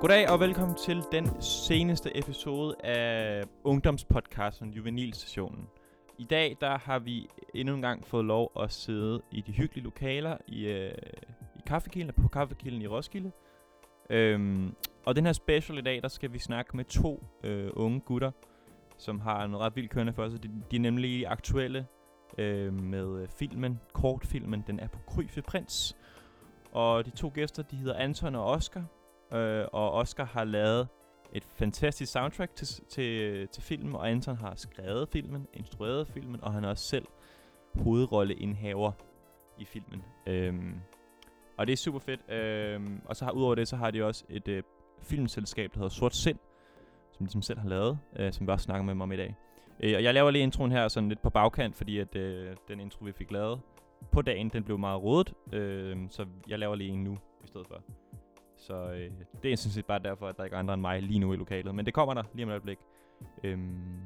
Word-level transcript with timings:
Goddag 0.00 0.30
og 0.30 0.40
velkommen 0.40 0.76
til 0.76 1.02
den 1.12 1.42
seneste 1.42 2.18
episode 2.18 2.76
af 2.84 3.44
ungdomspodcasten 3.64 4.70
Juvenilstationen. 4.70 5.66
I 6.18 6.24
dag 6.24 6.56
der 6.60 6.78
har 6.78 6.98
vi 6.98 7.28
endnu 7.54 7.74
en 7.74 7.82
gang 7.82 8.06
fået 8.06 8.24
lov 8.24 8.52
at 8.60 8.72
sidde 8.72 9.22
i 9.30 9.40
de 9.40 9.52
hyggelige 9.52 9.84
lokaler 9.84 10.36
i, 10.46 10.66
øh, 10.66 10.94
i 11.56 11.60
Kaffekilden, 11.66 12.14
på 12.22 12.28
Kaffekilden 12.28 12.82
i 12.82 12.86
Roskilde. 12.86 13.30
Øhm, 14.10 14.74
og 15.06 15.16
den 15.16 15.26
her 15.26 15.32
special 15.32 15.78
i 15.78 15.82
dag, 15.82 16.02
der 16.02 16.08
skal 16.08 16.32
vi 16.32 16.38
snakke 16.38 16.76
med 16.76 16.84
to 16.84 17.24
øh, 17.44 17.70
unge 17.72 18.00
gutter, 18.00 18.30
som 18.98 19.20
har 19.20 19.46
noget 19.46 19.66
ret 19.66 19.76
vildt 19.76 19.90
kørende 19.90 20.12
for 20.12 20.28
sig. 20.28 20.42
De, 20.42 20.50
de 20.70 20.76
er 20.76 20.80
nemlig 20.80 21.26
aktuelle 21.26 21.86
øh, 22.38 22.72
med 22.72 23.28
filmen, 23.38 23.80
kortfilmen, 23.92 24.64
den 24.66 24.80
er 24.80 24.88
på 24.88 24.98
Kryfe 25.06 25.42
Prins. 25.42 25.96
Og 26.72 27.06
de 27.06 27.10
to 27.10 27.30
gæster, 27.34 27.62
de 27.62 27.76
hedder 27.76 27.94
Anton 27.94 28.34
og 28.34 28.44
Oscar. 28.44 28.84
Øh, 29.32 29.66
og 29.72 29.92
Oscar 29.92 30.24
har 30.24 30.44
lavet 30.44 30.88
et 31.32 31.44
fantastisk 31.44 32.12
soundtrack 32.12 32.54
til, 32.54 32.66
til, 32.88 33.48
til 33.48 33.62
filmen, 33.62 33.94
og 33.94 34.10
Anton 34.10 34.36
har 34.36 34.54
skrevet 34.56 35.08
filmen, 35.08 35.46
instrueret 35.54 36.06
filmen, 36.08 36.44
og 36.44 36.52
han 36.52 36.64
er 36.64 36.68
også 36.68 36.84
selv 36.84 37.06
hovedrolleindhaver 37.74 38.92
i 39.58 39.64
filmen. 39.64 40.02
Øhm, 40.26 40.80
og 41.56 41.66
det 41.66 41.72
er 41.72 41.76
super 41.76 41.98
fedt. 41.98 42.30
Øhm, 42.30 43.00
og 43.04 43.16
så 43.16 43.24
har, 43.24 43.32
udover 43.32 43.54
det, 43.54 43.68
så 43.68 43.76
har 43.76 43.90
de 43.90 44.04
også 44.04 44.24
et 44.28 44.48
øh, 44.48 44.62
filmselskab, 45.02 45.70
der 45.74 45.78
hedder 45.78 45.88
Sort 45.88 46.16
Sind, 46.16 46.38
som 47.12 47.18
de 47.18 47.24
ligesom 47.24 47.42
selv 47.42 47.58
har 47.58 47.68
lavet, 47.68 47.98
øh, 48.16 48.32
som 48.32 48.46
vi 48.46 48.52
også 48.52 48.64
snakker 48.64 48.84
med 48.84 48.94
dem 48.94 49.00
om 49.00 49.12
i 49.12 49.16
dag. 49.16 49.36
Øh, 49.80 49.96
og 49.96 50.02
jeg 50.02 50.14
laver 50.14 50.30
lige 50.30 50.42
introen 50.42 50.72
her 50.72 50.88
sådan 50.88 51.08
lidt 51.08 51.22
på 51.22 51.30
bagkant, 51.30 51.76
fordi 51.76 51.98
at 51.98 52.16
øh, 52.16 52.56
den 52.68 52.80
intro, 52.80 53.04
vi 53.04 53.12
fik 53.12 53.30
lavet 53.30 53.60
på 54.12 54.22
dagen, 54.22 54.48
den 54.48 54.64
blev 54.64 54.78
meget 54.78 55.02
rodet. 55.02 55.32
Øh, 55.52 55.96
så 56.08 56.26
jeg 56.48 56.58
laver 56.58 56.74
lige 56.74 56.90
en 56.90 57.04
nu 57.04 57.18
i 57.44 57.46
stedet 57.46 57.66
for. 57.66 57.82
Så 58.60 58.74
øh, 58.74 59.10
det 59.42 59.52
er 59.52 59.56
sådan 59.56 59.72
set 59.72 59.86
bare 59.86 59.98
derfor, 59.98 60.28
at 60.28 60.36
der 60.36 60.44
ikke 60.44 60.54
er 60.54 60.58
andre 60.58 60.74
end 60.74 60.80
mig 60.80 61.02
lige 61.02 61.18
nu 61.18 61.32
i 61.32 61.36
lokalet. 61.36 61.74
Men 61.74 61.86
det 61.86 61.94
kommer 61.94 62.14
der 62.14 62.22
lige 62.34 62.44
om 62.44 62.48
et 62.48 62.52
øjeblik. 62.52 62.78
Øhm, 63.44 64.00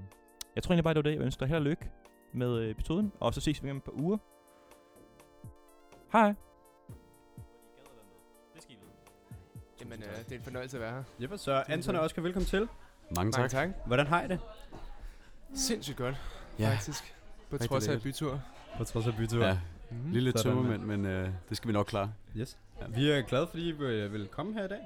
jeg 0.55 0.63
tror 0.63 0.73
egentlig 0.73 0.85
bare, 0.85 0.95
det 0.95 1.05
var 1.05 1.11
det. 1.11 1.17
Jeg 1.17 1.25
ønsker 1.25 1.41
dig 1.47 1.49
held 1.49 1.59
og 1.59 1.65
lykke 1.65 1.91
med 2.33 2.59
øh, 2.59 2.71
episoden. 2.71 3.13
Og 3.21 3.35
så 3.35 3.41
ses 3.41 3.65
vi 3.65 3.71
om 3.71 3.77
et 3.77 3.83
par 3.83 3.93
uger. 3.93 4.19
Hej. 6.13 6.35
Jamen, 9.81 10.03
øh, 10.03 10.25
det 10.25 10.33
er 10.33 10.37
en 10.37 10.43
fornøjelse 10.43 10.77
at 10.77 10.81
være 10.81 10.93
her. 10.93 11.03
Jeppe, 11.21 11.39
så 11.39 11.65
Anton 11.69 11.97
og 11.97 12.03
Oscar, 12.03 12.23
velkommen 12.23 12.47
til. 12.47 12.69
Mange 13.17 13.33
tak. 13.33 13.39
Mange 13.39 13.49
tak. 13.49 13.69
Hvordan 13.87 14.07
har 14.07 14.23
I 14.23 14.29
det? 14.29 14.41
Sindssygt 15.55 15.97
godt, 15.99 16.15
Ja, 16.59 16.71
faktisk. 16.73 17.15
På 17.51 17.55
Rigtig 17.57 17.69
trods 17.69 17.89
af 17.89 17.95
lækkert. 17.95 18.03
bytur. 18.03 18.41
På 18.79 18.85
trods 18.85 19.07
af 19.07 19.17
bytur. 19.17 19.45
ja. 19.45 19.59
Mm. 19.91 20.11
Lille 20.11 20.33
Sådan, 20.33 20.43
tømmermænd, 20.43 20.83
men 20.83 21.07
øh, 21.07 21.29
det 21.49 21.57
skal 21.57 21.69
vi 21.69 21.73
nok 21.73 21.87
klare. 21.87 22.13
Yes. 22.37 22.59
Ja, 22.81 22.87
vi 22.89 23.11
er 23.11 23.23
glade, 23.23 23.47
fordi 23.47 23.69
I 23.69 23.73
vil 23.73 24.13
vil 24.13 24.29
komme 24.29 24.55
her 24.55 24.65
i 24.65 24.69
dag. 24.69 24.81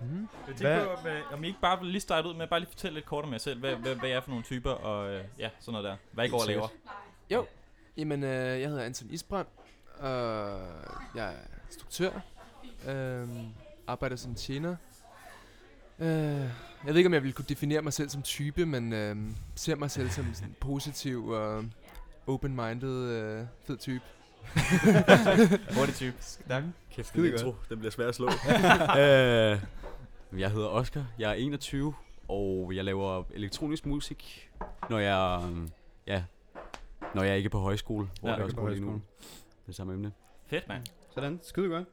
Mm. 0.00 0.28
Jeg 0.48 0.56
tænker 0.56 0.84
på, 0.84 0.90
om- 1.08 1.38
om 1.38 1.44
I 1.44 1.46
ikke 1.46 1.60
bare 1.60 1.80
vil 1.80 1.88
lige 1.88 2.00
starte 2.00 2.28
ud 2.28 2.34
med 2.34 2.42
at 2.42 2.48
bare 2.50 2.60
lige 2.60 2.70
fortælle 2.70 2.94
lidt 2.94 3.06
kort 3.06 3.24
om 3.24 3.32
jer 3.32 3.38
selv. 3.38 3.60
Hvad, 3.60 3.74
hvad, 3.76 3.94
hvad 3.94 4.08
I 4.08 4.12
er 4.12 4.20
for 4.20 4.28
nogle 4.30 4.44
typer, 4.44 4.70
og 4.70 5.10
øh, 5.12 5.24
ja, 5.38 5.50
sådan 5.60 5.72
noget 5.72 5.84
der. 5.84 5.96
Hvad 6.12 6.24
I 6.24 6.28
går 6.28 6.40
og 6.40 6.46
laver. 6.46 6.68
Jo, 7.30 7.46
jamen, 7.96 8.24
øh, 8.24 8.60
jeg 8.60 8.68
hedder 8.68 8.84
Anton 8.84 9.08
Isbrand, 9.10 9.46
og 9.98 10.58
jeg 11.14 11.26
er 11.32 11.36
instruktør. 11.66 12.10
Øh, 12.88 13.28
arbejder 13.86 14.16
som 14.16 14.34
tjener. 14.34 14.76
Øh, 15.98 16.06
jeg 16.08 16.48
ved 16.84 16.96
ikke, 16.96 17.06
om 17.08 17.14
jeg 17.14 17.22
ville 17.22 17.32
kunne 17.34 17.46
definere 17.48 17.82
mig 17.82 17.92
selv 17.92 18.08
som 18.10 18.22
type, 18.22 18.66
men 18.66 18.92
øh, 18.92 19.16
ser 19.54 19.74
mig 19.76 19.90
selv 19.90 20.10
som 20.10 20.34
sådan 20.34 20.54
positiv 20.60 21.28
og 21.28 21.64
open-minded, 22.26 23.10
øh, 23.10 23.46
fed 23.64 23.76
type. 23.76 24.04
Hurtig 25.78 25.94
type. 25.94 26.16
Tak. 26.48 26.62
Kæft, 26.92 27.08
Skide 27.08 27.30
godt. 27.30 27.56
Den 27.68 27.78
bliver 27.78 27.90
svær 27.90 28.08
at 28.08 28.14
slå. 28.14 28.26
øh, 29.00 29.60
jeg 30.40 30.50
hedder 30.50 30.68
Oscar, 30.68 31.06
jeg 31.18 31.30
er 31.30 31.34
21, 31.34 31.94
og 32.28 32.72
jeg 32.74 32.84
laver 32.84 33.22
elektronisk 33.34 33.86
musik, 33.86 34.50
når 34.90 34.98
jeg, 34.98 35.42
øh, 35.50 35.68
ja, 36.06 36.24
når 37.14 37.22
jeg 37.22 37.36
ikke 37.36 37.46
er 37.46 37.50
på 37.50 37.58
højskole, 37.60 38.08
hvor 38.20 38.28
Ja, 38.30 38.34
jeg 38.34 38.44
også 38.44 38.56
på 38.56 38.68
lige 38.68 38.80
nu. 38.80 38.86
højskole. 38.86 39.02
Det 39.66 39.74
samme 39.74 39.92
emne. 39.92 40.12
Fedt, 40.46 40.68
mand. 40.68 40.82
Sådan, 41.14 41.40
skide 41.42 41.68
godt. 41.68 41.84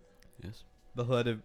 Yes. 0.45 0.65
Hvad 0.93 1.05
hedder 1.05 1.23
det? 1.23 1.39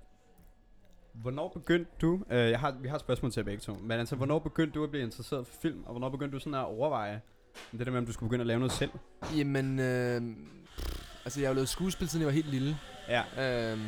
Hvornår 1.13 1.49
begyndte 1.49 1.91
du, 2.01 2.21
øh, 2.31 2.51
jeg 2.51 2.61
har, 2.61 2.71
vi 2.81 2.89
har 2.89 2.95
et 2.95 3.01
spørgsmål 3.01 3.33
til 3.33 3.41
jer 3.41 3.45
begge 3.45 3.61
to, 3.61 3.75
men 3.83 3.99
altså, 3.99 4.17
hvornår 4.17 4.39
begyndte 4.39 4.75
du 4.79 4.85
at 4.85 4.91
blive 4.91 5.05
interesseret 5.05 5.47
for 5.47 5.55
film, 5.63 5.83
og 5.85 5.91
hvornår 5.91 6.09
begyndte 6.09 6.35
du 6.35 6.41
sådan 6.41 6.55
at 6.55 6.65
overveje, 6.65 7.21
det 7.73 7.87
der 7.87 7.91
med, 7.93 7.99
om 7.99 8.07
du 8.07 8.13
skulle 8.13 8.29
begynde 8.29 8.43
at 8.43 8.47
lave 8.47 8.59
noget 8.59 8.73
selv? 8.73 8.91
Jamen, 9.37 9.79
øh, 9.79 10.23
altså 11.27 11.41
jeg 11.41 11.49
har 11.49 11.53
jo 11.53 11.55
lavet 11.55 11.69
skuespil, 11.69 12.09
siden 12.09 12.21
jeg 12.21 12.27
var 12.27 12.33
helt 12.33 12.51
lille. 12.51 12.79
Ja. 13.09 13.23
Øh, 13.73 13.81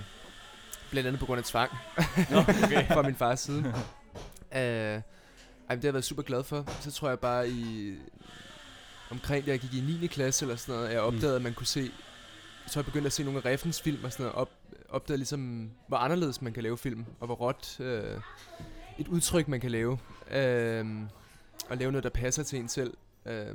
blandt 0.91 1.07
andet 1.07 1.21
på 1.21 1.27
grund 1.27 1.39
af 1.39 1.45
tvang. 1.45 1.71
Nå, 2.31 2.39
okay. 2.39 2.87
fra 2.95 3.03
min 3.03 3.15
fars 3.15 3.41
side. 3.41 3.59
uh, 3.59 3.75
ej, 4.53 5.03
men 5.69 5.77
det 5.77 5.85
har 5.85 5.89
jeg 5.89 5.93
været 5.93 6.05
super 6.05 6.23
glad 6.23 6.45
for. 6.45 6.65
Så 6.81 6.91
tror 6.91 7.09
jeg 7.09 7.19
bare 7.19 7.49
i... 7.49 7.95
Omkring 9.11 9.47
da 9.47 9.51
jeg 9.51 9.61
gik 9.61 9.75
i 9.75 9.81
9. 10.01 10.07
klasse 10.07 10.45
eller 10.45 10.57
sådan 10.57 10.75
noget, 10.75 10.93
jeg 10.93 11.01
opdagede, 11.01 11.37
at 11.37 11.43
man 11.43 11.55
kunne 11.55 11.67
se... 11.67 11.91
Så 12.67 12.81
jeg 12.81 12.85
begyndte 12.85 13.07
at 13.07 13.13
se 13.13 13.25
nogle 13.25 13.39
af 13.39 13.45
Reffens 13.45 13.83
film 13.83 14.05
og 14.05 14.13
sådan 14.13 14.25
noget. 14.25 14.37
Op, 14.37 14.51
opdagede 14.89 15.19
ligesom, 15.19 15.71
hvor 15.87 15.97
anderledes 15.97 16.43
man 16.43 16.53
kan 16.53 16.63
lave 16.63 16.79
film. 16.79 17.05
Og 17.21 17.27
hvor 17.27 17.35
råt 17.35 17.81
øh, 17.81 18.21
et 18.99 19.09
udtryk 19.09 19.49
man 19.49 19.61
kan 19.61 19.71
lave. 19.71 19.99
Øh, 20.31 20.87
og 21.69 21.77
lave 21.77 21.93
noget, 21.93 22.05
der 22.05 22.11
passer 22.11 22.43
til 22.43 22.59
en 22.59 22.69
selv. 22.69 22.95
Øh, 23.27 23.55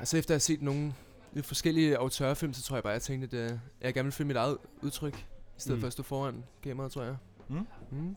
og 0.00 0.08
så 0.08 0.16
efter 0.16 0.30
at 0.30 0.34
have 0.34 0.40
set 0.40 0.62
nogle 0.62 0.92
lidt 1.32 1.46
forskellige 1.46 1.96
autørfilm, 1.98 2.52
så 2.52 2.62
tror 2.62 2.76
jeg 2.76 2.82
bare, 2.82 2.92
jeg 2.92 3.02
tænkte, 3.02 3.38
at 3.38 3.50
øh, 3.52 3.58
jeg 3.80 3.94
gerne 3.94 4.06
vil 4.06 4.12
finde 4.12 4.26
mit 4.26 4.36
eget 4.36 4.56
udtryk. 4.82 5.14
I 5.16 5.60
stedet 5.60 5.76
Mm. 5.78 5.80
for 5.80 5.86
at 5.86 5.92
stå 5.92 6.02
foran 6.02 6.44
kameraet, 6.62 6.92
tror 6.92 7.02
jeg. 7.02 7.16
Mm. 7.48 7.66
Mm. 7.90 8.16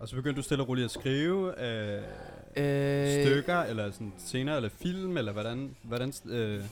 Og 0.00 0.08
så 0.08 0.16
begyndte 0.16 0.36
du 0.36 0.42
stille 0.42 0.64
og 0.64 0.68
roligt 0.68 0.84
at 0.84 0.90
skrive 0.90 1.60
øh, 1.64 2.02
Øh, 2.58 3.24
stykker, 3.26 3.58
eller 3.62 3.90
sådan 3.90 4.12
scener, 4.18 4.56
eller 4.56 4.68
film, 4.68 5.16
eller 5.16 5.32
hvordan, 5.32 5.76
hvordan 5.82 6.12
øh, 6.26 6.64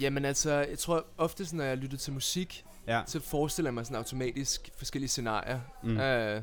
Jamen 0.00 0.24
altså, 0.24 0.52
jeg 0.52 0.78
tror 0.78 1.06
ofte, 1.18 1.56
når 1.56 1.64
jeg 1.64 1.76
lytter 1.76 1.96
til 1.98 2.12
musik, 2.12 2.64
ja. 2.86 3.02
så 3.06 3.20
forestiller 3.20 3.68
jeg 3.68 3.74
mig 3.74 3.86
sådan 3.86 3.96
automatisk 3.96 4.70
forskellige 4.76 5.08
scenarier. 5.08 5.60
Mm. 5.82 5.96
Øh, 5.98 6.42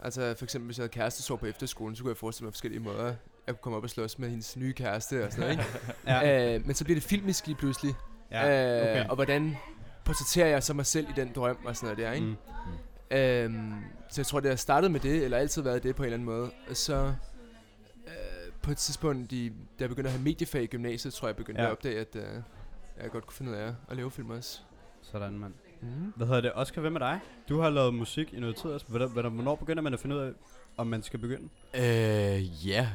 altså 0.00 0.34
for 0.38 0.44
eksempel, 0.44 0.66
hvis 0.66 0.78
jeg 0.78 0.82
havde 0.82 0.92
kærestesår 0.92 1.36
på 1.36 1.46
efterskolen, 1.46 1.96
så 1.96 2.02
kunne 2.02 2.10
jeg 2.10 2.16
forestille 2.16 2.44
mig 2.46 2.52
forskellige 2.52 2.80
måder. 2.80 3.14
Jeg 3.50 3.56
kunne 3.56 3.62
komme 3.62 3.76
op 3.76 3.82
og 3.84 3.90
slås 3.90 4.18
med 4.18 4.28
hendes 4.28 4.56
nye 4.56 4.72
kæreste 4.72 5.24
og 5.26 5.32
sådan 5.32 5.40
noget, 5.40 5.52
ikke? 5.52 5.64
ja. 6.06 6.54
øh, 6.56 6.66
men 6.66 6.74
så 6.74 6.84
bliver 6.84 6.96
det 6.96 7.02
filmisk 7.04 7.46
lige 7.46 7.56
pludselig. 7.56 7.94
ja. 8.30 8.76
Øh, 8.76 8.82
okay. 8.90 9.08
Og 9.08 9.14
hvordan 9.14 9.56
portrætterer 10.04 10.46
jeg 10.48 10.62
så 10.62 10.74
mig 10.74 10.86
selv 10.86 11.06
i 11.08 11.12
den 11.16 11.32
drøm 11.34 11.58
og 11.64 11.76
sådan 11.76 11.86
noget 11.86 11.98
der, 12.06 12.12
ikke? 12.12 12.26
Mm. 12.26 13.16
Øhm, 13.16 13.74
så 14.10 14.20
jeg 14.20 14.26
tror, 14.26 14.40
det 14.40 14.50
har 14.50 14.56
startet 14.56 14.90
med 14.90 15.00
det, 15.00 15.24
eller 15.24 15.38
altid 15.38 15.62
været 15.62 15.82
det 15.82 15.96
på 15.96 16.02
en 16.02 16.06
eller 16.06 16.14
anden 16.16 16.26
måde. 16.26 16.50
Og 16.70 16.76
så 16.76 17.14
øh, 18.06 18.52
på 18.62 18.70
et 18.70 18.76
tidspunkt, 18.76 19.30
de, 19.30 19.48
da 19.48 19.54
jeg 19.80 19.88
begyndte 19.88 20.08
at 20.08 20.12
have 20.12 20.24
mediefag 20.24 20.62
i 20.62 20.66
gymnasiet, 20.66 21.14
tror 21.14 21.28
jeg, 21.28 21.32
jeg 21.32 21.36
begyndte 21.36 21.62
Ja. 21.62 21.68
at 21.68 21.72
opdage, 21.72 22.00
at 22.00 22.16
øh, 22.16 22.22
jeg 23.02 23.10
godt 23.10 23.26
kunne 23.26 23.34
finde 23.36 23.50
ud 23.52 23.56
af 23.56 23.74
at 23.90 23.96
lave 23.96 24.10
film 24.10 24.30
også. 24.30 24.60
Sådan, 25.02 25.38
mand. 25.38 25.54
Mm. 25.82 26.12
Hvad 26.16 26.26
hedder 26.26 26.40
det? 26.40 26.52
Oscar, 26.54 26.80
hvem 26.80 26.94
er 26.94 26.98
dig? 26.98 27.20
Du 27.48 27.60
har 27.60 27.70
lavet 27.70 27.94
musik 27.94 28.32
i 28.34 28.40
noget 28.40 28.56
tid. 28.56 28.70
Hvordan, 28.86 29.08
hvordan- 29.10 29.32
hvornår 29.32 29.54
begynder 29.54 29.82
man 29.82 29.94
at 29.94 30.00
finde 30.00 30.16
ud 30.16 30.20
af, 30.20 30.30
om 30.76 30.86
man 30.86 31.02
skal 31.02 31.18
begynde? 31.18 31.48
Øh, 31.74 32.68
ja. 32.68 32.88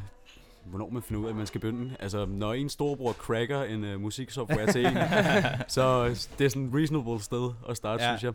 Hvornår 0.66 0.90
man 0.90 1.02
finder 1.02 1.22
ud 1.22 1.26
af, 1.26 1.30
at 1.30 1.36
man 1.36 1.46
skal 1.46 1.62
begynde. 1.62 1.96
Altså, 2.00 2.26
når 2.26 2.54
en 2.54 2.70
storebror 2.70 3.12
cracker 3.14 3.64
en 3.64 3.84
uh, 3.94 4.02
musiksoftware 4.02 4.72
til 4.72 4.86
en, 4.86 4.94
så 5.68 6.06
det 6.40 6.46
er 6.46 6.50
sådan 6.50 6.66
et 6.68 6.76
reasonable 6.76 7.20
sted 7.22 7.52
at 7.70 7.78
starte, 7.78 8.04
Ja. 8.04 8.18
synes 8.18 8.24
jeg. 8.24 8.34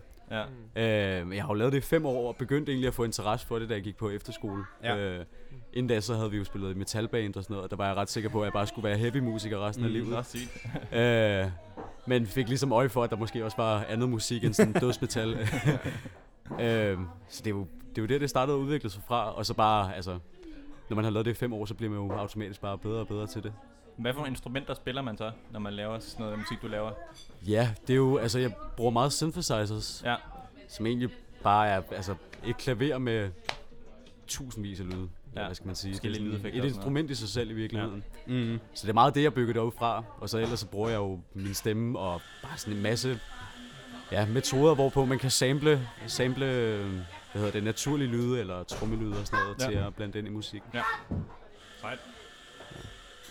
Ja. 0.77 1.21
Øh, 1.23 1.37
jeg 1.37 1.43
har 1.43 1.49
jo 1.49 1.55
lavet 1.55 1.73
det 1.73 1.79
i 1.79 1.81
fem 1.81 2.07
år, 2.07 2.29
og 2.29 2.37
begyndte 2.37 2.73
egentlig 2.73 2.89
at 2.89 2.95
få 2.95 3.05
interesse 3.05 3.47
for 3.47 3.59
det, 3.59 3.69
da 3.69 3.75
jeg 3.75 3.83
gik 3.83 3.97
på 3.97 4.11
efterskole. 4.11 4.65
Ja. 4.83 4.97
Øh, 4.97 5.25
inden 5.73 5.89
da, 5.89 6.01
så 6.01 6.15
havde 6.15 6.31
vi 6.31 6.37
jo 6.37 6.45
spillet 6.45 6.77
metalband 6.77 7.37
og 7.37 7.43
sådan 7.43 7.55
noget, 7.55 7.65
og 7.65 7.71
der 7.71 7.77
var 7.77 7.87
jeg 7.87 7.97
ret 7.97 8.11
sikker 8.11 8.31
på, 8.31 8.41
at 8.41 8.45
jeg 8.45 8.53
bare 8.53 8.67
skulle 8.67 8.89
være 8.89 8.99
heavy 8.99 9.17
musiker 9.19 9.67
resten 9.67 9.85
af 9.85 9.91
Mm. 9.91 9.94
livet. 9.94 10.09
Nå, 10.09 10.23
sygt. 10.23 10.67
Øh, 10.93 11.47
men 12.06 12.26
fik 12.26 12.49
ligesom 12.49 12.73
øje 12.73 12.88
for, 12.88 13.05
at 13.05 13.11
der 13.11 13.17
måske 13.17 13.44
også 13.44 13.56
var 13.56 13.85
andet 13.88 14.09
musik 14.09 14.44
end 14.44 14.55
sådan 14.55 14.73
dødsmetal. 14.73 15.29
øh, 16.61 16.99
så 17.29 17.43
det 17.44 17.47
er, 17.47 17.50
jo, 17.50 17.67
det 17.91 17.99
er 17.99 18.03
jo 18.03 18.06
der, 18.06 18.19
det 18.19 18.31
startede 18.31 18.56
at 18.56 18.61
udvikle 18.61 18.91
sig 18.91 19.03
fra, 19.09 19.35
og 19.37 19.47
så 19.47 19.55
bare, 19.55 19.97
altså, 19.97 20.19
når 20.90 20.94
man 20.96 21.04
har 21.04 21.10
lavet 21.10 21.25
det 21.26 21.31
i 21.31 21.34
fem 21.34 21.52
år, 21.52 21.66
så 21.66 21.75
bliver 21.75 21.90
man 21.90 21.98
jo 22.00 22.12
automatisk 22.12 22.60
bare 22.60 22.78
bedre 22.78 23.00
og 23.00 23.08
bedre 23.08 23.26
til 23.26 23.42
det. 23.42 23.52
Hvad 23.96 24.12
for 24.12 24.19
nogle 24.20 24.31
instrumenter 24.31 24.75
spiller 24.75 25.02
man 25.02 25.16
så, 25.16 25.31
når 25.50 25.60
man 25.60 25.72
laver 25.72 25.98
sådan 25.98 26.25
noget 26.25 26.38
musik, 26.38 26.62
du 26.62 26.69
laver? 26.69 26.90
Ja, 27.46 27.70
det 27.87 27.92
er 27.92 27.96
jo, 27.96 28.16
altså 28.19 28.38
jeg 28.38 28.52
bruger 28.76 28.90
meget 28.90 29.12
synthesizers, 29.12 30.02
Ja. 30.04 30.16
som 30.69 30.87
egentlig 30.87 31.10
bare 31.42 31.69
er, 31.69 31.82
altså 31.90 32.14
et 32.46 32.56
klaver 32.56 32.98
med 32.98 33.31
tusindvis 34.26 34.81
af 34.81 34.87
lyde. 34.87 35.08
Ja, 35.37 35.44
hvad 35.44 35.54
skal 35.54 35.66
man 35.66 35.75
sige? 35.76 35.94
Det 35.94 36.10
er 36.10 36.14
sådan 36.14 36.46
et 36.54 36.64
instrument 36.64 37.10
i 37.10 37.14
sig 37.14 37.28
selv 37.28 37.50
i 37.50 37.54
virkeligheden. 37.54 38.04
Ja. 38.28 38.32
Mm. 38.32 38.58
Så 38.75 38.82
det 38.87 38.88
er 38.88 38.94
meget 38.94 39.14
det, 39.14 39.22
jeg 39.22 39.34
bygger 39.34 39.52
det 39.52 39.60
ud 39.60 39.72
fra. 39.78 40.04
Og 40.19 40.28
så 40.28 40.38
ellers 40.38 40.60
så 40.60 40.66
bruger 40.66 40.88
jeg 40.88 40.96
jo 40.96 41.20
min 41.34 41.54
stemme 41.54 41.98
og 41.98 42.20
bare 42.42 42.58
sådan 42.58 42.76
en 42.76 42.82
masse 42.82 43.20
ja, 44.12 44.27
metoder, 44.27 44.75
hvorpå 44.75 45.05
man 45.05 45.19
kan 45.19 45.31
sample, 45.31 45.89
sample 46.07 46.45
øh, 46.47 46.81
hvad 46.93 47.03
hedder 47.35 47.51
det, 47.51 47.62
naturlige 47.65 48.09
lyde 48.09 48.41
eller 48.41 48.62
trommelyde 48.62 49.21
og 49.21 49.27
sådan 49.27 49.39
noget 49.45 49.59
Ja. 49.61 49.65
ja. 49.65 49.71
til 49.71 49.77
at 49.87 49.95
blande 49.95 50.19
ind 50.19 50.27
i 50.27 50.31
musik. 50.31 50.62
Sejt. 51.81 51.99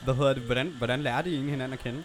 Hvad 0.03 0.13
hedder 0.15 0.33
det? 0.33 0.43
Hvordan, 0.43 0.67
hvordan 0.67 0.99
lærte 0.99 1.29
I 1.29 1.33
egentlig 1.33 1.51
hinanden 1.53 1.73
at 1.73 1.79
kende? 1.83 2.03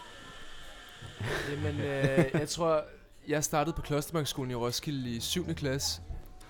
Jamen, 1.50 1.81
øh, 1.81 2.25
jeg 2.32 2.49
tror, 2.49 2.85
jeg 3.29 3.44
startede 3.44 3.76
på 3.76 3.82
Klostermarkskolen 3.82 4.50
i 4.50 4.55
Roskilde 4.55 5.11
i 5.11 5.21
7. 5.21 5.55
klasse. 5.55 6.00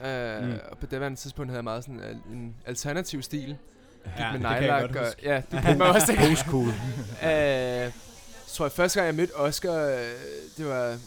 Uh, 0.01 0.07
Mm. 0.45 0.59
Og 0.71 0.79
på 0.79 0.87
det 0.87 1.19
tidspunkt 1.19 1.51
havde 1.51 1.59
jeg 1.59 1.65
meget 1.65 1.85
sådan 1.85 2.01
al- 2.01 2.33
en 2.33 2.55
alternativ 2.67 3.23
stil. 3.23 3.57
Ja, 4.19 4.33
med 4.33 4.41
det 4.41 4.49
kan 4.49 4.53
jeg 4.53 4.61
nejlak. 4.61 4.81
godt 4.81 4.97
Og, 4.97 5.07
huske. 5.07 5.21
ja, 5.23 5.43
det 5.51 5.63
kan 5.63 5.79
man 5.79 5.89
også 5.89 6.07
tænke. 6.13 6.23
Post 6.29 6.47
cool. 6.47 6.67
Uh, 6.69 7.93
så 8.47 8.55
tror 8.57 8.65
jeg, 8.65 8.73
første 8.73 8.99
gang 9.01 9.07
jeg 9.07 9.15
mødte 9.15 9.37
Oscar, 9.37 9.87
øh, 9.87 9.99
det 10.57 10.67
var, 10.69 10.99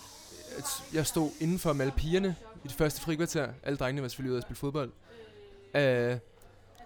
jeg 0.94 1.07
stod 1.07 1.31
indenfor 1.39 1.74
med 1.74 1.86
alle 1.86 1.94
pigerne 1.98 2.36
i 2.63 2.68
det 2.68 2.75
første 2.75 3.01
frikvarter. 3.01 3.48
Alle 3.63 3.77
drengene 3.77 4.01
var 4.01 4.07
selvfølgelig 4.07 4.31
ude 4.31 4.38
at 4.38 4.44
spille 4.44 4.57
fodbold. 4.57 4.89
Uh, 5.74 6.18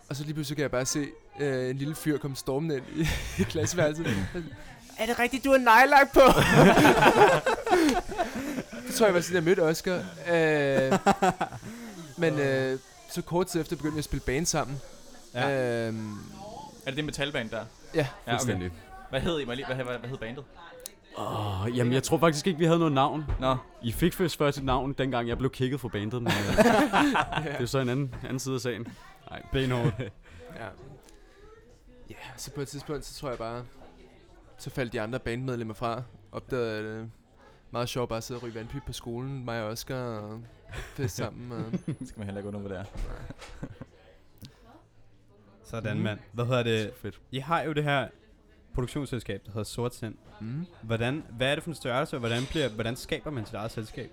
og 0.10 0.16
så 0.16 0.24
lige 0.24 0.34
pludselig 0.34 0.56
kan 0.56 0.62
jeg 0.62 0.72
bare 0.72 0.86
se 0.86 1.08
uh, 1.40 1.46
en 1.70 1.78
lille 1.78 1.96
fyr 1.96 2.18
komme 2.18 2.36
stormende 2.38 2.76
ind 2.78 2.86
i, 2.96 3.08
i 3.42 3.44
klasseværelset. 3.44 4.08
er 4.98 5.06
det 5.06 5.20
rigtigt, 5.20 5.44
du 5.44 5.52
har 5.52 5.58
nejlak 5.58 6.14
på? 6.14 6.20
det 8.88 8.96
tror 8.96 9.06
jeg 9.06 9.16
var 9.16 9.22
sådan, 9.22 9.36
jeg 9.36 9.44
mødte 9.44 9.60
Oscar. 9.64 9.98
Uh, 9.98 10.04
men 12.18 12.34
uh, 12.34 12.80
så 13.10 13.22
kort 13.22 13.48
tid 13.48 13.62
efter 13.62 13.76
begyndte 13.76 13.96
vi 13.96 14.00
at 14.00 14.04
spille 14.06 14.24
band 14.26 14.46
sammen. 14.46 14.82
Ja. 15.34 15.90
Uh, 15.90 15.96
Er 16.86 16.86
det 16.86 16.96
det 16.96 17.06
metalband 17.06 17.50
der? 17.50 17.66
Ja. 17.96 18.00
ja 18.00 18.06
okay. 18.34 18.40
Fuldstændig. 18.40 18.72
Hvad 19.10 19.22
hed 19.22 19.40
I? 19.40 19.46
Hvad, 19.46 19.56
hvad, 19.56 19.76
hvad 19.76 20.10
hed 20.10 20.18
bandet? 20.18 20.44
Åh, 21.18 21.78
jamen, 21.78 21.94
jeg 21.94 22.04
tror 22.04 22.18
faktisk 22.18 22.48
ikke, 22.48 22.60
vi 22.60 22.66
havde 22.66 22.80
noget 22.80 22.94
navn. 22.94 23.26
Nå, 23.40 23.58
I 23.84 23.92
fik 23.92 24.14
først 24.14 24.38
først 24.38 24.58
et 24.58 24.64
navn, 24.64 24.94
dengang 24.94 25.28
jeg 25.28 25.38
blev 25.38 25.52
kigget 25.52 25.80
fra 25.80 25.88
bandet, 25.88 26.22
men 26.22 26.32
øh, 26.50 26.58
det 27.44 27.52
er 27.52 27.60
jo 27.62 27.68
så 27.68 27.80
en 27.80 27.90
anden, 27.90 28.16
anden 28.24 28.40
side 28.40 28.56
af 28.56 28.62
sagen. 28.62 28.88
Benhårdt. 29.52 29.94
Ja. 30.56 30.68
Ja, 32.10 32.16
så 32.38 32.52
på 32.54 32.62
et 32.62 32.68
tidspunkt, 32.68 33.06
så 33.06 33.20
tror 33.20 33.30
jeg 33.30 33.38
bare, 33.38 33.66
så 34.58 34.70
faldt 34.70 34.94
de 34.94 35.02
andre 35.02 35.20
bandmedlemmer 35.20 35.74
fra. 35.74 36.04
Opdagede, 36.32 37.00
det 37.00 37.12
meget 37.72 37.90
sjovt 37.90 38.10
bare 38.10 38.18
at 38.18 38.24
sidde 38.24 38.38
og 38.38 38.44
ryge 38.44 38.56
vandpip 38.56 38.82
på 38.86 38.94
skolen, 38.94 39.46
mig 39.46 39.64
og 39.64 39.70
Oscar, 39.70 39.96
og 39.96 40.42
fest 40.74 41.16
sammen. 41.16 41.52
Og, 41.52 41.72
det 42.00 42.08
skal 42.08 42.20
man 42.20 42.26
heller 42.26 42.40
ikke 42.40 42.48
under, 42.48 42.60
hvad 42.60 42.70
det 42.70 42.80
er. 42.80 42.86
Sådan, 45.64 46.00
mand. 46.00 46.20
Hvad 46.32 46.46
hedder 46.46 46.64
det? 46.64 46.94
Fedt. 47.02 47.22
I 47.32 47.40
har 47.40 47.62
jo 47.62 47.74
det 47.74 47.84
her 47.84 48.08
produktionsselskab, 48.74 49.42
der 49.46 49.52
hedder 49.52 49.64
Sortsind. 49.64 50.16
mm. 50.42 50.66
Hvordan, 50.82 51.24
hvad 51.30 51.52
er 51.52 51.56
det 51.56 51.64
for 51.64 51.72
en 51.72 51.76
størrelse, 51.76 52.16
og 52.16 52.20
hvordan, 52.20 52.44
bliver, 52.50 52.70
hvordan 52.70 52.96
skaber 52.96 53.32
man 53.32 53.46
sit 53.46 53.56
eget 53.56 53.72
selskab? 53.72 54.12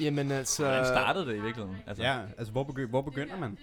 Jamen 0.00 0.30
altså... 0.30 0.62
Hvordan 0.64 0.86
startede 0.86 1.26
det 1.26 1.36
i 1.36 1.40
virkeligheden? 1.40 1.76
Altså, 1.86 2.02
Ja, 2.02 2.20
altså 2.38 2.52
hvor, 2.52 2.64
begy- 2.64 2.86
hvor 2.88 3.02
begynder 3.02 3.38
man? 3.38 3.58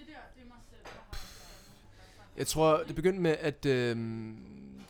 Jeg 2.36 2.46
tror, 2.46 2.82
det 2.88 2.94
begyndte 2.94 3.20
med, 3.20 3.36
at 3.40 3.66
øhm, 3.66 4.36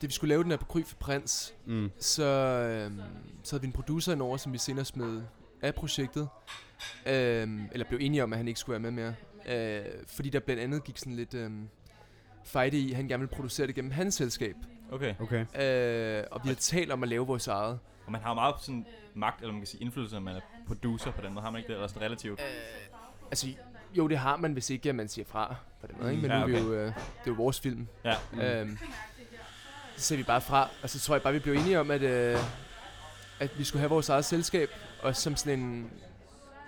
da 0.02 0.06
vi 0.06 0.12
skulle 0.12 0.28
lave 0.28 0.42
den 0.42 0.50
her 0.50 0.58
på 0.58 0.64
Kry 0.64 0.82
for 0.82 0.96
Prins, 0.96 1.54
Mm. 1.66 1.90
så, 1.98 2.24
øhm, 2.24 3.00
så 3.42 3.54
havde 3.56 3.60
vi 3.60 3.66
en 3.66 3.72
producer 3.72 4.12
indover, 4.12 4.36
som 4.36 4.52
vi 4.52 4.58
senere 4.58 4.84
smed 4.84 5.22
af 5.62 5.74
projektet. 5.74 6.28
Øhm, 7.06 7.66
eller 7.72 7.86
blev 7.88 7.98
enige 8.02 8.22
om, 8.22 8.32
at 8.32 8.36
han 8.36 8.48
ikke 8.48 8.60
skulle 8.60 8.82
være 8.82 8.90
med 8.92 9.02
mere. 9.02 9.14
Øh, 9.80 9.84
fordi 10.06 10.30
der 10.30 10.40
blandt 10.40 10.62
andet 10.62 10.84
gik 10.84 10.98
sådan 10.98 11.16
lidt 11.16 11.34
øhm, 11.34 11.68
fight 12.44 12.74
i, 12.74 12.92
han 12.92 13.08
gerne 13.08 13.20
ville 13.20 13.34
producere 13.36 13.66
det 13.66 13.74
gennem 13.74 13.90
hans 13.90 14.14
selskab. 14.14 14.56
Okay. 14.92 15.14
Okay. 15.20 15.40
Øh, 16.20 16.24
og 16.30 16.40
vi 16.44 16.48
har 16.48 16.54
talt 16.54 16.90
om 16.92 17.02
at 17.02 17.08
lave 17.08 17.26
vores 17.26 17.48
eget. 17.48 17.78
Og 18.06 18.12
man 18.12 18.20
har 18.20 18.34
meget 18.34 18.54
sådan 18.60 18.86
magt, 19.14 19.40
eller 19.40 19.52
man 19.52 19.60
kan 19.60 19.66
sige 19.66 19.82
indflydelse, 19.82 20.14
når 20.14 20.20
man 20.20 20.36
er 20.36 20.40
producer 20.66 21.10
på 21.10 21.22
den 21.22 21.34
måde. 21.34 21.44
Har 21.44 21.50
man 21.50 21.58
ikke 21.58 21.68
det? 21.68 21.74
Eller 21.74 21.86
sådan 21.86 22.02
relativt? 22.02 22.40
Øh, 22.40 22.46
altså, 23.30 23.46
jo, 23.94 24.08
det 24.08 24.18
har 24.18 24.36
man, 24.36 24.52
hvis 24.52 24.70
ikke 24.70 24.88
at 24.88 24.94
man 24.94 25.08
siger 25.08 25.24
fra 25.24 25.54
på 25.80 25.86
den 25.86 25.96
måde. 26.00 26.10
Ikke? 26.10 26.22
Men 26.22 26.30
Ja, 26.30 26.36
nu 26.38 26.42
er 26.42 26.46
vi 26.48 26.54
okay. 26.54 26.64
jo, 26.64 26.72
øh, 26.74 26.86
det 26.86 26.94
er 26.96 27.26
jo 27.26 27.32
vores 27.32 27.60
film. 27.60 27.88
Ja. 28.04 28.14
Mm. 28.32 28.40
Øhm, 28.40 28.78
så 29.96 30.02
ser 30.04 30.16
vi 30.16 30.22
bare 30.22 30.40
fra, 30.40 30.68
og 30.82 30.90
så 30.90 31.00
tror 31.00 31.14
jeg 31.14 31.22
bare, 31.22 31.32
vi 31.32 31.38
blev 31.38 31.54
enige 31.54 31.80
om, 31.80 31.90
at, 31.90 32.02
øh, 32.02 32.38
at 33.40 33.58
vi 33.58 33.64
skulle 33.64 33.80
have 33.80 33.90
vores 33.90 34.08
eget 34.08 34.24
selskab, 34.24 34.70
og 35.02 35.16
som 35.16 35.36
sådan 35.36 35.58
en, 35.58 35.90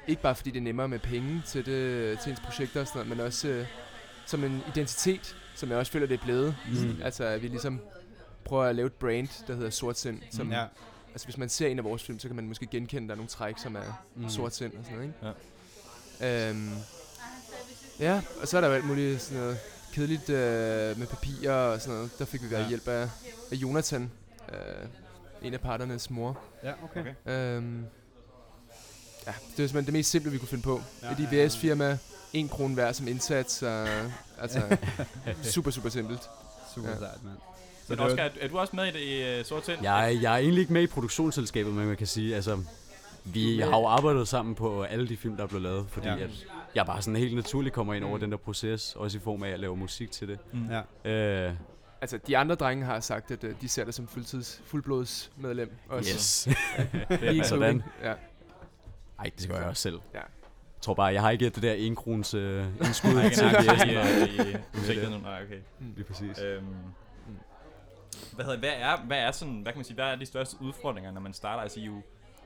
ikke 0.06 0.23
bare 0.23 0.35
fordi 0.35 0.50
det 0.50 0.59
er 0.59 0.62
nemmere 0.62 0.88
med 0.88 0.99
penge 0.99 1.43
til, 1.47 1.67
det, 1.67 2.19
til 2.19 2.31
ens 2.31 2.41
projekter 2.41 2.81
og 2.81 2.87
sådan 2.87 2.99
noget, 3.06 3.17
men 3.17 3.27
også 3.27 3.49
øh, 3.49 3.67
som 4.27 4.44
en 4.44 4.62
identitet, 4.69 5.37
som 5.55 5.71
jeg 5.71 5.79
også 5.79 5.93
føler, 5.93 6.06
det 6.06 6.21
er 6.21 6.25
blevet. 6.25 6.56
Mm. 6.73 7.03
Altså, 7.03 7.25
at 7.25 7.43
vi 7.43 7.49
ligesom 7.49 7.81
prøver 8.45 8.65
at 8.65 8.75
lave 8.77 8.87
et 8.87 8.93
brand, 8.93 9.29
der 9.47 9.55
hedder 9.55 9.71
Sortsind, 9.71 10.23
som, 10.31 10.47
Mm. 10.47 10.53
Ja. 10.53 10.65
altså 11.12 11.27
hvis 11.27 11.37
man 11.39 11.49
ser 11.49 11.67
en 11.69 11.79
af 11.79 11.85
vores 11.85 12.03
film, 12.03 12.19
så 12.19 12.29
kan 12.29 12.37
man 12.37 12.49
måske 12.49 12.67
genkende, 12.67 13.03
at 13.05 13.09
der 13.09 13.15
er 13.15 13.17
nogle 13.17 13.29
træk, 13.29 13.55
som 13.59 13.77
er 13.77 14.05
Mm. 14.15 14.23
mm. 14.23 14.29
sort 14.31 14.55
sind 14.55 14.73
og 14.79 14.85
sådan 14.85 14.97
noget, 14.99 15.09
ikke? 15.09 15.35
Ja. 16.21 16.51
Øhm, 16.51 16.71
ja, 18.01 18.23
og 18.43 18.49
så 18.49 18.56
er 18.56 18.61
der 18.61 18.69
jo 18.69 18.75
alt 18.75 18.85
muligt 18.87 19.23
sådan 19.23 19.39
noget 19.43 19.59
kedeligt 19.93 20.31
øh, 20.31 20.99
med 20.99 21.06
papirer 21.06 21.55
og 21.55 21.81
sådan 21.81 21.95
noget. 21.95 22.11
Der 22.19 22.25
fik 22.25 22.43
vi 22.43 22.47
Ja. 22.51 22.61
ja. 22.61 22.69
hjælp 22.69 22.89
af, 22.89 23.03
af 23.51 23.56
Jonathan, 23.56 24.11
øh, 24.53 24.59
en 25.43 25.55
af 25.55 25.61
parternes 25.61 26.11
mor. 26.11 26.39
Ja, 26.62 26.73
okay. 26.85 27.01
Okay. 27.01 27.33
Øhm, 27.56 27.85
ja, 29.27 29.33
det 29.33 29.59
var 29.62 29.67
simpelthen 29.67 29.85
det 29.85 29.93
mest 29.93 30.11
simple, 30.11 30.31
vi 30.33 30.39
kunne 30.39 30.49
finde 30.49 30.62
på. 30.65 30.83
Ja, 31.03 31.12
Et. 31.12 31.33
IVS-firma, 31.47 31.99
en 32.35 32.49
krone 32.49 32.75
hver 32.75 32.93
som 32.93 33.09
indsats, 33.09 33.63
og, 33.63 33.87
altså 34.41 34.77
super, 35.43 35.71
super 35.71 35.89
simpelt. 35.89 36.31
Super 36.75 36.89
Ja. 36.91 36.99
sejt, 36.99 37.25
mand. 37.25 37.37
Så 37.87 37.93
Men 37.93 38.01
Oscar, 38.01 38.31
er, 38.41 38.49
du 38.49 38.59
også 38.59 38.77
med 38.77 38.85
i 38.87 38.91
det 38.91 39.01
i 39.01 39.41
uh, 39.41 39.47
Sort 39.47 39.65
Sind? 39.65 39.79
Jeg, 39.83 40.19
jeg 40.23 40.33
er 40.35 40.39
egentlig 40.39 40.61
ikke 40.61 40.73
med 40.73 40.83
i 40.83 40.87
produktionsselskabet, 40.87 41.73
men 41.73 41.87
man 41.87 41.97
kan 41.97 42.07
sige, 42.07 42.35
altså, 42.37 42.59
vi 43.25 43.61
har 43.61 43.69
jo 43.79 43.87
arbejdet 43.87 44.29
sammen 44.29 44.55
på 44.55 44.83
alle 44.83 45.09
de 45.09 45.17
film, 45.17 45.37
der 45.37 45.43
er 45.43 45.47
blevet 45.49 45.63
lavet, 45.63 45.87
fordi 45.89 46.07
Ja. 46.09 46.17
at 46.19 46.31
jeg 46.75 46.87
bare 46.87 47.03
sådan 47.03 47.17
helt 47.21 47.35
naturligt 47.35 47.75
kommer 47.75 47.95
ind 47.95 48.05
over 48.05 48.15
Mm. 48.17 48.21
den 48.21 48.31
der 48.31 48.37
proces, 48.37 48.95
også 48.97 49.19
i 49.19 49.21
form 49.21 49.43
af 49.43 49.49
at 49.51 49.61
lave 49.61 49.77
musik 49.77 50.11
til 50.11 50.29
det. 50.29 50.39
Mm. 50.53 50.69
Ja. 51.05 51.11
Øh, 51.49 51.55
Altså, 52.01 52.19
de 52.27 52.37
andre 52.39 52.55
drenge 52.55 52.85
har 52.85 53.01
sagt, 53.01 53.31
at 53.31 53.45
øh, 53.45 53.55
de 53.61 53.69
ser 53.69 53.85
det 53.85 53.95
som 53.95 54.09
fuldtids, 54.09 54.63
fuldblodsmedlem. 54.67 55.73
Også. 55.89 56.11
yes. 56.11 56.49
Sådan. 57.49 57.83
Ja. 58.03 58.13
Ej, 59.19 59.31
det 59.39 59.49
gør 59.49 59.57
jeg 59.59 59.67
også 59.67 59.83
selv. 59.83 59.99
Ja. 60.15 60.21
Jeg 60.85 60.87
tror 60.87 60.95
bare, 60.95 61.07
jeg 61.13 61.23
har 61.23 61.31
ikke 61.31 61.51
det 61.51 61.63
der 61.63 61.73
en 61.73 61.97
krones 61.97 62.35
øh, 62.35 62.65
indskud 62.81 63.11
Nej, 63.15 63.25
øh, 63.25 64.29
i 64.29 64.57
projektet 64.75 65.11
nu. 65.11 65.19
Nej, 65.19 65.43
okay. 65.45 65.59
Lige 65.97 66.05
præcis. 66.05 66.39
Øhm, 66.43 66.65
hvad, 68.33 68.45
hedder, 68.45 68.59
hvad, 68.59 68.71
er, 68.79 68.97
hvad 69.07 69.19
er 69.19 69.31
sådan, 69.31 69.55
hvad 69.63 69.73
kan 69.73 69.79
man 69.79 69.85
sige, 69.85 69.95
hvad 69.95 70.05
er 70.05 70.17
de 70.17 70.27
største 70.27 70.57
udfordringer, 70.61 71.11
når 71.13 71.21
man 71.21 71.33
starter? 71.33 71.63
Altså, 71.63 71.81
I, 71.81 71.85
jo, 71.85 71.93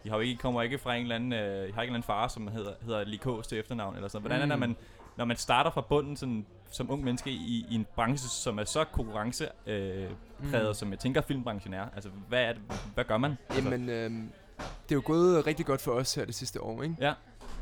I 0.04 0.08
har 0.08 0.16
jo 0.16 0.20
ikke, 0.22 0.38
kommer 0.40 0.62
ikke 0.62 0.78
fra 0.78 0.94
en 0.94 1.02
eller 1.02 1.14
anden, 1.14 1.32
øh, 1.32 1.38
I 1.40 1.42
har 1.50 1.56
ikke 1.62 1.72
en 1.72 1.80
eller 1.80 1.82
anden 1.88 2.02
far, 2.02 2.28
som 2.28 2.48
hedder, 2.48 2.72
hedder 2.82 3.04
Likås 3.04 3.46
til 3.46 3.58
efternavn, 3.58 3.94
eller 3.94 4.08
sådan. 4.08 4.22
Hvordan 4.22 4.36
er 4.36 4.42
det, 4.42 4.48
når 4.48 4.56
Mm. 4.56 4.60
man, 4.60 4.76
når 5.16 5.24
man 5.24 5.36
starter 5.36 5.70
fra 5.70 5.80
bunden 5.80 6.16
sådan, 6.16 6.46
som 6.70 6.90
ung 6.90 7.04
menneske 7.04 7.30
i, 7.30 7.66
i 7.70 7.74
en 7.74 7.86
branche, 7.94 8.28
som 8.28 8.58
er 8.58 8.64
så 8.64 8.84
konkurrencepræget, 8.84 10.10
øh, 10.42 10.50
præget, 10.50 10.68
Mm. 10.68 10.74
som 10.74 10.90
jeg 10.90 10.98
tænker 10.98 11.20
filmbranchen 11.20 11.74
er? 11.74 11.86
Altså, 11.94 12.10
hvad, 12.28 12.42
er 12.42 12.52
det, 12.52 12.62
hvad 12.94 13.04
gør 13.04 13.16
man? 13.16 13.38
Altså, 13.48 13.64
Jamen, 13.70 13.88
øh, 13.88 14.10
det 14.10 14.90
er 14.90 14.94
jo 14.94 15.02
gået 15.04 15.46
rigtig 15.46 15.66
godt 15.66 15.80
for 15.80 15.92
os 15.92 16.14
her 16.14 16.24
det 16.24 16.34
sidste 16.34 16.62
år, 16.62 16.82
ikke? 16.82 16.96
Ja. 17.00 17.12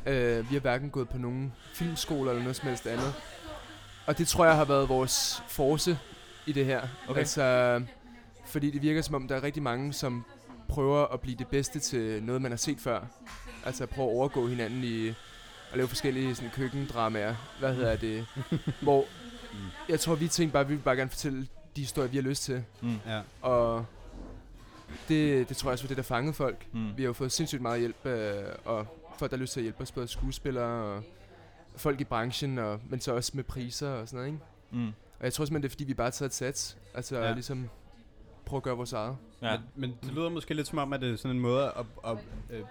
Øh, 0.07 0.51
vi 0.51 0.55
har 0.55 0.61
hverken 0.61 0.91
gået 0.91 1.09
på 1.09 1.19
nogen 1.19 1.53
filmskoler 1.75 2.31
eller 2.31 2.43
noget 2.43 2.57
som 2.57 2.69
helst 2.69 2.87
andet. 2.87 3.15
Og 4.07 4.19
det 4.19 4.29
tror 4.29 4.45
jeg 4.47 4.57
har 4.57 4.65
været 4.65 4.89
vores 4.89 5.43
force 5.49 5.99
i 6.47 6.53
det 6.53 6.65
her. 6.67 6.83
Okay. 7.09 7.19
Altså, 7.19 7.83
fordi 8.47 8.71
det 8.71 8.83
virker 8.83 9.03
som 9.03 9.15
om, 9.15 9.29
der 9.29 9.37
er 9.37 9.43
rigtig 9.43 9.63
mange, 9.63 9.93
som 9.93 10.25
prøver 10.69 11.07
at 11.07 11.21
blive 11.21 11.37
det 11.37 11.47
bedste 11.47 11.79
til 11.79 12.23
noget, 12.23 12.43
man 12.43 12.51
har 12.53 12.57
set 12.57 12.79
før. 12.81 13.01
Altså 13.65 13.83
at 13.83 13.89
prøve 13.89 14.09
at 14.09 14.13
overgå 14.15 14.47
hinanden 14.49 14.85
i 14.85 15.09
at 15.09 15.77
lave 15.77 15.89
forskellige 15.89 16.35
sådan, 16.35 16.51
køkkendramaer. 16.51 17.35
Hvad 17.59 17.75
hedder 17.75 17.97
det? 17.97 18.27
Hvor 18.83 19.05
jeg 19.89 20.01
tror, 20.01 20.15
vi 20.15 20.29
tænkte 20.29 20.53
bare, 20.53 20.61
at 20.61 20.69
vi 20.69 20.75
vil 20.75 20.83
bare 20.83 20.97
gerne 20.97 21.11
fortælle 21.11 21.47
de 21.77 21.81
historier, 21.81 22.09
vi 22.11 22.17
har 22.17 22.23
lyst 22.23 22.43
til. 22.43 22.65
mm, 22.83 22.97
Ja. 23.07 23.21
Og 23.43 23.87
det, 25.09 25.49
det 25.49 25.57
tror 25.57 25.69
jeg 25.71 25.73
også 25.73 25.85
var 25.85 25.89
det, 25.89 25.97
der 25.97 26.03
fangede 26.03 26.35
folk. 26.35 26.67
mm, 26.73 26.97
Vi 26.97 27.03
har 27.03 27.07
jo 27.07 27.13
fået 27.13 27.33
sindssygt 27.33 27.63
meget 27.63 27.81
hjælp, 27.81 28.07
øh, 28.07 28.35
og 28.65 28.87
folk, 29.19 29.31
der 29.31 29.37
har 29.37 29.41
lyst 29.41 29.53
til 29.53 29.61
at 29.61 29.65
hjælpe 29.65 29.83
os, 29.83 29.93
både 29.93 30.09
skuespillere 30.09 30.85
og 30.97 31.03
folk 31.77 32.01
i 32.01 32.05
branchen, 32.05 32.59
og, 32.59 32.81
men 32.89 33.01
så 33.01 33.15
også 33.15 33.33
med 33.35 33.45
priser 33.45 33.89
og 33.91 34.09
sådan 34.09 34.17
noget, 34.17 34.33
ikke? 34.33 34.87
mm, 34.87 34.93
Og 35.19 35.25
jeg 35.25 35.33
tror 35.33 35.45
simpelthen, 35.45 35.63
det 35.63 35.69
er 35.69 35.71
fordi, 35.71 35.85
vi 35.85 35.95
bare 35.95 36.05
har 36.07 36.11
taget 36.11 36.29
et 36.31 36.35
sats. 36.35 36.77
Altså 36.95 37.19
Ja. 37.19 37.33
ligesom 37.33 37.69
prøve 38.47 38.59
at 38.59 38.63
gøre 38.63 38.77
vores 38.77 38.93
eget. 38.93 39.17
ja. 39.43 39.57
Men, 39.57 39.61
men 39.75 39.99
det 40.03 40.13
lyder 40.15 40.29
måske 40.29 40.55
lidt 40.55 40.67
som 40.67 40.79
om, 40.79 40.93
at 40.93 41.01
det 41.01 41.13
er 41.13 41.17
sådan 41.17 41.37
en 41.37 41.43
måde 41.43 41.65
at, 41.67 41.87
at, 42.07 42.19
at 42.51 42.65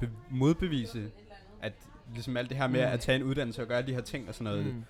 be, 0.00 0.10
modbevise, 0.30 1.10
at 1.62 1.72
ligesom 2.14 2.36
alt 2.36 2.48
det 2.48 2.56
her 2.56 2.66
med 2.66 2.86
Mm. 2.86 2.92
at 2.92 3.00
tage 3.00 3.16
en 3.16 3.22
uddannelse 3.22 3.62
og 3.62 3.68
gøre 3.68 3.82
de 3.82 3.94
her 3.94 4.00
ting 4.00 4.28
og 4.28 4.34
sådan 4.34 4.44
noget. 4.52 4.66
Mm. 4.66 4.84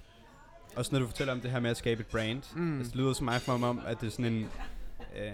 Også 0.76 0.92
når 0.92 0.98
du 1.00 1.06
fortæller 1.06 1.32
om 1.32 1.40
det 1.40 1.50
her 1.50 1.60
med 1.60 1.70
at 1.70 1.76
skabe 1.76 2.00
et 2.00 2.06
brand. 2.06 2.42
Mm. 2.56 2.78
Altså, 2.78 2.90
det 2.90 3.00
lyder 3.00 3.12
som 3.12 3.24
mig 3.24 3.40
for 3.40 3.56
mig 3.56 3.68
om, 3.68 3.80
at 3.86 4.00
det 4.00 4.06
er 4.06 4.10
sådan 4.10 4.32
en 4.32 4.48
øh, 5.16 5.32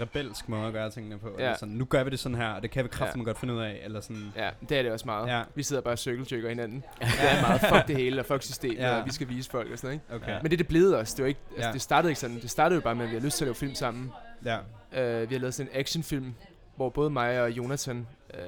rebelsk 0.00 0.48
måde 0.48 0.66
at 0.66 0.72
gøre 0.72 0.90
tingene 0.90 1.18
på. 1.18 1.28
Ja. 1.38 1.44
Eller 1.44 1.56
sådan, 1.56 1.74
nu 1.74 1.84
gør 1.84 2.04
vi 2.04 2.10
det 2.10 2.18
sådan 2.18 2.36
her, 2.36 2.48
og 2.48 2.62
det 2.62 2.70
kan 2.70 2.84
vi 2.84 2.88
kraftigt 2.88 3.22
Ja. 3.22 3.24
godt 3.24 3.38
finde 3.38 3.54
ud 3.54 3.60
af. 3.60 3.80
Eller 3.84 4.00
sådan, 4.00 4.32
Ja, 4.36 4.50
det 4.68 4.78
er 4.78 4.82
det 4.82 4.92
også 4.92 5.06
meget. 5.06 5.28
Ja. 5.28 5.42
Vi 5.54 5.62
sidder 5.62 5.82
bare 5.82 5.94
og 5.94 5.98
cirkeltjekker 5.98 6.48
hinanden. 6.48 6.84
Det 7.00 7.08
er 7.20 7.40
meget 7.40 7.60
fuck 7.60 7.86
det 7.88 7.96
hele, 7.96 8.20
og 8.20 8.26
fuck 8.26 8.42
systemet, 8.42 8.76
Ja. 8.78 8.88
ja. 8.94 9.00
og 9.00 9.06
vi 9.06 9.12
skal 9.12 9.28
vise 9.28 9.50
folk 9.50 9.70
og 9.72 9.78
sådan 9.78 9.88
noget, 9.88 10.02
ikke? 10.18 10.24
okay. 10.24 10.32
Ja. 10.34 10.38
Men 10.42 10.50
det 10.50 10.52
er 10.52 10.56
det 10.56 10.68
blevet 10.68 10.96
også. 10.96 11.14
Det, 11.16 11.22
var 11.22 11.28
ikke, 11.28 11.40
altså, 11.54 11.68
Ja. 11.68 11.72
det 11.72 11.82
startede 11.82 12.10
ikke 12.10 12.20
sådan. 12.20 12.40
Det 12.40 12.50
startede 12.50 12.74
jo 12.74 12.80
bare 12.80 12.94
med, 12.94 13.04
at 13.04 13.10
vi 13.10 13.16
har 13.16 13.22
lyst 13.24 13.36
til 13.36 13.44
at 13.44 13.46
lave 13.46 13.54
film 13.54 13.74
sammen. 13.74 14.12
Ja. 14.44 14.58
Uh, 14.58 15.30
vi 15.30 15.34
har 15.34 15.40
lavet 15.40 15.54
sådan 15.54 15.72
en 15.72 15.80
actionfilm, 15.80 16.34
hvor 16.76 16.88
både 16.90 17.10
mig 17.10 17.42
og 17.42 17.50
Jonathan 17.50 18.06
uh, 18.34 18.38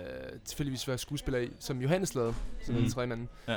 tilfældigvis 0.45 0.89
var 0.89 0.97
skuespillere 0.97 1.45
i, 1.45 1.51
som 1.59 1.81
Johannes 1.83 2.15
lavede, 2.15 2.35
som 2.65 2.75
Mm. 2.75 2.81
den 2.81 2.91
tredje 2.91 3.07
manden. 3.07 3.29
Ja. 3.49 3.57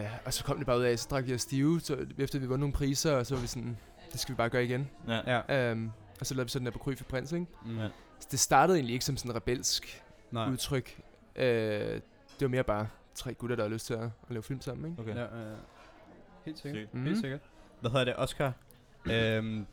Uh, 0.00 0.04
og 0.24 0.32
så 0.32 0.44
kom 0.44 0.56
det 0.56 0.66
bare 0.66 0.78
ud 0.78 0.82
af, 0.84 0.98
så 0.98 1.08
drak 1.10 1.26
vi 1.26 1.34
os 1.34 1.40
stive, 1.40 1.80
så 1.80 1.96
efter 2.18 2.38
vi 2.38 2.46
vundet 2.46 2.60
nogle 2.60 2.72
priser, 2.72 3.12
og 3.12 3.26
så 3.26 3.34
var 3.34 3.40
vi 3.42 3.46
sådan, 3.46 3.76
det 4.12 4.20
skal 4.20 4.32
vi 4.32 4.36
bare 4.36 4.48
gøre 4.48 4.64
igen. 4.64 4.90
ja. 5.08 5.40
Ja. 5.48 5.72
Um, 5.72 5.92
og 6.22 6.26
så 6.26 6.34
lavede 6.34 6.46
vi 6.46 6.50
sådan 6.50 6.66
der 6.66 6.72
på 6.72 6.78
Kry 6.78 6.94
for 6.96 7.04
Prins, 7.04 7.32
ikke? 7.32 7.46
Mm. 7.66 7.78
Ja. 7.78 7.88
Så 8.20 8.28
det 8.30 8.38
startede 8.40 8.78
egentlig 8.78 8.92
ikke 8.92 9.04
som 9.04 9.16
sådan 9.16 9.30
en 9.30 9.36
rebelsk 9.36 10.02
Nej. 10.30 10.50
udtryk. 10.50 10.98
Uh, 11.36 11.42
det 11.42 12.02
var 12.40 12.48
mere 12.48 12.64
bare, 12.64 12.88
tre 13.14 13.34
gutter, 13.34 13.56
der 13.56 13.62
har 13.62 13.70
lyst 13.70 13.86
til 13.86 13.94
at, 13.94 14.02
at 14.02 14.10
lave 14.30 14.42
film 14.42 14.60
sammen, 14.60 14.90
ikke? 14.90 15.02
Okay. 15.02 15.14
Ja, 15.14 15.20
ja, 15.20 15.48
ja. 15.50 15.54
Helt 16.44 16.58
sikkert. 16.58 16.94
Mm. 16.94 16.98
Mhm. 17.00 17.06
Helt 17.08 17.20
sikkert. 17.20 17.40
Hvad 17.80 17.90
hedder 17.90 18.04
det, 18.04 18.14
Oscar? 18.16 18.52
øhm, 19.06 19.66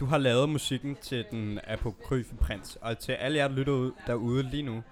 du 0.00 0.04
har 0.06 0.18
lavet 0.18 0.48
musikken 0.48 0.96
til 1.02 1.24
den 1.30 1.60
apokryfe 1.66 2.34
prins, 2.36 2.78
og 2.80 2.98
til 2.98 3.12
alle 3.12 3.38
jer, 3.38 3.48
der 3.48 3.54
lytter 3.54 3.72
ud 3.72 3.92
derude 4.06 4.42
lige 4.42 4.62
nu, 4.62 4.82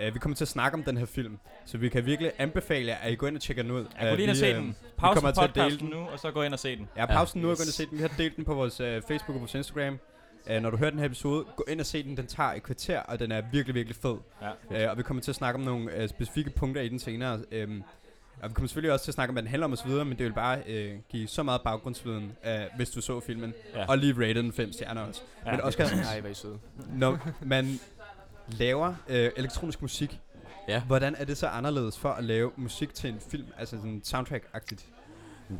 øh, 0.00 0.14
vi 0.14 0.18
kommer 0.18 0.36
til 0.36 0.44
at 0.44 0.48
snakke 0.48 0.74
om 0.78 0.82
den 0.84 0.96
her 0.96 1.06
film, 1.06 1.38
så 1.64 1.78
vi 1.78 1.88
kan 1.88 2.06
virkelig 2.06 2.32
anbefale 2.38 2.86
jer, 2.86 2.96
at 2.96 3.12
I 3.12 3.14
går 3.14 3.26
ind 3.26 3.36
og 3.36 3.42
tjekker 3.42 3.62
den 3.62 3.72
ud. 3.72 3.78
Jeg 3.78 3.88
gå 4.00 4.06
Øh, 4.06 4.12
lige 4.12 4.22
ind 4.22 4.30
og 4.30 4.34
vi, 4.34 4.38
se 4.38 4.46
øh, 4.46 4.56
den. 4.56 4.76
Pause 4.96 5.20
kommer 5.20 5.30
til 5.32 5.44
at 5.44 5.54
dele 5.54 5.78
den. 5.78 5.88
nu, 5.88 5.98
og 5.98 6.18
så 6.18 6.30
gå 6.30 6.42
ind 6.42 6.52
og 6.52 6.58
se 6.58 6.76
den. 6.76 6.88
Ja, 6.96 7.06
pausen 7.06 7.40
Ja, 7.40 7.46
nu 7.46 7.50
yes. 7.52 7.58
gået 7.58 7.64
ind 7.64 7.68
og 7.68 7.74
se 7.74 7.86
den. 7.86 7.98
Vi 7.98 8.02
har 8.02 8.08
delt 8.18 8.36
den 8.36 8.44
på 8.44 8.54
vores 8.54 8.80
øh, 8.80 9.02
Facebook 9.02 9.34
og 9.34 9.40
vores 9.40 9.54
Instagram. 9.54 9.98
Øh, 10.50 10.62
når 10.62 10.70
du 10.70 10.76
hører 10.76 10.90
den 10.90 10.98
her 10.98 11.06
episode, 11.06 11.44
gå 11.56 11.64
ind 11.68 11.80
og 11.80 11.86
se 11.86 12.02
den. 12.02 12.16
Den 12.16 12.26
tager 12.26 12.52
et 12.52 12.62
kvarter, 12.62 13.00
og 13.00 13.18
den 13.18 13.32
er 13.32 13.42
virkelig, 13.52 13.74
virkelig 13.74 13.96
fed. 13.96 14.16
Ja. 14.70 14.84
Øh, 14.84 14.90
og 14.90 14.98
vi 14.98 15.02
kommer 15.02 15.22
til 15.22 15.30
at 15.30 15.34
snakke 15.36 15.58
om 15.58 15.64
nogle 15.64 15.94
øh, 15.96 16.08
specifikke 16.08 16.50
punkter 16.50 16.82
i 16.82 16.88
den 16.88 16.98
senere. 16.98 17.40
Øhm, 17.52 17.82
og 18.42 18.48
vi 18.48 18.54
kommer 18.54 18.68
selvfølgelig 18.68 18.92
også 18.92 19.04
til 19.04 19.10
at 19.10 19.14
snakke 19.14 19.30
om, 19.30 19.34
hvad 19.34 19.42
den 19.42 19.50
handler 19.50 19.64
om 19.64 19.72
osv., 19.72 19.90
men 19.90 20.10
det 20.10 20.18
vil 20.18 20.32
bare 20.32 20.62
øh, 20.66 20.94
give 21.08 21.28
så 21.28 21.42
meget 21.42 21.60
baggrundsviden, 21.64 22.32
øh, 22.46 22.60
hvis 22.76 22.90
du 22.90 23.00
så 23.00 23.20
filmen. 23.20 23.54
Ja. 23.74 23.86
Og 23.88 23.98
lige 23.98 24.14
rate 24.28 24.34
den 24.42 24.52
5 24.52 24.72
stjerner 24.72 25.00
også. 25.02 25.22
Ja. 25.46 25.50
Men 25.50 25.60
Oscar, 25.60 25.84
Nej, 25.84 26.18
er 26.24 26.28
I 26.28 26.34
søde. 26.34 26.58
når 26.94 27.18
man 27.42 27.80
laver 28.48 28.94
øh, 29.08 29.30
elektronisk 29.36 29.82
musik, 29.82 30.20
Ja. 30.68 30.82
hvordan 30.82 31.14
er 31.18 31.24
det 31.24 31.36
så 31.36 31.46
anderledes 31.46 31.98
for 31.98 32.08
at 32.08 32.24
lave 32.24 32.50
musik 32.56 32.94
til 32.94 33.10
en 33.10 33.20
film? 33.30 33.46
Altså 33.58 33.76
sådan 33.76 34.02
soundtrack-agtigt. 34.06 34.84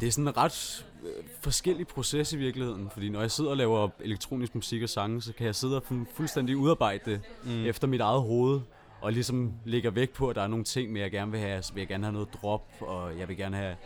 Det 0.01 0.07
er 0.07 0.11
sådan 0.13 0.29
en 0.29 0.37
ret 0.37 0.87
øh, 1.05 1.25
forskellig 1.41 1.87
proces 1.87 2.33
i 2.33 2.37
virkeligheden, 2.37 2.91
fordi 2.91 3.09
når 3.09 3.21
jeg 3.21 3.31
sidder 3.31 3.51
og 3.51 3.57
laver 3.57 3.89
elektronisk 4.01 4.55
musik 4.55 4.83
og 4.83 4.89
sange, 4.89 5.23
så 5.23 5.33
kan 5.33 5.47
jeg 5.47 5.55
sidde 5.55 5.77
og 5.77 5.83
fu- 5.91 6.15
fuldstændig 6.15 6.57
udarbejde 6.57 7.11
det 7.11 7.21
mm. 7.45 7.65
efter 7.65 7.87
mit 7.89 8.01
eget 8.01 8.23
hoved, 8.23 8.61
og 9.01 9.13
ligesom 9.13 9.53
lægger 9.65 9.91
vægt 9.91 10.13
på, 10.13 10.29
at 10.29 10.37
der 10.37 10.43
er 10.43 10.47
nogle 10.47 10.65
ting, 10.65 10.93
men 10.93 11.03
jeg 11.03 11.11
gerne 11.11 11.31
vil 11.31 11.41
have. 11.41 11.63
Så 11.63 11.73
vil 11.75 11.81
jeg 11.81 11.89
gerne 11.89 12.05
have 12.05 12.13
noget 12.13 12.29
drop, 12.43 12.69
og 12.81 13.19
jeg 13.19 13.29
vil 13.29 13.37
gerne 13.37 13.57
have 13.57 13.77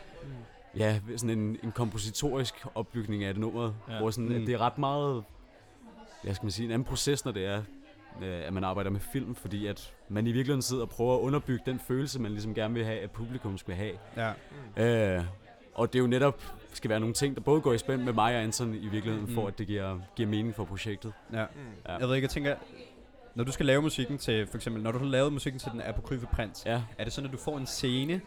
ja, 0.76 1.00
sådan 1.16 1.38
en, 1.38 1.56
en 1.62 1.72
kompositorisk 1.72 2.54
opbygning 2.74 3.24
af 3.24 3.34
det 3.34 3.40
nummer, 3.40 3.72
Ja. 3.88 3.98
hvor 3.98 4.10
sådan, 4.10 4.28
Mm. 4.28 4.34
mm. 4.38 4.46
det 4.46 4.54
er 4.54 4.58
ret 4.58 4.78
meget, 4.78 5.24
hvad 6.22 6.34
skal 6.34 6.44
man 6.44 6.50
sige, 6.52 6.66
en 6.66 6.72
anden 6.72 6.86
proces, 6.88 7.24
når 7.24 7.32
det 7.32 7.44
er, 7.46 7.62
øh, 8.22 8.46
at 8.46 8.52
man 8.52 8.64
arbejder 8.64 8.90
med 8.90 9.00
film, 9.00 9.34
fordi 9.34 9.66
at 9.66 9.92
man 10.08 10.26
i 10.26 10.32
virkeligheden 10.32 10.62
sidder 10.62 10.82
og 10.82 10.88
prøver 10.88 11.14
at 11.14 11.20
underbygge 11.20 11.62
den 11.66 11.78
følelse, 11.88 12.20
man 12.20 12.30
ligesom 12.32 12.54
gerne 12.54 12.74
vil 12.74 12.84
have, 12.84 12.98
at 13.00 13.10
publikum 13.10 13.58
skal 13.58 13.74
have. 13.74 13.92
Ja. 14.16 14.32
Øh, 15.18 15.24
og 15.74 15.92
det 15.92 15.98
er 15.98 16.00
jo 16.00 16.06
netop 16.06 16.42
skal 16.72 16.90
være 16.90 17.00
nogle 17.00 17.14
ting, 17.14 17.34
der 17.34 17.40
både 17.40 17.60
går 17.60 17.72
i 17.72 17.78
spænd 17.78 18.02
med 18.02 18.12
mig 18.12 18.36
og 18.36 18.42
Anton 18.42 18.74
i 18.74 18.78
virkeligheden, 18.88 19.20
Mm. 19.24 19.28
mm. 19.28 19.34
for 19.34 19.46
at 19.48 19.58
det 19.58 19.66
giver, 19.66 19.98
giver 20.16 20.28
mening 20.28 20.54
for 20.54 20.64
projektet. 20.64 21.12
ja. 21.32 21.44
Mm. 21.54 21.60
Ja. 21.88 21.96
Jeg 21.96 22.08
ved 22.08 22.14
ikke, 22.14 22.24
jeg 22.24 22.30
tænker, 22.30 22.54
når 23.34 23.44
du 23.44 23.52
skal 23.52 23.66
lave 23.66 23.82
musikken 23.82 24.18
til, 24.18 24.46
for 24.46 24.56
eksempel, 24.56 24.82
når 24.82 24.92
du 24.92 24.98
har 24.98 25.06
lavet 25.06 25.32
musikken 25.32 25.60
til 25.60 25.72
den 25.72 25.82
apokryfe 25.84 26.26
prins, 26.26 26.62
Ja. 26.66 26.82
er 26.98 27.04
det 27.04 27.12
sådan, 27.12 27.30
at 27.30 27.32
du 27.36 27.38
får 27.38 27.58
en 27.58 27.66
scene, 27.66 28.20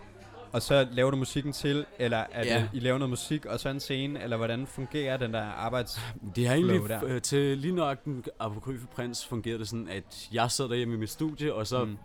og 0.52 0.62
så 0.62 0.88
laver 0.92 1.12
du 1.12 1.18
musikken 1.18 1.54
til, 1.54 1.86
eller 2.00 2.18
er 2.32 2.46
Ja. 2.46 2.60
det, 2.62 2.70
I 2.74 2.80
laver 2.80 2.98
noget 2.98 3.10
musik, 3.10 3.46
og 3.46 3.60
så 3.60 3.70
en 3.70 3.80
scene, 3.80 4.24
eller 4.24 4.38
hvordan 4.38 4.68
fungerer 4.68 5.18
den 5.18 5.34
der 5.34 5.42
arbejds... 5.44 6.00
Det 6.36 6.48
har 6.48 6.56
egentlig 6.56 6.90
der. 6.90 7.00
øh, 7.06 7.22
til 7.22 7.58
lige 7.58 7.76
nok 7.76 8.04
den 8.06 8.26
apokryfe 8.40 8.88
prins 8.88 9.26
fungerede 9.26 9.60
det 9.60 9.68
sådan, 9.68 9.88
at 9.88 10.30
jeg 10.34 10.52
sad 10.52 10.70
derhjemme 10.70 10.94
i 10.94 10.98
mit 10.98 11.10
studie, 11.10 11.54
og 11.54 11.68
så 11.68 11.86
mm. 11.86 11.98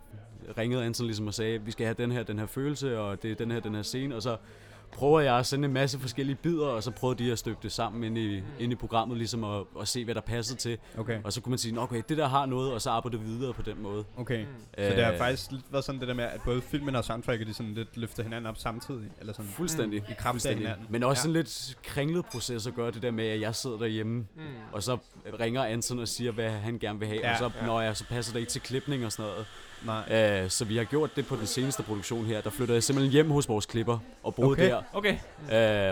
ringede 0.57 0.83
Anton 0.85 1.05
ligesom 1.05 1.27
og 1.27 1.33
sagde, 1.33 1.61
vi 1.61 1.71
skal 1.71 1.85
have 1.85 1.95
den 1.97 2.11
her, 2.11 2.23
den 2.23 2.39
her 2.39 2.45
følelse, 2.45 2.99
og 2.99 3.23
det 3.23 3.31
er 3.31 3.35
den 3.35 3.51
her, 3.51 3.59
den 3.59 3.75
her 3.75 3.81
scene, 3.81 4.15
og 4.15 4.21
så 4.21 4.37
prøver 4.95 5.19
jeg 5.19 5.35
at 5.39 5.45
sende 5.45 5.65
en 5.65 5.73
masse 5.73 5.99
forskellige 5.99 6.35
bidder, 6.35 6.65
og 6.67 6.83
så 6.83 6.91
prøver 6.91 7.13
de 7.13 7.31
at 7.31 7.39
støbe 7.39 7.57
det 7.63 7.71
sammen 7.71 8.03
ind 8.03 8.17
i, 8.17 8.43
ind 8.59 8.71
i 8.71 8.75
programmet, 8.75 9.17
ligesom 9.17 9.43
at, 9.43 9.63
at 9.81 9.87
se, 9.87 10.05
hvad 10.05 10.15
der 10.15 10.21
passer 10.21 10.55
til. 10.55 10.77
Okay, 10.97 11.19
Og 11.23 11.33
så 11.33 11.41
kunne 11.41 11.49
man 11.51 11.57
sige, 11.59 11.75
"Nå, 11.75 11.81
okay, 11.81 12.01
det 12.09 12.17
der 12.17 12.27
har 12.27 12.45
noget, 12.45 12.73
og 12.73 12.81
så 12.81 12.89
arbejde 12.89 13.19
videre 13.19 13.53
på 13.53 13.61
den 13.61 13.81
måde. 13.83 14.05
okay. 14.17 14.39
Mm. 14.41 14.47
Så 14.77 14.83
det 14.95 15.03
har 15.03 15.11
Øh, 15.11 15.17
faktisk 15.17 15.51
lidt 15.51 15.63
været 15.71 15.85
sådan 15.85 15.99
det 15.99 16.07
der 16.07 16.13
med, 16.13 16.23
at 16.23 16.41
både 16.45 16.61
filmen 16.61 16.95
og 16.95 17.03
soundtracket, 17.05 17.47
de 17.47 17.53
sådan 17.53 17.73
lidt 17.73 17.97
løfter 17.97 18.23
hinanden 18.23 18.45
op 18.49 18.57
samtidig, 18.57 19.09
eller 19.19 19.33
sådan 19.33 19.51
Fuldstændig. 19.51 19.97
i 19.97 20.13
kraft 20.13 20.19
af 20.25 20.31
Fuldstændig. 20.31 20.59
hinanden. 20.67 20.85
Men 20.89 21.03
også 21.03 21.19
Ja. 21.19 21.21
sådan 21.21 21.33
lidt 21.33 21.77
kringlet 21.83 22.25
proces 22.25 22.67
at 22.67 22.75
gøre 22.75 22.91
det 22.91 23.01
der 23.01 23.11
med, 23.11 23.27
at 23.27 23.41
jeg 23.41 23.55
sidder 23.55 23.77
derhjemme, 23.77 24.13
Mm. 24.35 24.41
og 24.71 24.83
så 24.83 24.97
ringer 25.39 25.63
Anton 25.63 25.99
og 25.99 26.07
siger, 26.07 26.31
hvad 26.31 26.49
han 26.49 26.79
gerne 26.79 26.99
vil 26.99 27.07
have, 27.07 27.19
Ja, 27.23 27.31
og 27.31 27.37
så, 27.37 27.51
ja. 27.61 27.65
når 27.65 27.81
jeg 27.81 27.97
så 27.97 28.05
passer 28.05 28.33
det 28.33 28.39
ikke 28.39 28.49
til 28.51 28.61
klipning 28.61 29.05
og 29.05 29.11
sådan 29.11 29.31
noget. 29.31 29.45
Nej. 29.85 30.43
Uh, 30.43 30.49
så 30.49 30.65
vi 30.65 30.77
har 30.77 30.83
gjort 30.83 31.15
det 31.15 31.25
på 31.27 31.35
den 31.35 31.45
seneste 31.45 31.83
produktion 31.83 32.25
her. 32.25 32.41
Der 32.41 32.49
flytter 32.49 32.75
jeg 32.75 32.83
simpelthen 32.83 33.11
hjem 33.11 33.31
hos 33.31 33.49
vores 33.49 33.65
klipper 33.65 33.99
og 34.23 34.35
boede 34.35 34.51
Okay. 34.51 34.69
der. 34.69 34.81
Okay. 34.93 35.13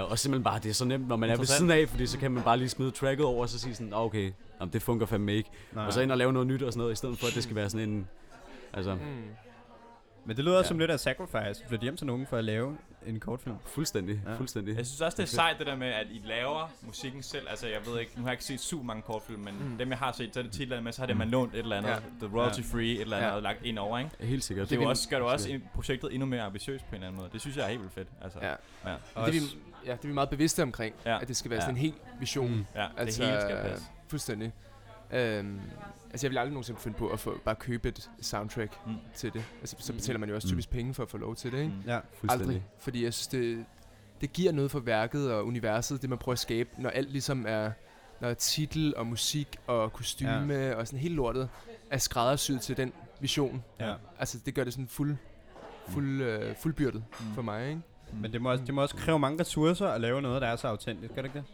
Uh, 0.04 0.12
og 0.12 0.20
simpelthen 0.20 0.44
bare, 0.44 0.60
det 0.60 0.70
er 0.70 0.74
så 0.74 0.86
nemt, 0.86 1.08
når 1.08 1.16
man 1.16 1.30
er 1.30 1.38
ved 1.38 1.46
siden 1.46 1.72
af, 1.72 1.90
fordi 1.90 2.08
så 2.08 2.18
kan 2.18 2.32
man 2.32 2.44
bare 2.44 2.58
lige 2.58 2.70
smide 2.70 2.92
tracket 2.92 3.26
over, 3.26 3.42
og 3.42 3.50
så 3.50 3.60
sige 3.60 3.76
sådan, 3.76 3.88
"Nå, 3.88 3.98
okay, 3.98 4.32
jamen, 4.60 4.74
det 4.74 4.82
fungerer 4.82 5.08
fandme 5.08 5.34
ikke. 5.34 5.50
Nej. 5.72 5.86
Og 5.86 5.94
så 5.94 6.02
ind 6.02 6.12
og 6.12 6.18
lave 6.18 6.34
noget 6.34 6.48
nyt 6.48 6.64
og 6.64 6.74
sådan 6.74 6.80
noget, 6.80 6.94
i 6.94 6.96
stedet 6.96 7.20
for, 7.20 7.28
at 7.28 7.34
det 7.36 7.44
skal 7.44 7.56
være 7.56 7.70
sådan 7.70 7.90
en... 7.90 8.08
Altså, 8.74 8.94
Mm. 8.94 9.00
Men 10.26 10.36
det 10.36 10.46
lyder 10.46 10.58
Ja. 10.58 10.64
som 10.64 10.80
lidt 10.80 10.92
af 10.92 11.00
sacrifice, 11.00 11.64
flytte 11.68 11.84
hjem 11.84 11.98
til 11.98 12.08
nogen 12.08 12.28
for 12.30 12.38
at 12.38 12.44
lave 12.44 12.78
en 13.08 13.20
kortfilm. 13.20 13.56
fuldstændig, 13.66 14.22
Ja. 14.26 14.32
ja. 14.32 14.38
fuldstændig. 14.38 14.78
Jeg 14.78 14.86
synes 14.86 15.02
også, 15.02 15.16
det 15.16 15.24
er 15.24 15.28
sejt 15.28 15.56
det 15.60 15.68
der 15.68 15.76
med, 15.76 15.88
at 15.88 16.08
I 16.12 16.22
laver 16.26 16.72
musikken 16.82 17.24
selv. 17.24 17.48
Altså, 17.50 17.68
jeg 17.68 17.80
ved 17.86 18.00
ikke, 18.00 18.12
nu 18.16 18.22
har 18.22 18.30
jeg 18.30 18.34
ikke 18.34 18.44
set 18.44 18.60
super 18.60 18.84
mange 18.84 19.02
kortfilm, 19.02 19.40
men 19.40 19.54
Mm. 19.60 19.78
dem, 19.78 19.90
jeg 19.90 19.98
har 19.98 20.12
set, 20.12 20.34
så 20.34 20.40
er 20.40 20.44
det 20.44 20.52
tit 20.52 20.84
med, 20.84 20.92
så 20.92 21.02
har 21.02 21.06
det 21.06 21.16
Mm. 21.16 21.20
man 21.20 21.30
lånt 21.30 21.54
et 21.54 21.60
eller 21.60 21.78
andet. 21.78 21.90
Ja. 21.90 21.96
Ja. 21.96 22.28
The 22.28 22.38
royalty 22.38 22.62
free, 22.62 22.86
et 22.94 23.02
eller 23.02 23.18
andet, 23.18 23.30
Ja. 23.30 23.34
ja. 23.36 23.40
lagt 23.40 23.66
ind 23.66 23.80
over, 23.80 23.98
ikke? 24.00 24.12
Helt 24.20 24.44
sikkert. 24.44 24.70
Det, 24.70 24.78
er 24.78 24.82
jo 24.84 24.90
også, 24.90 25.10
gør 25.10 25.20
du 25.20 25.26
også 25.26 25.50
en- 25.50 25.64
projektet 25.76 26.14
endnu 26.14 26.26
mere 26.26 26.42
ambitiøst 26.42 26.84
på 26.86 26.90
en 26.90 26.96
eller 26.96 27.08
anden 27.08 27.20
måde. 27.22 27.30
Det 27.34 27.42
synes 27.42 27.58
jeg 27.58 27.64
er 27.66 27.70
helt 27.70 27.82
vildt 27.82 27.94
fedt. 27.94 28.08
Altså, 28.22 28.40
Ja. 28.42 28.50
ja. 28.50 28.56
Det 28.92 28.98
er, 29.16 29.32
vi, 29.32 29.38
ja, 29.86 29.92
det 29.92 30.04
er 30.04 30.08
vi 30.08 30.14
meget 30.14 30.30
bevidste 30.30 30.64
omkring, 30.64 30.96
Ja. 31.06 31.22
at 31.22 31.28
det 31.28 31.38
skal 31.38 31.52
være 31.52 31.58
Ja. 31.58 31.62
sådan 31.62 31.76
en 31.76 31.82
hel 31.82 31.94
vision. 32.20 32.52
Mm. 32.52 32.66
ja 32.76 32.88
Altså, 32.98 33.22
det 33.22 33.30
hele 33.30 33.42
skal 33.42 33.58
passe. 33.62 33.86
Fuldstændig. 34.08 34.52
Øhm, 35.12 35.60
altså, 36.12 36.28
jeg 36.28 36.32
vil 36.32 36.38
aldrig 36.38 36.54
nogensinde 36.54 36.80
finde 36.80 36.98
på 36.98 37.10
at 37.10 37.20
få, 37.20 37.38
bare 37.46 37.56
købe 37.56 37.88
et 37.90 38.10
soundtrack 38.22 38.78
Mm. 38.88 38.94
til 39.16 39.34
det. 39.34 39.44
Altså, 39.60 39.76
så 39.80 39.92
Mm. 39.94 39.98
betaler 39.98 40.20
man 40.20 40.30
jo 40.30 40.36
også 40.36 40.48
Mm. 40.48 40.52
typisk 40.52 40.70
penge 40.70 40.94
for 40.94 41.04
at 41.04 41.10
få 41.10 41.18
lov 41.18 41.36
til 41.36 41.52
det, 41.52 41.58
ikke? 41.58 41.70
Mm. 41.84 41.90
Ja. 41.90 42.00
Fuldstændig. 42.14 42.48
Aldrig. 42.48 42.64
Fordi 42.80 43.04
jeg 43.04 43.14
synes, 43.14 43.28
det, 43.28 43.66
det 44.22 44.34
giver 44.34 44.52
noget 44.52 44.72
for 44.72 44.80
værket 44.80 45.32
og 45.32 45.46
universet, 45.46 46.02
det 46.02 46.10
man 46.10 46.20
prøver 46.20 46.34
at 46.34 46.40
skabe, 46.40 46.70
når 46.78 46.90
alt 46.90 47.12
ligesom 47.12 47.46
er, 47.48 47.72
når 48.22 48.34
titel 48.34 48.96
og 48.96 49.08
musik 49.08 49.58
og 49.68 49.94
kostyme 49.94 50.54
ja. 50.54 50.76
og 50.76 50.88
sådan 50.88 51.00
hele 51.00 51.16
lortet 51.16 51.50
er 51.92 51.98
skræddersyet 51.98 52.62
til 52.62 52.78
den 52.78 52.94
vision. 53.20 53.64
ja. 53.80 53.94
Altså, 54.20 54.38
det 54.46 54.56
gør 54.56 54.64
det 54.64 54.74
sådan 54.74 54.88
fuld, 54.88 55.16
fuld, 55.88 56.22
øh, 56.22 56.56
fuldbyrdet 56.56 57.04
Mm. 57.20 57.34
for 57.36 57.42
mig, 57.42 57.70
ikke? 57.70 57.82
Men 58.14 58.34
det 58.34 58.42
må, 58.42 58.52
også, 58.52 58.64
det 58.66 58.74
må 58.74 58.82
også 58.82 58.96
kræve 58.96 59.20
mange 59.20 59.40
ressourcer 59.40 59.88
at 59.88 60.02
lave 60.02 60.22
noget, 60.22 60.42
der 60.42 60.48
er 60.48 60.56
så 60.56 60.68
autentisk, 60.68 61.14
gør 61.16 61.22
det 61.22 61.30
ikke 61.30 61.38
det? 61.40 61.46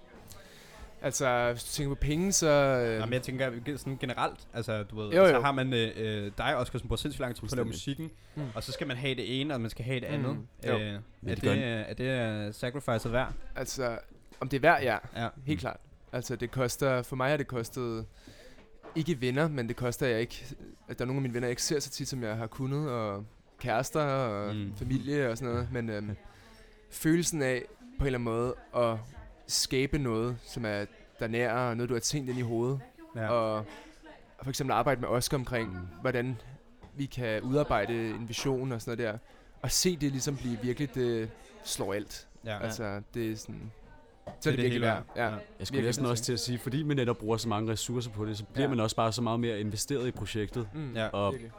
Altså, 1.01 1.51
hvis 1.51 1.63
du 1.63 1.69
tænker 1.69 1.95
på 1.95 1.99
penge, 2.01 2.31
så... 2.31 2.47
Øh, 2.49 2.93
Jamen, 2.99 3.13
jeg 3.13 3.21
tænker 3.21 3.51
sådan 3.77 3.97
generelt, 3.97 4.39
altså 4.53 4.83
du 4.83 4.95
ved, 5.01 5.05
Jo, 5.13 5.25
så 5.27 5.35
jo. 5.35 5.41
har 5.41 5.51
man 5.51 5.73
øh, 5.73 5.91
øh, 5.95 6.31
dig, 6.37 6.57
Oscar, 6.57 6.79
som 6.79 6.87
bruger 6.87 6.97
sindssygt 6.97 7.21
lang 7.21 7.35
tid 7.35 7.41
på 7.41 7.45
at 7.45 7.55
lave 7.55 7.65
Fuldstændig. 7.65 8.03
musikken, 8.05 8.11
Mm. 8.35 8.43
og 8.55 8.63
så 8.63 8.71
skal 8.71 8.87
man 8.87 8.97
have 8.97 9.15
det 9.15 9.41
ene, 9.41 9.53
og 9.53 9.61
man 9.61 9.69
skal 9.69 9.85
have 9.85 9.99
det 9.99 10.09
Mm. 10.09 10.15
andet. 10.15 10.37
Jo. 10.67 10.77
Øh, 10.77 10.93
er, 11.27 11.35
det, 11.35 11.63
er 11.89 11.93
det 11.93 12.47
uh, 12.47 12.53
sacrificet 12.53 13.11
værd? 13.11 13.33
Altså, 13.55 13.97
om 14.39 14.49
det 14.49 14.57
er 14.57 14.61
værd, 14.61 14.83
ja. 14.83 14.97
Ja. 15.23 15.29
Helt 15.45 15.59
klart. 15.59 15.77
Altså, 16.11 16.35
det 16.35 16.51
koster... 16.51 17.01
For 17.01 17.15
mig 17.15 17.29
har 17.29 17.37
det 17.37 17.47
kostet... 17.47 18.05
Ikke 18.95 19.21
venner, 19.21 19.47
men 19.47 19.67
det 19.67 19.75
koster 19.75 20.07
jeg 20.07 20.19
ikke... 20.21 20.45
At 20.87 20.99
der 20.99 21.05
er 21.05 21.07
nogle 21.07 21.17
af 21.17 21.21
mine 21.21 21.33
venner, 21.33 21.47
jeg 21.47 21.51
ikke 21.51 21.63
ser 21.63 21.79
så 21.79 21.89
tit, 21.89 22.07
som 22.07 22.23
jeg 22.23 22.35
har 22.37 22.47
kunnet, 22.47 22.89
og 22.89 23.25
kærester 23.59 24.01
og 24.01 24.55
Mm. 24.55 24.61
mm. 24.61 24.75
familie 24.77 25.29
og 25.29 25.37
sådan 25.37 25.53
noget. 25.53 25.67
Men 25.71 25.89
øhm, 25.89 26.15
følelsen 26.91 27.41
af 27.41 27.63
på 27.99 28.03
en 28.03 28.05
eller 28.05 28.19
anden 28.19 28.33
måde 28.33 28.55
at 28.75 28.97
skabe 29.47 29.97
noget, 29.97 30.37
som 30.43 30.65
er 30.65 30.85
der 31.19 31.27
nær, 31.27 31.53
og 31.53 31.77
noget, 31.77 31.89
du 31.89 31.93
har 31.95 31.99
tænkt 31.99 32.29
ind 32.29 32.39
i 32.39 32.41
hovedet. 32.41 32.79
Ja. 33.15 33.29
Og 33.29 33.65
for 34.43 34.49
eksempel 34.49 34.73
arbejde 34.73 35.01
med 35.01 35.09
Oscar 35.09 35.37
omkring, 35.37 35.89
hvordan 36.01 36.41
vi 36.95 37.05
kan 37.05 37.41
udarbejde 37.41 38.09
en 38.09 38.27
vision 38.27 38.71
og 38.71 38.81
sådan 38.81 38.97
noget 38.97 39.13
der. 39.13 39.19
Og 39.61 39.71
se 39.71 39.95
det 39.95 40.11
ligesom 40.11 40.37
blive 40.37 40.57
virkelig, 40.61 40.95
det 40.95 41.29
slår 41.63 41.93
alt. 41.93 42.27
ja. 42.45 42.51
Ja. 42.51 42.63
Altså, 42.63 43.01
det 43.13 43.31
er 43.31 43.35
sådan... 43.35 43.71
Så 44.27 44.33
Det 44.43 44.47
er 44.47 44.51
det 44.55 44.63
virkelig 44.63 44.81
værd. 44.81 45.03
Ja. 45.15 45.25
Ja. 45.29 45.35
Jeg 45.59 45.67
skulle 45.67 45.83
næsten 45.83 46.05
også 46.05 46.23
til 46.23 46.33
at 46.33 46.39
sige, 46.39 46.57
fordi 46.59 46.83
man 46.83 46.95
netop 46.97 47.17
bruger 47.17 47.37
så 47.37 47.49
mange 47.49 47.71
ressourcer 47.71 48.11
på 48.11 48.25
det, 48.25 48.37
så 48.37 48.43
bliver 48.43 48.63
ja. 48.63 48.69
man 48.69 48.79
også 48.79 48.95
bare 48.95 49.11
så 49.13 49.21
meget 49.21 49.39
mere 49.39 49.59
investeret 49.59 50.07
i 50.07 50.11
projektet. 50.11 50.67
Mm, 50.73 50.93
Ja. 50.95 51.07
Og 51.07 51.31
virkelig. 51.31 51.51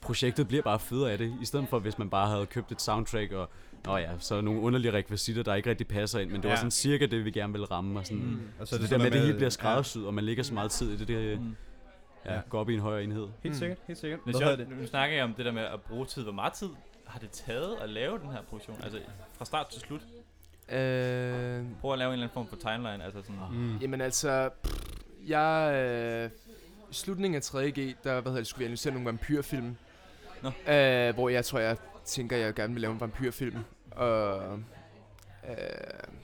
projektet 0.00 0.48
bliver 0.48 0.62
bare 0.62 0.78
federe 0.78 1.12
af 1.12 1.18
det, 1.18 1.34
i 1.42 1.44
stedet 1.44 1.68
for 1.68 1.78
hvis 1.78 1.98
man 1.98 2.10
bare 2.10 2.28
havde 2.30 2.46
købt 2.46 2.72
et 2.72 2.82
soundtrack, 2.82 3.32
og 3.32 3.48
Nå 3.86 3.96
ja, 3.96 4.08
så 4.18 4.40
nogle 4.40 4.60
underlige 4.60 4.92
rekvisitter, 4.92 5.42
der 5.42 5.54
ikke 5.54 5.70
rigtig 5.70 5.88
passer 5.88 6.18
ind, 6.18 6.30
men 6.30 6.36
det 6.36 6.44
var 6.44 6.50
Ja. 6.50 6.56
sådan 6.56 6.70
cirka 6.70 7.06
det, 7.06 7.24
vi 7.24 7.30
gerne 7.30 7.52
ville 7.52 7.66
ramme. 7.66 7.98
Og 7.98 8.06
sådan. 8.06 8.22
Mm. 8.22 8.40
Og 8.60 8.68
Så 8.68 8.74
det, 8.74 8.82
det 8.82 8.90
der 8.90 8.98
med, 8.98 9.06
at 9.06 9.12
det 9.12 9.20
hele 9.20 9.34
bliver 9.34 9.50
skræddersyet, 9.50 10.06
og 10.06 10.14
man 10.14 10.24
lægger 10.24 10.42
så 10.42 10.54
meget 10.54 10.70
tid 10.70 10.90
i 10.92 10.96
det, 10.96 11.08
det 11.08 11.40
Mm. 11.40 11.56
ja, 12.24 12.34
Ja. 12.34 12.40
går 12.48 12.60
op 12.60 12.70
i 12.70 12.74
en 12.74 12.80
højere 12.80 13.04
enhed. 13.04 13.26
Helt 13.42 13.54
Mm. 13.54 13.58
sikkert, 13.58 13.78
helt 13.86 13.98
sikkert. 13.98 14.20
Hvad 14.24 14.34
sjovt, 14.34 14.80
nu 14.80 14.86
snakker 14.86 15.16
jeg 15.16 15.24
om 15.24 15.34
det 15.34 15.44
der 15.44 15.52
med 15.52 15.62
at 15.62 15.80
bruge 15.80 16.06
tid. 16.06 16.22
Hvor 16.22 16.32
meget 16.32 16.52
tid 16.52 16.68
har 17.06 17.18
det 17.18 17.30
taget 17.30 17.76
at 17.82 17.88
lave 17.90 18.18
den 18.18 18.30
her 18.30 18.42
produktion? 18.48 18.76
Altså 18.82 18.98
fra 19.38 19.44
start 19.44 19.66
til 19.68 19.80
slut. 19.80 20.00
Øh, 20.72 21.62
Prøv 21.80 21.92
at 21.92 21.98
lave 21.98 22.08
en 22.08 22.12
eller 22.12 22.12
anden 22.12 22.28
form 22.34 22.46
for 22.48 22.56
timeline. 22.56 23.04
Altså 23.04 23.22
sådan, 23.22 23.36
Mm. 23.52 23.76
jamen 23.76 24.00
altså, 24.00 24.50
pff, 24.64 24.82
jeg... 25.28 25.72
Øh, 25.74 26.30
I 26.90 26.94
slutningen 26.94 27.36
af 27.36 27.40
3G, 27.42 27.78
der 28.04 28.12
hvad 28.12 28.22
hedder 28.22 28.36
det, 28.36 28.46
skulle 28.46 28.58
vi 28.58 28.64
analysere 28.64 28.92
nogle 28.92 29.06
vampyrfilm. 29.06 29.76
Nå. 30.42 30.48
Øh, 30.72 31.14
hvor 31.14 31.28
jeg 31.28 31.44
tror, 31.44 31.58
jeg 31.58 31.76
tænker, 32.08 32.36
jeg 32.36 32.54
gerne 32.54 32.72
vil 32.72 32.80
lave 32.80 32.92
en 32.94 33.00
vampyrfilm. 33.00 33.58
Og 33.90 34.52
øh, 35.48 35.54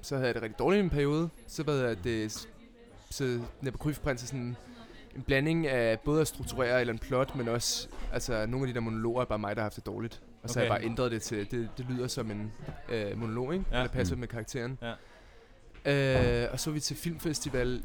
så 0.02 0.14
havde 0.14 0.26
jeg 0.26 0.34
det 0.34 0.42
rigtig 0.42 0.58
dårligt 0.58 0.80
i 0.80 0.84
en 0.84 0.90
periode. 0.90 1.28
Så 1.46 1.62
hedder 1.66 1.94
det... 1.94 2.46
Så 3.10 3.40
Nebukryfprins 3.60 4.22
er 4.22 4.26
sådan 4.26 4.56
en 5.16 5.22
blanding 5.22 5.66
af 5.66 6.00
både 6.00 6.20
at 6.20 6.28
strukturere 6.28 6.80
eller 6.80 6.92
en 6.92 6.98
plot, 6.98 7.36
men 7.36 7.48
også 7.48 7.88
altså, 8.12 8.46
nogle 8.46 8.66
af 8.66 8.68
de 8.68 8.74
der 8.74 8.80
monologer 8.80 9.20
er 9.20 9.24
bare 9.24 9.38
mig, 9.38 9.56
der 9.56 9.62
har 9.62 9.64
haft 9.64 9.76
det 9.76 9.86
dårligt. 9.86 10.22
Og 10.42 10.50
så 10.50 10.58
har 10.58 10.64
jeg 10.64 10.72
Okay. 10.72 10.80
bare 10.80 10.90
ændret 10.90 11.10
det 11.12 11.22
til, 11.22 11.50
det, 11.50 11.68
det 11.78 11.86
lyder 11.90 12.06
som 12.06 12.30
en 12.30 12.52
øh, 12.88 13.18
monolog, 13.18 13.52
ikke? 13.52 13.64
Ja. 13.72 13.76
Eller 13.78 13.92
passer 13.92 14.14
Mm. 14.14 14.20
med 14.20 14.28
karakteren. 14.28 14.78
Ja. 14.82 16.44
Øh, 16.44 16.52
og 16.52 16.60
så 16.60 16.70
var 16.70 16.74
vi 16.74 16.80
til 16.80 16.96
filmfestival 16.96 17.82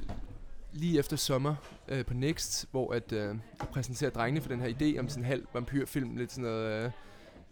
lige 0.74 1.00
efter 1.00 1.18
sommer 1.18 1.56
øh, 1.88 2.06
på 2.06 2.14
Next, 2.14 2.68
hvor 2.72 2.94
at 2.94 3.12
øh, 3.12 3.20
jeg 3.60 3.68
præsenterer 3.72 4.12
drengene 4.12 4.42
for 4.42 4.50
den 4.50 4.60
her 4.62 4.68
idé 4.70 5.00
om 5.00 5.10
sådan 5.10 5.24
en 5.24 5.28
halv 5.28 5.46
vampyrfilm, 5.54 6.16
lidt 6.18 6.32
sådan 6.32 6.44
noget 6.44 6.86
øh, 6.86 6.92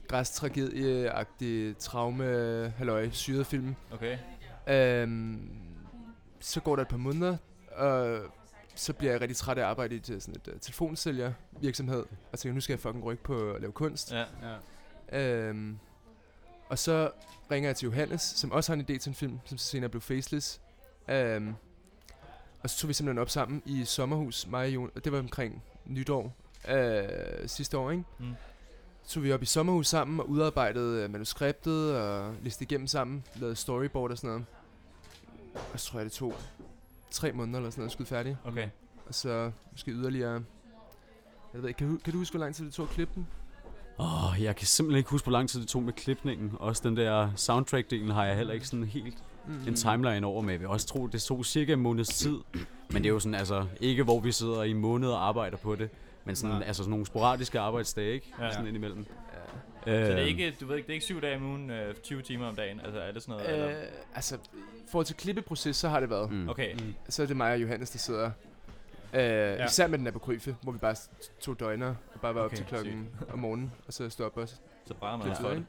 græstragedie-agtig 0.07 1.77
traume, 1.79 2.73
halløj, 2.77 3.09
syret 3.09 3.47
film. 3.47 3.75
Okay. 3.91 4.17
Øhm, 4.67 5.49
så 6.39 6.61
går 6.61 6.75
der 6.75 6.81
et 6.81 6.87
par 6.87 6.97
måneder, 6.97 7.37
og 7.71 8.21
så 8.75 8.93
bliver 8.93 9.11
jeg 9.11 9.21
rigtig 9.21 9.37
træt 9.37 9.57
af 9.57 9.61
at 9.61 9.67
arbejde 9.67 9.95
i 9.95 9.97
øh, 9.97 10.21
sådan 10.21 10.35
et 10.35 10.53
uh, 10.53 10.59
telefonsælger 10.59 11.33
virksomhed, 11.61 12.05
og 12.31 12.39
tænker, 12.39 12.53
nu 12.53 12.61
skal 12.61 12.73
jeg 12.73 12.79
fucking 12.79 13.03
rykke 13.03 13.23
på 13.23 13.51
at 13.51 13.61
lave 13.61 13.71
kunst. 13.73 14.13
Ja. 14.13 14.23
Ja. 15.11 15.39
Øhm, 15.47 15.77
og 16.69 16.79
så 16.79 17.11
ringer 17.51 17.69
jeg 17.69 17.75
til 17.75 17.85
Johannes, 17.85 18.21
som 18.21 18.51
også 18.51 18.71
har 18.71 18.79
en 18.79 18.81
idé 18.89 18.97
til 18.97 19.09
en 19.09 19.15
film, 19.15 19.39
som 19.45 19.57
senere 19.57 19.89
blev 19.89 20.01
Faceless. 20.01 20.61
Øhm, 21.07 21.55
og 22.63 22.69
så 22.69 22.77
tog 22.77 22.87
vi 22.87 22.93
simpelthen 22.93 23.21
op 23.21 23.29
sammen 23.29 23.61
i 23.65 23.85
sommerhus, 23.85 24.47
mig 24.47 24.65
og 24.65 24.73
Jon, 24.73 24.91
og 24.95 25.03
det 25.03 25.11
var 25.11 25.19
omkring 25.19 25.63
nytår 25.85 26.35
øh, 26.69 27.47
sidste 27.47 27.77
år, 27.77 27.91
ikke? 27.91 28.03
Mm. 28.19 28.33
Så 29.07 29.13
tog 29.13 29.23
vi 29.23 29.31
op 29.31 29.41
i 29.41 29.45
sommerhus 29.45 29.87
sammen 29.87 30.19
og 30.19 30.29
udarbejdede 30.29 31.03
øh, 31.03 31.11
manuskriptet 31.11 31.95
og 31.97 32.33
læste 32.43 32.63
igennem 32.63 32.87
sammen, 32.87 33.23
lavede 33.35 33.55
storyboard 33.55 34.11
og 34.11 34.17
sådan 34.17 34.29
noget. 34.29 34.45
Og 35.73 35.79
så 35.79 35.91
tror 35.91 35.99
jeg, 35.99 36.05
det 36.05 36.13
tog 36.13 36.33
tre 37.11 37.31
måneder 37.31 37.57
eller 37.59 37.69
sådan 37.69 37.81
noget 37.81 37.89
at 37.89 37.93
skyde 37.93 38.07
færdig. 38.07 38.37
Okay. 38.45 38.69
Og 39.07 39.15
så 39.15 39.51
måske 39.71 39.91
yderligere... 39.91 40.43
Jeg 41.53 41.61
ved 41.61 41.67
ikke, 41.69 41.77
kan 41.77 41.89
du, 41.89 41.97
kan 42.03 42.13
du 42.13 42.19
huske, 42.19 42.37
hvor 42.37 42.45
lang 42.45 42.55
tid 42.55 42.65
det 42.65 42.73
tog 42.73 42.83
at 42.83 42.89
klippe 42.89 43.13
den? 43.15 43.27
Åh, 43.99 44.31
oh, 44.31 44.43
jeg 44.43 44.55
kan 44.55 44.67
simpelthen 44.67 44.97
ikke 44.97 45.09
huske, 45.09 45.25
hvor 45.25 45.31
lang 45.31 45.49
tid 45.49 45.61
det 45.61 45.67
tog 45.67 45.83
med 45.83 45.93
klipningen. 45.93 46.51
Også 46.59 46.81
den 46.89 46.97
der 46.97 47.29
soundtrack-delen 47.35 48.11
har 48.13 48.25
jeg 48.25 48.35
heller 48.37 48.53
ikke 48.53 48.67
sådan 48.67 48.85
helt 48.85 49.23
Mm. 49.47 49.67
en 49.67 49.75
timeline 49.75 50.27
over 50.27 50.41
med. 50.41 50.53
Jeg 50.53 50.59
vil 50.59 50.67
også 50.67 50.87
tro, 50.87 51.07
det 51.07 51.21
tog 51.21 51.45
cirka 51.45 51.73
en 51.73 51.79
måneds 51.79 52.07
tid. 52.07 52.37
Men 52.89 53.03
det 53.03 53.05
er 53.05 53.13
jo 53.13 53.19
sådan, 53.19 53.35
altså, 53.35 53.65
ikke 53.81 54.03
hvor 54.03 54.19
vi 54.19 54.31
sidder 54.31 54.63
i 54.63 54.73
måneder 54.73 55.13
og 55.13 55.27
arbejder 55.27 55.57
på 55.57 55.75
det. 55.75 55.89
Men 56.27 56.35
sådan, 56.35 56.55
Nej. 56.55 56.63
altså 56.67 56.83
sådan 56.83 56.89
nogle 56.89 57.05
sporadiske 57.05 57.59
arbejdsdage, 57.59 58.13
ikke? 58.13 58.33
Ja. 58.41 58.51
Sådan 58.51 58.67
indimellem. 58.67 59.05
Ja. 59.85 59.99
Øh, 59.99 60.05
Så 60.07 60.11
det 60.11 60.21
er 60.21 60.25
ikke, 60.25 60.55
du 60.61 60.65
ved 60.65 60.75
ikke, 60.75 60.87
det 60.87 60.91
er 60.91 60.93
ikke 60.93 61.05
syv 61.05 61.21
dage 61.21 61.35
om 61.35 61.43
ugen, 61.45 61.69
øh, 61.69 61.95
20 61.95 62.21
timer 62.21 62.47
om 62.47 62.55
dagen? 62.55 62.79
Altså, 62.79 62.99
er 62.99 63.11
det 63.11 63.21
sådan 63.23 63.35
noget? 63.45 63.53
eller? 63.53 63.81
Øh, 63.81 63.87
altså, 64.15 64.35
i 64.35 64.89
forhold 64.91 65.05
til 65.05 65.15
klippeproces, 65.15 65.75
så 65.75 65.89
har 65.89 65.99
det 65.99 66.09
været. 66.09 66.31
Mm. 66.31 66.49
Okay. 66.49 66.73
Mm. 66.73 66.93
Så 67.09 67.23
er 67.23 67.27
det 67.27 67.37
mig 67.37 67.53
og 67.53 67.61
Johannes, 67.61 67.89
der 67.89 67.99
sidder. 67.99 68.31
Øh, 69.13 69.21
ja. 69.21 69.65
Især 69.65 69.87
med 69.87 69.99
den 69.99 70.07
apokryfe, 70.07 70.55
hvor 70.61 70.71
vi 70.71 70.77
bare 70.77 70.95
tog 71.41 71.59
døgner 71.59 71.95
og 72.13 72.21
bare 72.21 72.35
var 72.35 72.41
okay, 72.41 72.49
op 72.51 72.55
til 72.55 72.65
klokken 72.65 73.09
om 73.33 73.39
morgenen, 73.39 73.71
og 73.87 73.93
så 73.93 74.09
stod 74.09 74.25
op 74.25 74.37
også. 74.37 74.55
Så 74.85 74.93
brænder 74.93 75.25
man? 75.25 75.27
Ja, 75.53 75.59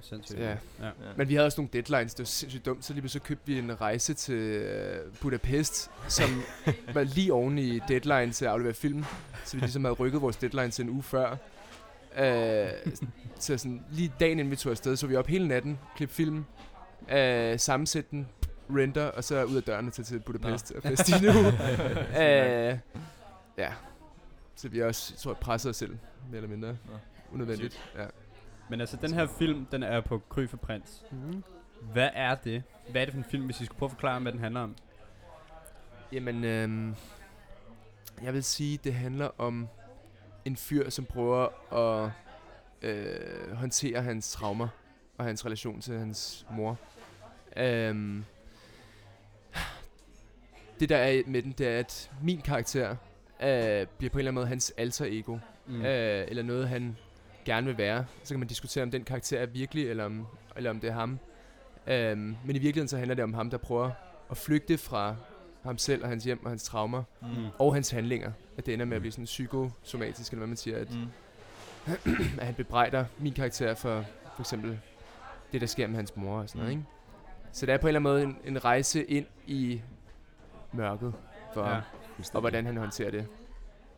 sindssygt. 0.00 0.40
Ja. 0.40 0.50
Ja. 0.80 0.90
Men 1.16 1.28
vi 1.28 1.34
havde 1.34 1.46
også 1.46 1.60
nogle 1.60 1.70
deadlines, 1.72 2.14
det 2.14 2.18
var 2.18 2.26
sindssygt 2.26 2.66
dumt, 2.66 2.84
så 2.84 2.92
lige 2.92 3.08
så 3.08 3.20
købte 3.20 3.46
vi 3.46 3.58
en 3.58 3.80
rejse 3.80 4.14
til 4.14 4.34
øh, 4.34 5.12
Budapest, 5.20 5.90
som 6.08 6.42
var 6.94 7.02
lige 7.02 7.32
oven 7.32 7.58
i 7.58 7.78
deadline 7.78 8.32
til 8.32 8.44
at 8.44 8.50
aflevere 8.50 8.74
film, 8.74 9.04
så 9.44 9.56
vi 9.56 9.60
ligesom 9.60 9.84
havde 9.84 9.94
rykket 9.94 10.22
vores 10.22 10.36
deadline 10.36 10.70
til 10.70 10.82
en 10.82 10.90
uge 10.90 11.02
før. 11.02 11.36
Øh, 12.18 12.68
så 13.38 13.58
sådan, 13.58 13.84
lige 13.90 14.12
dagen 14.20 14.38
inden 14.38 14.50
vi 14.50 14.56
tog 14.56 14.70
afsted, 14.70 14.96
så 14.96 15.06
vi 15.06 15.16
op 15.16 15.26
hele 15.26 15.48
natten, 15.48 15.78
klip 15.96 16.10
film, 16.10 16.44
øh, 17.12 17.58
sammensætte 17.58 18.10
den, 18.10 18.28
render, 18.70 19.06
og 19.06 19.24
så 19.24 19.44
ud 19.44 19.56
af 19.56 19.62
dørene 19.62 19.90
til, 19.90 20.04
til 20.04 20.20
Budapest 20.20 20.72
og 20.72 20.82
fest 20.82 21.08
i 21.08 21.12
uge. 21.12 21.46
øh, 22.22 22.78
ja, 23.58 23.72
så 24.56 24.68
vi 24.68 24.82
også, 24.82 25.16
tror 25.16 25.30
jeg, 25.30 25.38
presset 25.38 25.70
os 25.70 25.76
selv, 25.76 25.96
mere 26.28 26.36
eller 26.36 26.48
mindre, 26.48 26.68
Nå. 26.68 26.92
unødvendigt. 27.32 27.90
Ja. 27.96 28.04
Men 28.70 28.80
altså, 28.80 28.96
den 28.96 29.12
her 29.12 29.26
film, 29.26 29.66
den 29.66 29.82
er 29.82 30.00
på 30.00 30.22
Kryfe 30.28 30.56
Prins. 30.56 31.04
Mm. 31.10 31.42
Hvad 31.92 32.10
er 32.14 32.34
det? 32.34 32.62
Hvad 32.90 33.00
er 33.00 33.04
det 33.04 33.14
for 33.14 33.18
en 33.18 33.30
film, 33.30 33.44
hvis 33.44 33.60
I 33.60 33.64
skulle 33.64 33.78
prøve 33.78 33.86
at 33.86 33.92
forklare, 33.92 34.20
hvad 34.20 34.32
den 34.32 34.40
handler 34.40 34.60
om? 34.60 34.76
Jamen, 36.12 36.44
øhm, 36.44 36.94
jeg 38.22 38.34
vil 38.34 38.44
sige, 38.44 38.78
det 38.84 38.94
handler 38.94 39.30
om 39.38 39.68
en 40.44 40.56
fyr, 40.56 40.90
som 40.90 41.04
prøver 41.04 41.74
at 41.74 42.10
øh, 42.82 43.52
håndtere 43.52 44.02
hans 44.02 44.32
traumer 44.32 44.68
og 45.18 45.24
hans 45.24 45.44
relation 45.46 45.80
til 45.80 45.98
hans 45.98 46.46
mor. 46.50 46.78
Øhm, 47.56 48.24
det 50.80 50.88
der 50.88 50.96
er 50.96 51.22
med 51.26 51.42
den, 51.42 51.52
det 51.52 51.68
er, 51.68 51.78
at 51.78 52.10
min 52.22 52.40
karakter 52.40 52.90
øh, 53.42 53.86
bliver 53.98 54.10
på 54.10 54.18
en 54.18 54.18
eller 54.18 54.18
anden 54.18 54.34
måde 54.34 54.46
hans 54.46 54.72
alter 54.76 55.06
ego. 55.08 55.38
Mm. 55.66 55.82
Øh, 55.82 56.24
eller 56.28 56.42
noget, 56.42 56.68
han 56.68 56.96
gerne 57.48 57.66
vil 57.66 57.78
være. 57.78 58.04
Så 58.22 58.34
kan 58.34 58.38
man 58.38 58.48
diskutere, 58.48 58.82
om 58.84 58.90
den 58.90 59.04
karakter 59.04 59.38
er 59.40 59.46
virkelig, 59.46 59.88
eller 59.90 60.04
om, 60.04 60.26
eller 60.56 60.70
om 60.70 60.80
det 60.80 60.90
er 60.90 60.94
ham. 60.94 61.18
Øhm, 61.86 62.18
men 62.18 62.36
i 62.56 62.58
virkeligheden 62.58 62.88
så 62.88 62.96
handler 62.96 63.14
det 63.14 63.24
om 63.24 63.34
ham, 63.34 63.50
der 63.50 63.58
prøver 63.58 63.90
at 64.30 64.36
flygte 64.36 64.78
fra 64.78 65.16
ham 65.62 65.78
selv 65.78 66.02
og 66.02 66.08
hans 66.08 66.24
hjem 66.24 66.44
og 66.44 66.50
hans 66.50 66.64
traumer 66.64 67.02
Mm. 67.22 67.28
og 67.58 67.74
hans 67.74 67.90
handlinger. 67.90 68.32
At 68.58 68.66
det 68.66 68.74
ender 68.74 68.86
med 68.86 68.96
at 68.96 69.00
blive 69.00 69.12
sådan 69.12 69.24
psykosomatisk, 69.24 70.32
eller 70.32 70.38
hvad 70.40 70.46
man 70.46 70.56
siger. 70.56 70.78
At, 70.78 70.88
Mm. 70.94 71.06
at 72.40 72.46
han 72.46 72.54
bebrejder 72.54 73.04
min 73.18 73.32
karakter 73.32 73.74
for 73.74 74.04
for 74.34 74.42
eksempel 74.42 74.78
det, 75.52 75.60
der 75.60 75.66
sker 75.66 75.86
med 75.86 75.96
hans 75.96 76.16
mor 76.16 76.38
og 76.40 76.48
sådan 76.48 76.58
noget. 76.58 76.74
Mm. 76.76 76.80
Ikke? 76.80 76.90
Så 77.52 77.66
det 77.66 77.72
er 77.72 77.78
på 77.78 77.86
en 77.86 77.96
eller 77.96 78.10
anden 78.10 78.30
måde 78.32 78.38
en, 78.46 78.54
en 78.56 78.64
rejse 78.64 79.04
ind 79.04 79.26
i 79.46 79.82
mørket 80.72 81.14
for 81.54 81.64
Ja. 81.68 81.74
ja. 81.74 81.80
og 82.34 82.40
hvordan 82.40 82.66
han 82.66 82.76
håndterer 82.76 83.10
det. 83.10 83.26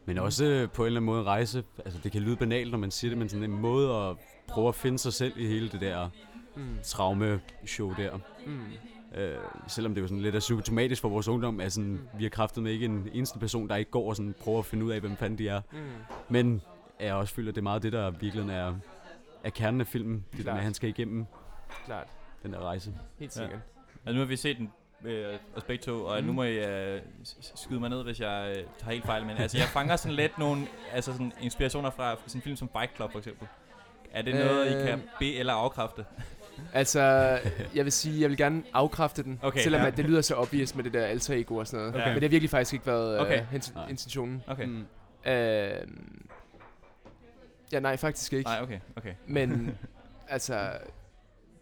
Men 0.04 0.18
også 0.18 0.44
øh, 0.44 0.70
på 0.70 0.82
en 0.82 0.86
eller 0.86 1.00
anden 1.00 1.06
måde 1.06 1.22
rejse. 1.22 1.64
Altså, 1.84 2.00
det 2.04 2.12
kan 2.12 2.22
lyde 2.22 2.36
banalt, 2.36 2.70
når 2.70 2.78
man 2.78 2.90
siger 2.90 3.10
det, 3.10 3.18
men 3.18 3.28
sådan 3.28 3.44
en 3.50 3.58
måde 3.60 3.94
at 3.96 4.16
prøve 4.48 4.68
at 4.68 4.74
finde 4.74 4.98
sig 4.98 5.12
selv 5.12 5.32
i 5.38 5.46
hele 5.46 5.68
det 5.68 5.80
der 5.80 6.08
Mm. 6.56 6.78
traume-show 6.84 7.94
der. 7.96 8.18
Mm. 8.46 8.60
Øh, 9.20 9.38
selvom 9.68 9.94
det 9.94 10.00
er 10.00 10.02
jo 10.02 10.08
sådan 10.08 10.22
lidt 10.22 10.34
er 10.34 10.40
symptomatisk 10.40 11.02
for 11.02 11.08
vores 11.08 11.28
ungdom, 11.28 11.60
at 11.60 11.72
sådan, 11.72 12.00
vi 12.18 12.22
har 12.24 12.30
kraftet 12.30 12.62
med 12.62 12.72
ikke 12.72 12.84
en 12.86 13.08
eneste 13.12 13.38
person, 13.38 13.68
der 13.68 13.76
ikke 13.76 13.90
går 13.90 14.08
og 14.08 14.16
sådan 14.16 14.34
prøver 14.40 14.58
at 14.58 14.64
finde 14.64 14.84
ud 14.84 14.90
af, 14.90 15.00
hvem 15.00 15.16
fanden 15.16 15.38
de 15.38 15.48
er. 15.48 15.60
Mm. 15.72 15.78
Men 16.28 16.62
jeg 17.00 17.14
også 17.14 17.34
føler, 17.34 17.48
at 17.48 17.54
det 17.54 17.60
er 17.60 17.62
meget 17.62 17.82
det, 17.82 17.92
der 17.92 18.10
virkelig 18.10 18.50
er, 18.50 18.74
er 19.44 19.50
kernen 19.50 19.80
af 19.80 19.86
filmen. 19.86 20.14
Det 20.14 20.24
der 20.32 20.36
med, 20.36 20.42
Klart. 20.44 20.56
at 20.56 20.62
han 20.64 20.74
skal 20.74 20.88
igennem 20.88 21.26
Klart. 21.86 22.06
den 22.42 22.52
der 22.52 22.58
rejse. 22.60 22.94
Helt 23.18 23.36
Ja. 23.36 23.42
sikkert. 23.42 23.60
Altså, 24.06 24.12
nu 24.14 24.18
har 24.18 24.26
vi 24.26 24.36
set 24.36 24.56
den 24.58 24.70
øh, 25.04 25.34
os 25.56 25.62
begge 25.62 25.82
to, 25.84 26.04
og 26.04 26.20
Mm. 26.20 26.26
nu 26.26 26.32
må 26.32 26.42
I 26.42 26.64
øh, 26.64 27.00
skyde 27.54 27.80
mig 27.80 27.90
ned, 27.90 28.02
hvis 28.02 28.20
jeg 28.20 28.54
øh, 28.56 28.64
tager 28.78 28.92
helt 28.92 29.06
fejl. 29.06 29.26
Men 29.26 29.36
altså, 29.36 29.58
jeg 29.58 29.66
fanger 29.66 29.96
sådan 29.96 30.16
lidt 30.16 30.38
nogle 30.38 30.66
altså 30.92 31.12
sådan 31.12 31.32
inspirationer 31.40 31.90
fra 31.90 32.16
sådan 32.26 32.38
en 32.38 32.42
film 32.42 32.56
som 32.56 32.70
Fight 32.78 32.96
Club, 32.96 33.12
for 33.12 33.18
eksempel. 33.18 33.48
Er 34.12 34.22
det 34.22 34.34
noget, 34.34 34.66
I 34.66 34.86
kan 34.86 34.98
Øh. 34.98 35.04
be- 35.18 35.34
eller 35.36 35.52
afkræfte? 35.52 36.04
Altså, 36.72 37.00
jeg 37.74 37.84
vil 37.84 37.92
sige, 37.92 38.20
jeg 38.20 38.28
vil 38.30 38.36
gerne 38.38 38.62
afkræfte 38.72 39.22
den. 39.22 39.38
Okay, 39.42 39.60
selvom 39.60 39.80
ja. 39.80 39.86
at 39.86 39.96
det 39.96 40.04
lyder 40.04 40.20
så 40.20 40.34
obvious 40.34 40.74
med 40.74 40.84
det 40.84 40.92
der 40.92 41.04
alter 41.06 41.34
ego 41.34 41.56
og 41.56 41.66
sådan 41.66 41.78
noget. 41.86 41.94
Okay. 41.94 42.06
Men 42.06 42.14
det 42.14 42.22
har 42.22 42.28
virkelig 42.28 42.50
faktisk 42.50 42.72
ikke 42.72 42.86
været 42.86 43.18
Okay. 43.20 43.40
øh, 43.40 43.46
hens- 43.50 43.74
Nej. 43.74 43.88
intentionen. 43.88 44.42
Okay. 44.46 44.64
Mm. 44.64 44.86
Øh, 45.30 45.86
ja, 47.72 47.80
nej, 47.80 47.96
faktisk 47.96 48.32
ikke. 48.32 48.50
Nej, 48.50 48.62
okay, 48.62 48.78
okay. 48.96 49.14
Men 49.26 49.78
altså, 50.28 50.70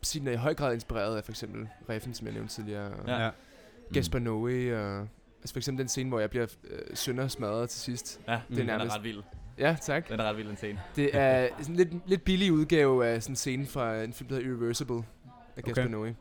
Siden 0.03 0.29
er 0.29 0.33
i 0.33 0.37
høj 0.37 0.55
grad 0.55 0.75
inspireret 0.75 1.17
af 1.17 1.25
for 1.25 1.33
eksempel 1.33 1.69
Reffen, 1.89 2.15
som 2.15 2.27
jeg 2.27 2.35
nævnte 2.35 2.55
tidligere. 2.55 2.91
og 2.91 3.07
Ja. 3.09 3.25
Ja. 3.25 3.31
Gaspar 3.93 4.19
Noé 4.19 4.75
og... 4.77 5.09
Altså 5.43 5.55
for 5.55 5.59
eksempel 5.59 5.79
den 5.81 5.89
scene, 5.89 6.09
hvor 6.09 6.21
jeg 6.21 6.31
bliver 6.31 6.47
øh, 6.71 6.79
sønder 6.97 7.29
smadret 7.29 7.71
til 7.71 7.81
sidst. 7.81 8.21
Ja, 8.29 8.33
Det 8.33 8.39
er 8.39 8.61
den 8.61 8.69
er 8.71 8.77
nærmest- 8.77 8.97
ret 8.97 9.05
vild. 9.05 9.23
Ja, 9.59 9.77
tak. 9.83 10.09
Den 10.09 10.21
er 10.21 10.25
ret 10.25 10.37
vild, 10.37 10.49
den 10.49 10.57
scene. 10.57 10.81
Det 10.97 11.11
er 11.17 11.49
sådan 11.61 11.75
lidt, 11.77 11.89
lidt 12.09 12.25
billig 12.25 12.53
udgave 12.53 13.07
af 13.07 13.23
sådan 13.23 13.33
en 13.33 13.37
scene 13.37 13.67
fra 13.67 14.03
en 14.03 14.13
film, 14.13 14.29
der 14.29 14.37
hedder 14.37 14.51
Irreversible 14.51 15.03
af 15.57 15.63
Gaspar 15.63 15.83
Okay. 15.85 16.11
Noé. 16.11 16.15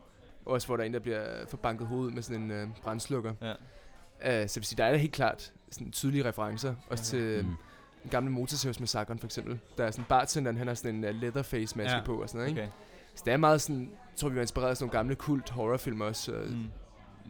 Også 0.46 0.68
hvor 0.68 0.76
der 0.78 0.84
er 0.84 0.88
en, 0.88 0.94
der 0.94 1.00
bliver 1.00 1.26
forbanket 1.48 1.88
hovedet 1.88 2.14
med 2.14 2.22
sådan 2.24 2.42
en 2.42 2.52
øh, 2.52 2.68
brændslukker. 2.84 3.34
Ja. 3.42 4.44
Uh, 4.44 4.48
så 4.50 4.60
vil 4.60 4.66
sige, 4.66 4.78
der 4.78 4.86
er 4.86 4.92
da 4.92 4.98
helt 4.98 5.14
klart 5.14 5.54
sådan 5.72 5.92
tydelige 5.92 6.26
referencer. 6.26 6.76
Også 6.90 7.16
Okay. 7.18 7.24
til 7.36 7.44
Mm. 7.44 7.50
mm. 7.50 7.56
den 8.04 8.12
gamle 8.12 8.32
motorsavsmassakren 8.32 9.20
for 9.20 9.28
eksempel. 9.28 9.60
Der 9.78 9.84
er 9.86 9.92
sådan 9.92 10.06
bartenderen, 10.10 10.58
han 10.58 10.68
har 10.68 10.74
sådan 10.74 10.96
en 10.96 11.04
uh, 11.16 11.22
leatherface 11.22 11.78
maske 11.78 11.92
Ja. 11.92 11.98
ja. 11.98 12.04
på 12.04 12.22
og 12.22 12.30
sådan 12.30 12.38
noget, 12.40 12.50
ikke? 12.50 12.62
Okay. 12.62 12.72
Så 13.18 13.24
det 13.26 13.34
er 13.34 13.38
meget 13.38 13.62
sådan, 13.62 13.92
tror 14.16 14.30
vi 14.30 14.36
var 14.36 14.42
inspireret 14.42 14.70
af 14.70 14.78
sådan 14.78 14.86
nogle 14.86 14.98
gamle 14.98 15.16
kult 15.16 15.50
horrorfilm 15.50 16.02
også. 16.02 16.32
Uh, 16.32 16.50
mm. 16.50 16.66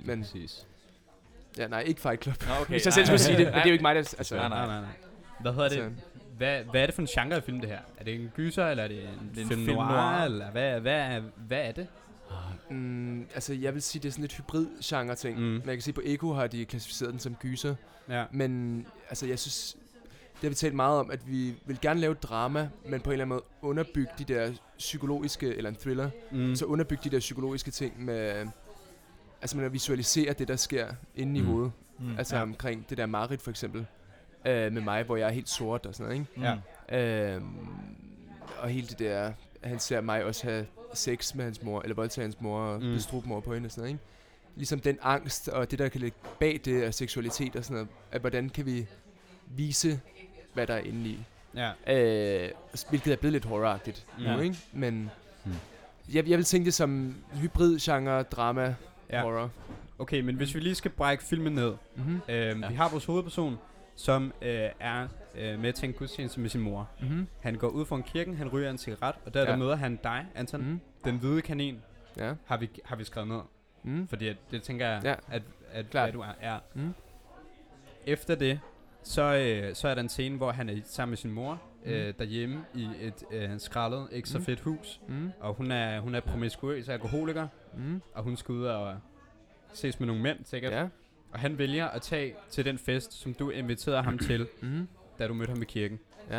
Men 0.05 0.21
Præcis. 0.21 0.67
ja, 1.57 1.67
nej, 1.67 1.81
ikke 1.81 2.01
Fight 2.01 2.23
Club. 2.23 2.35
Nå, 2.47 2.53
okay. 2.61 2.69
Hvis 2.69 2.85
jeg 2.85 2.93
selv 2.93 3.05
skulle 3.05 3.19
sige 3.19 3.37
det, 3.37 3.45
men 3.45 3.53
det 3.53 3.61
er 3.61 3.65
jo 3.65 3.71
ikke 3.71 3.81
mig, 3.81 3.95
der... 3.95 3.99
Altså, 4.17 4.35
Nej, 4.35 4.49
nej. 4.49 4.65
Nej, 4.65 4.81
nej. 4.81 4.89
Hvad 5.41 5.53
hedder 5.53 5.69
det? 5.69 5.95
Hvad, 6.37 6.63
hvad 6.63 6.81
er 6.81 6.85
det 6.85 6.95
for 6.95 7.01
en 7.01 7.07
genre 7.07 7.35
af 7.35 7.43
film, 7.43 7.59
det 7.59 7.69
her? 7.69 7.79
Er 7.97 8.03
det 8.03 8.15
en 8.15 8.31
gyser, 8.35 8.67
eller 8.67 8.83
er 8.83 8.87
det 8.87 9.03
en, 9.03 9.31
Det 9.35 9.37
er 9.37 9.41
en 9.41 9.47
film, 9.47 9.65
film 9.65 9.77
noir, 9.77 10.23
eller 10.23 10.51
hvad, 10.51 10.79
hvad, 10.79 10.99
er, 10.99 11.21
hvad 11.35 11.61
er 11.67 11.71
det? 11.71 11.87
Mm, 12.69 13.21
altså, 13.33 13.53
jeg 13.53 13.73
vil 13.73 13.81
sige, 13.81 14.01
det 14.01 14.07
er 14.07 14.11
sådan 14.11 14.21
lidt 14.21 14.33
hybrid-genre 14.33 15.15
ting. 15.15 15.37
Mm. 15.37 15.43
Mm. 15.43 15.49
Men 15.49 15.61
jeg 15.65 15.75
kan 15.75 15.81
se, 15.81 15.93
på 15.93 16.01
Eko 16.03 16.33
har 16.33 16.47
de 16.47 16.65
klassificeret 16.65 17.11
den 17.11 17.19
som 17.19 17.35
gyser. 17.35 17.75
Ja. 18.09 18.25
Men 18.31 18.85
altså, 19.09 19.27
jeg 19.27 19.39
synes, 19.39 19.77
det 20.41 20.43
har 20.43 20.49
vi 20.49 20.55
talt 20.55 20.73
meget 20.75 20.99
om, 20.99 21.11
at 21.11 21.19
vi 21.31 21.53
vil 21.65 21.77
gerne 21.81 21.99
lave 21.99 22.11
et 22.11 22.23
drama, 22.23 22.69
men 22.85 23.01
på 23.01 23.09
en 23.09 23.13
eller 23.13 23.25
anden 23.25 23.29
måde 23.29 23.43
underbygge 23.61 24.11
de 24.19 24.23
der 24.23 24.51
psykologiske, 24.77 25.55
eller 25.55 25.69
en 25.69 25.75
thriller, 25.75 26.09
Mm. 26.31 26.55
så 26.55 26.65
underbygge 26.65 27.03
de 27.03 27.09
der 27.09 27.19
psykologiske 27.19 27.71
ting 27.71 28.05
med, 28.05 28.47
altså 29.41 29.57
man 29.57 29.65
at 29.65 29.73
visualisere 29.73 30.33
det, 30.33 30.47
der 30.47 30.55
sker 30.55 30.87
inde 31.15 31.39
i 31.39 31.41
Mm. 31.41 31.47
hovedet. 31.47 31.71
Mm. 31.99 32.17
Altså 32.17 32.35
Ja. 32.35 32.41
omkring 32.41 32.89
det 32.89 32.97
der 32.97 33.05
Marit 33.05 33.41
for 33.41 33.49
eksempel, 33.51 33.85
øh, 34.47 34.73
med 34.73 34.81
mig, 34.81 35.03
hvor 35.03 35.15
jeg 35.17 35.27
er 35.27 35.31
helt 35.31 35.49
sort 35.49 35.85
og 35.85 35.95
sådan 35.95 36.17
noget, 36.17 36.27
ikke? 36.37 36.59
Ja. 36.89 37.35
Øh, 37.35 37.41
og 38.59 38.69
hele 38.69 38.87
det 38.87 38.99
der, 38.99 39.33
at 39.61 39.69
han 39.69 39.79
ser 39.79 40.01
mig 40.01 40.23
også 40.23 40.43
have 40.47 40.65
sex 40.93 41.35
med 41.35 41.43
hans 41.43 41.63
mor, 41.63 41.81
eller 41.81 41.95
voldtage 41.95 42.23
hans 42.23 42.41
mor, 42.41 42.59
og 42.59 42.79
Mm. 42.81 42.87
mm. 42.87 42.93
bestrube 42.93 43.27
mor 43.27 43.39
på 43.39 43.53
hende 43.53 43.67
og 43.67 43.71
sådan 43.71 43.81
noget, 43.81 43.93
ikke? 43.93 44.03
Ligesom 44.55 44.79
den 44.79 44.97
angst, 45.01 45.47
og 45.49 45.71
det 45.71 45.79
der 45.79 45.87
kan 45.89 46.01
ligge 46.01 46.17
bag 46.39 46.59
det, 46.65 46.85
og 46.87 46.93
seksualitet 46.93 47.55
og 47.55 47.63
sådan 47.65 47.73
noget, 47.75 47.87
at 48.11 48.21
hvordan 48.21 48.49
kan 48.49 48.65
vi 48.65 48.87
vise, 49.55 49.99
hvad 50.57 50.67
der 50.67 50.73
er 50.73 50.79
inde 50.83 51.09
i. 51.09 51.19
Ja. 51.55 51.71
Øh, 52.45 52.51
hvilket 52.89 53.13
er 53.13 53.17
blevet 53.17 53.33
lidt 53.33 53.45
horroragtigt 53.45 54.05
nu, 54.19 54.39
ikke? 54.39 54.57
Men 54.73 55.09
Mm. 55.45 55.51
jeg, 56.13 56.27
jeg 56.29 56.37
vil 56.37 56.45
tænke 56.45 56.65
det 56.65 56.73
som 56.73 57.15
hybrid-genre, 57.33 58.23
drama, 58.23 58.61
Ja. 58.61 59.17
ja. 59.17 59.21
horror. 59.21 59.49
Okay, 59.99 60.21
men 60.21 60.35
hvis 60.35 60.55
vi 60.55 60.59
lige 60.59 60.75
skal 60.75 60.91
brække 60.91 61.23
filmen 61.23 61.53
ned. 61.53 61.73
Mm-hmm. 61.95 62.21
Øhm, 62.29 62.63
Ja. 62.63 62.67
Vi 62.69 62.75
har 62.75 62.89
vores 62.89 63.05
hovedperson, 63.05 63.57
som 63.95 64.33
øh, 64.41 64.69
er 64.79 65.07
øh, 65.35 65.59
med 65.59 65.73
til 65.73 65.87
en 65.89 65.93
gudstjeneste 65.93 66.39
med 66.39 66.49
sin 66.49 66.61
mor. 66.61 66.89
Mm-hmm. 67.01 67.27
Han 67.41 67.55
går 67.55 67.67
ud 67.67 67.85
fra 67.85 68.01
kirken, 68.01 68.37
han 68.37 68.47
ryger 68.49 68.69
en 68.69 68.77
cigaret, 68.77 69.15
og 69.25 69.33
der, 69.33 69.39
ja. 69.39 69.45
Ja. 69.45 69.51
der 69.51 69.57
møder 69.57 69.75
han 69.75 69.99
dig, 70.03 70.25
Anton. 70.35 70.61
Mm. 70.61 70.67
Mm. 70.67 70.79
Den 71.03 71.17
hvide 71.17 71.41
kanin 71.41 71.81
Ja. 72.17 72.33
har 72.45 72.57
vi, 72.57 72.69
har 72.85 72.95
vi 72.95 73.03
skrevet 73.03 73.27
ned. 73.27 73.39
Mm. 73.83 74.07
Fordi 74.07 74.27
at, 74.27 74.37
det 74.51 74.63
tænker 74.63 74.87
jeg, 74.87 75.01
Ja. 75.03 75.15
at, 75.35 75.41
at 75.71 75.89
Klart. 75.89 76.05
hvad 76.05 76.13
du 76.13 76.21
er. 76.21 76.33
er. 76.41 76.59
Mm. 76.73 76.93
Efter 78.05 78.35
det, 78.35 78.59
så, 79.07 79.35
øh, 79.35 79.75
så 79.75 79.87
er 79.87 79.95
der 79.95 80.01
en 80.01 80.09
scene, 80.09 80.37
hvor 80.37 80.51
han 80.51 80.69
er 80.69 80.75
sammen 80.85 81.11
med 81.11 81.17
sin 81.17 81.31
mor 81.31 81.61
Mm. 81.85 81.91
øh, 81.91 82.13
derhjemme 82.19 82.65
i 82.75 82.87
et 83.01 83.23
øh, 83.31 83.49
skrællet, 83.59 84.07
ikke 84.11 84.29
så 84.29 84.37
Mm. 84.37 84.43
fedt 84.45 84.59
hus. 84.59 85.01
Mm. 85.07 85.31
Og 85.39 85.53
hun 85.53 85.71
er, 85.71 85.99
hun 85.99 86.15
er 86.15 86.19
promiskuøs 86.19 86.89
alkoholiker, 86.89 87.47
Mm. 87.77 88.01
og 88.13 88.23
hun 88.23 88.37
skal 88.37 88.51
ud 88.55 88.65
og 88.65 88.97
ses 89.73 89.99
med 89.99 90.07
nogle 90.07 90.21
mænd, 90.21 90.37
sikkert. 90.45 90.73
Ja. 90.73 90.87
Og 91.31 91.39
han 91.39 91.57
vælger 91.57 91.87
at 91.87 92.01
tage 92.01 92.35
til 92.49 92.65
den 92.65 92.77
fest, 92.77 93.13
som 93.13 93.33
du 93.33 93.49
inviterede 93.49 94.03
ham 94.03 94.17
til, 94.17 94.47
Mm. 94.61 94.87
da 95.19 95.27
du 95.27 95.33
mødte 95.33 95.49
ham 95.51 95.61
i 95.61 95.65
kirken. 95.65 95.99
Ja. 96.29 96.35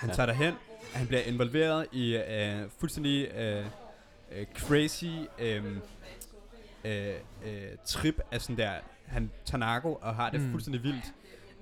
Han 0.00 0.08
Ja. 0.08 0.14
tager 0.14 0.26
derhen, 0.26 0.54
han 0.94 1.06
bliver 1.06 1.22
involveret 1.22 1.86
i 1.92 2.16
øh, 2.16 2.62
fuldstændig 2.78 3.28
øh, 3.34 3.64
øh, 4.32 4.46
crazy 4.58 5.04
øh, 5.38 5.64
øh, 6.84 7.08
øh, 7.46 7.62
trip 7.84 8.20
af 8.30 8.40
sådan 8.40 8.56
der, 8.56 8.72
han 9.06 9.30
tager 9.44 9.58
narko 9.58 9.98
og 10.02 10.14
har 10.14 10.30
det. 10.30 10.40
Mm. 10.40 10.50
fuldstændig 10.50 10.82
vildt. 10.82 11.12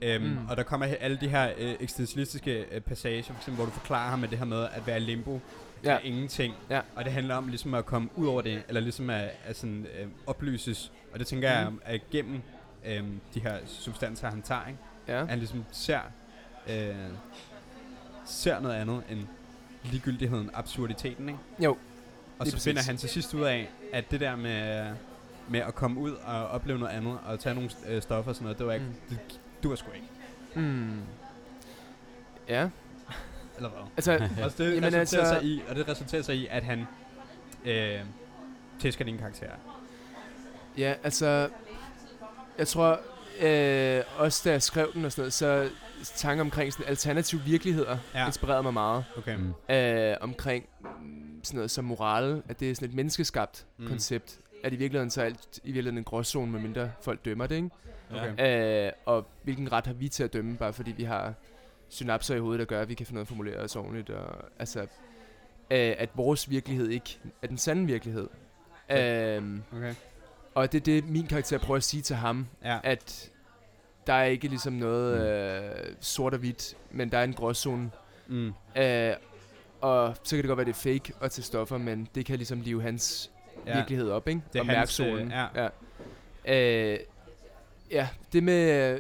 Um, 0.07 0.23
mm. 0.23 0.39
Og 0.49 0.57
der 0.57 0.63
kommer 0.63 0.87
alle 1.01 1.19
de 1.21 1.29
her 1.29 1.53
øh, 1.59 1.75
eksistentialistiske 1.81 2.65
øh, 2.73 2.81
passager, 2.81 3.23
for 3.23 3.35
eksempel, 3.35 3.55
hvor 3.57 3.65
du 3.65 3.71
forklarer 3.71 4.11
ham 4.11 4.19
med 4.19 4.29
det 4.29 4.39
her 4.39 4.45
med 4.45 4.63
at 4.73 4.87
være 4.87 4.97
i 4.97 5.01
limbo, 5.01 5.41
ja. 5.85 5.91
Er 5.93 5.99
ingenting. 5.99 6.55
Ja. 6.71 6.81
Og 6.97 7.05
det 7.05 7.13
handler 7.13 7.35
om 7.35 7.49
ligesom 7.49 7.75
at 7.75 7.87
komme 7.87 8.09
ud 8.17 8.27
over 8.27 8.43
det, 8.43 8.63
eller 8.69 8.81
ligesom 8.81 9.11
at, 9.11 9.31
at 9.45 9.57
sådan, 9.57 9.87
øh, 9.99 10.07
oplyses. 10.27 10.93
Og 11.13 11.19
det 11.19 11.27
tænker 11.27 11.71
mm. 11.71 11.81
jeg 11.87 11.95
er 11.95 11.99
gennem 12.11 12.41
øh, 12.87 13.03
de 13.35 13.41
her 13.41 13.57
substanser, 13.67 14.31
han 14.31 14.43
tager, 14.43 14.67
ikke? 14.69 14.79
Ja. 15.09 15.21
At 15.23 15.29
han 15.29 15.39
ligesom 15.39 15.65
ser, 15.73 16.01
øh, 16.71 16.95
ser 18.27 18.61
noget 18.61 18.75
andet 18.75 19.03
end 19.11 19.21
ligegyldigheden, 19.85 20.51
absurditeten, 20.55 21.29
ikke? 21.29 21.41
Jo, 21.65 21.77
Og 22.39 22.47
så 22.47 22.61
finder 22.61 22.83
han 22.83 22.97
til 22.97 23.09
sidst 23.09 23.35
ud 23.35 23.43
af, 23.43 23.71
at 23.93 24.11
det 24.11 24.21
der 24.21 24.37
med, 24.37 24.87
med 25.49 25.61
at 25.61 25.75
komme 25.75 26.01
ud 26.01 26.11
og 26.13 26.49
opleve 26.49 26.79
noget 26.79 26.93
andet, 26.93 27.19
og 27.27 27.41
tage 27.41 27.55
nogle 27.55 27.71
øh, 27.89 28.03
stoffer 28.03 28.29
og 28.31 28.35
sådan 28.35 28.45
noget, 28.45 28.59
det 28.59 28.67
var 28.67 28.73
ikke, 28.73 28.87
Mm. 28.87 28.95
det, 29.17 29.40
du 29.63 29.69
var 29.69 29.77
sgu 29.77 29.91
ikke. 29.95 30.07
Mm. 30.55 30.99
Ja. 32.49 32.69
Eller 33.57 33.69
hvad? 33.71 33.81
Altså, 33.97 34.13
Og 34.45 34.51
det 34.59 34.75
Jamen 34.75 34.85
resulterer 34.85 35.01
altså- 35.01 35.35
sig 35.35 35.45
i, 35.45 35.63
og 35.69 35.77
det 35.77 35.89
resulterer 35.89 36.23
sig 36.23 36.37
i, 36.37 36.47
at 36.51 36.63
han 36.65 36.87
øh, 37.65 38.01
tæsker 38.81 39.05
din 39.05 39.19
karakter. 39.19 39.51
ja, 40.79 40.95
altså... 41.05 41.49
Jeg 42.59 42.69
tror, 42.69 43.01
øh, 43.41 44.03
også 44.17 44.43
da 44.45 44.53
jeg 44.53 44.63
skrev 44.63 44.93
den 44.95 45.05
og 45.05 45.13
sådan 45.13 45.23
noget, 45.23 45.33
så 45.33 45.71
tanker 46.17 46.45
omkring 46.45 46.73
sådan 46.73 46.87
alternative 46.89 47.41
virkeligheder 47.41 47.99
Ja. 48.15 48.27
inspirerede 48.27 48.63
mig 48.63 48.73
meget. 48.73 49.05
Okay. 49.17 49.37
Mm. 49.37 49.75
Øh, 49.75 50.17
omkring 50.21 50.65
sådan 51.43 51.57
noget 51.57 51.71
som 51.71 51.85
moral, 51.85 52.43
at 52.49 52.61
det 52.61 52.71
er 52.71 52.75
sådan 52.75 52.89
et 52.89 52.95
menneskeskabt 52.95 53.67
mm. 53.79 53.87
koncept. 53.89 54.39
At 54.65 54.73
i 54.73 54.77
virkeligheden 54.77 55.11
så 55.11 55.21
er 55.21 55.25
alt 55.25 55.61
i 55.65 55.73
virkeligheden 55.73 55.99
en 55.99 56.05
gråzone, 56.05 56.53
medmindre 56.53 56.91
folk 57.03 57.25
dømmer 57.25 57.47
det, 57.47 57.57
ikke? 57.57 57.71
Okay. 58.15 58.87
Øh, 58.87 58.93
og 59.07 59.27
hvilken 59.43 59.73
ret 59.73 59.87
har 59.87 59.95
vi 59.95 60.09
til 60.09 60.25
at 60.25 60.33
dømme, 60.33 60.57
bare 60.57 60.73
fordi 60.73 60.93
vi 60.93 61.05
har 61.05 61.35
synapser 61.89 62.35
i 62.35 62.39
hovedet, 62.39 62.59
der 62.59 62.65
gør, 62.65 62.81
at 62.83 62.89
vi 62.89 62.95
kan 62.95 63.07
finde 63.07 63.19
af 63.19 63.25
at 63.25 63.29
formulere 63.29 63.57
os 63.57 63.77
ordentligt. 63.77 64.11
Og, 64.11 64.45
altså, 64.59 64.81
øh, 64.81 64.87
at 65.99 66.09
vores 66.15 66.51
virkelighed 66.51 66.89
ikke 66.89 67.19
er 67.43 67.47
den 67.47 67.59
sande 67.59 67.87
virkelighed. 67.87 68.29
Øh, 68.91 69.43
Okay. 69.77 69.95
og 70.55 70.73
det 70.73 70.79
er 70.81 70.85
det, 70.85 71.09
min 71.09 71.27
karakter 71.27 71.59
prøver 71.59 71.77
at 71.77 71.83
sige 71.83 72.03
til 72.03 72.17
ham, 72.17 72.47
Ja. 72.65 72.79
at 72.85 73.31
der 74.07 74.13
er 74.13 74.25
ikke 74.25 74.49
ligesom 74.49 74.73
noget 74.73 75.21
øh, 75.21 75.95
sort 76.01 76.33
og 76.33 76.39
hvidt, 76.39 76.75
men 76.91 77.13
der 77.13 77.19
er 77.19 77.25
en 77.25 77.33
gråzone. 77.33 77.91
Mm. 78.29 78.53
Øh, 78.77 79.13
og 79.81 80.17
så 80.23 80.37
kan 80.37 80.39
det 80.39 80.47
godt 80.49 80.57
være, 80.57 80.65
det 80.67 80.73
er 80.73 80.99
fake 80.99 81.13
at 81.21 81.31
tage 81.31 81.43
stoffer, 81.45 81.79
men 81.79 82.09
det 82.15 82.27
kan 82.27 82.37
ligesom 82.37 82.61
live 82.61 82.83
hans 82.83 83.31
Ja. 83.67 83.77
virkelighed 83.77 84.11
op, 84.11 84.29
ikke? 84.29 84.41
Det 84.53 84.59
er 84.59 84.63
og 84.63 84.67
hans, 84.69 84.99
mærke 85.01 85.13
øh, 85.13 85.17
solen. 85.17 85.31
ja. 85.31 85.69
ja. 86.47 86.93
Øh, 86.93 86.99
ja, 87.91 88.09
det 88.33 88.43
med, 88.43 88.99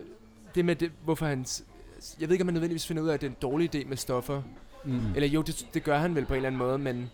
det 0.54 0.64
med 0.64 0.76
det, 0.76 0.92
hvorfor 1.04 1.26
han... 1.26 1.46
Jeg 2.20 2.28
ved 2.28 2.34
ikke, 2.34 2.42
om 2.42 2.48
han 2.48 2.54
nødvendigvis 2.54 2.86
finder 2.86 3.02
ud 3.02 3.08
af, 3.08 3.14
at 3.14 3.20
det 3.20 3.26
er 3.26 3.30
en 3.30 3.36
dårlig 3.42 3.74
idé 3.74 3.88
med 3.88 3.96
stoffer. 3.96 4.42
Mm. 4.84 5.14
Eller 5.14 5.28
jo, 5.28 5.42
det, 5.42 5.66
det 5.74 5.82
gør 5.82 5.98
han 5.98 6.14
vel 6.14 6.26
på 6.26 6.32
en 6.32 6.36
eller 6.36 6.46
anden 6.46 6.58
måde, 6.58 6.78
men... 6.78 7.10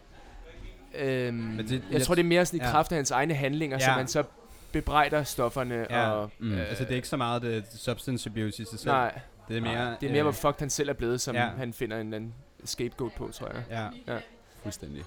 Øhm, 0.94 1.34
Men 1.36 1.58
det- 1.58 1.70
jeg, 1.72 1.82
jeg 1.92 2.02
tror, 2.02 2.14
det 2.14 2.22
er 2.22 2.26
mere 2.26 2.46
sådan 2.46 2.60
i 2.60 2.64
ja. 2.64 2.70
kraft 2.70 2.92
af 2.92 2.96
hans 2.96 3.10
egne 3.10 3.34
handlinger, 3.34 3.76
Ja. 3.80 3.84
som 3.84 3.94
han 3.94 4.08
så 4.08 4.24
bebrejder 4.72 5.22
stofferne. 5.24 5.86
Ja. 5.90 6.10
Og, 6.10 6.30
Mm. 6.38 6.52
øh, 6.52 6.68
Altså, 6.68 6.84
det 6.84 6.90
er 6.92 6.96
ikke 6.96 7.08
så 7.08 7.16
meget 7.16 7.42
det 7.42 7.64
substance 7.74 8.30
abuse 8.30 8.62
i 8.62 8.66
sig 8.70 8.78
selv. 8.78 8.90
Nej, 8.92 9.20
Det 9.48 9.56
er 9.56 9.60
mere... 9.60 9.96
det 10.00 10.06
er 10.08 10.12
mere, 10.12 10.22
hvor 10.22 10.32
fucked 10.32 10.58
han 10.58 10.70
selv 10.70 10.88
er 10.88 10.92
blevet, 10.92 11.20
som 11.20 11.34
ja. 11.36 11.42
ja. 11.44 11.48
han 11.50 11.72
finder 11.72 12.00
en 12.00 12.14
anden 12.14 12.34
scapegoat 12.64 13.12
på, 13.12 13.30
tror 13.32 13.48
jeg. 13.70 13.90
Ja. 14.08 14.18
Fuldstændig. 14.62 15.02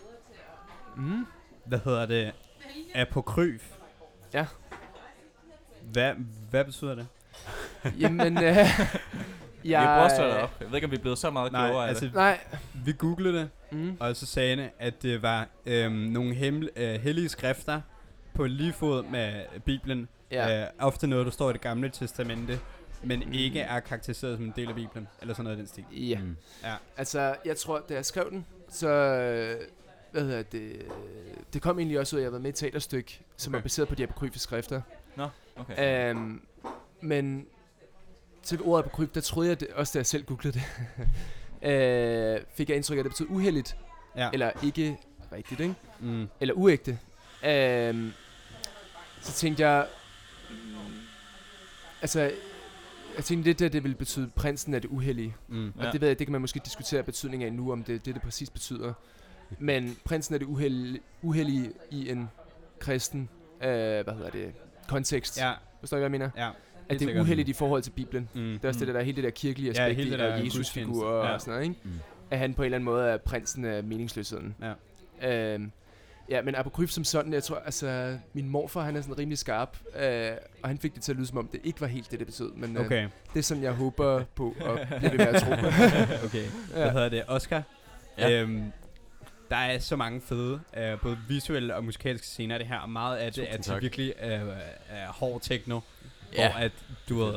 Mm. 0.97 1.25
Hvad 1.65 1.79
hedder 1.85 2.05
det? 2.05 2.31
Apokryf. 2.95 3.71
Ja. 4.33 4.45
Hvad, 5.91 6.13
hvad 6.49 6.65
betyder 6.65 6.95
det? 6.95 7.07
Jamen, 8.01 8.37
øh, 8.37 8.43
Jeg, 8.43 8.65
jeg... 9.63 10.11
slå 10.17 10.25
det 10.25 10.33
op. 10.37 10.57
Jeg 10.59 10.67
ved 10.67 10.75
ikke, 10.75 10.85
om 10.85 10.91
vi 10.91 10.95
er 10.95 10.99
blevet 11.01 11.17
så 11.17 11.29
meget 11.31 11.51
Nej, 11.51 11.67
klogere 11.67 11.85
af 11.85 11.89
altså, 11.89 12.05
det. 12.05 12.13
Nej. 12.13 12.39
vi 12.85 12.93
googlede 12.97 13.37
det, 13.39 13.49
Mm. 13.71 13.97
og 13.99 14.15
så 14.15 14.25
sagde 14.25 14.55
det, 14.57 14.69
at 14.79 15.01
det 15.01 15.21
var 15.21 15.47
øhm, 15.65 15.93
nogle 15.93 16.33
hemmel, 16.33 16.69
øh, 16.75 16.95
hellige 17.01 17.29
skrifter 17.29 17.81
på 18.33 18.45
lige 18.45 18.73
fod 18.73 19.03
med 19.03 19.33
Bibelen. 19.65 20.07
Ja. 20.31 20.61
Øh, 20.61 20.67
ofte 20.79 21.07
noget, 21.07 21.25
der 21.25 21.31
står 21.31 21.49
i 21.49 21.53
det 21.53 21.61
gamle 21.61 21.89
testamente, 21.89 22.59
men 23.03 23.33
ikke 23.33 23.59
er 23.59 23.79
karakteriseret 23.79 24.37
som 24.37 24.45
en 24.45 24.53
del 24.55 24.69
af 24.69 24.75
Bibelen, 24.75 25.07
eller 25.21 25.33
sådan 25.33 25.43
noget 25.43 25.57
i 25.57 25.59
den 25.59 25.67
stil. 25.67 25.83
Ja. 25.91 26.19
Mm. 26.19 26.35
Altså, 26.97 27.35
jeg 27.45 27.57
tror, 27.57 27.83
da 27.89 27.93
jeg 27.93 28.05
skrev 28.05 28.29
den, 28.31 28.45
så... 28.69 28.87
øh, 28.89 29.55
Hvad 30.11 30.21
hedder 30.21 30.43
det? 30.43 30.81
Det 31.53 31.61
kom 31.61 31.79
egentlig 31.79 31.99
også 31.99 32.15
ud 32.15 32.19
af, 32.21 32.23
at 32.23 32.25
jeg 32.25 32.33
var 32.33 32.39
med 32.39 32.45
i 32.45 32.49
et 32.49 32.55
teaterstykke, 32.55 33.19
som 33.37 33.53
Okay. 33.53 33.59
er 33.59 33.63
baseret 33.63 33.89
på 33.89 33.95
de 33.95 34.03
apokryfe 34.03 34.39
skrifter. 34.39 34.81
Okay. 35.55 36.11
Um, 36.13 36.41
men 37.01 37.45
til 38.43 38.61
ordet 38.61 38.83
apokryf, 38.85 39.09
der 39.09 39.21
troede 39.21 39.49
jeg 39.49 39.59
det, 39.59 39.67
også, 39.67 39.93
da 39.93 39.99
jeg 39.99 40.05
selv 40.05 40.23
googlede 40.25 40.59
det, 40.59 40.63
uh, 42.41 42.45
fik 42.57 42.69
jeg 42.69 42.75
indtryk 42.75 42.95
af, 42.95 42.99
at 42.99 43.03
det 43.05 43.11
betød 43.11 43.27
uheldigt, 43.29 43.77
Ja. 44.15 44.29
eller 44.33 44.51
ikke 44.63 44.97
rigtigt, 45.31 45.59
ikke? 45.59 45.75
Mm. 45.99 46.27
Eller 46.39 46.53
uægte. 46.53 46.91
Um, 47.43 48.13
så 49.21 49.33
tænkte 49.33 49.67
jeg, 49.67 49.87
altså, 52.01 52.31
jeg 53.15 53.25
tænkte 53.25 53.49
lidt, 53.49 53.61
at 53.61 53.73
det 53.73 53.83
ville 53.83 53.95
betyde 53.97 54.29
prinsen 54.35 54.73
af 54.73 54.81
det 54.81 54.89
uheldige. 54.89 55.35
Mm. 55.47 55.73
Og 55.79 55.93
det 55.93 56.01
ved 56.01 56.07
jeg, 56.07 56.19
det 56.19 56.27
kan 56.27 56.31
man 56.31 56.41
måske 56.41 56.61
diskutere 56.65 57.03
betydningen 57.03 57.47
af 57.47 57.53
nu, 57.53 57.71
om 57.71 57.83
det 57.83 58.05
det, 58.05 58.15
det 58.15 58.23
præcis 58.23 58.49
betyder. 58.49 58.93
Men 59.59 59.97
prinsen 60.05 60.35
er 60.35 60.39
det 60.39 60.45
uheldige, 60.45 60.99
uheldige 61.21 61.71
i 61.91 62.09
en 62.09 62.29
kristen, 62.79 63.29
øh, 63.61 63.67
hvad 64.03 64.13
hedder 64.13 64.29
det, 64.29 64.53
kontekst. 64.89 65.37
Ja, 65.37 65.53
Forstår 65.79 65.97
I, 65.97 65.99
hvad 65.99 66.05
jeg 66.05 66.11
mener? 66.11 66.29
ja. 66.37 66.49
At 66.89 66.99
det 66.99 67.15
er 67.15 67.21
uheldigt 67.21 67.49
i 67.49 67.53
forhold 67.53 67.81
til 67.81 67.91
Bibelen. 67.91 68.29
Mm. 68.33 68.41
Det 68.41 68.63
er 68.63 68.67
også 68.67 68.85
det 68.85 68.93
der, 68.95 69.01
hele 69.01 69.15
det 69.15 69.23
der 69.23 69.29
kirkelige 69.29 69.73
Ja, 69.75 69.83
aspekt 69.83 69.97
hele 69.97 70.17
ja, 70.17 70.23
det 70.23 70.31
der 70.33 70.39
og 70.39 70.45
Jesus-figur 70.45 70.85
gudstjeneste. 70.87 71.05
og 71.05 71.31
Ja. 71.31 71.39
sådan 71.39 71.51
noget, 71.53 71.63
ikke? 71.63 71.75
Mm. 71.83 71.91
At 72.31 72.37
han 72.39 72.53
på 72.53 72.61
en 72.61 72.65
eller 72.65 72.75
anden 72.77 72.85
måde 72.85 73.05
er 73.09 73.17
prinsen 73.17 73.65
af 73.65 73.83
meningsløsheden. 73.83 74.55
Ja. 75.21 75.53
Øhm, 75.53 75.71
ja, 76.29 76.41
men 76.41 76.55
apokryf 76.55 76.89
som 76.89 77.03
sådan, 77.03 77.33
jeg 77.33 77.43
tror, 77.43 77.55
altså, 77.65 78.17
min 78.33 78.49
morfar, 78.49 78.81
han 78.81 78.95
er 78.95 79.01
sådan 79.01 79.17
rimelig 79.17 79.37
skarp, 79.37 79.77
øh, 80.01 80.31
og 80.63 80.69
han 80.69 80.77
fik 80.77 80.95
det 80.95 81.03
til 81.03 81.11
at 81.11 81.15
lyde 81.15 81.27
som 81.27 81.37
om, 81.37 81.47
det 81.47 81.59
ikke 81.63 81.81
var 81.81 81.87
helt 81.87 82.11
det, 82.11 82.19
det 82.19 82.27
betød. 82.27 82.51
Men 82.53 82.77
øh, 82.77 82.85
Okay, 82.85 83.07
det 83.33 83.39
er 83.39 83.43
sådan, 83.43 83.63
jeg 83.63 83.71
håber 83.71 84.23
på, 84.35 84.55
og 84.61 84.79
bliver 84.97 85.09
ved 85.11 85.17
med 85.17 85.27
at 85.27 85.41
tro 85.41 85.49
på. 85.55 85.65
okay. 86.25 86.45
Hvad 86.73 86.83
ja. 86.83 86.91
hedder 86.91 87.09
det? 87.09 87.23
Oscar? 87.27 87.63
Ja. 88.17 88.41
Øhm, 88.41 88.63
der 89.49 89.55
er 89.55 89.79
så 89.79 89.95
mange 89.95 90.21
fede, 90.21 90.59
øh, 90.77 91.01
både 91.01 91.17
visuelle 91.27 91.75
og 91.75 91.83
musikalske 91.83 92.27
scener 92.27 92.55
af 92.55 92.59
det 92.59 92.67
her, 92.67 92.77
og 92.79 92.89
meget 92.89 93.17
af 93.17 93.31
det 93.33 93.43
Tusind 93.43 93.59
er 93.59 93.61
tak. 93.73 93.81
virkelig 93.81 94.13
øh, 94.23 94.41
øh, 94.41 94.47
hård 95.09 95.41
techno, 95.41 95.79
Ja. 96.33 96.51
hvor 96.51 96.59
at, 96.59 96.71
du 97.09 97.17
ved, 97.17 97.33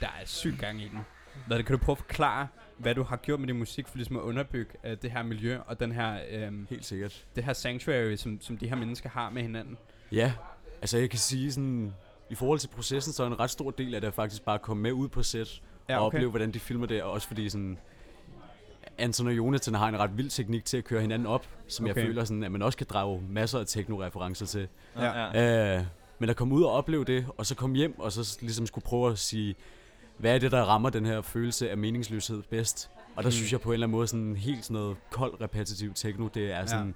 der 0.00 0.06
er 0.06 0.24
syg 0.24 0.56
gang 0.58 0.82
i 0.82 0.88
den. 0.88 0.98
Hvad 1.46 1.58
det, 1.58 1.66
kan 1.66 1.78
du 1.78 1.84
prøve 1.84 1.94
at 1.94 1.98
forklare, 1.98 2.48
hvad 2.78 2.94
du 2.94 3.02
har 3.02 3.16
gjort 3.16 3.40
med 3.40 3.48
din 3.48 3.58
musik, 3.58 3.88
for 3.88 3.96
ligesom 3.96 4.16
at 4.16 4.20
underbygge 4.20 4.70
øh, 4.84 4.96
det 5.02 5.10
her 5.10 5.22
miljø, 5.22 5.58
og 5.66 5.80
den 5.80 5.92
her, 5.92 6.18
øh, 6.30 6.70
Helt 6.70 6.84
sikkert. 6.84 7.24
det 7.36 7.44
her 7.44 7.52
sanctuary, 7.52 8.16
som, 8.16 8.40
som 8.40 8.56
de 8.58 8.68
her 8.68 8.76
mennesker 8.76 9.08
har 9.10 9.30
med 9.30 9.42
hinanden? 9.42 9.78
Ja, 10.12 10.32
altså 10.80 10.98
jeg 10.98 11.10
kan 11.10 11.18
sige 11.18 11.52
sådan, 11.52 11.94
i 12.30 12.34
forhold 12.34 12.58
til 12.58 12.68
processen, 12.68 13.12
så 13.12 13.22
er 13.22 13.26
en 13.26 13.40
ret 13.40 13.50
stor 13.50 13.70
del 13.70 13.94
af 13.94 14.00
det 14.00 14.14
faktisk 14.14 14.42
bare 14.44 14.54
at 14.54 14.62
komme 14.62 14.82
med 14.82 14.92
ud 14.92 15.08
på 15.08 15.22
set, 15.22 15.62
ja, 15.88 15.98
og 15.98 16.06
opleve, 16.06 16.30
hvordan 16.30 16.50
de 16.50 16.60
filmer 16.60 16.86
det, 16.86 17.02
og 17.02 17.10
også 17.10 17.26
fordi 17.28 17.48
sådan, 17.48 17.78
Anton 18.98 19.26
og 19.26 19.36
Jonathan 19.36 19.74
har 19.74 19.88
en 19.88 19.98
ret 19.98 20.16
vild 20.16 20.30
teknik 20.30 20.64
til 20.64 20.76
at 20.76 20.84
køre 20.84 21.00
hinanden 21.00 21.26
op, 21.26 21.46
som 21.68 21.84
okay. 21.86 21.94
Jeg 21.96 22.04
føler, 22.06 22.24
sådan, 22.24 22.42
at 22.44 22.52
man 22.52 22.62
også 22.62 22.78
kan 22.78 22.86
drage 22.90 23.22
masser 23.30 23.58
af 23.58 23.66
techno-referencer 23.66 24.46
til. 24.46 24.68
Ja. 24.96 25.04
Ja. 25.04 25.40
ja. 25.42 25.78
Øh, 25.78 25.84
men 26.18 26.30
at 26.30 26.36
komme 26.36 26.54
ud 26.54 26.62
og 26.62 26.72
opleve 26.72 27.04
det, 27.04 27.26
og 27.36 27.46
så 27.46 27.54
komme 27.54 27.76
hjem, 27.76 27.98
og 27.98 28.12
så 28.12 28.38
ligesom 28.40 28.66
skulle 28.66 28.84
prøve 28.84 29.10
at 29.12 29.18
sige, 29.18 29.54
hvad 30.18 30.34
er 30.34 30.38
det, 30.38 30.52
der 30.52 30.62
rammer 30.62 30.90
den 30.90 31.06
her 31.06 31.20
følelse 31.20 31.70
af 31.70 31.76
meningsløshed 31.76 32.42
bedst? 32.50 32.90
Og 33.16 33.22
der 33.22 33.28
Mm. 33.28 33.32
synes 33.32 33.52
jeg 33.52 33.60
på 33.60 33.68
en 33.68 33.72
eller 33.72 33.86
anden 33.86 33.96
måde, 33.96 34.06
sådan 34.06 34.36
helt 34.36 34.64
sådan 34.64 34.74
noget 34.74 34.96
kold, 35.10 35.40
repetitiv 35.40 35.94
techno, 35.94 36.28
det 36.34 36.52
er 36.52 36.66
sådan 36.66 36.94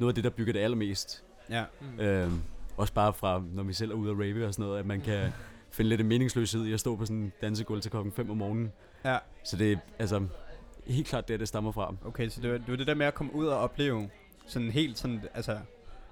noget 0.00 0.10
af 0.10 0.14
det, 0.14 0.24
der 0.24 0.30
bygger 0.30 0.52
det 0.52 0.60
allermest. 0.60 1.24
Ja. 1.50 1.64
Mm. 1.80 2.00
Øh, 2.00 2.30
også 2.76 2.92
bare 2.92 3.12
fra, 3.12 3.42
når 3.52 3.62
vi 3.62 3.72
selv 3.72 3.90
er 3.90 3.94
ude 3.94 4.10
at 4.10 4.16
rave 4.18 4.46
og 4.46 4.54
sådan 4.54 4.64
noget, 4.66 4.78
at 4.78 4.86
man 4.86 5.00
kan 5.00 5.32
finde 5.70 5.88
lidt 5.88 6.00
af 6.00 6.04
meningsløshed 6.04 6.64
i 6.64 6.72
at 6.72 6.80
stå 6.80 6.96
på 6.96 7.04
sådan 7.04 7.16
en 7.16 7.32
dansegulv 7.42 7.80
til 7.80 7.90
klokken 7.90 8.12
5 8.12 8.30
om 8.30 8.36
morgenen. 8.36 8.72
Ja. 9.04 9.18
Så 9.44 9.56
det 9.56 9.72
er 9.72 9.76
altså 9.98 10.26
helt 10.86 11.06
klart 11.06 11.28
det, 11.28 11.40
det 11.40 11.48
stammer 11.48 11.72
fra. 11.72 11.94
Okay, 12.04 12.28
så 12.28 12.40
det 12.40 12.50
var, 12.52 12.58
det 12.58 12.68
var 12.68 12.76
det 12.76 12.86
der 12.86 12.94
med 12.94 13.06
at 13.06 13.14
komme 13.14 13.34
ud 13.34 13.46
og 13.46 13.58
opleve 13.58 14.10
sådan 14.46 14.70
helt 14.70 14.98
sådan, 14.98 15.20
altså 15.34 15.58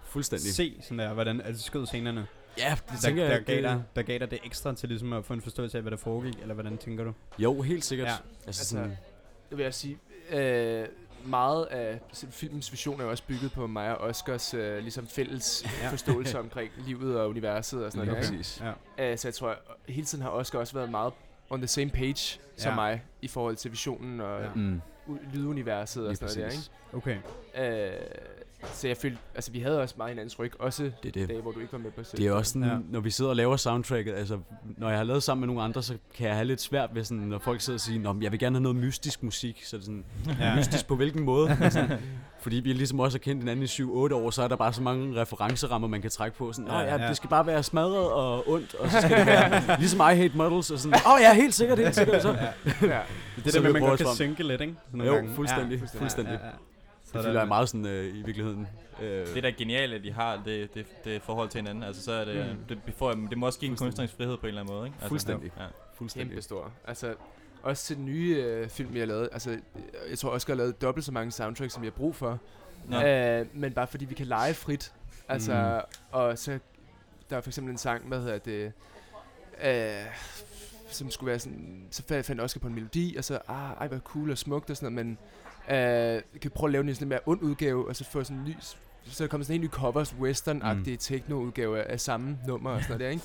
Fuldstændig. 0.05 0.55
se 0.55 0.77
sådan 0.83 0.99
der, 0.99 1.13
hvordan 1.15 1.41
altså 1.41 1.63
skød 1.63 1.87
scenerne, 1.87 2.27
Ja, 2.59 2.75
det 2.87 2.93
der, 2.93 2.97
tænker 3.09 3.25
der, 3.25 3.31
jeg. 3.33 3.45
gav 3.45 3.55
det- 3.57 3.65
dig, 3.65 3.83
der 3.97 4.03
gav 4.03 4.19
dig 4.19 4.31
det 4.31 4.39
ekstra 4.45 4.75
til 4.75 4.89
ligesom 4.89 5.13
at 5.13 5.25
få 5.25 5.33
en 5.33 5.41
forståelse 5.43 5.79
af, 5.79 5.83
hvad 5.83 5.91
der 5.91 5.97
foregik, 5.97 6.35
eller 6.43 6.55
hvordan 6.55 6.79
tænker 6.79 7.05
du? 7.05 7.13
Jo, 7.39 7.61
helt 7.63 7.85
sikkert. 7.85 8.07
Ja. 8.09 8.13
Ja. 8.13 8.19
Altså, 8.47 8.47
Altså, 8.47 8.65
sådan, 8.69 8.97
Det 9.51 9.59
vil 9.59 9.63
jeg 9.65 9.75
sige. 9.75 9.99
Øh, 10.31 10.87
meget 11.27 11.65
af 11.65 12.01
filmens 12.31 12.73
vision 12.73 13.01
er 13.01 13.05
jo 13.05 13.11
også 13.11 13.23
bygget 13.29 13.53
på 13.53 13.67
mig 13.67 13.99
og 13.99 14.09
Oscars 14.09 14.55
øh, 14.55 14.79
ligesom 14.79 15.07
fælles 15.07 15.65
Ja. 15.83 15.91
forståelse 15.91 16.39
omkring 16.39 16.71
livet 16.87 17.21
og 17.21 17.29
universet 17.29 17.85
og 17.85 17.93
sådan 17.93 18.07
noget. 18.07 18.23
der, 18.23 18.31
ikke? 18.33 18.39
præcis. 18.43 18.63
Ja. 18.99 19.13
Øh, 19.13 19.19
så 19.19 19.29
jeg 19.29 19.35
tror, 19.35 19.49
at 19.49 19.59
hele 19.89 20.07
tiden 20.07 20.23
har 20.23 20.31
Oscar 20.31 20.59
også 20.59 20.75
været 20.75 20.91
meget 20.91 21.13
on 21.51 21.59
the 21.61 21.69
same 21.69 21.91
page 21.91 22.39
som 22.57 22.71
Ja. 22.71 22.75
mig 22.75 23.03
i 23.23 23.29
forhold 23.29 23.57
til 23.57 23.71
visionen 23.71 24.21
og 24.21 24.41
Ja. 24.43 24.49
Mm, 24.55 24.81
lyduniverset 25.35 26.03
og 26.03 26.09
lige 26.09 26.17
sådan 26.29 26.45
præcis. 26.47 26.71
Okay. 26.93 27.17
der, 27.57 27.63
ikke? 27.73 27.87
Øh, 27.87 28.01
så 28.65 28.89
jeg 28.89 28.97
følte, 28.97 29.19
altså 29.35 29.53
vi 29.53 29.61
havde 29.61 29.81
også 29.81 29.95
meget 29.99 30.11
hinandens 30.11 30.39
ryg, 30.39 30.53
også 30.61 30.91
Det 31.03 31.15
det. 31.15 31.29
dage, 31.29 31.41
hvor 31.43 31.53
du 31.53 31.61
ikke 31.61 31.73
var 31.73 31.79
med 31.79 31.91
på 31.91 32.05
sæt. 32.05 32.19
Det 32.19 32.27
er 32.27 32.33
også 32.33 32.53
sådan, 32.53 32.69
Ja. 32.69 32.77
når 32.91 33.01
vi 33.01 33.11
sidder 33.11 33.31
og 33.31 33.37
laver 33.37 33.57
soundtracket, 33.57 34.15
altså 34.15 34.39
når 34.77 34.89
jeg 34.89 34.99
har 34.99 35.05
lavet 35.05 35.23
sammen 35.23 35.41
med 35.41 35.47
nogle 35.47 35.63
andre, 35.63 35.83
så 35.83 35.97
kan 36.15 36.27
jeg 36.27 36.35
have 36.35 36.45
lidt 36.47 36.61
svært 36.61 36.91
ved 36.95 37.05
sådan, 37.05 37.23
når 37.23 37.39
folk 37.39 37.61
sidder 37.61 37.77
og 37.77 37.81
siger, 37.81 38.01
Nå, 38.01 38.17
jeg 38.21 38.33
vil 38.33 38.41
gerne 38.41 38.57
have 38.57 38.63
noget 38.63 38.77
mystisk 38.77 39.23
musik, 39.23 39.65
så 39.65 39.77
er 39.77 39.79
det 39.79 39.85
sådan, 39.87 40.05
Ja. 40.41 40.57
mystisk 40.57 40.87
på 40.87 40.97
hvilken 40.97 41.23
måde? 41.23 41.57
Altså, 41.61 41.99
fordi 42.41 42.57
vi 42.57 42.73
ligesom 42.73 43.01
også 43.01 43.19
har 43.19 43.21
kendt 43.21 43.43
hinanden 43.43 43.63
i 43.63 43.67
7-8 43.67 43.85
år, 44.15 44.31
så 44.31 44.43
er 44.43 44.49
der 44.49 44.57
bare 44.57 44.73
så 44.73 44.83
mange 44.83 45.21
referencerammer, 45.21 45.89
man 45.89 46.03
kan 46.03 46.11
trække 46.11 46.37
på. 46.37 46.53
Sådan, 46.53 46.71
Ja, 46.71 46.79
ja, 46.79 46.97
ja. 47.03 47.09
det 47.09 47.17
skal 47.17 47.31
bare 47.31 47.47
være 47.47 47.63
smadret 47.63 48.11
og 48.11 48.49
ondt, 48.49 48.75
og 48.75 48.91
så 48.91 49.01
skal 49.01 49.19
det 49.19 49.27
være 49.27 49.63
ligesom 49.81 50.01
I 50.01 50.03
Hate 50.15 50.37
Models, 50.37 50.71
og 50.71 50.79
sådan, 50.79 51.01
åh 51.07 51.13
oh, 51.15 51.21
ja, 51.21 51.35
helt 51.35 51.55
sikkert, 51.55 51.79
helt 51.79 51.95
sikkert. 51.95 52.23
Så. 52.23 52.29
ja. 52.29 52.37
ja. 52.87 53.01
Det 53.45 53.53
Så 53.53 53.59
der 53.59 53.63
med, 53.63 53.73
man 53.73 53.83
godt 53.83 53.99
kan 53.99 54.07
frem. 54.07 54.17
synke 54.17 54.43
lidt, 54.43 54.61
ikke? 54.61 54.75
Sådan 54.87 54.99
nogle 54.99 55.13
Jo, 55.13 55.17
gange. 55.19 55.35
fuldstændig, 55.35 55.79
fuldstændig. 55.79 56.01
fuldstændig. 56.01 56.33
Ja, 56.33 56.39
ja, 56.39 56.47
ja. 56.47 56.53
Så 57.05 57.13
Det 57.13 57.15
der- 57.15 57.23
føler 57.23 57.41
jeg 57.41 57.49
meget 57.49 57.69
sådan 57.69 57.87
øh, 57.87 58.05
i 58.17 58.23
virkeligheden. 58.23 58.67
Øh, 59.03 59.27
Det 59.35 59.43
der 59.43 59.49
er 59.49 59.53
geniale, 59.59 59.95
at 59.97 60.03
de 60.05 60.13
har 60.13 60.41
det, 60.45 60.75
det, 60.75 60.87
det 61.05 61.23
forhold 61.23 61.49
til 61.49 61.59
hinanden. 61.61 61.85
Altså, 61.85 62.03
så 62.03 62.13
er 62.13 62.25
det, 62.25 62.37
Mm. 62.37 62.65
det, 62.69 62.79
det, 62.87 62.95
får, 62.97 63.13
det 63.31 63.39
må 63.39 63.47
også 63.47 63.59
give 63.59 63.71
en 63.71 63.77
kunstnerisk 63.77 64.17
frihed 64.17 64.37
på 64.37 64.43
en 64.43 64.49
eller 64.49 64.61
anden 64.61 64.75
måde, 64.75 64.87
ikke? 64.87 64.95
Altså, 64.97 65.09
Fuldstændig. 65.09 65.51
Ja. 65.59 65.65
fuldstændig. 65.99 66.31
Kæmpe 66.31 66.43
stor. 66.43 66.71
Altså, 66.89 67.07
også 67.63 67.85
til 67.87 67.97
den 67.97 68.05
nye 68.05 68.37
øh, 68.47 68.69
film, 68.69 68.97
har 68.97 69.05
lavet. 69.07 69.29
Altså, 69.33 69.59
jeg 70.11 70.19
tror 70.19 70.31
Oscar 70.31 70.53
har 70.53 70.57
lavet 70.57 70.83
dobbelt 70.83 71.07
så 71.07 71.13
mange 71.13 71.33
soundtracks, 71.33 71.75
som 71.75 71.83
vi 71.83 71.87
har 71.87 71.93
brug 71.93 72.17
for. 72.17 72.39
Nå. 72.89 73.03
Øh, 73.03 73.47
men 73.55 73.73
bare 73.73 73.87
fordi 73.87 74.05
vi 74.05 74.15
kan 74.15 74.27
lege 74.27 74.55
frit. 74.55 74.93
Altså, 75.29 75.83
Mm. 75.85 75.97
og 76.11 76.39
så 76.39 76.59
der 77.31 77.37
er 77.37 77.41
for 77.41 77.51
eksempel 77.51 77.71
en 77.73 77.79
sang, 77.79 78.09
hvad 78.09 78.19
hedder 78.21 78.39
det, 78.39 78.73
øh, 79.65 80.07
som 80.89 81.11
skulle 81.11 81.29
være 81.31 81.39
sådan, 81.39 81.87
så 81.91 82.03
fandt 82.23 82.41
Oscar 82.41 82.61
på 82.61 82.67
en 82.67 82.75
melodi, 82.75 83.15
og 83.19 83.25
så, 83.25 83.39
ah, 83.49 83.71
ej, 83.81 83.89
hvor 83.89 83.99
cool 83.99 84.31
og 84.31 84.39
smukt 84.39 84.71
og 84.71 84.77
sådan 84.77 84.93
noget, 84.93 85.07
men 85.07 85.19
øh, 85.77 86.23
kan 86.41 86.51
prøve 86.51 86.69
at 86.69 86.73
lave 86.73 86.85
en 86.85 86.95
sådan 86.95 87.05
lidt 87.05 87.09
mere 87.09 87.21
ond 87.27 87.43
udgave, 87.43 87.89
og 87.89 87.97
så 87.97 88.05
få 88.05 88.25
sådan 88.25 88.37
en 88.37 88.45
ny, 88.45 88.55
så 88.61 89.25
er 89.25 89.27
der 89.27 89.31
kommet 89.31 89.47
sådan 89.47 89.61
en 89.61 89.65
ny 89.65 89.69
covers, 89.69 90.13
western-agtig 90.13 90.91
mm. 90.91 90.99
techno-udgave 90.99 91.79
af, 91.83 91.93
af 91.93 92.01
samme 92.01 92.39
nummer 92.47 92.71
og 92.71 92.83
sådan 92.83 92.99
noget 92.99 93.21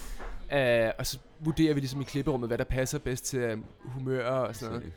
der, 0.50 0.56
ikke? 0.56 0.90
Uh, 0.90 0.94
og 1.00 1.06
så 1.08 1.20
vurderer 1.40 1.74
vi 1.74 1.80
ligesom 1.80 2.02
i 2.02 2.04
klipperummet, 2.04 2.50
hvad 2.50 2.58
der 2.58 2.64
passer 2.64 3.00
bedst 3.00 3.26
til 3.26 3.54
um, 3.54 3.66
humør 3.84 4.30
og 4.30 4.56
sådan 4.56 4.76
noget. 4.76 4.92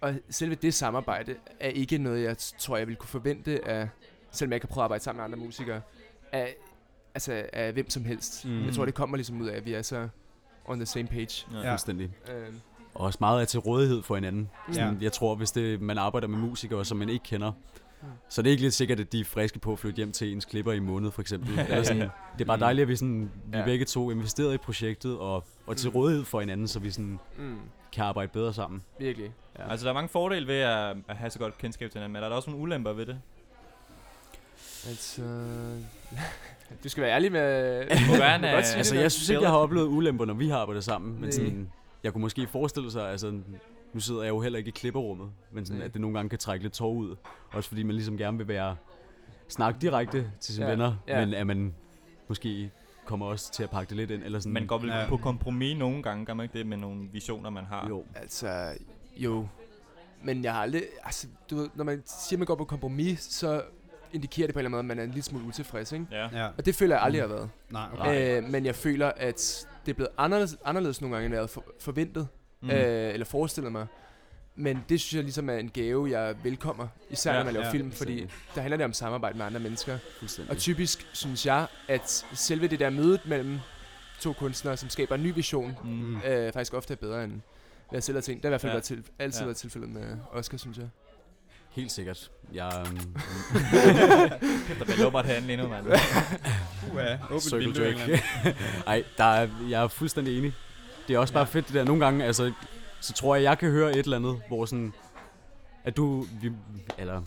Og 0.00 0.14
selve 0.30 0.54
det 0.54 0.74
samarbejde 0.74 1.34
er 1.60 1.68
ikke 1.68 1.98
noget, 1.98 2.22
jeg 2.22 2.36
tror, 2.38 2.76
jeg 2.76 2.86
ville 2.86 2.96
kunne 2.96 3.08
forvente 3.08 3.68
af, 3.68 3.88
selvom 4.30 4.52
jeg 4.52 4.60
kan 4.60 4.68
prøve 4.68 4.82
at 4.82 4.84
arbejde 4.84 5.04
sammen 5.04 5.18
med 5.18 5.24
andre 5.24 5.38
musikere, 5.46 5.80
af, 6.32 6.54
altså 7.14 7.44
af 7.52 7.72
hvem 7.72 7.90
som 7.90 8.04
helst. 8.04 8.44
Mm. 8.44 8.64
Jeg 8.64 8.74
tror, 8.74 8.84
det 8.84 8.94
kommer 8.94 9.16
ligesom 9.16 9.40
ud 9.40 9.48
af, 9.48 9.56
at 9.56 9.64
vi 9.66 9.74
er 9.74 9.82
så 9.82 10.08
on 10.64 10.78
the 10.78 10.86
same 10.86 11.06
page. 11.06 11.46
Ja. 11.52 11.58
Ja. 11.60 11.72
Fuldstændig. 11.72 12.10
Uh, 12.28 12.54
Og 12.94 13.00
også 13.00 13.16
meget 13.20 13.40
er 13.40 13.44
til 13.44 13.60
rådighed 13.60 14.02
for 14.02 14.14
hinanden. 14.14 14.50
Ja. 14.68 14.72
Sådan, 14.72 15.02
Jeg 15.02 15.12
tror, 15.12 15.34
hvis 15.34 15.50
det, 15.50 15.80
man 15.80 15.98
arbejder 15.98 16.28
med 16.28 16.38
musikere, 16.38 16.84
som 16.84 16.98
man 16.98 17.08
ikke 17.08 17.22
kender, 17.22 17.52
Mm. 18.02 18.08
så 18.28 18.40
er 18.40 18.42
det 18.42 18.50
ikke 18.50 18.62
lidt 18.62 18.74
sikkert, 18.74 19.00
at 19.00 19.12
de 19.12 19.20
er 19.20 19.24
friske 19.24 19.58
på 19.58 19.72
at 19.72 19.78
flytte 19.78 19.96
hjem 19.96 20.12
til 20.12 20.32
ens 20.32 20.44
klipper 20.44 20.72
i 20.72 20.78
måned, 20.78 21.10
for 21.10 21.20
eksempel. 21.20 21.58
Eller 21.68 21.82
sådan, 21.82 22.00
det 22.02 22.40
er 22.40 22.44
bare 22.44 22.58
dejligt, 22.60 22.82
at 22.82 22.88
vi, 22.88 22.96
sådan, 22.96 23.30
vi 23.46 23.58
Ja. 23.58 23.64
begge 23.64 23.84
to 23.84 24.10
investeret 24.10 24.54
i 24.54 24.58
projektet 24.58 25.18
og, 25.18 25.44
og 25.66 25.76
til 25.76 25.90
Mm. 25.90 25.94
rådighed 25.96 26.24
for 26.24 26.40
hinanden, 26.40 26.68
så 26.68 26.78
vi 26.78 26.90
sådan 26.90 27.18
mm, 27.38 27.58
kan 27.92 28.04
arbejde 28.04 28.30
bedre 28.32 28.54
sammen. 28.54 28.82
virkelig. 28.98 29.32
Ja. 29.58 29.70
Altså, 29.70 29.84
der 29.84 29.90
er 29.90 29.94
mange 29.94 30.08
fordele 30.08 30.46
ved 30.46 30.54
at, 30.60 30.96
at 31.08 31.16
have 31.16 31.30
så 31.30 31.38
godt 31.38 31.58
kendskab 31.58 31.90
til 31.90 31.98
hinanden, 31.98 32.12
men 32.12 32.22
er 32.24 32.28
der 32.28 32.36
også 32.36 32.50
nogle 32.50 32.62
ulemper 32.62 32.92
ved 32.92 33.06
det? 33.06 33.20
Altså... 34.88 35.22
du 36.84 36.88
skal 36.88 37.02
være 37.02 37.12
ærlig 37.12 37.32
med... 37.32 37.86
gerne, 38.18 38.48
øh, 38.56 38.64
sige 38.64 38.76
Altså, 38.76 38.96
jeg 38.96 39.12
synes 39.12 39.28
ikke, 39.28 39.42
jeg 39.42 39.50
har 39.50 39.56
oplevet 39.58 39.86
ulemper, 39.86 40.24
når 40.24 40.34
vi 40.34 40.48
har 40.48 40.58
arbejdet 40.58 40.84
sammen. 40.84 41.20
Men 41.20 41.32
sådan, 41.32 41.70
jeg 42.04 42.12
kunne 42.12 42.22
måske 42.22 42.46
forestille 42.46 42.90
sig, 42.90 43.10
altså, 43.10 43.40
nu 43.92 44.00
sidder 44.00 44.22
jeg 44.22 44.28
jo 44.28 44.40
heller 44.40 44.58
ikke 44.58 44.68
i 44.68 44.70
klipperummet, 44.70 45.30
men 45.52 45.66
sådan, 45.66 45.78
Nej. 45.78 45.86
at 45.86 45.92
det 45.92 46.00
nogle 46.00 46.16
gange 46.18 46.28
kan 46.30 46.38
trække 46.38 46.62
lidt 46.64 46.72
tår 46.72 46.92
ud. 46.92 47.16
Også 47.52 47.68
fordi 47.68 47.82
man 47.82 47.94
ligesom 47.94 48.16
gerne 48.18 48.36
vil 48.38 48.48
være 48.48 48.76
snakke 49.48 49.80
direkte 49.80 50.32
til 50.40 50.54
sine 50.54 50.66
Ja, 50.66 50.70
venner, 50.72 50.94
ja. 51.08 51.24
men 51.24 51.34
at 51.34 51.46
man 51.46 51.74
måske 52.28 52.70
kommer 53.04 53.26
også 53.26 53.52
til 53.52 53.62
at 53.62 53.70
pakke 53.70 53.88
det 53.90 53.96
lidt 53.96 54.10
ind. 54.10 54.22
Eller 54.22 54.38
sådan, 54.38 54.52
Man 54.52 54.66
går 54.66 54.78
vel 54.78 54.88
Ja. 54.88 55.06
på 55.08 55.16
kompromis 55.16 55.78
nogle 55.78 56.02
gange, 56.02 56.24
gør 56.26 56.34
man 56.34 56.44
ikke 56.44 56.58
det 56.58 56.66
med 56.66 56.76
nogle 56.76 57.08
visioner, 57.12 57.50
man 57.50 57.64
har? 57.64 57.88
Jo, 57.88 58.04
Altså, 58.14 58.72
jo. 59.16 59.48
Men 60.24 60.44
jeg 60.44 60.52
har 60.54 60.62
aldrig... 60.62 60.82
Altså, 61.04 61.26
du 61.50 61.56
ved, 61.56 61.68
når 61.74 61.84
man 61.84 62.02
siger, 62.06 62.36
at 62.36 62.38
man 62.38 62.46
går 62.46 62.54
på 62.54 62.64
kompromis, 62.64 63.20
så 63.20 63.62
indikerer 64.12 64.46
det 64.46 64.54
på 64.54 64.58
en 64.60 64.66
eller 64.66 64.78
anden 64.78 64.86
måde, 64.86 64.92
at 64.92 64.96
man 64.96 64.98
er 64.98 65.02
en 65.02 65.10
lille 65.10 65.22
smule 65.22 65.44
utilfreds, 65.44 65.92
ikke? 65.92 66.06
Ja. 66.10 66.28
Ja. 66.32 66.48
Og 66.58 66.66
det 66.66 66.74
føler 66.74 66.94
jeg 66.96 67.02
aldrig, 67.04 67.22
har 67.22 67.28
været. 67.28 67.50
Nej, 67.70 67.88
okay. 67.98 68.42
Øh, 68.42 68.48
men 68.50 68.64
jeg 68.66 68.74
føler, 68.74 69.12
at 69.16 69.66
det 69.86 69.92
er 69.92 69.94
blevet 69.94 70.10
anderledes, 70.18 70.56
anderledes 70.64 71.00
nogle 71.00 71.16
gange, 71.16 71.26
end 71.26 71.34
jeg 71.34 71.38
havde 71.40 71.48
for, 71.48 71.64
forventet. 71.80 72.28
Mm. 72.62 72.70
Øh, 72.70 73.12
eller 73.14 73.26
forestillet 73.26 73.72
mig. 73.72 73.86
Men 74.56 74.84
det 74.88 75.00
synes 75.00 75.14
jeg 75.14 75.22
ligesom 75.22 75.48
er 75.50 75.54
en 75.56 75.68
gave, 75.70 76.10
jeg 76.10 76.34
velkommer. 76.44 76.86
Især 77.10 77.32
Ja, 77.32 77.38
når 77.38 77.44
man 77.44 77.54
laver 77.54 77.66
ja, 77.66 77.72
film, 77.72 77.92
fordi 77.92 78.26
der 78.54 78.60
handler 78.60 78.76
det 78.76 78.84
om 78.84 78.92
samarbejde 78.92 79.38
med 79.38 79.46
andre 79.46 79.60
mennesker. 79.60 79.98
Og 80.48 80.56
typisk 80.56 81.06
synes 81.12 81.46
jeg, 81.46 81.66
at 81.88 82.24
selve 82.32 82.68
det 82.68 82.78
der 82.80 82.90
mødet 82.90 83.20
mellem 83.26 83.58
to 84.20 84.32
kunstnere, 84.32 84.76
som 84.76 84.88
skaber 84.90 85.14
en 85.14 85.22
ny 85.22 85.34
vision, 85.34 85.76
Mm. 85.84 86.16
øh, 86.16 86.52
faktisk 86.52 86.74
ofte 86.74 86.92
er 86.92 86.96
bedre 86.96 87.24
end 87.24 87.32
hvad 87.32 87.96
jeg 87.96 88.02
selv 88.02 88.16
har 88.16 88.22
tænkt. 88.22 88.42
Det 88.42 88.48
har 88.48 88.50
i 88.50 88.52
hvert 88.52 88.60
fald 88.60 88.70
Ja. 88.70 88.74
været 88.74 88.84
til, 88.84 89.02
altid 89.18 89.40
Ja. 89.40 89.44
været 89.44 89.56
tilfældet 89.56 89.90
med 89.90 90.16
Oscar, 90.32 90.58
synes 90.58 90.78
jeg. 90.78 90.88
Helt 91.70 91.92
sikkert. 91.92 92.30
Jeg, 92.52 92.86
um, 92.90 92.96
Der 94.78 94.84
bliver 94.84 94.96
lubbert 95.02 95.26
herinde 95.26 95.46
lige 95.46 95.56
nu, 95.56 95.68
mand. 95.68 95.86
Uha, 96.92 97.16
åbent 97.30 97.42
Circle 97.42 97.84
jerk. 97.86 98.20
Ej, 98.86 99.04
der 99.18 99.24
er, 99.24 99.48
jeg 99.70 99.82
er 99.82 99.88
fuldstændig 99.88 100.38
enig. 100.38 100.52
Det 101.10 101.16
er 101.16 101.20
også 101.20 101.34
bare 101.34 101.40
Ja. 101.40 101.58
fedt 101.58 101.66
det 101.66 101.74
der. 101.74 101.84
Nogle 101.84 102.04
gange, 102.04 102.24
altså, 102.24 102.52
så 103.00 103.12
tror 103.12 103.34
jeg, 103.34 103.44
jeg 103.44 103.58
kan 103.58 103.70
høre 103.70 103.90
et 103.90 103.96
eller 104.04 104.16
andet, 104.16 104.40
hvor 104.48 104.64
sådan, 104.64 104.92
at 105.84 105.96
du, 105.96 106.26
vi, 106.42 106.52
eller 106.98 107.22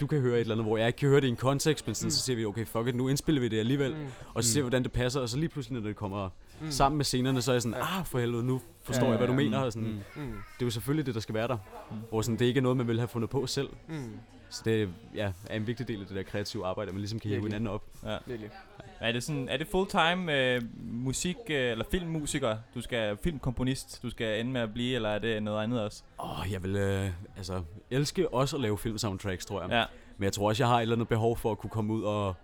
du 0.00 0.06
kan 0.06 0.20
høre 0.20 0.34
et 0.34 0.40
eller 0.40 0.54
andet, 0.54 0.66
hvor 0.66 0.76
jeg 0.76 0.86
ikke 0.86 0.96
kan 0.96 1.08
høre 1.08 1.20
det 1.20 1.26
i 1.26 1.30
en 1.30 1.36
kontekst, 1.36 1.86
men 1.86 1.94
sådan, 1.94 2.06
Mm. 2.06 2.10
så 2.10 2.20
siger 2.20 2.36
vi, 2.36 2.44
okay, 2.44 2.66
fuck 2.66 2.86
it, 2.88 2.94
nu 2.94 3.08
indspiller 3.08 3.40
vi 3.40 3.48
det 3.48 3.58
alligevel, 3.58 3.94
Mm. 3.94 4.06
og 4.34 4.44
så 4.44 4.50
ser 4.52 4.60
vi, 4.60 4.62
hvordan 4.62 4.82
det 4.82 4.92
passer, 4.92 5.20
og 5.20 5.28
så 5.28 5.38
lige 5.38 5.48
pludselig, 5.48 5.80
når 5.80 5.88
det 5.88 5.96
kommer 5.96 6.28
Mm. 6.60 6.70
sammen 6.70 6.96
med 6.96 7.04
scenerne, 7.04 7.42
så 7.42 7.50
er 7.50 7.54
jeg 7.54 7.62
sådan, 7.62 7.76
Ja. 7.78 7.98
ah, 8.00 8.06
for 8.06 8.18
helvede, 8.18 8.44
nu 8.44 8.60
forstår 8.82 9.04
Ja, 9.04 9.10
jeg, 9.10 9.18
hvad 9.18 9.26
du 9.26 9.32
ja, 9.32 9.36
mener, 9.36 9.58
mm, 9.58 9.64
og 9.66 9.72
sådan, 9.72 9.88
mm. 9.88 10.22
Mm. 10.22 10.26
det 10.32 10.62
er 10.62 10.66
jo 10.66 10.70
selvfølgelig 10.70 11.06
det, 11.06 11.14
der 11.14 11.20
skal 11.20 11.34
være 11.34 11.48
der, 11.48 11.56
Mm. 11.90 11.96
hvor 12.10 12.22
sådan, 12.22 12.38
det 12.38 12.44
ikke 12.44 12.58
er 12.58 12.62
noget, 12.62 12.76
man 12.76 12.86
ville 12.86 13.00
have 13.00 13.08
fundet 13.08 13.30
på 13.30 13.46
selv, 13.46 13.68
Mm. 13.88 14.18
så 14.50 14.62
det 14.64 14.88
ja, 15.14 15.32
er 15.46 15.56
en 15.56 15.66
vigtig 15.66 15.88
del 15.88 16.00
af 16.00 16.06
det 16.06 16.16
der 16.16 16.22
kreative 16.22 16.66
arbejde, 16.66 16.88
at 16.88 16.94
man 16.94 17.00
ligesom 17.00 17.18
kan 17.20 17.30
hive 17.30 17.42
hinanden 17.42 17.66
op. 17.66 17.82
Ja. 18.04 18.16
Virkelig. 18.26 18.50
Er 19.00 19.12
det, 19.12 19.22
sådan, 19.22 19.48
er 19.48 19.56
det 19.56 19.66
full-time 19.66 20.34
øh, 20.54 20.62
musik, 20.82 21.36
øh, 21.50 21.70
eller 21.70 21.84
filmmusiker? 21.90 22.56
Du 22.74 22.80
skal 22.80 23.16
filmkomponist, 23.16 24.02
du 24.02 24.10
skal 24.10 24.40
ende 24.40 24.52
med 24.52 24.60
at 24.60 24.72
blive, 24.72 24.94
eller 24.94 25.08
er 25.08 25.18
det 25.18 25.42
noget 25.42 25.62
andet 25.62 25.80
også? 25.82 26.02
Åh, 26.20 26.40
oh, 26.40 26.52
jeg 26.52 26.62
vil 26.62 26.76
øh, 26.76 27.10
altså, 27.36 27.62
elske 27.90 28.28
også 28.34 28.56
at 28.56 28.62
lave 28.62 28.78
filmsoundtracks, 28.78 29.46
tror 29.46 29.60
jeg. 29.62 29.70
Ja. 29.70 29.84
Men 30.16 30.24
jeg 30.24 30.32
tror 30.32 30.48
også, 30.48 30.62
jeg 30.62 30.68
har 30.68 30.76
et 30.78 30.82
eller 30.82 30.94
andet 30.94 31.08
behov 31.08 31.36
for 31.36 31.50
at 31.52 31.58
kunne 31.58 31.70
komme 31.70 31.92
ud 31.94 32.02
og 32.02 32.34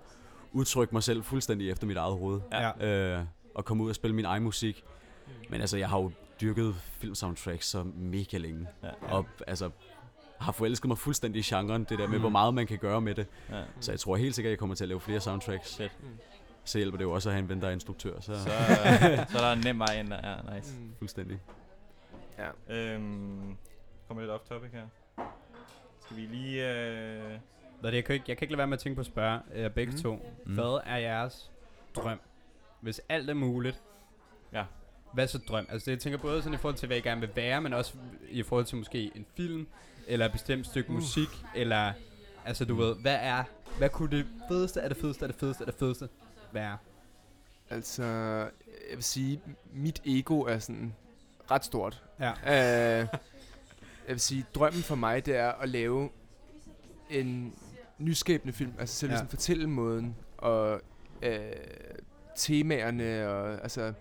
udtrykke 0.52 0.94
mig 0.94 1.02
selv 1.02 1.22
fuldstændig 1.22 1.70
efter 1.70 1.86
mit 1.86 1.96
eget 1.96 2.18
hoved. 2.18 2.40
Ja. 2.52 2.86
Øh, 3.18 3.24
og 3.54 3.64
komme 3.64 3.84
ud 3.84 3.88
og 3.88 3.94
spille 3.94 4.16
min 4.16 4.24
egen 4.24 4.42
musik. 4.42 4.84
Men 5.50 5.60
altså, 5.60 5.76
jeg 5.76 5.88
har 5.88 5.98
jo 5.98 6.10
dyrket 6.40 6.74
filmsoundtracks 6.74 7.66
så 7.66 7.84
mega 7.96 8.36
længe. 8.38 8.66
Ja. 8.82 8.88
Og 9.14 9.26
altså, 9.46 9.70
har 10.40 10.52
forelsket 10.52 10.88
mig 10.88 10.98
fuldstændig 10.98 11.38
i 11.40 11.42
genren, 11.42 11.84
det 11.84 11.98
der 11.98 12.06
med, 12.06 12.16
Mm. 12.16 12.20
hvor 12.20 12.30
meget 12.30 12.54
man 12.54 12.66
kan 12.66 12.78
gøre 12.78 13.00
med 13.00 13.14
det. 13.14 13.26
ja. 13.50 13.62
Så 13.80 13.92
jeg 13.92 14.00
tror 14.00 14.16
helt 14.16 14.34
sikkert, 14.34 14.48
at 14.48 14.52
jeg 14.52 14.58
kommer 14.58 14.74
til 14.74 14.84
at 14.84 14.88
lave 14.88 15.00
flere 15.00 15.20
soundtracks. 15.20 15.76
Fedt. 15.76 15.92
Så 16.64 16.78
hjælper 16.78 16.98
det 16.98 17.04
jo 17.04 17.12
også 17.12 17.28
at 17.28 17.32
have 17.34 17.42
en 17.42 17.48
ven, 17.48 17.60
der 17.62 17.68
er 17.68 17.72
instruktør. 17.72 18.20
Så, 18.20 18.34
Så, 18.34 18.50
øh, 18.50 19.28
så 19.30 19.38
er 19.38 19.42
der 19.42 19.52
en 19.52 19.60
nem 19.60 19.78
vej 19.78 19.98
ind 20.00 20.10
der. 20.10 20.30
Ja, 20.30 20.54
nice. 20.56 20.74
Mm. 20.78 20.94
fuldstændig. 20.98 21.38
Ja. 22.38 22.74
Øhm, 22.76 23.56
kommer 24.08 24.20
lidt 24.22 24.30
off 24.30 24.44
topic 24.48 24.70
her. 24.72 24.86
Skal 26.04 26.16
vi 26.16 26.20
lige... 26.22 26.68
Øh... 26.70 27.38
Er 27.82 27.86
det, 27.90 27.94
jeg, 27.96 28.04
kan 28.04 28.14
ikke, 28.14 28.24
jeg 28.28 28.36
kan 28.36 28.44
ikke 28.44 28.52
lade 28.52 28.58
være 28.58 28.66
med 28.66 28.76
at 28.76 28.80
tænke 28.80 28.94
på 28.94 29.00
at 29.00 29.06
spørge 29.06 29.40
jer 29.56 29.68
begge 29.68 29.92
Mm. 29.92 29.98
to. 30.02 30.14
Mm. 30.46 30.54
Hvad 30.54 30.80
er 30.86 30.96
jeres 30.96 31.50
drøm? 31.96 32.20
Hvis 32.80 33.00
alt 33.08 33.30
er 33.30 33.34
muligt. 33.34 33.82
Ja. 34.52 34.64
Hvad 35.12 35.24
er 35.24 35.28
så 35.28 35.38
drøm? 35.48 35.66
Altså 35.70 35.84
det, 35.86 35.92
jeg 35.92 36.00
tænker 36.00 36.18
både 36.18 36.42
sådan 36.42 36.54
i 36.54 36.56
forhold 36.58 36.76
til, 36.76 36.86
hvad 36.86 36.96
I 36.96 37.00
gerne 37.00 37.20
vil 37.20 37.30
være, 37.36 37.60
men 37.60 37.72
også 37.72 37.94
i 38.30 38.42
forhold 38.42 38.64
til 38.64 38.76
måske 38.78 39.10
en 39.14 39.26
film, 39.36 39.66
eller 40.06 40.26
et 40.26 40.32
bestemt 40.32 40.66
stykke 40.66 40.90
Uh. 40.90 40.94
musik, 40.96 41.28
eller... 41.54 41.92
Altså 42.44 42.64
du 42.64 42.74
ved, 42.74 42.96
hvad 42.96 43.18
er... 43.20 43.44
Hvad 43.78 43.88
kunne 43.88 44.16
det 44.16 44.26
fedeste 44.48 44.80
af 44.80 44.88
det 44.90 44.98
fedeste 44.98 45.24
af 45.24 45.28
det 45.32 45.40
fedeste 45.40 45.64
af 45.64 45.72
det 45.72 45.78
fedeste 45.78 46.08
være? 46.54 46.78
Altså, 47.70 48.04
jeg 48.90 48.96
vil 48.96 49.04
sige, 49.04 49.40
mit 49.72 50.02
ego 50.06 50.40
er 50.40 50.58
sådan 50.58 50.94
ret 51.50 51.64
stort. 51.64 52.02
Ja. 52.20 52.30
Øh, 52.30 53.06
jeg 54.08 54.14
vil 54.14 54.20
sige, 54.20 54.46
drømmen 54.54 54.82
for 54.82 54.94
mig, 54.94 55.26
det 55.26 55.36
er 55.36 55.52
at 55.52 55.68
lave 55.68 56.08
en 57.10 57.54
nyskabende 57.98 58.52
film. 58.52 58.72
Altså 58.78 58.94
selve 58.96 59.12
Ja. 59.12 59.18
sådan 59.18 59.30
fortællemåden 59.30 60.16
og 60.38 60.80
øh, 61.22 61.40
temaerne 62.36 63.28
og 63.28 63.62
altså 63.62 63.92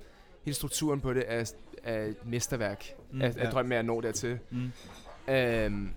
hele 0.45 0.55
strukturen 0.55 1.01
på 1.01 1.13
det 1.13 1.23
er, 1.27 1.51
er 1.83 2.03
et 2.03 2.25
mesterværk. 2.25 2.85
Mm, 3.11 3.21
af, 3.21 3.35
ja. 3.35 3.41
af 3.45 3.51
drømmen 3.51 3.69
med 3.69 3.77
at 3.77 3.85
nå 3.85 4.01
dertil. 4.01 4.39
Mm. 4.49 4.71
Øhm, 5.33 5.93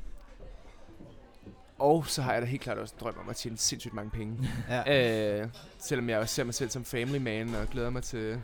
og 1.78 2.06
så 2.06 2.22
har 2.22 2.32
jeg 2.32 2.42
da 2.42 2.46
helt 2.46 2.62
klart 2.62 2.78
også 2.78 2.94
en 2.94 3.04
drøm 3.04 3.14
om 3.24 3.28
at 3.28 3.36
tjene 3.36 3.56
sindssygt 3.58 3.94
mange 3.94 4.10
penge. 4.10 4.38
Ja. 4.86 5.40
øh, 5.42 5.48
selvom 5.78 6.08
jeg 6.08 6.18
også 6.18 6.34
ser 6.34 6.44
mig 6.44 6.54
selv 6.54 6.70
som 6.70 6.84
family 6.84 7.18
man 7.18 7.54
og 7.54 7.66
glæder 7.70 7.90
mig 7.90 8.02
til 8.02 8.40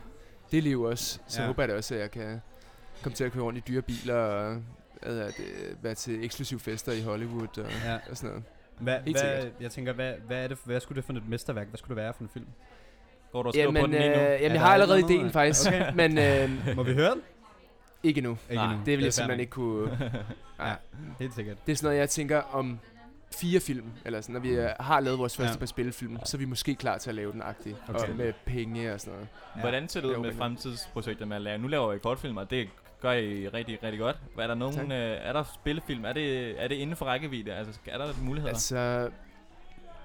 det 0.51 0.63
liv 0.63 0.81
også, 0.81 1.19
så 1.27 1.41
Ja. 1.41 1.47
håber 1.47 1.63
jeg 1.63 1.69
da 1.69 1.75
også, 1.75 1.95
at 1.95 2.01
jeg 2.01 2.11
kan 2.11 2.41
komme 3.03 3.15
til 3.15 3.23
at 3.23 3.31
køre 3.31 3.43
rundt 3.43 3.57
i 3.57 3.61
dyre 3.67 3.81
biler 3.81 4.15
og 4.15 4.61
det, 5.03 5.33
være 5.81 5.93
til 5.95 6.23
eksklusive 6.25 6.59
fester 6.59 6.91
i 6.91 7.01
Hollywood 7.01 7.57
og, 7.57 7.65
Ja. 7.85 7.97
og 8.09 8.17
sådan 8.17 8.29
noget. 8.29 8.43
Hvad, 8.79 8.99
Helt 9.05 9.21
hvad, 9.21 9.43
jeg 9.61 9.71
tænker, 9.71 9.93
hvad, 9.93 10.13
hvad, 10.27 10.43
er 10.43 10.47
det, 10.47 10.57
hvad 10.63 10.79
skulle 10.79 10.95
det 10.95 11.05
for 11.05 11.13
et 11.13 11.29
mesterværk? 11.29 11.67
Hvad 11.67 11.77
skulle 11.77 11.95
det 11.95 12.03
være 12.03 12.13
for 12.13 12.23
en 12.23 12.29
film? 12.33 12.45
Går 13.31 13.43
du 13.43 13.47
og 13.47 13.53
skriver 13.53 13.71
på 13.81 13.87
den 13.87 13.93
øh, 13.95 13.99
lige 14.01 14.09
nu? 14.09 14.15
jamen 14.21 14.41
der 14.41 14.51
jeg 14.51 14.61
har 14.61 14.73
allerede 14.73 15.01
noget? 15.01 15.13
ideen 15.15 15.31
faktisk, 15.31 15.67
Okay. 15.67 15.93
men 16.09 16.17
øh, 16.17 16.49
Må 16.75 16.83
vi 16.83 16.93
høre 16.93 17.11
den? 17.11 17.21
ikke 18.03 18.21
nu. 18.21 18.29
Ikke 18.49 18.55
Nej, 18.55 18.65
endnu. 18.71 18.85
Det 18.85 18.97
vil 18.97 18.99
er 18.99 19.05
jeg 19.05 19.13
simpelthen 19.13 19.39
ikke 19.39 19.51
kunne... 19.51 19.87
Nej. 20.57 20.69
Ja, 20.69 20.73
helt 21.19 21.35
sikkert. 21.35 21.57
Det 21.65 21.71
er 21.71 21.75
sådan 21.75 21.85
noget, 21.87 21.99
jeg 21.99 22.09
tænker 22.09 22.41
om 22.41 22.79
fire 23.35 23.59
film, 23.59 23.91
eller 24.05 24.21
sådan, 24.21 24.33
når 24.33 24.39
vi 24.39 24.49
øh, 24.49 24.69
har 24.79 24.99
lavet 24.99 25.19
vores 25.19 25.37
første 25.37 25.53
Ja. 25.53 25.59
par 25.59 25.65
spillefilm, 25.65 26.17
så 26.25 26.37
er 26.37 26.39
vi 26.39 26.45
måske 26.45 26.75
klar 26.75 26.97
til 26.97 27.09
at 27.09 27.15
lave 27.15 27.31
den 27.31 27.41
agtige, 27.41 27.75
Okay. 27.89 28.09
og 28.09 28.15
med 28.15 28.33
penge 28.45 28.93
og 28.93 28.99
sådan 28.99 29.13
noget. 29.13 29.27
Ja. 29.55 29.61
Hvordan 29.61 29.89
ser 29.89 30.01
det 30.01 30.07
ud 30.07 30.17
med 30.17 30.33
fremtidsprojekter 30.33 31.25
med 31.25 31.35
at 31.35 31.41
lave? 31.41 31.57
Nu 31.57 31.67
laver 31.67 31.93
I 31.93 31.97
kortfilm, 31.97 32.37
og 32.37 32.49
det 32.49 32.69
gør 33.01 33.11
I 33.11 33.47
rigtig, 33.47 33.83
rigtig 33.83 33.99
godt. 33.99 34.17
Er 34.39 34.47
der 34.47 34.55
nogen, 34.55 34.91
øh, 34.91 35.17
er 35.21 35.33
der 35.33 35.43
spillefilm? 35.61 36.05
Er 36.05 36.13
det, 36.13 36.55
er 36.63 36.67
det 36.67 36.75
inden 36.75 36.95
for 36.95 37.05
rækkevidde? 37.05 37.53
Altså, 37.53 37.79
er 37.85 37.97
der 37.97 38.13
muligheder? 38.23 38.53
Altså, 38.53 39.09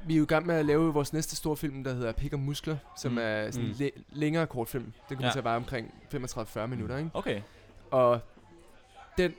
vi 0.07 0.15
er 0.15 0.19
jo 0.19 0.23
i 0.23 0.27
gang 0.27 0.47
med 0.47 0.55
at 0.55 0.65
lave 0.67 0.93
vores 0.95 1.13
næste 1.13 1.37
store 1.37 1.57
film, 1.57 1.85
der 1.85 1.95
hedder 1.95 2.13
Pik 2.13 2.33
og 2.33 2.39
Muskler, 2.39 2.77
som 2.97 3.11
Mm. 3.13 3.15
mm. 3.19 3.23
er 3.25 3.51
sådan 3.51 3.65
en 3.67 3.71
Mm. 3.73 3.77
læ- 3.79 3.91
længere 4.13 4.47
kortfilm. 4.47 4.85
Den 4.85 4.93
kommer 5.09 5.23
Ja. 5.25 5.27
ja. 5.27 5.33
til 5.33 5.39
at 5.39 5.45
vare 5.45 5.57
omkring 5.57 5.95
35-40 6.11 6.67
minutter, 6.67 6.97
ikke? 6.97 7.11
Okay. 7.15 7.41
Og 7.91 8.21
den 9.19 9.35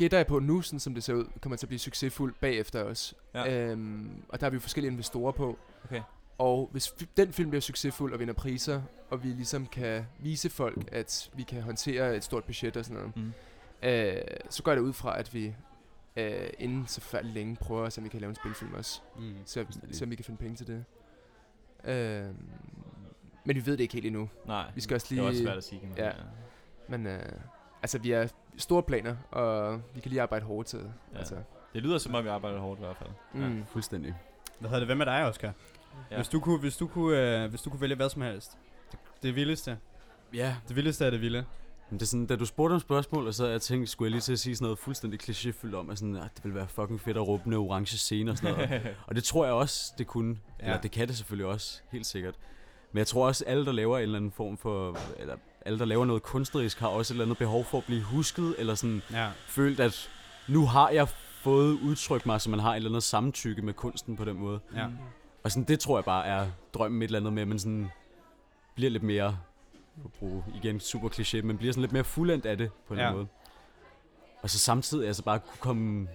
gætter 0.00 0.18
jeg 0.18 0.26
på 0.26 0.38
nu, 0.38 0.62
sådan 0.62 0.80
som 0.80 0.94
det 0.94 1.04
ser 1.04 1.14
ud, 1.14 1.24
kommer 1.40 1.56
til 1.56 1.66
at 1.66 1.68
blive 1.68 1.78
succesfuld 1.78 2.34
bagefter 2.40 2.84
os. 2.84 3.14
Ja. 3.34 3.70
Øhm, 3.70 4.22
og 4.28 4.40
der 4.40 4.46
har 4.46 4.50
vi 4.50 4.54
jo 4.54 4.60
forskellige 4.60 4.90
investorer 4.92 5.32
på. 5.32 5.58
Okay. 5.84 6.02
Og 6.38 6.68
hvis 6.72 6.94
den 7.16 7.32
film 7.32 7.50
bliver 7.50 7.60
succesfuld 7.60 8.12
og 8.12 8.20
vinder 8.20 8.34
priser, 8.34 8.82
og 9.10 9.22
vi 9.24 9.28
ligesom 9.28 9.66
kan 9.66 10.06
vise 10.18 10.50
folk, 10.50 10.88
at 10.92 11.30
vi 11.34 11.42
kan 11.42 11.62
håndtere 11.62 12.16
et 12.16 12.24
stort 12.24 12.44
budget 12.44 12.76
og 12.76 12.84
sådan 12.84 13.02
noget, 13.02 13.16
Mm. 13.16 13.32
øh, 13.88 14.16
så 14.50 14.62
går 14.62 14.74
det 14.74 14.80
ud 14.80 14.92
fra, 14.92 15.18
at 15.18 15.34
vi 15.34 15.54
øh, 16.16 16.50
inden 16.58 16.86
så 16.86 17.00
forfærdeligt 17.00 17.34
længe 17.34 17.56
prøver 17.56 17.84
at 17.86 17.92
se, 17.92 18.00
om 18.00 18.04
vi 18.04 18.08
kan 18.08 18.20
lave 18.20 18.28
en 18.30 18.34
spilfilm 18.36 18.74
også. 18.74 19.00
Mm. 19.18 19.34
Så, 19.44 19.66
så 19.92 20.04
om 20.04 20.10
vi 20.10 20.16
kan 20.16 20.24
finde 20.24 20.38
penge 20.38 20.56
til 20.56 20.66
det. 20.66 20.84
Øh, 21.84 22.34
men 23.44 23.56
vi 23.56 23.66
ved 23.66 23.72
det 23.72 23.80
ikke 23.80 23.94
helt 23.94 24.06
endnu. 24.06 24.28
Nej, 24.46 24.70
Vi 24.74 24.80
skal 24.80 24.94
også 24.94 25.06
det 25.10 25.18
er 25.18 25.22
også 25.22 25.32
lige- 25.32 25.46
svært 25.46 25.56
at 25.56 25.64
sige. 25.64 25.80
kan 25.80 25.88
man 25.88 25.98
ja. 25.98 26.10
sige. 26.12 26.24
Men 26.88 27.06
øh, 27.06 27.22
altså, 27.82 27.98
vi 27.98 28.10
har 28.10 28.28
store 28.58 28.82
planer, 28.82 29.16
og 29.30 29.80
vi 29.94 30.00
kan 30.00 30.08
lige 30.10 30.22
arbejde 30.22 30.44
hårdt 30.44 30.68
til 30.68 30.78
det. 30.78 30.92
Ja. 31.12 31.18
Altså, 31.18 31.34
Det 31.74 31.82
lyder 31.82 31.98
som 31.98 32.14
om, 32.14 32.24
vi 32.24 32.28
arbejder 32.28 32.58
hårdt 32.58 32.80
i 32.80 32.84
hvert 32.84 32.96
fald. 32.96 33.10
mm. 33.34 33.64
Fuldstændig. 33.72 34.14
Hvad 34.58 34.70
hedder 34.70 34.80
det? 34.80 34.88
Hvad 34.88 34.96
med 34.96 35.06
dig, 35.06 35.24
Oscar? 35.26 35.46
Ja. 35.48 35.52
Ja. 36.10 36.16
Hvis, 36.16 36.28
du 36.28 36.40
kunne, 36.40 36.58
hvis, 36.58 36.76
du 36.76 36.86
kunne, 36.86 37.42
øh, 37.44 37.50
hvis 37.50 37.62
du 37.62 37.70
kunne 37.70 37.80
vælge 37.80 37.94
hvad 37.96 38.08
som 38.08 38.22
helst. 38.22 38.58
Det, 38.92 38.98
det 39.22 39.34
vildeste. 39.34 39.78
Ja, 40.34 40.56
Det 40.68 40.76
vildeste 40.76 41.04
er 41.06 41.10
det 41.10 41.20
vilde. 41.20 41.44
Men 41.90 41.98
det 41.98 42.02
er 42.02 42.06
sådan, 42.06 42.26
da 42.26 42.36
du 42.36 42.46
spurgte 42.46 42.74
om 42.74 42.80
spørgsmål, 42.80 43.26
og 43.26 43.34
så 43.34 43.46
jeg 43.46 43.62
tænkt, 43.62 43.88
skulle 43.88 44.06
jeg 44.06 44.10
lige 44.10 44.20
til 44.20 44.32
at 44.32 44.38
sige 44.38 44.56
sådan 44.56 44.64
noget 44.64 44.78
fuldstændig 44.78 45.20
klichéfyldt 45.22 45.74
om, 45.76 45.90
at 45.90 45.98
sådan, 45.98 46.16
at 46.16 46.30
det 46.36 46.44
ville 46.44 46.54
være 46.54 46.68
fucking 46.68 47.00
fedt 47.00 47.16
at 47.16 47.28
råbe 47.28 47.48
med 47.48 47.58
orange 47.58 47.96
scene 47.96 48.30
og 48.30 48.38
sådan 48.38 48.54
noget. 48.54 48.96
og 49.06 49.14
det 49.14 49.24
tror 49.24 49.44
jeg 49.44 49.54
også, 49.54 49.94
det 49.98 50.06
kunne. 50.06 50.38
Ja. 50.60 50.64
Ja. 50.64 50.70
Eller 50.70 50.80
det 50.80 50.90
kan 50.90 51.08
det 51.08 51.16
selvfølgelig 51.16 51.46
også, 51.46 51.80
helt 51.90 52.06
sikkert. 52.06 52.34
Men 52.92 52.98
jeg 52.98 53.06
tror 53.06 53.26
også, 53.26 53.44
alle, 53.46 53.64
der 53.66 53.72
laver 53.72 53.96
en 53.98 54.02
eller 54.02 54.16
anden 54.16 54.32
form 54.32 54.58
for, 54.58 54.96
eller 55.18 55.36
alle, 55.66 55.78
der 55.78 55.84
laver 55.84 56.04
noget 56.04 56.22
kunstnerisk, 56.22 56.80
har 56.80 56.88
også 56.88 57.12
et 57.12 57.14
eller 57.14 57.24
andet 57.24 57.38
behov 57.38 57.64
for 57.64 57.78
at 57.78 57.84
blive 57.84 58.02
husket, 58.02 58.54
eller 58.58 58.74
sådan 58.74 59.02
Ja. 59.10 59.30
følt, 59.46 59.80
at 59.80 60.10
nu 60.48 60.66
har 60.66 60.88
jeg 60.90 61.08
fået 61.42 61.72
udtrykt 61.72 62.26
mig, 62.26 62.40
så 62.40 62.50
man 62.50 62.60
har 62.60 62.70
et 62.72 62.76
eller 62.76 62.90
andet 62.90 63.02
samtykke 63.02 63.62
med 63.62 63.74
kunsten 63.74 64.16
på 64.16 64.24
den 64.24 64.36
måde. 64.36 64.60
Ja. 64.76 64.86
Og 65.42 65.50
sådan, 65.50 65.64
det 65.64 65.80
tror 65.80 65.96
jeg 65.98 66.04
bare 66.04 66.26
er 66.26 66.46
drømmen 66.74 67.02
et 67.02 67.06
eller 67.06 67.18
andet 67.18 67.32
med, 67.32 67.42
at 67.42 67.48
man 67.48 67.58
sådan 67.58 67.90
bliver 68.74 68.90
lidt 68.90 69.02
mere, 69.02 69.38
at 70.04 70.12
bruge 70.12 70.44
igen 70.54 70.80
super 70.80 71.08
kliché, 71.08 71.42
men 71.42 71.58
bliver 71.58 71.72
sådan 71.72 71.80
lidt 71.80 71.92
mere 71.92 72.04
fuldendt 72.04 72.46
af 72.46 72.58
det 72.58 72.70
på 72.88 72.94
en 72.94 73.00
ja. 73.00 73.12
måde. 73.12 73.26
Og 74.42 74.50
så 74.50 74.58
samtidig 74.58 75.06
altså 75.06 75.22
bare 75.22 75.38
kunne 75.38 75.58
komme 75.60 76.08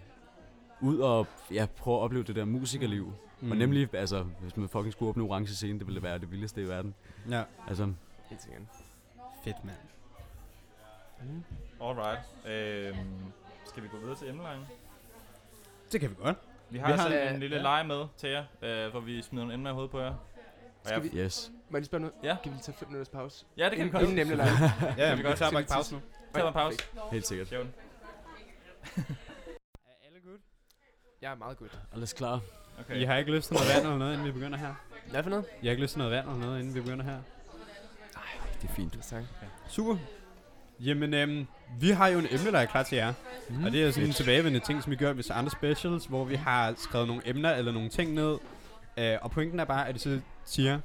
ud 0.82 1.00
og 1.00 1.28
ja, 1.52 1.66
prøve 1.78 1.98
at 1.98 2.02
opleve 2.02 2.24
det 2.24 2.36
der 2.36 2.46
musikerliv. 2.46 3.14
Mm. 3.42 3.52
Og 3.52 3.58
nemlig, 3.58 3.94
altså, 3.94 4.24
hvis 4.42 4.58
man 4.58 4.70
fucking 4.70 4.92
skulle 4.92 5.10
åbne 5.10 5.24
orange 5.24 5.48
scene, 5.56 5.80
det 5.80 5.88
ville 5.88 6.04
være 6.04 6.20
det 6.20 6.32
vildeste 6.32 6.62
i 6.62 6.68
verden. 6.68 6.94
Ja. 7.30 7.44
Altså, 7.68 7.94
Helt 8.30 8.42
sikkert. 8.42 8.62
Fedt, 9.46 9.66
mand. 9.66 9.78
Mm. 11.22 11.44
Alright. 11.82 12.20
Øhm, 12.46 13.32
skal 13.66 13.84
vi 13.84 13.88
gå 13.88 13.98
videre 13.98 14.16
til 14.16 14.30
emnelejen? 14.30 14.62
Det 15.92 16.02
kan 16.02 16.10
vi 16.10 16.16
godt. 16.16 16.38
Vi 16.70 16.78
har, 16.78 16.88
Vi 16.88 16.94
har- 17.00 17.10
Ja, 17.10 17.34
en 17.34 17.40
lille 17.40 17.56
ja. 17.56 17.62
leg 17.62 17.86
med 17.88 18.06
til 18.18 18.30
jer, 18.30 18.46
øh, 18.62 18.92
hvor 18.92 19.00
vi 19.00 19.22
smider 19.22 19.44
nogle 19.44 19.54
emner 19.54 19.70
i 19.72 19.74
hovedet 19.74 19.92
på 19.92 20.00
jer. 20.00 20.10
Og 20.10 20.16
Skal 20.84 21.02
jeg- 21.04 21.14
vi, 21.14 21.18
yes. 21.18 21.52
må 21.70 21.78
jeg 21.78 21.82
lige 21.82 21.86
spørge 21.86 22.02
noget? 22.02 22.16
Ja. 22.24 22.38
Kan 22.44 22.52
vi 22.52 22.56
lige 22.56 22.64
tage 22.64 22.78
5 22.78 22.88
minutters 22.88 23.10
pause? 23.10 23.46
Ja, 23.58 23.70
det 23.70 23.78
kan 23.78 23.86
vi 23.86 23.92
godt. 23.92 24.02
Inden 24.04 24.16
nemlig 24.16 24.38
lege. 24.38 24.50
Ja, 24.98 25.16
vi 25.16 25.22
vi, 25.22 25.28
tager 25.36 25.52
bare 25.52 25.62
en 25.62 25.68
pause 25.68 25.94
nu. 25.96 26.02
Tag 26.34 26.48
en 26.48 26.54
pause. 26.54 26.80
Helt 27.12 27.28
sikkert. 27.28 27.48
Sjovt. 27.48 27.68
Er 28.98 30.08
alle 30.08 30.20
good? 30.26 30.40
Jeg 31.22 31.32
er 31.32 31.36
meget 31.36 31.58
godt. 31.58 31.80
Alles 31.94 32.14
klar. 32.14 32.40
Okay. 32.80 32.96
I 32.96 33.04
har 33.04 33.18
ikke 33.18 33.32
lyst 33.32 33.48
til 33.48 33.54
noget 33.54 33.70
vand 33.76 33.84
eller 33.86 33.98
noget, 33.98 34.14
inden 34.14 34.28
vi 34.28 34.32
begynder 34.32 34.58
her? 34.58 34.74
Hvad 35.10 35.24
for 35.24 35.30
noget? 35.30 35.46
I 35.62 35.66
har 35.66 35.72
ikke 35.72 35.82
lyst 35.84 35.92
til 35.92 35.98
noget 36.00 36.12
vand 36.14 36.28
eller 36.28 36.40
noget, 36.46 36.60
inden 36.60 36.76
vi 36.76 36.82
begynder 36.82 37.06
her? 37.06 37.20
Det 38.62 38.70
er 38.70 38.74
fint. 38.74 38.98
Tak. 39.10 39.24
Super. 39.68 39.98
Jamen, 40.80 41.14
øhm, 41.14 41.48
vi 41.80 41.90
har 41.90 42.08
jo 42.08 42.20
en 42.20 42.28
emne, 42.32 42.52
der 42.52 42.60
er 42.60 42.66
klar 42.66 42.84
til 42.84 42.96
jer. 42.96 43.14
Mm. 43.50 43.56
Mm. 43.58 43.64
Og 43.64 43.72
det 43.72 43.84
er 43.84 43.92
sådan 43.92 44.08
en 44.08 44.14
tilbagevendende 44.14 44.66
ting, 44.66 44.84
som 44.84 44.92
vi 44.92 44.96
gør 44.96 45.14
ved 45.14 45.24
andre 45.32 45.52
specials, 45.52 46.06
hvor 46.06 46.26
vi 46.26 46.36
har 46.36 46.74
skrevet 46.78 47.08
nogle 47.08 47.22
emner 47.26 47.52
eller 47.54 47.72
nogle 47.72 47.90
ting 47.90 48.14
ned. 48.14 48.38
Øh, 48.98 49.18
og 49.22 49.32
pointen 49.32 49.60
er 49.60 49.66
bare, 49.66 49.88
at 49.88 49.96
de 49.96 50.00
så 50.00 50.20
siger, 50.46 50.80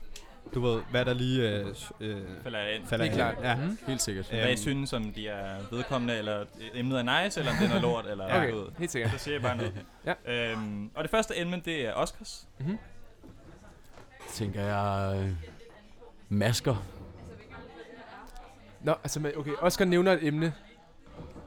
du 0.55 0.61
ved, 0.61 0.83
hvad 0.91 1.05
der 1.05 1.15
lige 1.15 1.51
øh, 1.51 1.67
øh, 2.01 2.17
Falder 2.43 2.59
jeg 2.59 2.75
ind. 2.75 2.87
falder 2.87 3.05
Det 3.05 3.21
er 3.21 3.29
ind. 3.31 3.37
klart. 3.37 3.59
Ja. 3.61 3.67
Mm. 3.67 3.79
Helt 3.87 4.03
sikkert. 4.03 4.33
Ja. 4.33 4.37
Hvad 4.37 4.47
I 4.47 4.51
Øhm. 4.51 4.57
synes, 4.57 4.93
om 4.93 5.13
de 5.13 5.29
er 5.29 5.57
vedkommende, 5.71 6.17
eller 6.19 6.45
emnet 6.75 6.99
er 6.99 7.23
nice, 7.25 7.41
eller 7.41 7.53
om 7.53 7.59
det 7.59 7.65
er 7.65 7.69
noget 7.69 7.83
lort, 7.83 8.07
eller 8.07 8.25
Okay, 8.37 8.51
ved. 8.53 8.67
helt 8.79 8.91
sikkert. 8.91 9.13
Så 9.13 9.19
siger 9.19 9.35
jeg 9.35 9.43
bare 9.43 9.57
noget. 9.57 9.73
Ja. 10.27 10.51
Øhm, 10.53 10.91
og 10.95 11.03
det 11.03 11.11
første 11.11 11.39
emne, 11.41 11.63
det 11.65 11.87
er 11.87 11.93
Oscars. 11.93 12.49
Mm-hmm. 12.59 12.79
Tænker 14.33 14.63
jeg... 14.63 15.21
Øh, 15.23 15.31
masker. 16.29 16.77
Nå, 18.85 18.93
altså, 19.05 19.21
med- 19.21 19.33
okay, 19.37 19.51
Oscar 19.61 19.85
nævner 19.85 20.13
et 20.13 20.19
emne, 20.27 20.53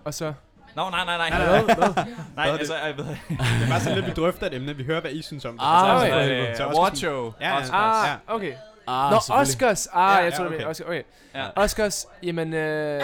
og 0.05 0.13
så... 0.13 0.33
Nå, 0.75 0.89
nej, 0.89 1.05
nej, 1.05 1.17
nej. 1.17 1.29
Nej, 1.39 1.61
nej, 1.61 1.75
nej. 1.95 2.05
nej 2.35 2.49
altså, 2.49 2.75
jeg 2.75 2.97
ved 2.97 3.05
Det 3.05 3.17
er 3.29 3.69
bare 3.69 3.79
sådan 3.79 3.95
lidt, 3.97 4.05
vi 4.07 4.11
drøfter 4.11 4.47
et 4.47 4.53
emne, 4.53 4.75
vi 4.75 4.83
hører, 4.83 5.01
hvad 5.01 5.11
I 5.11 5.21
synes 5.21 5.45
om 5.45 5.53
det. 5.53 5.61
Ah, 5.65 5.99
Så- 6.01 6.05
okay. 6.05 6.27
så- 6.45 6.49
øh, 6.49 6.57
så- 6.57 6.63
award 6.63 6.95
show. 6.95 7.33
Ja, 7.41 7.49
ja. 7.49 7.61
Ah, 7.73 8.07
Ja. 8.27 8.33
okay. 8.35 8.53
Ah, 8.87 9.11
Nå. 9.11 9.17
Oscars! 9.35 9.87
Ah, 9.93 9.99
Ja, 10.17 10.23
jeg 10.23 10.31
ja, 10.31 10.37
tror, 10.37 10.43
det 10.43 10.53
okay. 10.53 10.63
var 10.63 10.69
Oscar. 10.69 10.85
Okay. 10.85 11.03
Ja. 11.35 11.45
Oscars, 11.55 12.07
jamen, 12.23 12.53
øh, 12.53 13.01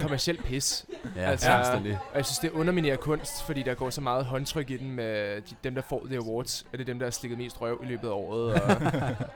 kommercielt 0.00 0.44
pis. 0.44 0.84
Ja, 1.16 1.20
Altså- 1.20 1.50
altså, 1.50 1.52
fuldstændig. 1.72 1.98
Og 2.12 2.16
jeg 2.16 2.24
synes, 2.26 2.38
det 2.38 2.50
underminerer 2.50 2.96
kunst, 2.96 3.42
fordi 3.46 3.62
der 3.62 3.74
går 3.74 3.90
så 3.90 4.00
meget 4.00 4.24
håndtryk 4.24 4.70
i 4.70 4.76
den 4.76 4.90
med 4.90 5.36
de, 5.36 5.54
dem, 5.64 5.74
der 5.74 5.82
får 5.88 6.02
The 6.06 6.16
Awards. 6.16 6.66
Er 6.72 6.76
det 6.76 6.86
dem, 6.86 6.98
der 6.98 7.06
har 7.06 7.10
slikket 7.10 7.38
mest 7.38 7.60
røv 7.60 7.80
i 7.82 7.86
løbet 7.86 8.08
af 8.08 8.12
året? 8.12 8.54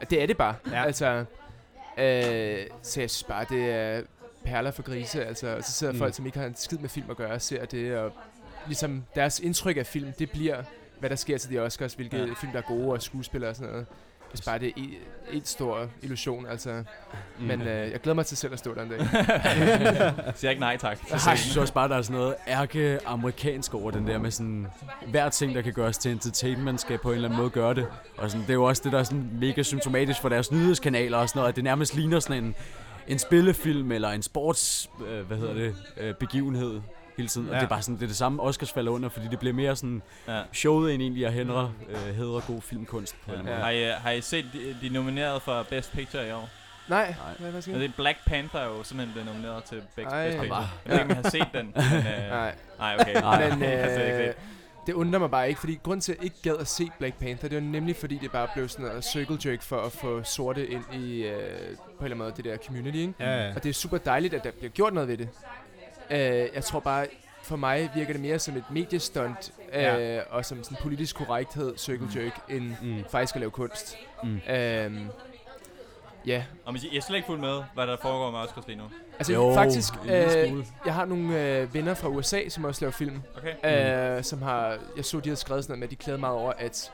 Og 0.01 0.11
det 0.11 0.23
er 0.23 0.27
det 0.27 0.37
bare. 0.37 0.55
Ja. 0.73 0.85
Altså, 0.85 1.07
øh, 1.99 2.67
så 2.83 3.01
jeg 3.01 3.11
synes 3.11 3.23
bare, 3.29 3.45
det 3.49 3.71
er 3.71 4.01
perler 4.47 4.71
for 4.71 4.83
grise. 4.83 5.25
Altså, 5.25 5.57
og 5.57 5.65
så 5.65 5.73
sidder 5.73 5.93
Mm. 5.93 5.99
folk, 5.99 6.15
som 6.15 6.27
ikke 6.27 6.39
har 6.39 6.47
en 6.47 6.55
skid 6.57 6.79
med 6.79 6.89
film 6.89 7.11
at 7.11 7.17
gøre, 7.17 7.41
ser 7.41 7.65
det, 7.65 7.97
og 7.97 8.13
ligesom 8.67 9.05
deres 9.15 9.41
indtryk 9.41 9.77
af 9.77 9.87
film, 9.87 10.13
det 10.19 10.31
bliver, 10.31 10.57
hvad 10.99 11.11
der 11.11 11.17
sker 11.17 11.39
til 11.39 11.51
de 11.51 11.59
Oscars, 11.59 11.95
hvilke 11.95 12.17
Ja. 12.17 12.25
film, 12.41 12.53
der 12.53 12.59
er 12.59 12.63
gode, 12.63 12.93
og 12.93 13.03
skuespillere 13.03 13.51
og 13.51 13.57
sådan 13.57 13.71
noget. 13.73 13.87
Det 13.89 14.31
hvis 14.41 14.41
bare 14.47 14.59
det 14.59 14.69
er 14.69 14.73
en, 14.77 14.91
en 15.33 15.45
stor 15.45 15.89
illusion, 16.03 16.47
altså. 16.47 16.83
Mm. 17.39 17.45
Men 17.47 17.63
øh, 17.63 17.91
jeg 17.93 18.01
glæder 18.01 18.15
mig 18.15 18.27
til 18.27 18.37
selv 18.37 18.53
at 18.53 18.59
stå 18.59 18.75
der 18.75 18.83
en 18.83 18.89
dag. 18.89 18.99
Siger 20.37 20.51
ikke 20.51 20.61
nej 20.61 20.77
tak. 20.77 20.99
Jeg 21.11 21.21
synes 21.39 21.57
også 21.57 21.73
bare, 21.73 21.89
der 21.89 21.97
er 21.97 22.03
sådan 22.03 22.21
noget 22.21 22.35
ærke-amerikansk 22.49 23.75
over 23.75 23.91
den 23.91 24.07
der 24.07 24.19
med 24.19 24.31
sådan, 24.31 24.67
hver 25.11 25.29
ting, 25.29 25.55
der 25.55 25.63
kan 25.63 25.73
gøres 25.73 25.99
til 25.99 26.11
entertainment, 26.13 26.81
skal 26.81 26.99
på 26.99 27.09
en 27.09 27.15
eller 27.15 27.29
anden 27.29 27.41
måde 27.41 27.51
gøre 27.51 27.75
det. 27.75 27.87
Og 28.17 28.31
sådan, 28.31 28.43
det 28.43 28.51
er 28.51 28.55
jo 28.55 28.65
også 28.65 28.83
det, 28.85 28.93
der 28.93 28.99
er 28.99 29.03
sådan 29.03 29.31
mega 29.41 29.63
symptomatisk 29.63 30.21
for 30.21 30.29
deres 30.29 30.53
nyhedskanaler 30.53 31.19
og 31.19 31.29
sådan 31.29 31.39
noget, 31.41 31.49
at 31.49 31.57
det 31.57 31.65
nærmest 31.65 31.95
ligner 31.95 32.21
sådan 32.21 32.45
en, 32.45 32.55
en 33.09 33.19
spillefilm 33.19 33.93
eller 33.93 34.09
en 34.11 34.23
sports, 34.23 34.91
øh, 35.09 35.27
hvad 35.27 35.37
hedder 35.37 35.55
det, 35.55 35.75
øh, 35.97 36.15
begivenhed 36.15 36.81
hele 37.17 37.29
tiden. 37.29 37.47
Ja. 37.47 37.51
Og 37.53 37.55
Ja. 37.57 37.61
det 37.61 37.65
er 37.67 37.69
bare 37.69 37.83
sådan, 37.83 37.95
det 37.97 38.03
er 38.03 38.07
det 38.07 38.17
samme, 38.17 38.43
Oscars 38.43 38.73
falder 38.73 38.93
under, 38.93 39.09
fordi 39.09 39.27
det 39.31 39.39
bliver 39.39 39.55
mere 39.55 39.77
sådan 39.77 40.03
Ja. 40.29 40.43
showet 40.53 40.95
end 40.95 41.03
egentlig 41.03 41.27
at 41.27 41.33
hedre, 41.33 41.73
øh, 41.89 42.15
hedre 42.15 42.41
god 42.47 42.63
filmkunst 42.63 43.15
på 43.27 43.33
en 43.33 43.37
Ja. 43.39 43.43
måde. 43.43 43.57
Har, 43.57 43.71
I, 43.71 43.85
har 43.85 44.11
I 44.11 44.21
set 44.21 44.47
de, 44.53 44.77
de 44.81 44.87
er 44.87 44.91
nomineret 44.91 45.43
for 45.43 45.63
Best 45.71 45.93
Picture 45.93 46.29
i 46.29 46.31
år? 46.33 46.49
Nej, 46.89 47.15
Nej. 47.41 47.51
hvad, 47.51 47.63
jeg? 47.67 47.75
det 47.81 47.85
er 47.85 47.93
Black 47.97 48.19
Panther 48.27 48.61
er 48.61 48.65
jo 48.67 48.83
simpelthen 48.83 49.13
blevet 49.13 49.27
nomineret 49.27 49.65
til 49.65 49.83
Best, 49.97 50.09
Ej. 50.09 50.27
Best 50.29 50.39
Picture. 50.41 50.69
Jeg 50.87 50.93
ved 50.93 51.01
ikke, 51.01 51.05
om 51.05 51.11
I 51.11 51.15
har 51.23 51.31
set 51.31 51.49
den. 51.55 51.67
Men, 51.75 51.97
øh, 51.97 52.31
Nej, 52.31 52.55
nej, 52.79 52.97
okay. 53.01 53.15
Nej. 53.21 53.51
men 53.51 53.63
øh. 54.29 54.35
Det 54.87 54.93
undrer 54.93 55.19
mig 55.19 55.31
bare 55.31 55.49
ikke, 55.49 55.61
fordi 55.61 55.79
grund 55.83 56.01
til, 56.01 56.13
at 56.13 56.19
jeg 56.19 56.25
ikke 56.25 56.37
gad 56.43 56.57
at 56.57 56.67
se 56.69 56.91
Black 56.99 57.19
Panther, 57.19 57.49
det 57.49 57.57
var 57.57 57.63
nemlig 57.63 57.97
fordi, 57.97 58.19
det 58.23 58.33
bare 58.33 58.49
blev 58.55 58.69
sådan 58.69 58.85
noget 58.87 59.05
circle 59.05 59.39
jerk 59.51 59.63
for 59.63 59.81
at 59.81 59.93
få 59.93 60.23
sorte 60.23 60.67
ind 60.69 60.85
i, 60.95 61.23
øh, 61.23 61.33
på 61.39 61.41
en 61.41 61.45
eller 61.51 62.05
anden 62.05 62.19
måde, 62.19 62.33
det 62.37 62.45
der 62.45 62.57
community, 62.67 62.97
ikke? 62.99 63.15
Ja, 63.21 63.47
ja. 63.47 63.55
Og 63.55 63.63
det 63.63 63.69
er 63.69 63.75
super 63.75 63.99
dejligt, 63.99 64.35
at 64.35 64.45
der 64.45 64.51
bliver 64.51 64.71
gjort 64.71 64.95
noget 64.95 65.09
ved 65.09 65.17
det. 65.19 65.29
Øh, 66.11 66.49
jeg 66.55 66.65
tror 66.65 66.81
bare, 66.81 67.07
for 67.43 67.57
mig 67.57 67.91
virker 67.95 68.13
det 68.13 68.23
mere 68.23 68.39
som 68.39 68.57
et 68.57 68.65
mediestunt, 68.71 69.53
øh, 69.73 69.83
Ja. 69.83 70.21
og 70.31 70.45
som 70.45 70.65
sådan 70.65 70.79
politisk 70.83 71.17
korrekthed, 71.17 71.77
circle 71.77 72.09
jerk, 72.17 72.41
end 72.49 72.73
Mm. 72.83 73.05
faktisk 73.11 73.35
at 73.37 73.41
lave 73.41 73.51
kunst. 73.51 73.97
Mm. 74.25 74.41
Øhm, 74.51 75.07
ja, 76.27 76.45
Og 76.65 76.73
man 76.73 76.81
siger, 76.81 76.93
jeg 76.93 76.99
er 76.99 77.03
slet 77.03 77.17
ikke 77.17 77.27
fuldt 77.27 77.41
med, 77.41 77.63
hvad 77.75 77.87
der 77.87 77.97
foregår 78.03 78.31
med 78.31 78.39
Oscars 78.39 78.67
lige 78.67 78.77
nu. 78.79 78.85
altså 79.19 79.33
Jo, 79.33 79.55
faktisk, 79.55 79.95
øh, 80.05 80.65
jeg 80.87 80.95
har 80.95 81.05
nogle 81.05 81.43
øh, 81.59 81.75
venner 81.75 81.95
fra 81.95 82.09
USA, 82.09 82.49
som 82.49 82.65
også 82.65 82.81
laver 82.81 82.93
film, 82.93 83.23
Okay? 83.37 84.17
øh, 84.17 84.25
som 84.25 84.43
har, 84.43 84.79
jeg 84.97 85.05
så, 85.05 85.21
de 85.21 85.29
havde 85.29 85.37
skrevet 85.37 85.65
sådan 85.65 85.73
noget 85.73 85.79
med, 85.79 85.87
at 85.87 85.91
de 85.91 85.97
klagede 85.97 86.21
meget 86.21 86.37
over, 86.37 86.53
at 86.59 86.93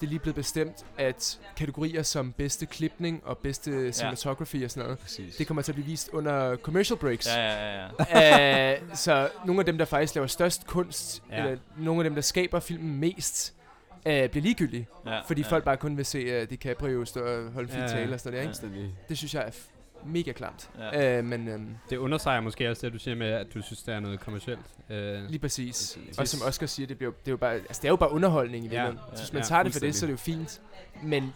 det 0.00 0.06
er 0.06 0.10
lige 0.10 0.18
blevet 0.18 0.34
bestemt, 0.36 0.84
at 0.98 1.38
kategorier 1.56 2.02
som 2.02 2.32
bedste 2.32 2.66
klipning 2.66 3.22
og 3.24 3.38
bedste 3.38 3.92
cinematography 3.92 4.64
og 4.64 4.70
sådan 4.70 4.82
noget, 4.82 4.98
Præcis. 4.98 5.36
det 5.36 5.46
kommer 5.46 5.62
til 5.62 5.72
at 5.72 5.74
blive 5.76 5.86
vist 5.86 6.08
under 6.12 6.56
commercial 6.56 6.98
breaks. 6.98 7.26
Ja, 7.26 7.42
ja, 7.42 7.88
ja. 8.10 8.20
ja. 8.20 8.74
uh, 8.82 8.96
så 8.96 9.28
nogle 9.44 9.60
af 9.60 9.66
dem, 9.66 9.78
der 9.78 9.84
faktisk 9.84 10.14
laver 10.14 10.26
størst 10.26 10.66
kunst, 10.66 11.22
Ja. 11.30 11.36
ja. 11.36 11.44
eller 11.44 11.58
nogle 11.78 12.00
af 12.00 12.04
dem, 12.04 12.14
der 12.14 12.22
skaber 12.22 12.60
filmen 12.60 13.00
mest, 13.00 13.54
uh, 14.06 14.30
bliver 14.30 14.42
ligegyldige. 14.42 14.88
ja 15.06 15.20
Fordi 15.20 15.42
ja. 15.42 15.48
folk 15.48 15.64
bare 15.64 15.76
kun 15.76 15.96
vil 15.96 16.06
se 16.06 16.42
uh, 16.42 16.50
DiCaprio 16.50 17.04
stå 17.04 17.20
og 17.20 17.52
holde 17.52 17.66
en 17.68 17.68
fin 17.68 17.78
Ja, 17.80 17.86
ja. 17.86 17.88
tale 17.92 18.14
og 18.14 18.20
sådan 18.20 18.32
noget, 18.32 18.42
ikke? 18.42 18.48
Fuldstændig. 18.48 18.94
Det 19.08 19.18
synes 19.18 19.34
jeg 19.34 19.42
er 19.46 19.50
f- 19.50 19.70
mega 20.06 20.32
klamt. 20.32 20.70
Ja. 20.78 21.18
Uh, 21.18 21.24
men 21.24 21.54
um, 21.54 21.76
Det 21.90 21.96
understreger 21.96 22.40
måske 22.40 22.70
også 22.70 22.86
det, 22.86 22.92
du 22.92 22.98
siger 22.98 23.14
med, 23.14 23.26
at 23.32 23.46
du 23.54 23.62
synes, 23.62 23.82
det 23.82 23.94
er 23.94 24.00
noget 24.00 24.20
kommercielt. 24.20 24.60
Øh, 24.90 25.24
lige 25.28 25.38
præcis. 25.38 25.98
Præcis. 25.98 26.18
Og 26.18 26.28
som 26.28 26.48
Oscar 26.48 26.66
siger, 26.66 26.86
det, 26.86 26.98
bliver, 26.98 27.12
det, 27.12 27.28
er 27.28 27.32
jo 27.32 27.36
bare, 27.36 27.52
altså, 27.54 27.78
det 27.82 27.84
er 27.84 27.92
jo 27.92 27.96
bare 27.96 28.10
underholdning 28.12 28.64
i 28.64 28.68
Ja. 28.68 28.70
virkeligheden. 28.82 28.98
Ja. 29.10 29.16
Så 29.16 29.22
hvis 29.22 29.32
man 29.32 29.42
Ja, 29.42 29.46
tager 29.46 29.62
det 29.62 29.72
for 29.72 29.80
det, 29.80 29.94
så 29.94 30.04
er 30.04 30.06
det 30.06 30.12
jo 30.12 30.16
fint. 30.18 30.60
Men 31.02 31.34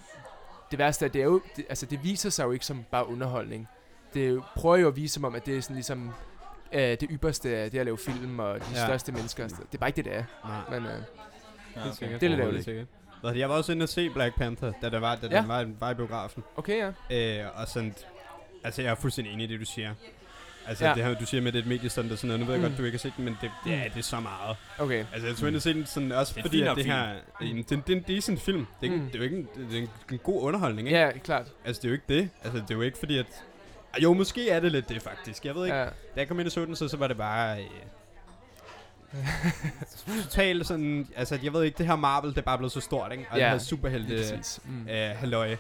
det 0.71 0.79
værste 0.79 1.05
er, 1.05 1.09
det 1.09 1.21
er 1.21 1.25
jo, 1.25 1.41
det, 1.57 1.65
altså 1.69 1.87
det 1.87 2.05
viser 2.05 2.31
sig 2.31 2.45
jo 2.45 2.51
ikke 2.51 2.67
som 2.67 2.85
bare 2.91 3.09
underholdning. 3.09 3.69
Det 4.15 4.25
er 4.25 4.29
jo, 4.29 4.43
prøver 4.57 4.77
jo 4.77 4.89
at 4.89 4.97
vise 4.97 5.15
som 5.15 5.25
om, 5.25 5.35
at 5.35 5.47
det 5.47 5.57
er 5.57 5.61
sådan 5.63 5.75
ligesom 5.77 6.11
øh, 6.73 6.81
det 6.81 7.07
ypperste 7.11 7.57
af 7.57 7.71
det 7.71 7.79
at 7.79 7.85
lave 7.87 7.99
film 7.99 8.39
og 8.39 8.61
de 8.61 8.65
Ja. 8.75 8.81
ja. 8.81 8.87
største 8.87 9.13
mennesker. 9.13 9.49
Det 9.49 9.57
er 9.75 9.79
bare 9.79 9.89
ikke 9.89 9.97
det, 9.97 10.05
det 10.05 10.15
er. 10.15 10.25
nej. 10.71 10.81
Men 10.81 10.91
øh, 10.91 11.03
Ja, 11.85 11.91
okay. 11.91 12.15
Det 12.15 12.23
er 12.23 12.29
lidt 12.29 12.41
ærgerligt. 12.41 12.65
sikkert. 12.65 12.87
Hvad, 13.21 13.33
Jeg 13.35 13.49
var 13.49 13.55
også 13.57 13.73
inde 13.73 13.83
og 13.83 13.89
se 13.89 14.11
Black 14.11 14.37
Panther, 14.37 14.73
da, 14.83 14.89
der 14.91 14.99
var, 14.99 15.15
da 15.17 15.27
Ja. 15.31 15.41
den 15.41 15.49
var, 15.49 15.67
var 15.81 15.91
i 15.91 15.95
biografen. 15.95 16.45
okay, 16.57 16.93
ja. 17.11 17.43
Øh, 17.45 17.61
og 17.61 17.69
sådan, 17.69 17.95
altså 18.65 18.83
jeg 18.83 18.91
er 18.91 18.95
fuldstændig 18.95 19.33
enig 19.35 19.45
i 19.45 19.53
det, 19.53 19.61
du 19.61 19.65
siger. 19.65 19.95
Altså 20.67 20.87
Ja. 20.87 20.95
det 20.95 21.05
her, 21.05 21.15
du 21.15 21.27
siger 21.27 21.41
med, 21.43 21.53
det 21.53 21.59
er 21.59 21.63
et 21.63 21.69
mediestunt 21.69 22.13
og 22.13 22.19
sådan 22.19 22.29
noget. 22.29 22.41
Nu 22.41 22.47
ved 22.47 22.55
jeg 22.55 22.63
Mm. 22.63 22.69
godt, 22.69 22.79
du 22.79 22.85
ikke 22.85 22.97
har 22.97 23.01
set 23.01 23.13
den, 23.17 23.25
men 23.25 23.37
det, 23.41 23.51
det, 23.65 23.73
er, 23.75 23.85
Mm. 23.85 23.91
det 23.91 23.99
er 23.99 24.03
så 24.03 24.21
meget. 24.21 24.57
Okay. 24.79 25.05
Altså 25.13 25.27
jeg 25.29 25.37
tog 25.37 25.49
ind 25.49 25.57
og 25.57 25.63
se 25.63 25.75
den 25.75 25.87
sådan, 25.87 26.13
også 26.13 26.33
Det 26.35 26.43
fordi, 26.43 26.63
at 26.63 26.77
det 26.77 26.85
film. 26.85 26.95
her, 26.97 27.13
en, 27.41 27.57
det, 27.57 27.69
det 27.87 27.93
er 27.93 27.97
en 27.97 28.05
decent 28.17 28.41
film. 28.41 28.67
Det 28.81 28.87
er, 28.93 28.97
Mm. 28.97 29.01
det 29.07 29.15
er 29.15 29.19
jo 29.19 29.25
ikke 29.25 29.37
en, 29.37 29.49
det 29.71 29.77
er 29.79 29.83
en, 29.83 29.89
en 30.13 30.19
god 30.19 30.43
underholdning, 30.43 30.89
ikke? 30.89 31.01
Ja, 31.01 31.11
klart. 31.19 31.47
Altså 31.65 31.81
det 31.83 31.85
er 31.85 31.89
jo 31.89 31.93
ikke 31.93 32.05
det. 32.09 32.31
Altså 32.45 32.59
det 32.61 32.71
er 32.71 32.75
jo 32.75 32.81
ikke 32.83 32.99
fordi, 32.99 33.19
at... 33.19 33.27
Jo, 34.03 34.13
måske 34.13 34.51
er 34.51 34.61
det 34.61 34.73
lidt 34.73 34.89
det, 34.89 35.03
faktisk. 35.03 35.45
Jeg 35.45 35.55
ved 35.55 35.65
ikke. 35.65 35.77
Ja. 35.77 35.85
Da 35.85 35.91
jeg 36.17 36.29
kom 36.29 36.39
ind 36.41 36.47
og 36.47 36.53
så 36.53 36.65
den, 36.65 36.77
så, 36.77 36.89
så 36.89 36.97
var 36.97 37.07
det 37.09 37.17
bare... 37.17 37.59
Øh, 37.61 37.67
totalt 40.23 40.67
sådan... 40.67 41.09
Altså, 41.17 41.39
jeg 41.43 41.53
ved 41.53 41.63
ikke, 41.63 41.79
det 41.79 41.87
her 41.87 41.97
Marvel, 41.97 42.31
det 42.31 42.39
er 42.39 42.43
bare 42.43 42.59
blevet 42.59 42.73
så 42.73 42.81
stort, 42.81 43.13
ikke? 43.13 43.27
Og 43.31 43.39
Ja, 43.39 43.45
det 43.45 43.51
her 43.53 43.59
superhelte... 43.59 44.43
Mm. 44.65 44.89
Øh, 44.89 45.11
halløj. 45.17 45.57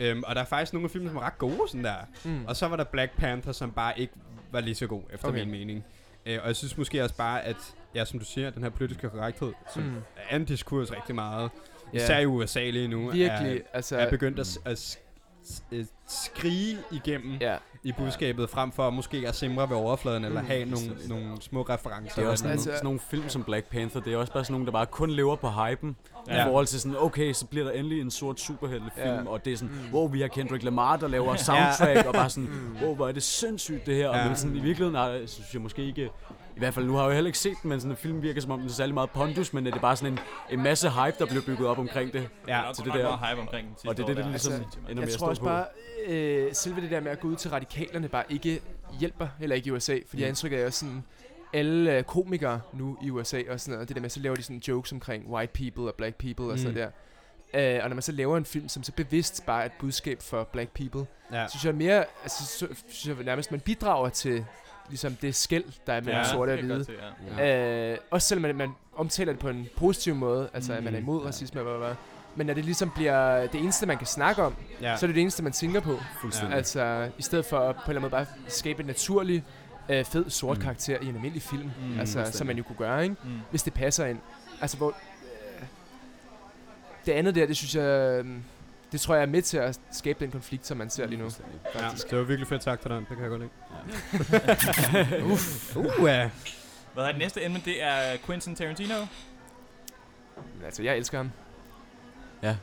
Øhm, 0.00 0.22
og 0.26 0.34
der 0.34 0.40
er 0.40 0.44
faktisk 0.44 0.72
nogle 0.72 0.84
af 0.86 0.90
filmene, 0.90 1.10
som 1.10 1.16
er 1.16 1.20
ret 1.22 1.38
gode, 1.38 1.60
sådan 1.68 1.84
der. 1.84 1.94
Mm. 2.24 2.44
Og 2.46 2.56
så 2.56 2.68
var 2.68 2.76
der 2.76 2.84
Black 2.84 3.16
Panther, 3.16 3.52
som 3.52 3.70
bare 3.72 3.98
ikke 4.00 4.12
var 4.52 4.60
lige 4.60 4.74
så 4.74 4.86
god, 4.86 5.02
efter 5.12 5.28
Okay. 5.28 5.38
min 5.40 5.50
mening. 5.50 5.84
Øh, 6.26 6.38
og 6.42 6.46
jeg 6.46 6.56
synes 6.56 6.78
måske 6.78 7.02
også 7.02 7.14
bare, 7.16 7.42
at, 7.44 7.56
ja, 7.94 8.04
som 8.04 8.18
du 8.18 8.24
siger, 8.24 8.50
den 8.50 8.62
her 8.62 8.70
politiske 8.70 9.08
korrekthed, 9.10 9.52
som 9.74 9.82
Mm. 9.82 9.96
er 10.30 10.36
en 10.36 10.44
diskurs 10.44 10.92
rigtig 10.92 11.14
meget, 11.14 11.50
Ja. 11.94 11.98
især 11.98 12.18
i 12.18 12.26
USA 12.26 12.70
lige 12.70 12.88
nu, 12.88 13.10
Virkelig, 13.10 13.56
er, 13.56 13.60
altså... 13.72 13.96
er 13.96 14.10
begyndt 14.10 14.38
at, 14.38 14.46
s- 14.46 14.58
at 14.64 14.78
s- 14.78 14.98
øh, 15.72 15.84
skrige 16.08 16.78
igennem 16.92 17.36
Ja, 17.40 17.56
i 17.84 17.92
budskabet, 17.92 18.50
frem 18.50 18.72
for 18.72 18.90
måske 18.90 19.24
at 19.28 19.34
simre 19.36 19.68
ved 19.70 19.76
overfladen, 19.76 20.24
eller 20.24 20.40
Mm. 20.40 20.46
have 20.46 20.64
nogle, 20.64 20.86
nogle 21.08 21.42
små 21.42 21.62
referencer. 21.62 22.14
Det 22.14 22.24
er 22.24 22.28
også 22.30 22.42
sådan, 22.42 22.52
Altså- 22.52 22.70
sådan 22.70 22.84
nogle 22.84 23.00
film 23.10 23.28
som 23.28 23.44
Black 23.44 23.66
Panther, 23.70 24.00
det 24.00 24.12
er 24.12 24.16
også 24.16 24.32
bare 24.32 24.44
sådan 24.44 24.52
nogle, 24.52 24.66
der 24.66 24.72
bare 24.72 24.86
kun 24.86 25.10
lever 25.10 25.36
på 25.36 25.48
hypen. 25.50 25.96
Ja. 26.28 26.34
Ja. 26.36 26.42
I 26.42 26.44
forhold 26.44 26.66
til 26.66 26.80
sådan, 26.80 26.96
okay, 27.00 27.32
så 27.32 27.46
bliver 27.46 27.64
der 27.64 27.72
endelig 27.72 28.00
en 28.00 28.10
sort 28.10 28.40
superheltefilm, 28.40 29.06
Ja. 29.08 29.14
ja. 29.14 29.28
og 29.28 29.44
det 29.44 29.52
er 29.52 29.56
sådan, 29.56 29.74
Mm. 29.74 29.88
mm. 29.88 29.94
wow, 29.94 30.08
vi 30.08 30.20
har 30.20 30.28
Kendrick 30.28 30.64
Lamar, 30.64 30.96
der 30.96 31.08
laver 31.08 31.36
soundtrack, 31.46 32.06
og 32.06 32.14
bare 32.14 32.30
sådan, 32.30 32.48
Mm. 32.48 32.76
wow, 32.84 32.94
hvor 32.94 33.08
er 33.08 33.12
det 33.12 33.22
sindssygt 33.22 33.86
det 33.86 33.94
her. 33.96 34.08
Ja. 34.08 34.18
Ja. 34.18 34.26
Men 34.26 34.36
sådan, 34.36 34.56
i 34.56 34.60
virkeligheden 34.60 34.94
har, 34.94 35.20
synes 35.26 35.54
jeg 35.54 35.62
måske 35.62 35.84
ikke, 35.84 36.10
i 36.56 36.58
hvert 36.58 36.74
fald 36.74 36.86
nu 36.86 36.94
har 36.94 37.02
jeg 37.02 37.08
jo 37.08 37.14
heller 37.14 37.28
ikke 37.28 37.38
set 37.38 37.56
den, 37.62 37.68
men 37.68 37.80
sådan 37.80 37.90
en 37.90 37.96
film 37.96 38.22
virker 38.22 38.40
som 38.40 38.50
om, 38.50 38.58
den 38.60 38.68
er 38.68 38.72
særlig 38.72 38.94
meget 38.94 39.10
pondus, 39.10 39.52
men 39.52 39.66
det 39.66 39.74
er 39.74 39.78
bare 39.80 39.96
sådan 39.96 40.12
en, 40.12 40.18
en 40.50 40.62
masse 40.62 40.90
hype, 40.90 41.16
der 41.18 41.26
bliver 41.26 41.42
bygget 41.46 41.68
op 41.68 41.78
omkring 41.78 42.12
det. 42.12 42.28
Ja, 42.48 42.52
Der 42.52 42.58
er 42.58 42.72
til 42.72 42.84
det 42.84 42.92
det 42.92 43.00
der. 43.02 43.08
der. 43.08 43.16
meget 43.18 43.30
hype 43.30 43.40
omkring 43.40 43.66
den 43.82 43.88
Og 43.88 43.96
det 43.96 44.02
er 44.02 44.06
det, 44.06 44.16
det 44.16 44.24
der. 44.24 44.30
ligesom 44.30 44.52
Altså, 44.52 44.78
ender 44.88 44.94
med 44.94 45.02
jeg 45.02 45.12
tror 45.18 45.28
også 45.28 45.42
på. 45.42 45.46
bare, 45.48 45.64
øh, 46.06 46.48
selve 46.54 46.80
det 46.80 46.90
der 46.90 47.00
med 47.00 47.10
at 47.12 47.20
gå 47.20 47.28
ud 47.28 47.36
til 47.36 47.50
radikalerne 47.50 48.08
bare 48.08 48.24
ikke 48.28 48.60
hjælper, 49.00 49.28
heller 49.38 49.56
ikke 49.56 49.68
i 49.68 49.70
USA. 49.70 49.92
Fordi 49.92 50.06
Mm. 50.12 50.18
jeg 50.18 50.26
har 50.26 50.28
indtryk 50.28 50.52
af, 50.52 50.56
at 50.56 50.74
sådan, 50.74 51.04
alle 51.52 51.96
øh, 51.96 52.02
komikere 52.04 52.60
nu 52.72 52.98
i 53.02 53.10
USA 53.10 53.42
og 53.50 53.60
sådan 53.60 53.72
noget, 53.74 53.88
det 53.88 53.96
der 53.96 54.02
med, 54.02 54.10
så 54.10 54.20
laver 54.20 54.36
de 54.36 54.42
sådan 54.42 54.62
jokes 54.68 54.92
omkring 54.92 55.30
white 55.30 55.52
people 55.52 55.84
og 55.84 55.94
black 55.94 56.16
people 56.16 56.44
og 56.44 56.58
sådan 56.58 56.72
Mm. 56.72 56.78
noget 56.78 56.92
der. 57.54 57.76
Øh, 57.76 57.80
og 57.82 57.88
når 57.88 57.94
man 57.94 58.02
så 58.02 58.12
laver 58.12 58.36
en 58.36 58.44
film, 58.44 58.68
som 58.68 58.82
så 58.82 58.92
bevidst 58.92 59.46
bare 59.46 59.60
er 59.62 59.66
et 59.66 59.72
budskab 59.80 60.22
for 60.22 60.44
black 60.44 60.70
people, 60.70 61.06
ja. 61.32 61.46
så 61.46 61.50
synes 61.50 61.64
jeg 61.64 61.74
mere, 61.74 62.04
altså, 62.22 62.46
så, 62.46 62.68
synes 62.88 63.16
jeg 63.18 63.24
nærmest, 63.24 63.50
man 63.50 63.60
bidrager 63.60 64.08
til 64.08 64.44
ligesom 64.90 65.14
det 65.22 65.34
skæld, 65.34 65.64
der 65.86 65.92
er 65.92 66.00
mellem 66.00 66.16
Ja, 66.16 66.24
sorte 66.24 66.50
og 66.50 66.58
hvide. 66.58 66.84
godt 67.28 67.38
ja. 67.38 67.92
Øh, 67.92 67.98
også 68.10 68.28
selvom 68.28 68.42
man, 68.42 68.56
man 68.56 68.70
omtaler 68.96 69.32
det 69.32 69.40
på 69.40 69.48
en 69.48 69.68
positiv 69.76 70.14
måde, 70.14 70.48
altså 70.54 70.72
at 70.72 70.82
man 70.84 70.94
er 70.94 70.98
Mm, 71.00 71.04
imod 71.04 71.20
ja. 71.22 71.26
racisme 71.28 71.60
og 71.60 71.66
hvad, 71.66 71.86
hvad. 71.86 71.96
Men 72.36 72.46
når 72.46 72.54
det 72.54 72.64
ligesom 72.64 72.90
bliver 72.94 73.46
det 73.46 73.60
eneste, 73.60 73.86
man 73.86 73.98
kan 73.98 74.06
snakke 74.06 74.42
om, 74.42 74.54
ja. 74.82 74.96
så 74.96 75.06
er 75.06 75.08
det 75.08 75.14
det 75.14 75.20
eneste, 75.20 75.42
man 75.42 75.52
tænker 75.52 75.80
på. 75.80 75.98
Fuldstændig. 76.20 76.56
Altså, 76.56 77.10
i 77.18 77.22
stedet 77.22 77.44
for 77.44 77.58
at 77.58 77.76
på 77.76 77.80
en 77.80 77.90
eller 77.90 77.90
anden 77.90 78.02
måde 78.02 78.10
bare 78.10 78.26
skabe 78.48 78.80
en 78.80 78.86
naturlig, 78.86 79.44
øh, 79.88 80.04
fed, 80.04 80.30
sort 80.30 80.56
Mm. 80.58 80.62
karakter 80.62 80.98
i 81.00 81.06
en 81.06 81.14
almindelig 81.14 81.42
film. 81.42 81.62
Mm, 81.82 81.92
Mm, 81.92 82.00
altså, 82.00 82.24
som 82.32 82.46
man 82.46 82.56
jo 82.56 82.62
kunne 82.62 82.76
gøre, 82.76 83.02
ikke? 83.02 83.16
Mm. 83.24 83.30
Hvis 83.50 83.62
det 83.62 83.72
passer 83.74 84.06
ind. 84.06 84.18
Altså, 84.60 84.76
hvor... 84.76 84.88
Øh, 84.88 85.66
det 87.06 87.12
andet 87.12 87.34
der, 87.34 87.46
det 87.46 87.56
synes 87.56 87.74
jeg... 87.74 87.82
Øh, 88.24 88.26
det 88.92 89.00
tror 89.00 89.14
jeg 89.14 89.22
er 89.22 89.26
med 89.26 89.42
til 89.42 89.56
at 89.58 89.80
skabe 89.92 90.24
den 90.24 90.30
konflikt, 90.30 90.66
som 90.66 90.76
man 90.76 90.90
ser 90.90 91.06
lige 91.06 91.18
nu. 91.18 91.28
Ja. 91.74 91.80
Det 92.10 92.18
var 92.18 92.24
virkelig 92.24 92.48
fedt 92.48 92.62
sagt 92.64 92.80
til 92.82 92.90
dig. 92.90 92.98
Det 92.98 93.08
kan 93.08 93.20
jeg 93.20 93.28
godt 93.30 93.40
lide. 93.42 93.50
Ja. 95.20 95.24
Uff. 95.32 95.76
Uh, 95.76 95.86
ja. 96.04 96.30
Hvad 96.94 97.04
er 97.04 97.08
det 97.08 97.18
næste 97.18 97.44
emne? 97.44 97.62
Det 97.64 97.82
er 97.82 98.16
Quentin 98.26 98.54
Tarantino. 98.54 98.94
Altså, 100.64 100.82
jeg 100.82 100.96
elsker 100.96 101.16
ham. 101.18 101.30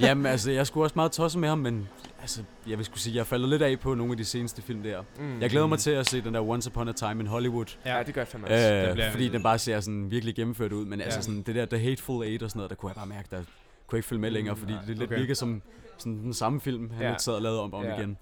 Jamen 0.00 0.26
altså, 0.26 0.50
jeg 0.50 0.66
skulle 0.66 0.84
også 0.84 0.92
meget 0.96 1.12
tosset 1.12 1.40
med 1.40 1.48
ham, 1.48 1.58
men 1.58 1.88
altså, 2.20 2.42
jeg 2.66 2.78
vil 2.78 2.84
skulle 2.84 3.00
sige, 3.00 3.14
jeg 3.14 3.20
er 3.20 3.24
faldet 3.24 3.48
lidt 3.48 3.62
af 3.62 3.80
på 3.80 3.94
nogle 3.94 4.12
af 4.12 4.16
de 4.16 4.24
seneste 4.24 4.62
film 4.62 4.82
der. 4.82 5.02
Mm. 5.18 5.40
Jeg 5.40 5.50
glæder 5.50 5.66
mig 5.66 5.78
til 5.78 5.90
at 5.90 6.06
se 6.06 6.20
den 6.20 6.34
der 6.34 6.40
Once 6.40 6.70
Upon 6.70 6.88
a 6.88 6.92
Time 6.92 7.20
in 7.20 7.26
Hollywood. 7.26 7.66
Ja, 7.86 8.02
det 8.06 8.14
gør 8.14 8.20
jeg 8.20 8.28
fandme 8.28 8.46
også. 8.48 8.56
det 8.68 8.86
Øh, 8.88 8.92
bliver- 8.92 9.10
fordi 9.10 9.28
den 9.28 9.42
bare 9.42 9.58
ser 9.58 9.80
sådan 9.80 10.10
virkelig 10.10 10.34
gennemført 10.34 10.72
ud. 10.72 10.84
Men 10.84 10.98
ja. 10.98 11.04
altså 11.04 11.18
Ja. 11.18 11.22
sådan, 11.22 11.42
det 11.42 11.54
der 11.54 11.66
The 11.66 11.78
Hateful 11.78 12.24
Eight 12.26 12.42
og 12.42 12.50
sådan 12.50 12.58
noget, 12.58 12.70
der 12.70 12.76
kunne 12.76 12.90
jeg 12.90 12.96
bare 12.96 13.06
mærke, 13.06 13.28
der 13.30 13.42
kunne 13.88 13.98
ikke 13.98 14.08
følge 14.08 14.20
med 14.20 14.30
længere, 14.30 14.56
fordi 14.56 14.72
nej, 14.72 14.80
det 14.86 14.98
lidt 14.98 15.10
okay. 15.10 15.18
virker 15.20 15.34
som 15.34 15.62
sådan 15.98 16.18
den 16.18 16.34
samme 16.34 16.60
film, 16.60 16.90
han 16.90 17.02
Ja. 17.02 17.10
ja. 17.10 17.18
sad 17.18 17.32
og 17.34 17.42
lavede 17.42 17.60
om 17.62 17.72
og 17.72 17.78
om 17.80 17.84
Ja. 17.86 17.96
igen. 17.98 18.18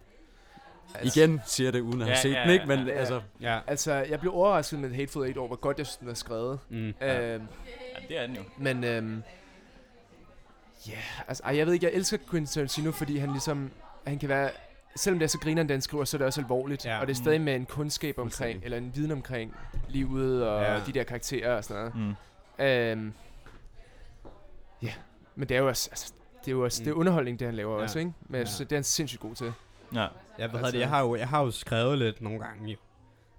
Altså- 0.94 1.20
Igen 1.20 1.40
siger 1.46 1.66
jeg 1.66 1.72
det, 1.72 1.80
uden 1.80 2.00
at 2.00 2.06
have 2.06 2.14
Ja, 2.16 2.20
set 2.22 2.32
ja, 2.32 2.42
den, 2.42 2.50
ikke? 2.50 2.66
Men 2.66 2.78
ja, 2.78 2.92
ja. 2.92 2.98
altså, 2.98 3.20
Ja. 3.40 3.58
Altså, 3.66 3.92
jeg 3.94 4.20
blev 4.20 4.34
overrasket 4.34 4.78
med 4.80 4.94
Hateful 4.94 5.24
Eight 5.24 5.36
over, 5.38 5.46
hvor 5.46 5.56
godt 5.56 5.78
jeg 5.78 5.86
synes, 5.86 5.96
den 5.96 6.08
er 6.08 6.14
skrevet. 6.14 6.58
Mm. 6.68 6.94
Ja. 7.00 7.34
Øhm, 7.34 7.46
Ja, 7.94 8.00
det 8.08 8.18
er 8.22 8.26
den 8.26 8.36
jo. 8.36 8.42
men, 8.58 8.84
øhm, 8.84 9.22
ja, 10.88 10.98
altså, 11.28 11.42
ej, 11.42 11.56
jeg 11.56 11.66
ved 11.66 11.74
ikke, 11.74 11.86
jeg 11.86 11.92
elsker 11.94 12.16
Quentin 12.30 12.46
Tarantino, 12.46 12.90
fordi 12.90 13.16
han 13.18 13.30
ligesom, 13.30 13.70
han 14.06 14.18
kan 14.18 14.28
være, 14.28 14.50
selvom 14.96 15.18
det 15.18 15.24
er 15.26 15.28
så 15.28 15.38
grineren, 15.38 15.68
den 15.68 15.80
skriver, 15.80 16.04
så 16.04 16.16
er 16.16 16.18
det 16.18 16.26
også 16.26 16.40
alvorligt. 16.40 16.84
Ja. 16.84 16.90
Ja. 16.94 17.00
Og 17.00 17.06
det 17.06 17.12
er 17.14 17.20
Mm. 17.20 17.24
stadig 17.24 17.40
med 17.40 17.54
en 17.54 17.66
kundskab 17.66 18.18
omkring, 18.18 18.60
eller 18.64 18.78
en 18.78 18.92
viden 18.94 19.10
omkring 19.12 19.54
livet 19.88 20.46
og 20.48 20.62
Ja. 20.62 20.72
ja. 20.74 20.80
de 20.86 20.92
der 20.92 21.04
karakterer 21.04 21.56
og 21.56 21.64
sådan 21.64 21.92
noget. 21.94 22.16
Mm. 22.58 22.64
Øhm, 22.64 23.06
ja, 23.06 23.25
men 25.36 25.48
det 25.48 25.54
er 25.56 25.60
jo 25.60 25.68
også, 25.68 25.88
altså, 25.92 26.12
det 26.40 26.48
er 26.48 26.52
jo 26.52 26.64
også, 26.64 26.82
det 26.84 26.90
er 26.90 26.94
Mm. 26.94 27.00
underholdning, 27.00 27.38
det 27.38 27.46
han 27.46 27.54
laver 27.54 27.76
Ja. 27.76 27.82
også, 27.82 27.98
ikke? 27.98 28.12
Men 28.20 28.34
jeg 28.34 28.40
Ja. 28.46 28.50
synes, 28.50 28.68
det 28.68 28.72
er 28.72 28.76
han 28.76 28.84
sindssygt 28.84 29.20
god 29.22 29.34
til. 29.34 29.52
Ja. 29.94 30.00
Jeg, 30.38 30.48
hvad 30.48 30.60
Altså- 30.60 30.72
det, 30.72 30.78
jeg, 30.80 30.88
har 30.88 31.00
jo, 31.00 31.16
jeg 31.16 31.28
har 31.28 31.42
jo 31.42 31.50
skrevet 31.50 31.98
lidt 31.98 32.20
nogle 32.22 32.40
gange 32.40 32.70
i- 32.72 32.76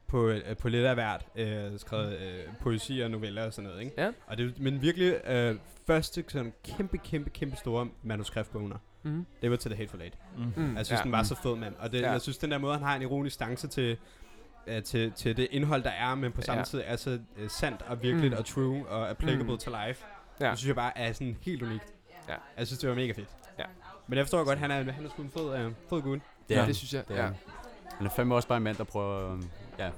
på, 0.07 0.27
øh, 0.27 0.57
på 0.57 0.69
lidt 0.69 0.85
af 0.85 0.93
hvert. 0.95 1.25
Øh, 1.35 1.79
skrevet 1.79 2.17
øh, 2.19 2.39
poesi 2.61 2.99
og 2.99 3.11
noveller 3.11 3.45
og 3.45 3.53
sådan 3.53 3.69
noget, 3.69 3.83
ikke? 3.83 4.01
Ja. 4.01 4.11
Og 4.27 4.37
det 4.37 4.45
er 4.45 4.51
men 4.63 4.81
virkelig 4.81 5.27
øh, 5.27 5.55
første 5.87 6.23
sådan 6.27 6.53
kæmpe, 6.63 6.97
kæmpe, 6.97 7.29
kæmpe 7.29 7.55
store 7.57 7.87
manuskriptbogner. 8.03 8.77
Mm. 9.03 9.25
Det 9.41 9.51
var 9.51 9.57
til 9.57 9.71
The 9.71 9.77
Hateful 9.77 10.01
Eight. 10.01 10.17
Mm. 10.37 10.43
Mm. 10.63 10.75
Jeg 10.77 10.85
synes, 10.85 10.99
ja. 10.99 11.03
den 11.03 11.11
var 11.11 11.23
så 11.23 11.35
fed, 11.35 11.55
mand. 11.55 11.75
Og 11.79 11.91
det, 11.91 12.01
Ja. 12.01 12.11
jeg 12.11 12.21
synes, 12.21 12.37
den 12.37 12.51
der 12.51 12.57
måde, 12.57 12.73
han 12.73 12.83
har 12.83 12.95
en 12.95 13.01
ironisk 13.01 13.33
stance 13.33 13.67
til, 13.67 13.97
uh, 14.67 14.83
til, 14.83 15.11
til 15.11 15.37
det 15.37 15.47
indhold, 15.51 15.83
der 15.83 15.89
er, 15.89 16.15
men 16.15 16.31
på 16.31 16.41
samme 16.41 16.59
Ja. 16.59 16.63
tid 16.65 16.81
er 16.85 16.95
så 16.95 17.19
uh, 17.43 17.47
sandt 17.49 17.81
og 17.81 18.01
virkeligt 18.03 18.31
Mm. 18.31 18.35
mm. 18.35 18.39
og 18.39 18.45
true 18.45 18.87
og 18.87 19.09
applicable 19.09 19.43
Mm. 19.43 19.49
mm. 19.51 19.57
to 19.57 19.71
life. 19.87 20.05
Ja. 20.39 20.45
Ja. 20.45 20.51
Det 20.51 20.59
synes 20.59 20.67
jeg 20.67 20.75
bare 20.75 20.97
er 20.97 21.13
sådan 21.13 21.38
helt 21.41 21.63
unikt. 21.63 21.93
Ja. 22.29 22.33
Jeg 22.57 22.67
synes, 22.67 22.79
det 22.79 22.89
var 22.89 22.95
mega 22.95 23.11
fedt. 23.11 23.29
Ja. 23.59 23.63
Men 24.07 24.17
jeg 24.17 24.25
forstår 24.25 24.43
godt, 24.43 24.59
han 24.59 24.71
er, 24.71 24.91
han 24.91 25.05
er 25.05 25.09
sgu 25.09 25.21
en 25.21 25.29
fed, 25.31 25.65
uh, 25.65 25.71
fed 25.89 26.01
gut. 26.01 26.19
Det 26.49 26.57
er, 26.57 26.65
det 26.65 26.75
synes 26.75 26.93
jeg, 26.93 27.07
det 27.07 27.15
ja. 27.15 27.21
er. 27.21 27.31
Han 27.97 28.07
er 28.07 28.11
fandme 28.11 28.35
også 28.35 28.47
bare 28.47 28.57
en 28.57 28.63
mand, 28.63 28.77
der 28.77 28.83
prøver 28.83 29.31
øhm, 29.31 29.49
ja, 29.79 29.89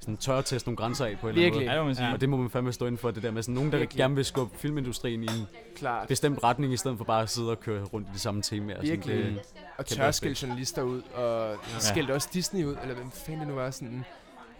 sådan 0.00 0.16
tør 0.16 0.38
at 0.38 0.44
teste 0.44 0.68
nogle 0.68 0.76
grænser 0.76 1.04
af 1.06 1.18
på 1.20 1.26
en 1.26 1.30
eller 1.34 1.42
Virkelig. 1.42 1.68
anden 1.68 1.72
Ja, 1.74 1.78
det 1.78 1.86
man 1.86 1.94
sige. 1.94 2.02
måde. 2.02 2.08
Ja. 2.08 2.14
Og 2.14 2.20
det 2.20 2.28
må 2.28 2.36
man 2.36 2.50
fandme 2.50 2.72
stå 2.72 2.86
inden 2.86 2.98
for, 2.98 3.10
det 3.10 3.22
der 3.22 3.30
med 3.30 3.42
sådan 3.42 3.54
nogen, 3.54 3.72
der 3.72 3.78
Virkelig. 3.78 3.98
gerne 3.98 4.14
vil 4.14 4.24
skubbe 4.24 4.58
filmindustrien 4.58 5.22
i 5.22 5.26
en 5.26 5.46
Klart. 5.76 6.08
bestemt 6.08 6.44
retning, 6.44 6.72
i 6.72 6.76
stedet 6.76 6.98
for 6.98 7.04
bare 7.04 7.22
at 7.22 7.30
sidde 7.30 7.50
og 7.50 7.60
køre 7.60 7.84
rundt 7.84 8.08
i 8.08 8.10
de 8.14 8.18
samme 8.18 8.42
temaer. 8.42 8.76
Sådan, 8.76 8.90
Virkelig. 8.90 9.16
det, 9.24 9.40
Og 9.78 9.86
tør 9.86 10.08
respekt. 10.08 10.16
skille 10.16 10.36
journalister 10.50 10.82
ud, 10.82 11.02
og 11.14 11.50
ja. 11.72 11.78
skældte 11.78 12.12
også 12.14 12.28
Disney 12.32 12.64
ud, 12.64 12.76
eller 12.82 12.94
hvem 12.94 13.10
fanden 13.10 13.40
det 13.40 13.48
nu 13.48 13.54
var 13.54 13.70
sådan... 13.70 14.04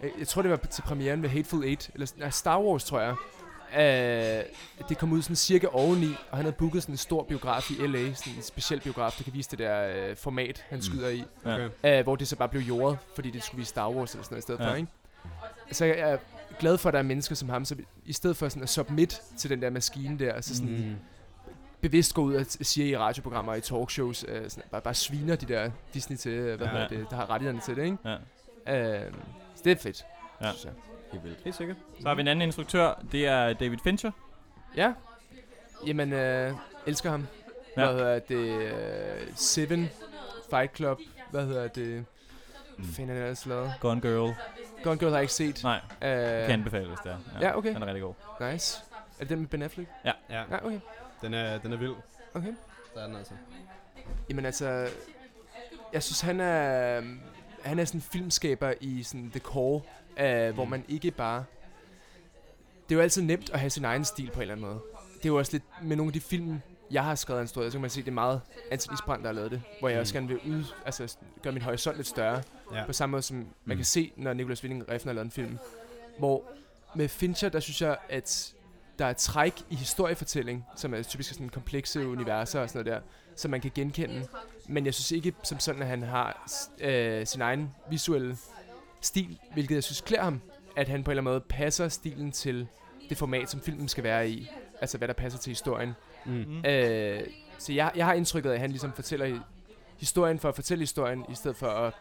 Jeg, 0.03 0.11
jeg 0.19 0.27
tror, 0.27 0.41
det 0.41 0.51
var 0.51 0.57
til 0.57 0.81
premieren 0.81 1.21
med 1.21 1.29
Hateful 1.29 1.63
Eight, 1.63 1.89
eller 1.93 2.11
nej, 2.17 2.29
Star 2.29 2.59
Wars, 2.61 2.83
tror 2.83 2.99
jeg. 2.99 3.15
Uh, 3.73 4.87
det 4.89 4.97
kom 4.97 5.11
ud 5.11 5.21
sådan 5.21 5.35
cirka 5.35 5.67
oveni, 5.71 6.07
og 6.31 6.37
han 6.37 6.45
havde 6.45 6.55
booket 6.55 6.81
sådan 6.83 6.93
en 6.93 6.97
stor 6.97 7.23
biograf 7.23 7.71
i 7.71 7.87
LA, 7.87 8.13
sådan 8.13 8.33
en 8.37 8.41
speciel 8.41 8.79
biograf, 8.81 9.15
der 9.17 9.23
kan 9.23 9.33
vise 9.33 9.51
det 9.51 9.59
der 9.59 10.09
uh, 10.11 10.17
format, 10.17 10.65
han 10.69 10.77
Mm. 10.77 10.81
skyder 10.81 11.09
i. 11.09 11.23
Okay. 11.45 11.99
Uh, 11.99 12.03
hvor 12.03 12.15
det 12.15 12.27
så 12.27 12.35
bare 12.35 12.49
blev 12.49 12.61
jordet, 12.61 12.97
fordi 13.15 13.31
det 13.31 13.43
skulle 13.43 13.57
vise 13.59 13.69
Star 13.69 13.89
Wars 13.89 14.11
eller 14.11 14.23
sådan 14.23 14.33
noget 14.33 14.41
i 14.41 14.43
stedet 14.43 14.59
Ja. 14.59 14.69
for, 14.71 14.75
ikke? 14.75 14.87
Så 15.71 15.85
jeg 15.85 15.99
er 15.99 16.17
glad 16.59 16.77
for, 16.77 16.89
at 16.89 16.93
der 16.93 16.99
er 16.99 17.03
mennesker 17.03 17.35
som 17.35 17.49
ham, 17.49 17.65
så 17.65 17.75
i 18.05 18.13
stedet 18.13 18.37
for 18.37 18.49
sådan 18.49 18.63
at 18.63 18.69
submit 18.69 19.21
til 19.37 19.49
den 19.49 19.61
der 19.61 19.69
maskine 19.69 20.19
der, 20.19 20.41
så 20.41 20.55
sådan 20.55 20.71
Mm. 20.71 20.95
bevidst 21.81 22.13
går 22.13 22.21
ud 22.23 22.33
og 22.35 22.45
siger 22.49 22.87
i 22.87 22.97
radioprogrammer 22.97 23.51
og 23.51 23.57
i 23.57 23.61
talkshows, 23.61 24.25
øh, 24.27 24.49
sådan, 24.49 24.63
bare, 24.71 24.81
bare 24.81 24.93
sviner 24.93 25.35
de 25.35 25.45
der 25.45 25.71
Disney 25.93 26.17
til, 26.17 26.31
øh, 26.31 26.57
hvad 26.57 26.67
Ja. 26.67 26.87
det, 26.89 27.05
der 27.09 27.15
har 27.15 27.29
rettighederne 27.29 27.61
til 27.65 27.75
det, 27.75 27.83
ikke? 27.83 27.97
Ja. 28.67 29.05
Øh, 29.05 29.11
så 29.55 29.61
det 29.63 29.71
er 29.71 29.75
fedt, 29.75 30.05
Ja. 30.41 30.51
synes 30.51 30.65
jeg. 30.65 30.73
Helt 31.11 31.23
vildt. 31.23 31.39
Helt 31.43 31.55
sikkert. 31.55 31.77
Så 32.01 32.07
har 32.07 32.15
vi 32.15 32.21
en 32.21 32.27
anden 32.27 32.41
instruktør, 32.41 32.93
det 33.11 33.27
er 33.27 33.53
David 33.53 33.77
Fincher. 33.83 34.11
Ja, 34.75 34.93
jamen, 35.87 36.13
øh, 36.13 36.53
elsker 36.87 37.09
ham. 37.11 37.27
Ja. 37.77 37.85
Hvad 37.85 37.93
hedder 37.95 38.19
det? 38.19 38.71
Øh, 38.71 39.27
Seven, 39.35 39.89
Fight 40.49 40.75
Club, 40.75 40.99
hvad 41.31 41.45
hedder 41.45 41.67
det? 41.67 42.05
Hvad 42.77 42.87
fanden 42.87 43.09
er 43.09 43.13
det 43.13 43.23
ellers 43.23 43.45
lavet? 43.45 43.73
Gone 43.81 44.01
Girl. 44.01 44.33
Gone 44.83 44.97
Girl 44.97 45.09
har 45.09 45.17
jeg 45.17 45.21
ikke 45.23 45.33
set. 45.33 45.63
Nej, 45.63 45.79
Øh, 46.01 46.45
kan 46.45 46.51
anbefales 46.51 46.99
der. 47.03 47.17
Ja, 47.41 47.57
okay. 47.57 47.73
Den 47.73 47.83
er 47.83 47.87
rigtig 47.87 48.01
god. 48.03 48.13
Nice. 48.51 48.81
Er 49.19 49.19
det 49.19 49.29
den 49.29 49.39
med 49.39 49.47
Ben 49.47 49.61
Affleck? 49.61 49.89
Ja, 50.05 50.11
Ja, 50.29 50.65
okay. 50.65 50.79
den 51.21 51.33
er, 51.33 51.57
den 51.57 51.73
er 51.73 51.77
vild. 51.77 51.93
Okay. 52.33 52.53
Der 52.95 53.01
er 53.01 53.07
den 53.07 53.15
altså. 53.15 53.33
Jamen 54.29 54.45
altså, 54.45 54.87
jeg 55.93 56.03
synes 56.03 56.21
han 56.21 56.39
er, 56.39 57.01
han 57.63 57.79
er 57.79 57.85
sådan 57.85 57.97
en 57.97 58.01
filmskaber 58.01 58.73
i 58.81 59.03
sådan 59.03 59.31
the 59.31 59.39
core, 59.39 59.81
uh, 60.21 60.53
hvor 60.53 60.65
man 60.65 60.85
ikke 60.87 61.11
bare... 61.11 61.43
Det 62.89 62.95
er 62.95 62.95
jo 62.95 63.01
altid 63.01 63.21
nemt 63.21 63.49
at 63.49 63.59
have 63.59 63.69
sin 63.69 63.85
egen 63.85 64.05
stil 64.05 64.29
på 64.29 64.35
en 64.35 64.41
eller 64.41 64.53
anden 64.53 64.65
måde. 64.67 64.79
Det 65.17 65.25
er 65.25 65.29
jo 65.29 65.37
også 65.37 65.51
lidt 65.51 65.63
med 65.83 65.95
nogle 65.95 66.09
af 66.09 66.13
de 66.13 66.19
film, 66.19 66.61
jeg 66.91 67.03
har 67.03 67.15
skrevet 67.15 67.41
instrueret, 67.41 67.71
så 67.71 67.75
kan 67.77 67.81
man 67.81 67.89
se, 67.89 67.99
at 67.99 68.05
det 68.05 68.11
er 68.11 68.15
meget 68.15 68.41
Anthony 68.71 68.97
der 69.07 69.25
har 69.25 69.31
lavet 69.31 69.51
det. 69.51 69.61
Hvor 69.79 69.89
jeg 69.89 69.97
Mm. 69.97 70.01
også 70.01 70.13
gerne 70.13 70.27
vil 70.27 70.37
ud, 70.37 70.63
altså 70.85 71.17
gøre 71.43 71.53
min 71.53 71.61
horisont 71.61 71.95
lidt 71.95 72.07
større. 72.07 72.41
Ja. 72.73 72.85
På 72.85 72.93
samme 72.93 73.11
måde 73.11 73.21
som 73.21 73.37
man 73.37 73.47
Mm. 73.65 73.75
kan 73.75 73.85
se, 73.85 74.11
når 74.17 74.33
Nicolas 74.33 74.63
Winding 74.63 74.89
Refn 74.89 75.07
har 75.07 75.13
lavet 75.13 75.25
en 75.25 75.31
film. 75.31 75.57
Hvor 76.19 76.43
med 76.95 77.07
Fincher, 77.07 77.49
der 77.49 77.59
synes 77.59 77.81
jeg, 77.81 77.97
at 78.09 78.53
der 78.99 79.05
er 79.05 79.13
træk 79.13 79.53
i 79.69 79.75
historiefortælling, 79.75 80.65
som 80.75 80.93
er 80.93 81.03
typisk 81.03 81.29
sådan 81.29 81.49
komplekse 81.49 82.07
universer 82.07 82.61
og 82.61 82.69
sådan 82.69 82.85
noget 82.85 83.01
der, 83.03 83.07
som 83.35 83.51
man 83.51 83.61
kan 83.61 83.71
genkende. 83.75 84.27
Men 84.67 84.85
jeg 84.85 84.93
synes 84.93 85.11
ikke 85.11 85.33
som 85.43 85.59
sådan, 85.59 85.81
at 85.81 85.87
han 85.87 86.03
har 86.03 86.47
øh, 86.79 87.27
sin 87.27 87.41
egen 87.41 87.75
visuelle 87.89 88.37
stil, 89.05 89.39
hvilket 89.53 89.75
jeg 89.75 89.83
synes 89.83 90.01
klæder 90.01 90.23
ham, 90.23 90.41
at 90.77 90.87
han 90.87 91.03
på 91.03 91.11
en 91.11 91.17
eller 91.17 91.21
anden 91.21 91.31
måde 91.33 91.41
passer 91.49 91.87
stilen 91.87 92.31
til 92.31 92.67
det 93.09 93.17
format, 93.17 93.49
som 93.49 93.61
filmen 93.61 93.87
skal 93.87 94.03
være 94.03 94.29
i. 94.29 94.49
Altså 94.81 94.97
hvad 94.97 95.07
der 95.07 95.13
passer 95.13 95.39
til 95.39 95.51
historien. 95.51 95.93
Mm. 96.25 96.31
Mm. 96.33 96.65
Øh, 96.65 97.21
så 97.57 97.73
jeg, 97.73 97.91
jeg 97.95 98.05
har 98.05 98.13
indtrykket 98.13 98.49
af, 98.49 98.53
at 98.53 98.59
han 98.59 98.69
ligesom 98.69 98.93
fortæller 98.93 99.25
hi- 99.35 99.41
historien 99.99 100.39
for 100.39 100.49
at 100.49 100.55
fortælle 100.55 100.81
historien, 100.81 101.25
i 101.29 101.35
stedet 101.35 101.57
for 101.57 101.67
at 101.67 101.93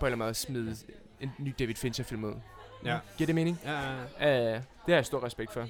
på 0.00 0.06
en 0.06 0.12
eller 0.12 0.16
anden 0.16 0.18
måde 0.18 0.34
smide 0.34 0.76
en 1.20 1.32
ny 1.38 1.54
David 1.58 1.74
Fincher-film 1.74 2.24
ud. 2.24 2.34
Ja. 2.84 2.98
Giver 3.18 3.26
det 3.26 3.34
mening? 3.34 3.60
Ja, 3.64 3.80
ja, 3.80 3.96
ja. 4.20 4.50
Uh, 4.50 4.54
det 4.54 4.64
har 4.88 4.94
jeg 4.94 5.06
stor 5.06 5.24
respekt 5.24 5.52
for. 5.52 5.66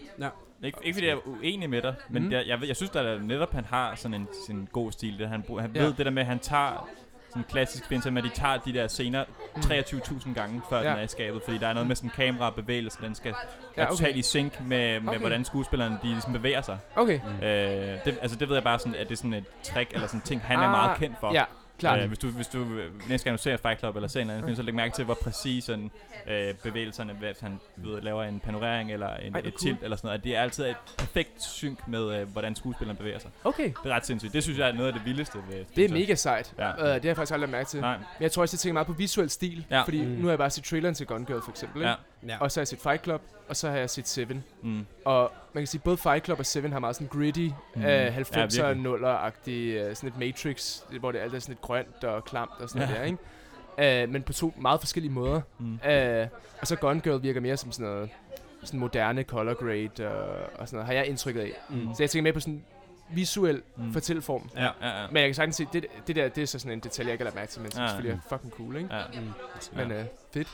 Ikke, 0.65 0.79
ikke 0.85 0.97
fordi 0.97 1.07
jeg 1.07 1.13
er 1.13 1.27
uenig 1.29 1.71
med 1.71 1.83
dig, 1.83 1.95
men 2.11 2.23
Mm. 2.25 2.33
jeg, 2.33 2.47
jeg, 2.47 2.69
jeg 2.69 2.77
synes 2.77 2.91
da 2.91 3.19
netop, 3.19 3.53
han 3.53 3.65
har 3.65 3.95
sådan 3.95 4.15
en, 4.15 4.29
sådan 4.47 4.61
en 4.61 4.69
god 4.73 4.93
stil. 4.93 5.19
Det, 5.19 5.29
han, 5.29 5.45
han 5.61 5.71
Ja. 5.75 5.83
ved 5.83 5.95
det 5.95 6.07
der 6.07 6.13
med, 6.13 6.23
at 6.23 6.27
han 6.29 6.39
tager 6.39 6.89
sådan 7.33 7.45
klassisk 7.51 7.87
Fincher, 7.89 8.11
med 8.11 8.25
at 8.25 8.31
de 8.31 8.35
tager 8.41 8.57
de 8.59 8.73
der 8.73 8.89
scener 8.89 9.25
23.000 9.57 10.35
gange, 10.35 10.63
før 10.71 10.79
Mm. 10.81 10.85
Ja. 10.85 10.91
den 10.91 10.99
er 10.99 11.03
i 11.03 11.09
skabet. 11.09 11.43
Fordi 11.45 11.59
der 11.59 11.69
er 11.69 11.73
noget 11.73 11.87
med 11.89 11.97
sådan 11.97 12.11
kamerabevægelse, 12.11 12.99
den 13.03 13.15
skal 13.15 13.35
Ja, 13.77 13.83
okay. 13.83 13.91
totalt 13.91 14.17
i 14.17 14.23
sync 14.23 14.53
med, 14.61 15.01
med 15.01 15.09
Okay. 15.09 15.19
hvordan 15.21 15.45
skuespillerne 15.45 15.99
de 16.03 16.09
ligesom 16.09 16.33
bevæger 16.33 16.61
sig. 16.63 16.79
Okay. 16.97 17.21
Mm. 17.41 17.45
Øh, 17.47 17.99
det, 18.05 18.19
altså 18.23 18.37
det 18.37 18.49
ved 18.49 18.57
jeg 18.57 18.65
bare 18.65 18.79
sådan, 18.79 18.95
at 18.95 19.07
det 19.09 19.13
er 19.13 19.17
sådan 19.17 19.35
et 19.35 19.45
trick, 19.63 19.93
eller 19.95 20.07
sådan 20.07 20.21
ting, 20.21 20.41
han 20.41 20.59
er 20.59 20.63
Ah, 20.63 20.71
meget 20.71 20.99
kendt 20.99 21.17
for. 21.21 21.33
Ja, 21.35 21.45
klart. 21.89 22.01
Øh, 22.01 22.09
hvis 22.09 22.19
du, 22.19 22.29
hvis 22.29 22.47
du 22.47 22.59
øh, 22.65 23.09
næste 23.09 23.25
gang 23.25 23.39
du 23.39 23.43
ser 23.43 23.57
Fight 23.57 23.79
Club 23.79 23.97
eller 23.97 24.09
ser 24.09 24.21
en 24.21 24.27
eller 24.27 24.35
anden 24.35 24.49
film, 24.49 24.57
så 24.57 24.63
læg 24.63 24.75
mærke 24.75 24.95
til, 24.95 25.05
hvor 25.05 25.15
præcis 25.15 25.65
sådan, 25.65 25.91
øh, 26.31 26.55
bevægelserne, 26.55 27.13
hvis 27.13 27.41
han 27.41 27.61
ved, 27.77 28.01
laver 28.01 28.23
en 28.25 28.41
panorering 28.41 28.93
eller 28.93 29.17
en, 29.17 29.35
Ej, 29.35 29.39
et 29.39 29.45
cool. 29.45 29.59
tilt 29.59 29.79
eller 29.83 29.97
sådan 29.97 30.09
noget. 30.09 30.25
Det 30.25 30.37
er 30.37 30.41
altid 30.43 30.65
et 30.65 30.77
perfekt 30.99 31.43
sync 31.43 31.79
med, 31.87 32.21
øh, 32.21 32.29
hvordan 32.29 32.57
skuespilleren 32.57 32.97
bevæger 32.97 33.19
sig. 33.19 33.31
Okay. 33.45 33.65
Det 33.85 33.91
er 33.91 33.95
ret 33.95 34.07
sindssygt. 34.07 34.33
Det 34.33 34.43
synes 34.43 34.59
jeg 34.59 34.69
er 34.69 34.73
noget 34.73 34.87
af 34.87 34.93
det 34.93 35.05
vildeste 35.05 35.39
ved 35.51 35.65
Det 35.77 35.85
er 35.85 35.89
mega 35.93 36.15
sejt. 36.15 36.53
Ja. 36.59 36.73
Uh, 36.73 36.79
det 36.81 36.87
har 36.87 37.01
jeg 37.05 37.17
faktisk 37.17 37.35
aldrig 37.35 37.51
mærke 37.51 37.69
til. 37.69 37.81
Nej, 37.81 37.97
Men 37.97 38.05
jeg 38.21 38.33
tror 38.33 38.43
også, 38.43 38.55
jeg 38.55 38.59
tænker 38.61 38.73
meget 38.73 38.87
på 38.87 38.93
visuel 38.93 39.31
stil. 39.31 39.67
Ja. 39.71 39.83
Fordi 39.83 40.03
Mm. 40.03 40.09
nu 40.11 40.23
har 40.23 40.31
jeg 40.31 40.39
bare 40.39 40.51
set 40.51 40.65
traileren 40.65 40.95
til 40.95 41.07
Gone 41.07 41.27
Girl 41.27 41.43
for 41.43 41.51
eksempel. 41.51 41.79
Ikke? 41.83 41.89
ja. 41.89 41.95
Ja. 42.29 42.37
Og 42.41 42.53
så 42.53 42.61
har 42.61 42.63
jeg 42.63 42.69
set 42.69 42.79
Fight 42.79 43.05
Club, 43.05 43.23
og 43.49 43.57
så 43.57 43.71
har 43.71 43.77
jeg 43.77 43.91
set 43.91 44.09
Seven. 44.09 44.45
Mm. 44.63 44.87
Og 45.05 45.33
man 45.53 45.61
kan 45.63 45.67
sige, 45.67 45.81
både 45.81 45.97
Fight 45.97 46.25
Club 46.25 46.39
og 46.39 46.47
Seven 46.47 46.73
har 46.73 46.79
meget 46.79 46.97
sådan 46.97 47.09
gritty, 47.09 47.49
Mm. 47.75 47.83
Ja, 47.83 48.11
90'er 48.11 48.63
og 48.65 48.77
virkelig. 48.77 48.93
0'er-agtig, 48.93 49.89
uh, 49.91 49.95
sådan 49.97 50.09
et 50.09 50.19
Matrix, 50.19 50.81
hvor 51.01 51.13
det 51.13 51.19
alt 51.19 51.35
er 51.35 51.39
sådan 51.39 51.53
lidt 51.53 51.61
grønt 51.63 52.05
og 52.05 52.25
klamt 52.25 52.51
og 52.61 52.69
sådan 52.69 52.83
Ja. 52.83 52.87
noget 52.95 53.01
der, 53.01 53.05
ikke? 53.85 54.05
Uh, 54.07 54.13
men 54.13 54.23
på 54.23 54.33
to 54.33 54.55
meget 54.57 54.81
forskellige 54.81 55.13
måder. 55.13 55.41
Mm. 55.59 55.73
Uh, 55.75 56.29
og 56.61 56.67
så 56.67 56.77
Gone 56.77 57.01
Girl 57.01 57.23
virker 57.23 57.41
mere 57.41 57.57
som 57.57 57.73
sådan 57.73 57.87
noget 57.93 58.11
sådan 58.65 58.81
moderne 58.81 59.23
color 59.23 59.55
grade 59.55 60.09
og, 60.11 60.41
og 60.61 60.69
sådan 60.69 60.77
noget, 60.77 60.87
har 60.87 60.93
jeg 60.95 61.07
indtrykket 61.07 61.41
af. 61.41 61.53
Mm. 61.69 61.95
Så 61.95 62.03
jeg 62.03 62.11
tænker 62.11 62.23
mere 62.23 62.33
på 62.33 62.41
sådan 62.41 62.65
visuel 63.15 63.63
Mm. 63.77 63.93
fortælleform. 63.93 64.51
Ja, 64.57 64.63
ja, 64.63 64.71
ja. 65.03 65.07
Men 65.11 65.17
jeg 65.17 65.29
kan 65.29 65.35
sagtens 65.35 65.57
se, 65.57 65.67
det, 65.73 65.87
det 66.07 66.17
der, 66.17 66.29
det 66.29 66.43
er 66.43 66.47
så 66.47 66.59
sådan 66.59 66.73
en 66.73 66.81
detalje, 66.81 67.09
jeg 67.09 67.13
ikke 67.13 67.23
har 67.23 67.27
lagt 67.27 67.37
mærke 67.37 67.51
til, 67.51 67.63
men 67.63 67.71
Ja. 67.77 67.89
selvfølgelig 67.89 68.13
er 68.25 68.29
fucking 68.37 68.53
cool, 68.53 68.77
ikke? 68.77 68.95
ja. 68.95 69.03
Mm. 69.21 69.29
Men 69.77 69.91
Ja. 69.91 70.01
uh, 70.01 70.07
fedt. 70.35 70.49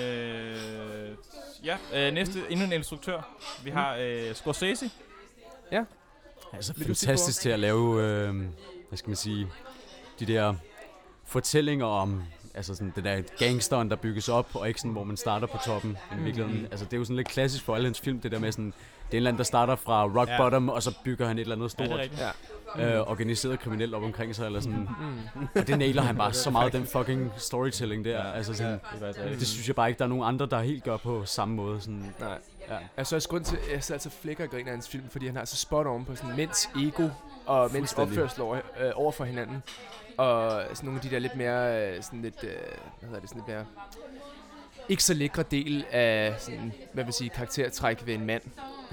Øh, 0.00 1.16
ja, 1.64 1.76
øh, 1.94 2.12
næste, 2.14 2.42
endnu 2.50 2.66
en 2.66 2.72
instruktør. 2.72 3.20
Vi 3.64 3.70
har 3.70 3.96
øh, 4.00 4.34
Scorsese. 4.34 4.90
Altså 6.52 6.72
Vil 6.76 6.86
fantastisk 6.86 7.40
til 7.40 7.48
at 7.50 7.58
lave, 7.58 8.02
øh, 8.04 8.34
hvad 8.88 8.98
skal 8.98 9.08
man 9.08 9.16
sige, 9.16 9.46
de 10.20 10.26
der 10.26 10.54
fortællinger 11.24 11.86
om, 11.86 12.22
altså 12.54 12.74
sådan 12.74 12.92
det 12.96 13.04
der 13.04 13.22
gangsteren, 13.38 13.90
der 13.90 13.96
bygges 13.96 14.28
op, 14.28 14.48
og 14.54 14.68
ikke 14.68 14.80
sådan, 14.80 14.92
hvor 14.92 15.04
man 15.04 15.16
starter 15.16 15.46
på 15.46 15.58
toppen. 15.66 15.90
I 16.12 16.14
Mm. 16.14 16.24
virkeligheden, 16.24 16.64
altså 16.70 16.84
det 16.84 16.92
er 16.92 16.96
jo 16.96 17.04
sådan 17.04 17.16
lidt 17.16 17.28
klassisk 17.28 17.64
for 17.64 17.74
alle 17.74 17.86
hans 17.86 18.00
film, 18.00 18.20
det 18.20 18.32
der 18.32 18.38
med 18.38 18.52
sådan, 18.52 18.74
det 19.10 19.14
er 19.14 19.16
en 19.16 19.16
eller 19.16 19.30
anden, 19.30 19.38
der 19.38 19.44
starter 19.44 19.76
fra 19.76 20.04
rock 20.04 20.28
Ja. 20.28 20.36
bottom, 20.42 20.68
og 20.68 20.82
så 20.82 20.94
bygger 21.04 21.26
han 21.26 21.38
et 21.38 21.42
eller 21.42 21.54
andet 21.56 21.64
Ja, 21.78 21.84
stort, 21.86 21.98
det 22.00 22.10
er. 22.20 22.32
Ja. 22.78 22.96
øh, 22.98 23.10
organiseret 23.10 23.60
kriminelt 23.60 23.94
op 23.94 24.02
omkring 24.02 24.34
sig, 24.34 24.46
eller 24.46 24.60
sådan. 24.60 24.88
Mm. 25.34 25.48
Og 25.54 25.66
det 25.66 25.78
nailer 25.78 26.02
han 26.02 26.16
bare 26.16 26.32
så 26.32 26.50
meget, 26.50 26.72
den 26.72 26.86
fucking 26.86 27.32
storytelling 27.36 28.04
der. 28.04 28.10
Ja. 28.26 28.32
Altså 28.32 28.54
sådan, 28.54 28.72
Det 28.72 28.80
er 28.82 28.98
faktisk 28.98 29.18
rigtigt. 29.18 29.40
det 29.40 29.48
synes 29.48 29.66
jeg 29.68 29.76
bare 29.76 29.88
ikke, 29.88 29.98
der 29.98 30.04
er 30.04 30.08
nogen 30.08 30.24
andre, 30.24 30.46
der 30.46 30.60
helt 30.60 30.84
gør 30.84 30.96
på 30.96 31.24
samme 31.24 31.54
måde. 31.54 31.80
Sådan, 31.80 32.14
Nej. 32.20 32.38
ja. 32.68 32.76
Altså 32.96 33.16
også 33.16 33.28
grund 33.28 33.44
til, 33.44 33.56
at 33.56 33.72
jeg 33.72 33.84
så 33.84 33.92
altid 33.92 34.10
flækker 34.10 34.44
og 34.44 34.50
griner 34.50 34.66
af 34.66 34.72
hans 34.72 34.88
film, 34.88 35.08
fordi 35.10 35.26
han 35.26 35.36
har 35.36 35.44
så 35.44 35.56
spot 35.56 35.86
on 35.86 36.04
på 36.04 36.14
sådan 36.16 36.36
mænds 36.36 36.68
ego 36.76 37.08
og 37.46 37.70
mænds 37.72 37.92
opførsel 37.92 38.42
over, 38.42 38.56
øh, 38.56 38.90
over 38.94 39.12
for 39.12 39.24
hinanden. 39.24 39.62
Og 40.16 40.62
sådan 40.72 40.86
nogle 40.86 40.98
af 40.98 41.02
de 41.02 41.10
der 41.14 41.18
lidt 41.18 41.36
mere, 41.36 41.88
øh, 41.96 42.02
sådan 42.02 42.22
lidt, 42.22 42.44
øh, 42.44 42.50
hvad 43.00 43.08
hedder 43.08 43.20
det, 43.20 43.28
sådan 43.28 43.42
lidt 43.46 43.56
mere, 43.56 43.64
ikke 44.88 45.04
så 45.04 45.14
lækre 45.14 45.42
del 45.50 45.84
af, 45.90 46.34
sådan, 46.38 46.72
hvad 46.92 47.04
vil 47.04 47.08
jeg 47.08 47.14
sige, 47.14 47.30
karaktertræk 47.30 48.06
ved 48.06 48.14
en 48.14 48.26
mand. 48.26 48.42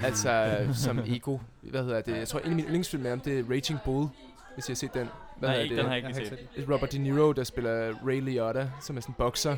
altså 0.03 0.29
øh, 0.61 0.75
som 0.75 0.99
ego. 1.07 1.37
Hvad 1.61 1.83
hedder 1.83 2.01
det? 2.01 2.17
Jeg 2.17 2.27
tror, 2.27 2.39
en 2.39 2.45
af 2.49 2.55
mine 2.55 2.63
yndlingsfilm 2.67 3.03
med 3.03 3.09
ham, 3.09 3.19
det 3.19 3.39
er 3.39 3.43
Raging 3.49 3.79
Bull, 3.85 4.07
hvis 4.53 4.69
I 4.69 4.71
har 4.71 4.75
set 4.75 4.93
den. 4.93 5.09
Hvad 5.39 5.49
Nej, 5.49 5.57
hedder 5.57 5.63
ikke, 5.63 5.75
det? 5.75 5.83
den 5.83 5.89
har 5.91 5.97
jeg 5.97 6.07
ikke 6.17 6.29
set. 6.29 6.47
Det 6.55 6.63
er 6.69 6.73
Robert 6.73 6.91
De 6.91 6.97
Niro, 6.97 7.31
der 7.31 7.43
spiller 7.43 7.93
Ray 8.07 8.21
Liotta, 8.21 8.69
som 8.81 8.97
er 8.97 9.01
sådan 9.01 9.11
en 9.11 9.15
bokser. 9.17 9.51
Uh, 9.51 9.57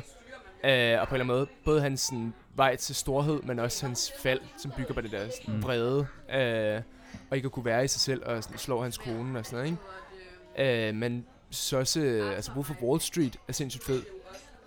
på 0.64 0.70
en 0.70 0.90
eller 0.90 1.04
anden 1.14 1.26
måde, 1.26 1.46
både 1.64 1.80
hans 1.80 2.00
sådan, 2.00 2.34
vej 2.56 2.76
til 2.76 2.94
storhed, 2.94 3.40
men 3.42 3.58
også 3.58 3.86
hans 3.86 4.12
fald, 4.22 4.40
som 4.62 4.70
bygger 4.76 4.94
på 4.94 5.00
det 5.00 5.10
der 5.10 5.18
sådan, 5.40 5.54
Mm. 5.54 5.62
vrede. 5.62 5.98
Uh, 6.78 6.82
og 7.30 7.36
ikke 7.36 7.46
at 7.46 7.52
kunne 7.52 7.64
være 7.64 7.84
i 7.84 7.88
sig 7.88 8.00
selv, 8.00 8.22
og 8.26 8.42
sådan, 8.44 8.58
slår 8.58 8.82
hans 8.82 8.98
kone 8.98 9.38
og 9.38 9.46
sådan 9.46 9.58
noget, 9.58 9.78
ikke? 10.58 10.88
Øh, 10.88 10.94
men 10.94 11.26
så 11.50 11.78
også, 11.78 12.00
øh, 12.00 12.34
altså 12.36 12.52
Wolf 12.52 12.70
of 12.70 12.76
Wall 12.82 13.00
Street 13.00 13.36
er 13.48 13.52
sindssygt 13.52 13.84
fed. 13.84 14.02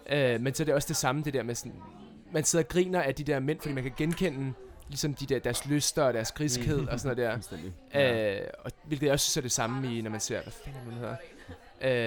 Øh, 0.10 0.42
men 0.42 0.54
så 0.54 0.64
er 0.64 0.66
det 0.66 0.74
også 0.74 0.88
det 0.88 0.96
samme, 0.96 1.24
det 1.24 1.34
der 1.34 1.44
med 1.44 1.56
sådan, 1.56 1.74
man 2.32 2.44
sidder 2.44 2.66
og 2.66 2.70
griner 2.70 3.02
af 3.02 3.16
de 3.16 3.24
der 3.24 3.40
mænd, 3.40 3.60
fordi 3.62 3.74
man 3.76 3.84
kan 3.84 3.94
genkende 3.98 4.54
ligesom 4.88 5.14
de 5.14 5.26
der, 5.26 5.40
deres 5.40 5.66
lyster 5.66 6.04
og 6.04 6.14
deres 6.14 6.32
griskhed 6.32 6.88
og 6.88 7.00
sådan 7.00 7.18
noget 7.18 7.30
der. 7.30 7.34
Fuldstændig. 7.50 7.74
Øh, 8.42 8.48
og 8.60 8.72
hvilket 8.84 9.06
jeg 9.06 9.14
også 9.14 9.26
synes 9.26 9.38
er 9.38 9.42
det 9.42 9.52
samme 9.52 9.98
i, 9.98 10.02
når 10.02 10.10
man 10.12 10.20
ser, 10.20 10.42
hvad 10.42 10.54
fanden 10.66 10.82
den 10.86 10.94
hedder? 10.94 11.16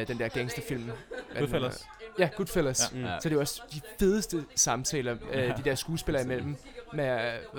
Øh, 0.01 0.09
den 0.09 0.19
der 0.19 0.29
gangsterfilm. 0.29 0.91
Goodfellas. 1.39 1.87
Ja, 2.19 2.29
Goodfellas. 2.37 2.93
Ja. 2.93 2.99
Ja. 2.99 3.05
Mm. 3.05 3.09
Ja. 3.09 3.19
Så 3.21 3.29
det 3.29 3.33
er 3.33 3.37
jo 3.37 3.41
også 3.41 3.63
de 3.73 3.81
fedeste 3.99 4.45
samtaler, 4.55 5.17
øh, 5.33 5.39
Ja. 5.39 5.53
de 5.57 5.63
der 5.65 5.75
skuespillere 5.75 6.25
imellem, 6.25 6.57
med 6.93 7.33
uh, 7.53 7.59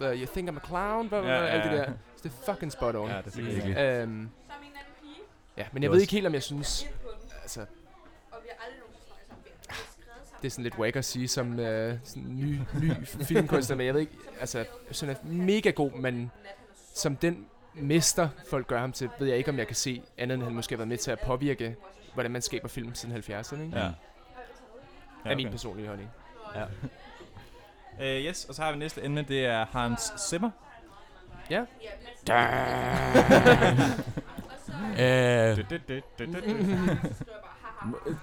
uh, 0.00 0.20
You 0.20 0.26
think 0.26 0.50
I'm 0.50 0.56
a 0.56 0.66
clown, 0.66 1.08
blah, 1.08 1.22
blah, 1.22 1.34
Ja, 1.34 1.38
blah, 1.40 1.48
ja, 1.50 1.60
alt 1.60 1.64
det 1.64 1.70
ja. 1.70 1.76
der. 1.76 1.92
Så 2.16 2.22
det 2.22 2.32
er 2.42 2.52
fucking 2.52 2.72
spot 2.72 2.94
on. 2.96 3.08
Ja, 3.10 3.20
det 3.24 3.36
er 3.38 3.42
virkelig. 3.42 3.76
Øhm, 3.76 4.28
ja, 5.56 5.66
men 5.72 5.82
jeg 5.82 5.90
ved 5.90 6.00
ikke 6.00 6.12
helt, 6.12 6.26
om 6.26 6.34
jeg 6.34 6.42
synes... 6.42 6.86
Altså, 7.42 7.66
det 10.44 10.50
er 10.50 10.52
sådan 10.52 10.62
lidt 10.62 10.78
wack 10.78 10.96
at 10.96 11.04
sige 11.04 11.28
som 11.28 11.60
øh, 11.60 11.98
sådan 12.04 12.24
ny, 12.28 12.58
ny 12.80 12.92
filmkunstner, 13.06 13.76
men 13.76 13.86
jeg 13.86 13.94
ved 13.94 14.00
ikke, 14.00 14.12
altså, 14.40 14.64
sådan 14.90 15.14
er 15.14 15.18
mega 15.22 15.70
god, 15.70 15.92
men 15.92 16.30
som 16.94 17.16
den 17.16 17.46
mester, 17.74 18.28
folk 18.50 18.66
gør 18.66 18.80
ham 18.80 18.92
til, 18.92 19.10
ved 19.18 19.28
jeg 19.28 19.38
ikke, 19.38 19.50
om 19.50 19.58
jeg 19.58 19.66
kan 19.66 19.76
se 19.76 20.02
andet, 20.18 20.34
end 20.34 20.42
han 20.42 20.54
måske 20.54 20.72
har 20.72 20.76
været 20.76 20.88
med 20.88 20.96
til 20.96 21.10
at 21.10 21.20
påvirke, 21.20 21.76
hvordan 22.14 22.30
man 22.30 22.42
skaber 22.42 22.68
film 22.68 22.94
siden 22.94 23.16
70'erne, 23.16 23.60
ikke? 23.60 23.78
Ja. 23.78 23.84
Ja, 23.84 23.90
ja 25.24 25.30
er 25.30 25.36
min 25.36 25.50
personlige 25.50 25.86
holdning. 25.86 26.10
Uh, 27.98 28.04
yes, 28.04 28.44
og 28.44 28.54
så 28.54 28.62
har 28.62 28.72
vi 28.72 28.78
næste 28.78 29.04
emne, 29.04 29.22
det 29.22 29.46
er 29.46 29.66
Hans 29.70 30.12
Zimmer. 30.28 30.50
Ja. 31.50 31.64
Øh, 34.98 35.58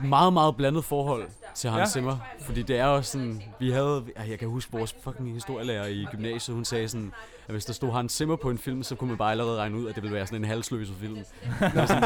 Meget, 0.04 0.34
meget 0.34 0.56
blandet 0.56 0.84
forhold 0.86 1.28
til 1.56 1.70
Hans 1.70 1.80
Ja. 1.80 1.86
Zimmer. 1.86 2.18
Fordi 2.40 2.62
det 2.62 2.78
er 2.80 2.86
også 2.86 3.12
sådan, 3.12 3.42
vi 3.60 3.72
havde, 3.72 4.04
ej, 4.16 4.30
jeg 4.30 4.40
kan 4.40 4.48
huske 4.48 4.72
vores 4.72 4.96
fucking 5.04 5.34
historielærer 5.34 5.88
i 5.88 6.08
gymnasiet, 6.12 6.56
hun 6.56 6.66
sagde 6.66 6.88
sådan, 6.88 7.12
at 7.48 7.54
hvis 7.54 7.66
der 7.66 7.74
stod 7.74 7.92
Hans 7.92 8.14
Zimmer 8.14 8.36
på 8.36 8.50
en 8.50 8.58
film, 8.58 8.84
så 8.84 8.96
kunne 8.96 9.08
man 9.08 9.18
bare 9.18 9.32
allerede 9.32 9.58
regne 9.60 9.78
ud, 9.78 9.88
at 9.88 9.96
det 9.96 10.04
ville 10.04 10.16
være 10.16 10.26
sådan 10.28 10.42
en 10.42 10.46
halsløs 10.50 10.92
film. 11.00 11.18
Sådan, 11.60 12.04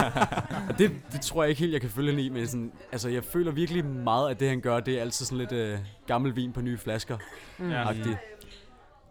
og 0.70 0.78
det, 0.78 0.92
det 1.12 1.22
tror 1.22 1.44
jeg 1.44 1.50
ikke 1.50 1.60
helt, 1.60 1.74
jeg 1.74 1.82
kan 1.82 1.90
følge 1.90 2.10
hende 2.12 2.24
i, 2.26 2.30
men 2.30 2.48
sådan, 2.48 2.72
altså, 2.92 3.10
jeg 3.10 3.24
føler 3.24 3.52
virkelig 3.52 3.86
meget, 3.86 4.30
at 4.32 4.40
det 4.40 4.50
han 4.50 4.62
gør, 4.62 4.80
det 4.80 4.98
er 4.98 5.02
altid 5.02 5.26
sådan 5.26 5.38
lidt 5.38 5.52
øh, 5.52 5.80
gammel 6.08 6.36
vin 6.36 6.54
på 6.54 6.62
nye 6.62 6.78
flasker. 6.78 7.18
Ja. 7.60 7.88
agtigt. 7.90 8.18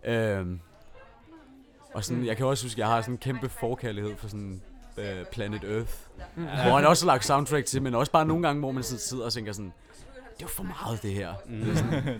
Øhm, 0.04 0.60
og 1.94 2.04
sådan, 2.04 2.26
jeg 2.26 2.36
kan 2.36 2.46
også 2.46 2.64
huske, 2.64 2.74
at 2.74 2.78
jeg 2.78 2.86
har 2.86 3.00
sådan 3.00 3.14
en 3.14 3.18
kæmpe 3.18 3.48
forkærlighed 3.48 4.16
for 4.16 4.28
sådan 4.28 4.62
øh, 4.96 5.24
Planet 5.32 5.64
Earth. 5.64 5.92
Mm. 6.36 6.42
Hvor 6.42 6.76
han 6.76 6.86
også 6.86 7.06
har 7.06 7.12
lagt 7.12 7.24
soundtrack 7.24 7.66
til, 7.66 7.82
men 7.82 7.94
også 7.94 8.12
bare 8.12 8.26
nogle 8.26 8.42
gange, 8.46 8.60
hvor 8.60 8.72
man 8.72 8.82
sådan 8.82 8.98
sidder 8.98 9.24
og 9.24 9.32
tænker 9.32 9.52
sådan, 9.52 9.72
det 10.04 10.40
er 10.40 10.44
jo 10.44 10.48
for 10.48 10.62
meget 10.62 11.02
det 11.02 11.12
her. 11.12 11.34
Mm. 11.46 11.60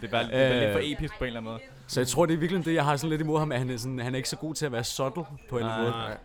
det 0.00 0.04
er 0.04 0.08
bare, 0.08 0.24
det 0.24 0.34
er 0.34 0.48
bare 0.50 0.60
lidt 0.60 0.72
for 0.72 0.78
Øh. 0.78 0.90
episk 0.92 1.18
på 1.18 1.24
en 1.24 1.26
eller 1.26 1.40
anden 1.40 1.52
måde. 1.52 1.62
Så 1.86 2.00
jeg 2.00 2.06
tror, 2.08 2.26
det 2.26 2.34
er 2.34 2.38
virkelig 2.38 2.64
det, 2.64 2.74
jeg 2.74 2.84
har 2.84 2.96
sådan 2.96 3.10
lidt 3.10 3.20
imod 3.20 3.38
ham, 3.38 3.52
at 3.52 3.58
han 3.58 3.70
er, 3.70 3.76
sådan, 3.76 3.98
han 3.98 4.14
er 4.14 4.16
ikke 4.16 4.28
så 4.28 4.36
god 4.36 4.54
til 4.54 4.66
at 4.66 4.72
være 4.72 4.84
subtle 4.84 5.24
på 5.50 5.56
en 5.58 5.62
eller 5.62 5.74
anden 5.74 5.92
måde. 5.92 6.16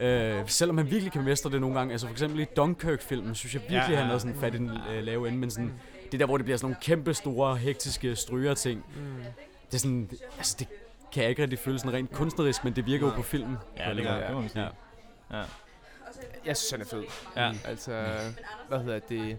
Øh, 0.00 0.42
selvom 0.46 0.78
han 0.78 0.90
virkelig 0.90 1.12
kan 1.12 1.24
mestre 1.24 1.50
det 1.50 1.60
nogle 1.60 1.78
gange. 1.78 1.92
Altså 1.92 2.06
for 2.06 2.12
eksempel 2.12 2.40
i 2.40 2.44
Dunkirk-filmen, 2.56 3.34
synes 3.34 3.54
jeg 3.54 3.62
virkelig, 3.62 3.90
Ja. 3.94 3.96
han 3.96 4.06
havde 4.06 4.20
sådan 4.20 4.36
fat 4.36 4.54
i 4.54 4.58
den 4.58 4.70
øh, 4.90 5.02
lave 5.02 5.28
ende. 5.28 5.38
Men 5.38 5.50
sådan, 5.50 5.72
det 6.12 6.20
der, 6.20 6.26
hvor 6.26 6.36
det 6.36 6.44
bliver 6.44 6.56
sådan 6.56 6.64
nogle 6.66 6.76
kæmpe 6.82 7.14
store, 7.14 7.56
hektiske 7.56 8.16
stryger 8.16 8.54
ting. 8.54 8.84
Mm. 8.96 9.02
Det 9.66 9.74
er 9.74 9.78
sådan, 9.78 10.10
altså 10.36 10.56
det 10.58 10.68
kan 11.12 11.22
jeg 11.22 11.30
ikke 11.30 11.42
rigtig 11.42 11.58
føle 11.58 11.78
sådan 11.78 11.92
rent 11.92 12.12
kunstnerisk, 12.12 12.64
men 12.64 12.72
det 12.76 12.86
virker 12.86 13.06
jo 13.06 13.12
på 13.16 13.22
filmen. 13.22 13.56
Ja, 13.78 13.88
det, 13.94 14.02
kan, 14.02 14.04
Ja. 14.04 14.20
det 14.26 14.34
må 14.34 14.40
man 14.40 14.48
sige. 14.48 14.62
Ja. 15.30 15.38
Ja. 15.38 15.44
Jeg 16.44 16.56
synes, 16.56 16.70
han 16.70 16.80
er 16.80 16.84
fed. 16.84 17.04
Ja. 17.36 17.52
Altså, 17.64 18.06
hvad 18.68 18.78
hedder 18.78 18.98
det? 18.98 19.38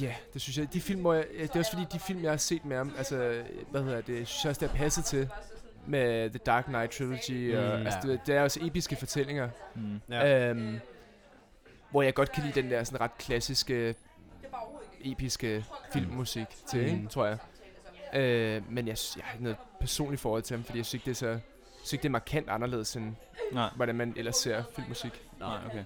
Ja, 0.00 0.14
det 0.34 0.42
synes 0.42 0.58
jeg. 0.58 0.72
De 0.72 0.80
film, 0.80 1.00
hvor 1.00 1.14
jeg, 1.14 1.26
det 1.42 1.54
er 1.54 1.58
også 1.58 1.72
fordi, 1.72 1.86
de 1.92 1.98
film, 2.00 2.22
jeg 2.22 2.30
har 2.32 2.36
set 2.36 2.64
med 2.64 2.76
ham, 2.76 2.94
altså, 2.98 3.42
hvad 3.70 3.82
hedder 3.82 4.00
det, 4.00 4.28
synes 4.28 4.44
jeg 4.44 4.50
også, 4.50 4.60
det 4.60 4.70
er 4.70 4.74
passet 4.74 5.04
til 5.04 5.28
med 5.86 6.30
The 6.30 6.38
Dark 6.38 6.64
Knight 6.64 6.92
Trilogy, 6.92 7.56
og, 7.56 7.78
Mm. 7.80 7.86
altså, 7.86 7.98
Ja. 8.04 8.12
det, 8.12 8.20
det 8.26 8.34
er 8.36 8.42
også 8.42 8.60
episke 8.62 8.96
fortællinger, 8.96 9.48
Mm. 9.74 10.00
Ja. 10.10 10.48
øhm, 10.50 10.78
hvor 11.90 12.02
jeg 12.02 12.14
godt 12.14 12.32
kan 12.32 12.42
lide 12.44 12.60
den 12.62 12.70
der 12.70 12.84
sådan 12.84 13.00
ret 13.00 13.18
klassiske, 13.18 13.94
episke 15.00 15.64
filmmusik 15.92 16.46
til, 16.70 16.96
Mm. 16.96 17.06
tror 17.08 17.26
jeg. 17.26 17.38
Øh, 18.20 18.62
men 18.72 18.86
jeg, 18.88 18.96
jeg 19.16 19.24
har 19.24 19.32
ikke 19.32 19.42
noget 19.44 19.58
personligt 19.80 20.20
forhold 20.20 20.42
til 20.42 20.56
ham, 20.56 20.64
fordi 20.64 20.78
jeg 20.78 20.86
synes 20.86 20.94
ikke, 20.94 21.04
det 21.04 21.10
er 21.10 21.14
så, 21.14 21.38
synes 21.82 21.92
ikke, 21.92 22.02
det 22.02 22.08
er 22.08 22.12
markant 22.12 22.48
anderledes, 22.50 22.96
end 22.96 23.14
Nej. 23.52 23.70
hvordan 23.76 23.94
man 23.94 24.14
ellers 24.16 24.36
ser 24.36 24.62
filmmusik. 24.76 25.22
Nej, 25.38 25.56
okay. 25.66 25.84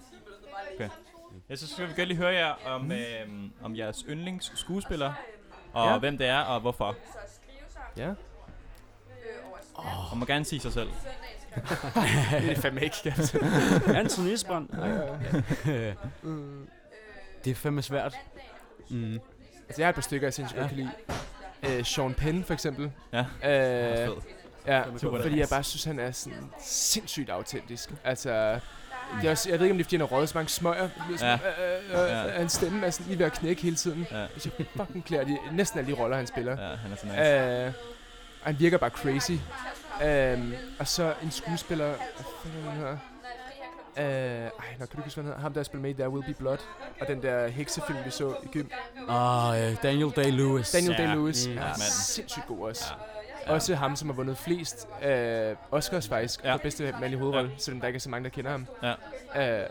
okay. 0.74 0.88
Ja, 1.50 1.56
så 1.56 1.68
skal 1.68 1.88
vi 1.88 1.92
godt 1.96 2.08
lige 2.08 2.18
høre 2.18 2.32
jer 2.34 2.54
om, 2.66 2.92
øh, 2.92 2.98
om 3.62 3.76
jeres 3.76 4.04
yndlings 4.08 4.52
skuespiller, 4.58 5.12
og 5.72 5.90
Ja. 5.92 5.98
hvem 5.98 6.18
det 6.18 6.26
er, 6.26 6.38
og 6.40 6.60
hvorfor. 6.60 6.96
Ja. 7.96 8.12
Og 9.74 10.18
må 10.18 10.24
gerne 10.26 10.44
sige 10.44 10.60
sig 10.60 10.72
selv. 10.72 10.88
det 12.40 12.50
er 12.50 12.54
fandme 12.60 12.80
ikke, 12.84 12.96
altså. 13.04 13.38
Anthony 13.94 14.28
Isbrand. 14.28 14.68
Mm. 16.22 16.68
det 17.44 17.50
er 17.50 17.54
fandme 17.54 17.82
svært. 17.82 18.14
Mm. 18.90 19.12
Altså, 19.68 19.82
jeg 19.82 19.86
har 19.86 19.88
et 19.88 19.94
par 19.94 20.02
stykker, 20.02 20.26
jeg 20.26 20.34
sindssygt 20.34 20.56
Ja. 20.56 20.62
godt 20.62 20.70
kan 20.74 20.78
lide. 21.64 21.78
Øh, 21.78 21.84
Sean 21.84 22.14
Penn, 22.14 22.44
for 22.44 22.54
eksempel. 22.54 22.92
Ja. 23.12 23.24
Øh. 24.02 24.08
Ja, 24.66 24.82
Super 24.98 25.22
fordi 25.22 25.38
jeg 25.38 25.48
bare 25.48 25.62
synes, 25.62 25.84
han 25.84 25.98
er 25.98 26.10
sådan 26.12 26.50
sindssygt 26.64 27.30
autentisk. 27.30 27.90
Altså, 28.04 28.58
det 29.20 29.26
er 29.26 29.30
også, 29.30 29.50
jeg 29.50 29.58
ved 29.58 29.66
ikke, 29.66 29.72
om 29.72 29.78
det 29.78 29.84
er, 29.84 29.86
fordi 29.86 29.96
han 29.96 30.00
har 30.08 30.16
røget 30.16 30.28
så 30.28 30.38
mange 30.38 30.48
smøger. 30.48 30.88
Ja. 31.20 31.26
Ja. 31.26 31.34
Øh, 31.34 32.02
øh, 32.04 32.10
Ja. 32.10 32.28
Hans 32.38 32.52
stemme 32.52 32.86
er 32.86 32.90
sådan 32.90 33.06
lige 33.06 33.18
ved 33.18 33.26
at 33.26 33.32
knække 33.32 33.62
hele 33.62 33.76
tiden. 33.76 34.06
Ja. 34.10 34.18
Jeg 34.18 34.28
synes, 34.38 34.54
fucking 34.76 35.04
klæder 35.04 35.24
de, 35.24 35.38
næsten 35.52 35.78
alle 35.78 35.92
de 35.94 36.00
roller, 36.00 36.16
han 36.16 36.26
spiller. 36.26 36.52
Ja, 36.70 36.76
han 36.76 36.92
er 36.92 36.96
så 36.96 37.06
nice. 37.06 37.66
Øh, 37.66 37.72
han 38.42 38.58
virker 38.60 38.78
bare 38.78 38.90
crazy. 38.90 39.32
Øh, 40.04 40.52
og 40.78 40.88
så 40.88 41.14
en 41.22 41.30
skuespiller... 41.30 41.86
Hvad 41.86 41.96
fanden 42.42 42.62
han 42.70 42.76
hedder? 42.78 42.96
Øh, 43.98 44.04
ej, 44.04 44.48
nå, 44.48 44.50
kan 44.78 44.78
du 44.78 44.84
ikke 44.84 45.02
huske, 45.04 45.14
hvad 45.14 45.24
han 45.24 45.24
hedder? 45.24 45.40
Ham, 45.40 45.52
der 45.52 45.62
spiller 45.62 45.82
med 45.82 45.90
i 45.90 45.92
There 45.92 46.10
Will 46.10 46.26
Be 46.26 46.34
Blood. 46.34 46.58
Og 47.00 47.06
den 47.08 47.22
der 47.22 47.48
heksefilm, 47.48 47.98
vi 48.04 48.10
så 48.10 48.34
i 48.44 48.46
gym. 48.46 48.66
Og 49.08 49.60
øh, 49.62 49.76
Daniel 49.82 50.06
Day-Lewis. 50.08 50.72
Daniel. 50.72 50.94
Day-Lewis 50.94 51.48
Mm. 51.48 51.58
er 51.58 51.62
Ja, 51.62 51.68
mand. 51.68 51.76
sindssygt 51.80 52.46
god 52.46 52.68
også. 52.68 52.84
Ja. 52.90 53.13
Også 53.46 53.74
ham, 53.74 53.96
som 53.96 54.08
har 54.08 54.14
vundet 54.16 54.38
flest 54.38 54.88
øh, 55.04 55.56
Oscars 55.70 56.08
faktisk 56.08 56.44
Ja. 56.44 56.52
for 56.54 56.58
bedste 56.58 56.94
mandlige 57.00 57.18
hovedrolle, 57.18 57.50
ja. 57.50 57.56
selvom 57.58 57.80
der 57.80 57.86
ikke 57.86 57.96
er 57.96 58.00
så 58.00 58.10
mange, 58.10 58.24
der 58.24 58.30
kender 58.30 58.50
ham. 58.50 58.66
Ja. 58.82 58.90
Øh, 59.62 59.68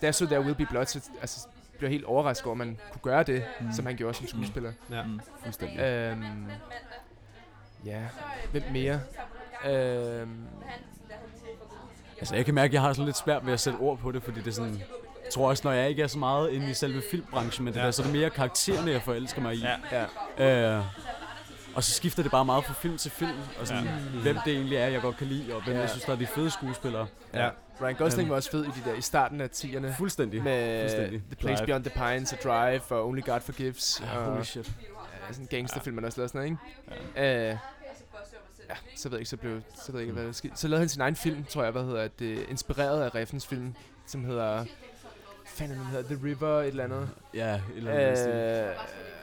da 0.00 0.06
jeg 0.06 0.14
så 0.14 0.26
There 0.26 0.40
Will 0.40 0.54
Be 0.54 0.66
Blood, 0.66 0.86
så 0.86 1.00
altså, 1.20 1.46
blev 1.78 1.86
jeg 1.88 1.92
helt 1.92 2.04
overrasket 2.04 2.46
over, 2.46 2.52
at 2.54 2.58
man 2.58 2.78
kunne 2.92 3.00
gøre 3.02 3.22
det, 3.22 3.44
Mm. 3.60 3.66
mm. 3.66 3.72
som 3.72 3.86
han 3.86 3.96
gjorde 3.96 4.14
som 4.14 4.26
skuespiller. 4.26 4.72
Ja. 4.90 5.02
Mm. 5.02 5.20
Fuldstændig. 5.42 5.78
Øhm, 5.80 6.24
ja, 7.84 8.00
hvem 8.52 8.62
mere? 8.72 9.00
Øhm, 9.66 10.46
Altså, 12.18 12.34
jeg 12.36 12.44
kan 12.44 12.54
mærke, 12.54 12.70
at 12.70 12.74
jeg 12.74 12.82
har 12.82 12.92
sådan 12.92 13.04
lidt 13.06 13.16
svært 13.16 13.46
ved 13.46 13.52
at 13.52 13.60
sætte 13.60 13.76
ord 13.76 13.98
på 13.98 14.12
det, 14.12 14.22
fordi 14.22 14.38
det 14.40 14.46
er 14.46 14.52
sådan... 14.52 14.82
Jeg 15.24 15.32
tror 15.32 15.48
også, 15.48 15.60
når 15.64 15.72
jeg 15.72 15.88
ikke 15.88 16.02
er 16.02 16.06
så 16.06 16.18
meget 16.18 16.50
inde 16.50 16.70
i 16.70 16.74
selve 16.74 17.02
filmbranchen, 17.10 17.64
men 17.64 17.74
det 17.74 17.80
Ja. 17.80 17.84
der, 17.84 17.90
så 17.90 18.02
er 18.02 18.06
det 18.06 18.14
mere 18.16 18.30
karaktererne, 18.30 18.90
jeg 18.90 19.02
forelsker 19.02 19.40
mig 19.42 19.54
i. 19.54 19.62
Ja. 19.92 20.06
ja. 20.38 20.78
Øh, 20.78 20.84
og 21.76 21.84
så 21.84 21.92
skifter 21.92 22.22
det 22.22 22.32
bare 22.32 22.44
meget 22.44 22.64
fra 22.64 22.74
film 22.74 22.96
til 22.98 23.10
film, 23.10 23.38
og 23.60 23.66
sådan, 23.66 23.84
Ja. 23.84 23.90
ja. 23.90 24.20
hvem 24.22 24.36
det 24.44 24.52
egentlig 24.54 24.76
er, 24.78 24.86
jeg 24.86 25.02
godt 25.02 25.16
kan 25.16 25.26
lide, 25.26 25.54
og 25.54 25.62
hvem 25.64 25.72
Ja. 25.72 25.76
ja. 25.76 25.80
jeg 25.80 25.90
synes, 25.90 26.04
der 26.04 26.12
er 26.12 26.16
de 26.16 26.26
fede 26.26 26.50
skuespillere. 26.50 27.06
Ja. 27.34 27.50
Ryan 27.80 27.94
Gosling 27.94 28.28
var 28.30 28.36
også 28.36 28.50
fed 28.50 28.64
i 28.64 28.68
de 28.68 28.90
der 28.90 28.94
i 28.94 29.00
starten 29.00 29.40
af 29.40 29.48
10'erne. 29.54 29.98
Fuldstændig. 29.98 30.42
Med 30.42 30.80
Fuldstændig. 30.82 31.22
The 31.26 31.36
Place 31.36 31.56
Drive. 31.64 31.66
Beyond 31.66 31.84
the 31.84 32.00
Pines 32.14 32.32
og 32.32 32.38
Drive 32.44 32.80
og 32.90 33.06
Only 33.08 33.20
God 33.24 33.40
Forgives. 33.40 34.02
Ja, 34.04 34.18
og 34.18 34.24
holy 34.32 34.42
shit. 34.42 34.66
ja, 34.66 35.32
sådan 35.32 35.42
en 35.44 35.48
gangsterfilm, 35.48 35.94
man 35.96 36.04
også 36.04 36.18
lavede 36.20 36.28
sådan 36.32 36.58
noget, 37.14 37.16
ikke? 37.16 37.50
Øh, 37.50 37.58
ja, 38.70 38.74
så 38.96 39.08
ved 39.08 39.16
jeg 39.16 39.20
ikke, 39.20 39.30
så 39.30 39.36
blev, 39.36 39.60
så 39.86 39.92
ved 39.92 40.00
jeg 40.00 40.02
ikke, 40.02 40.12
hvad 40.14 40.24
der 40.26 40.32
skete. 40.32 40.56
Så 40.56 40.68
lavede 40.68 40.80
han 40.80 40.88
sin 40.88 41.00
egen 41.00 41.16
film, 41.16 41.44
tror 41.44 41.62
jeg, 41.62 41.72
hvad 41.72 41.82
hedder 41.84 42.08
det, 42.08 42.46
inspireret 42.48 43.02
af 43.02 43.14
Reffens 43.14 43.46
film, 43.46 43.74
som 44.06 44.24
hedder, 44.24 44.64
fanden 45.56 45.78
den 45.78 45.86
hedder, 45.86 46.14
The 46.16 46.24
River, 46.26 46.60
et 46.60 46.66
eller 46.66 46.84
andet. 46.84 47.08
Ja, 47.34 47.54
et 47.54 47.60
eller 47.76 47.92
andet. 47.92 48.28
Øh, 48.28 48.74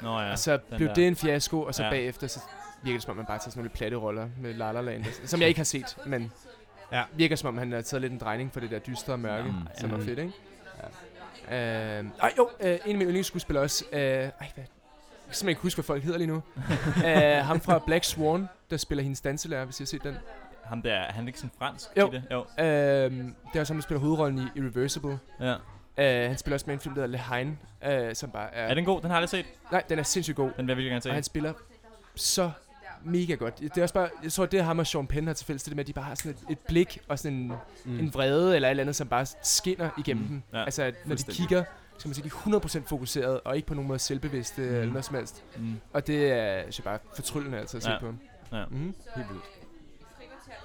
Nå 0.04 0.20
ja. 0.20 0.32
og 0.32 0.40
så 0.40 0.52
den 0.52 0.62
blev 0.78 0.88
der. 0.88 0.94
det 0.94 1.08
en 1.08 1.16
fiasko, 1.16 1.62
og 1.62 1.76
så 1.76 1.84
Ja. 1.84 1.90
bagefter, 1.90 2.28
så 2.28 2.40
virker 2.84 2.96
det 2.98 3.04
som 3.04 3.12
om, 3.12 3.18
man 3.18 3.26
bare 3.26 3.38
tager 3.38 3.50
sådan 3.52 3.60
nogle 3.60 3.70
platte 3.70 3.98
roller 3.98 4.28
med 4.42 4.54
La 4.54 4.72
La 4.72 4.82
Land, 4.82 5.06
som 5.26 5.40
jeg 5.40 5.48
ikke 5.48 5.60
har 5.60 5.64
set, 5.66 5.98
men 6.06 6.32
Ja. 6.92 7.04
virker 7.14 7.36
som 7.36 7.48
om, 7.48 7.58
han 7.58 7.72
har 7.72 7.82
taget 7.82 8.02
lidt 8.02 8.14
en 8.14 8.20
drejning 8.20 8.54
for 8.54 8.60
det 8.60 8.72
der 8.72 8.80
dystre 8.80 9.14
og 9.14 9.20
mørke, 9.20 9.50
Mm, 9.50 9.54
som 9.80 9.90
ja. 9.90 9.96
er 9.96 10.02
fedt, 10.02 10.20
ikke? 10.20 10.34
Ja. 11.50 12.00
Øh, 12.00 12.06
ej, 12.22 12.34
jo, 12.38 12.50
øh, 12.60 12.72
en 12.72 12.80
af 12.80 12.88
mine 12.88 13.04
yndlingsskuespillere 13.06 13.64
også, 13.64 13.86
øh, 13.92 14.00
ej, 14.00 14.12
hvad, 14.14 14.30
jeg 14.40 14.54
kan 14.56 14.66
simpelthen 15.26 15.50
ikke 15.50 15.62
huske, 15.62 15.78
hvad 15.78 15.84
folk 15.84 16.04
hedder 16.04 16.18
lige 16.18 16.28
nu. 16.28 16.42
uh, 16.98 17.04
ham 17.48 17.62
fra 17.62 17.80
Black 17.80 18.04
Swan, 18.04 18.48
der 18.70 18.78
spiller 18.78 19.04
hendes 19.04 19.22
danselærer, 19.22 19.66
hvis 19.66 19.80
I 19.80 19.84
har 19.84 19.88
set 19.88 20.04
den. 20.04 20.16
Ham 20.64 20.82
der, 20.82 20.94
er 20.94 21.12
han 21.12 21.28
ikke 21.28 21.40
sådan 21.40 21.52
fransk 21.58 21.88
Jo. 21.98 22.08
i 22.08 22.12
det? 22.12 22.24
Jo. 22.32 22.40
Uh, 22.40 22.46
det 22.58 23.34
er 23.56 23.60
også 23.60 23.74
ham, 23.74 23.78
der 23.78 23.84
spiller 23.84 24.00
hovedrollen 24.02 24.40
i 24.40 24.60
Irreversible. 24.60 25.20
Ja. 25.40 25.56
Uh, 25.98 26.04
han 26.04 26.38
spiller 26.38 26.56
også 26.56 26.64
med 26.68 26.74
i 26.74 26.76
en 26.76 26.80
film, 26.80 26.96
der 26.96 27.02
hedder 27.08 27.18
Le 27.18 27.36
Hein, 27.36 28.08
uh, 28.10 28.14
som 28.16 28.32
bare 28.32 28.54
er... 28.54 28.68
Er 28.68 28.74
den 28.74 28.86
god? 28.86 29.02
Den 29.02 29.10
har 29.10 29.18
jeg 29.18 29.22
aldrig 29.24 29.30
set. 29.30 29.46
Nej, 29.72 29.84
den 29.90 30.00
er 30.00 30.04
sindssygt 30.04 30.36
god. 30.36 30.46
Den 30.58 30.58
vil 30.58 30.68
jeg 30.68 30.78
virkelig 30.78 30.90
gerne 30.90 31.02
se. 31.02 31.10
Og 31.10 31.14
han 31.16 31.24
spiller 31.24 31.54
så 32.16 32.52
mega 33.04 33.34
godt. 33.34 33.60
Det 33.60 33.78
er 33.78 33.82
også 33.82 33.94
bare, 33.94 34.10
jeg 34.24 34.32
tror, 34.32 34.46
det 34.46 34.60
er 34.60 34.64
ham 34.64 34.80
og 34.80 34.88
Sean 34.88 35.08
Penn 35.08 35.28
har 35.28 35.34
til 35.34 35.46
fælles, 35.46 35.64
det 35.64 35.76
med, 35.76 35.84
at 35.84 35.88
de 35.88 35.94
bare 35.94 36.06
har 36.06 36.16
sådan 36.16 36.32
et, 36.32 36.38
et 36.50 36.58
blik 36.60 37.00
og 37.08 37.20
sådan 37.20 37.38
en, 37.38 37.54
Mm. 37.86 38.00
en 38.00 38.14
vrede 38.14 38.56
eller 38.56 38.68
et 38.68 38.70
eller 38.70 38.84
andet, 38.84 38.96
som 38.96 39.08
bare 39.08 39.26
skinner 39.44 39.90
igennem 39.98 40.24
Mm. 40.24 40.30
dem. 40.30 40.42
Ja, 40.54 40.64
altså, 40.64 40.84
at 40.84 40.96
når 41.06 41.16
de 41.16 41.24
kigger, 41.24 41.64
så 41.98 42.08
man 42.08 42.16
sige, 42.16 42.24
de 42.24 42.28
er 42.36 42.60
100% 42.82 42.88
fokuseret, 42.88 43.40
og 43.46 43.56
ikke 43.56 43.68
på 43.68 43.74
nogen 43.74 43.88
måde 43.88 44.00
selvbevidste 44.00 44.62
mm. 44.62 44.68
eller 44.68 44.86
noget 44.86 45.06
som 45.06 45.16
helst. 45.16 45.44
Mm. 45.58 45.80
Og 45.94 46.08
det 46.08 46.32
er 46.32 46.36
jeg 46.46 46.66
bare 46.84 47.00
fortryllende 47.16 47.58
altså 47.60 47.78
at 47.78 47.84
se 47.84 47.92
Ja. 47.92 48.00
på. 48.00 48.14
Ja. 48.52 48.66
Mm. 48.70 48.96
Helt 49.16 49.28
vildt. 49.30 49.44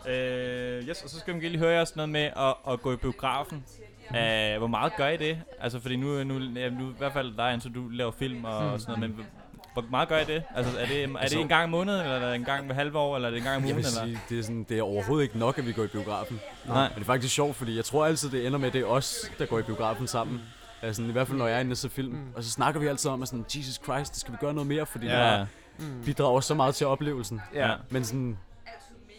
Øh, 0.09 0.89
yes, 0.89 1.03
og 1.03 1.11
så 1.11 1.19
skal 1.19 1.41
vi 1.41 1.49
lige 1.49 1.59
høre 1.59 1.71
jer 1.73 1.85
sådan 1.85 1.99
noget 1.99 2.09
med 2.11 2.31
at, 2.37 2.73
at 2.73 2.83
gå 2.83 2.93
i 2.93 2.97
biografen. 2.97 3.65
Uh, 4.11 4.59
hvor 4.59 4.67
meget 4.67 4.93
gør 4.97 5.09
I 5.09 5.17
det? 5.17 5.39
Altså, 5.61 5.81
fordi 5.81 5.97
nu, 5.97 6.25
nu, 6.25 6.39
ja, 6.39 6.69
nu 6.71 6.91
i 6.91 6.95
hvert 6.99 7.13
fald 7.13 7.37
dig, 7.37 7.57
så 7.63 7.69
du 7.69 7.89
laver 7.89 8.11
film 8.11 8.45
og, 8.45 8.73
Mm. 8.73 8.79
sådan 8.79 8.99
noget, 9.01 9.17
men 9.17 9.27
hvor 9.73 9.85
meget 9.91 10.09
gør 10.09 10.19
I 10.19 10.25
det? 10.25 10.43
Altså, 10.55 10.79
er 10.79 10.87
det, 10.87 11.03
er 11.03 11.07
det 11.07 11.17
Altså- 11.21 11.39
en 11.39 11.49
gang 11.49 11.65
om 11.65 11.71
måneden, 11.71 12.01
eller 12.01 12.17
er 12.17 12.27
det 12.27 12.35
en 12.35 12.45
gang 12.45 12.67
hver 12.67 12.75
halve 12.75 12.99
år, 12.99 13.17
eller 13.17 13.29
er 13.29 13.31
det 13.31 13.39
en 13.39 13.45
gang 13.45 13.57
om 13.57 13.63
Jeg 13.63 13.73
ugen? 13.75 13.77
vil 13.77 13.87
Eller? 14.03 14.05
sige, 14.05 14.21
det 14.29 14.39
er, 14.39 14.43
sådan, 14.43 14.67
det 14.69 14.79
er 14.79 14.83
overhovedet 14.83 15.23
ikke 15.25 15.39
nok, 15.39 15.59
at 15.59 15.67
vi 15.67 15.73
går 15.73 15.85
i 15.85 15.87
biografen. 15.87 16.41
Nej. 16.67 16.83
Men 16.89 16.95
det 16.95 17.01
er 17.01 17.05
faktisk 17.05 17.35
sjovt, 17.35 17.57
fordi 17.57 17.77
jeg 17.77 17.85
tror 17.85 18.07
altid, 18.07 18.31
det 18.31 18.47
ender 18.47 18.59
med, 18.59 18.67
at 18.67 18.73
det 18.73 18.81
er 18.81 18.87
os, 18.87 19.31
der 19.39 19.47
går 19.47 19.59
i 19.59 19.63
biografen 19.63 20.07
sammen. 20.07 20.41
Altså, 20.83 21.03
I 21.03 21.11
hvert 21.13 21.27
fald, 21.27 21.39
når 21.39 21.47
jeg 21.47 21.57
er 21.57 21.61
inde 21.61 21.73
og 21.73 21.77
ser 21.77 21.89
film. 21.89 22.13
Mm. 22.13 22.33
Og 22.37 22.45
så 22.45 22.51
snakker 22.51 22.81
vi 22.81 22.87
altid 22.87 23.11
om, 23.11 23.23
at 23.23 23.29
sådan, 23.29 23.45
Jesus 23.57 23.81
Christ, 23.85 24.13
det 24.13 24.21
skal 24.21 24.33
vi 24.33 24.39
gøre 24.41 24.55
noget 24.55 24.67
mere, 24.67 24.87
fordi 24.87 25.07
Ja. 25.07 25.39
det 25.39 25.47
Mm. 25.79 26.05
bidrager 26.05 26.41
så 26.41 26.55
meget 26.55 26.75
til 26.75 26.87
oplevelsen. 26.87 27.41
Ja. 27.55 27.71
Men 27.91 28.05
sådan, 28.05 28.39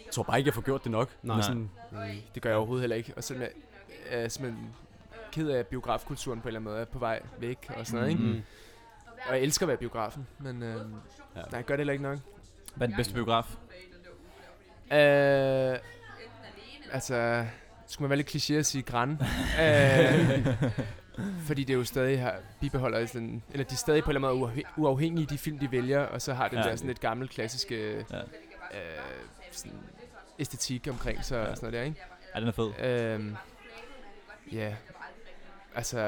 jeg 0.06 0.12
tror 0.12 0.22
bare 0.22 0.38
ikke, 0.38 0.48
jeg 0.48 0.54
får 0.54 0.62
gjort 0.62 0.84
det 0.84 0.92
nok. 0.92 1.08
Nej. 1.22 1.36
Men 1.36 1.42
Sådan, 1.42 1.70
Det 2.34 2.42
gør 2.42 2.50
jeg 2.50 2.56
overhovedet 2.56 2.82
heller 2.82 2.96
ikke. 2.96 3.12
Og 3.16 3.24
så 3.24 3.34
er 4.10 4.20
jeg 4.20 4.32
simpelthen 4.32 4.64
ked 5.30 5.48
af, 5.48 5.66
biografkulturen 5.66 6.40
på 6.40 6.44
en 6.44 6.48
eller 6.48 6.60
anden 6.60 6.72
måde 6.72 6.80
er 6.80 6.84
på 6.84 6.98
vej 6.98 7.20
væk 7.38 7.58
og 7.76 7.86
sådan 7.86 8.00
noget, 8.00 8.10
ikke? 8.10 8.22
Mm. 8.22 8.42
Og 9.28 9.34
jeg 9.34 9.40
elsker 9.42 9.64
at 9.66 9.68
være 9.68 9.76
biografen, 9.76 10.26
men 10.38 10.62
øh, 10.62 10.76
Ja. 10.76 11.40
nej, 11.40 11.44
jeg 11.52 11.64
gør 11.64 11.74
det 11.74 11.78
heller 11.78 11.92
ikke 11.92 12.02
nok. 12.04 12.18
Hvad 12.74 12.86
er 12.86 12.90
den 12.90 12.96
bedste 12.96 13.14
biograf? 13.14 13.44
Øh, 14.92 15.78
altså, 16.92 17.46
skulle 17.86 18.08
man 18.08 18.10
være 18.10 18.16
lidt 18.16 18.34
kliché 18.36 18.54
at 18.54 18.66
sige 18.66 18.82
græn. 18.82 19.10
øh, 19.60 20.46
fordi 21.46 21.64
det 21.64 21.74
jo 21.74 21.84
stadig 21.84 22.20
har 22.22 22.36
bibeholder 22.60 23.06
sådan, 23.06 23.42
eller 23.52 23.64
de 23.64 23.72
er 23.72 23.76
stadig 23.76 24.04
på 24.04 24.10
en 24.10 24.16
eller 24.16 24.28
anden 24.28 24.40
måde 24.40 24.52
uafhæ- 24.52 24.72
uafhængige 24.76 25.26
de 25.26 25.38
film, 25.38 25.58
de 25.58 25.70
vælger, 25.70 26.00
og 26.00 26.22
så 26.22 26.34
har 26.34 26.48
den 26.48 26.58
Ja. 26.58 26.64
der 26.64 26.76
sådan 26.76 26.86
lidt 26.88 27.00
gammel, 27.00 27.28
klassiske 27.28 28.04
Ja. 28.10 28.18
øh, 28.18 28.24
sådan 29.52 29.78
æstetik 30.38 30.86
omkring 30.90 31.24
sig 31.24 31.36
Ja. 31.36 31.50
og 31.50 31.56
sådan 31.56 31.66
noget 31.72 31.80
der, 31.80 31.82
ikke? 31.86 32.00
Ja, 32.34 32.40
den 32.40 32.48
er 32.48 32.52
fed. 32.52 32.84
Øhm, 32.84 33.36
ja, 34.52 34.74
altså, 35.74 35.98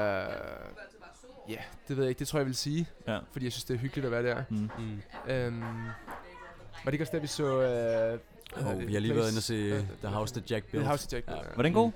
ja, 1.49 1.57
det 1.87 1.97
ved 1.97 2.03
jeg 2.03 2.09
ikke, 2.09 2.19
det 2.19 2.27
tror 2.27 2.39
jeg, 2.39 2.41
jeg 2.41 2.47
vil 2.47 2.55
sige, 2.55 2.87
Ja. 3.07 3.19
fordi 3.31 3.45
jeg 3.45 3.51
synes, 3.51 3.63
det 3.63 3.73
er 3.73 3.77
hyggeligt 3.77 4.05
at 4.05 4.11
være 4.11 4.23
der. 4.23 4.43
Mm. 4.49 4.69
Mm. 4.77 5.01
Øhm, 5.31 5.61
var 5.61 6.85
det 6.85 6.93
ikke 6.93 7.03
også 7.03 7.11
der, 7.13 7.19
vi 7.19 7.27
så... 7.27 7.61
Øh, 7.61 8.67
oh, 8.67 8.87
vi 8.87 8.93
har 8.93 8.99
lige 8.99 9.15
været 9.15 9.29
inde 9.29 9.39
og 9.39 9.43
se 9.43 9.69
The 10.01 10.07
House 10.07 10.33
That 10.33 10.51
Jack 10.51 10.65
The 10.65 10.71
Built. 10.71 10.87
House 10.87 11.07
of 11.07 11.13
Jack. 11.13 11.27
Ja. 11.27 11.33
Ja. 11.35 11.41
Var 11.55 11.63
den 11.63 11.73
god? 11.73 11.91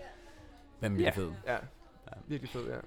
Vanvittig 0.80 1.06
Ja. 1.06 1.12
fed. 1.22 1.32
ja. 1.48 1.58
Virkelig 2.28 2.50
fed, 2.50 2.66
ja. 2.68 2.74
Jeg 2.74 2.82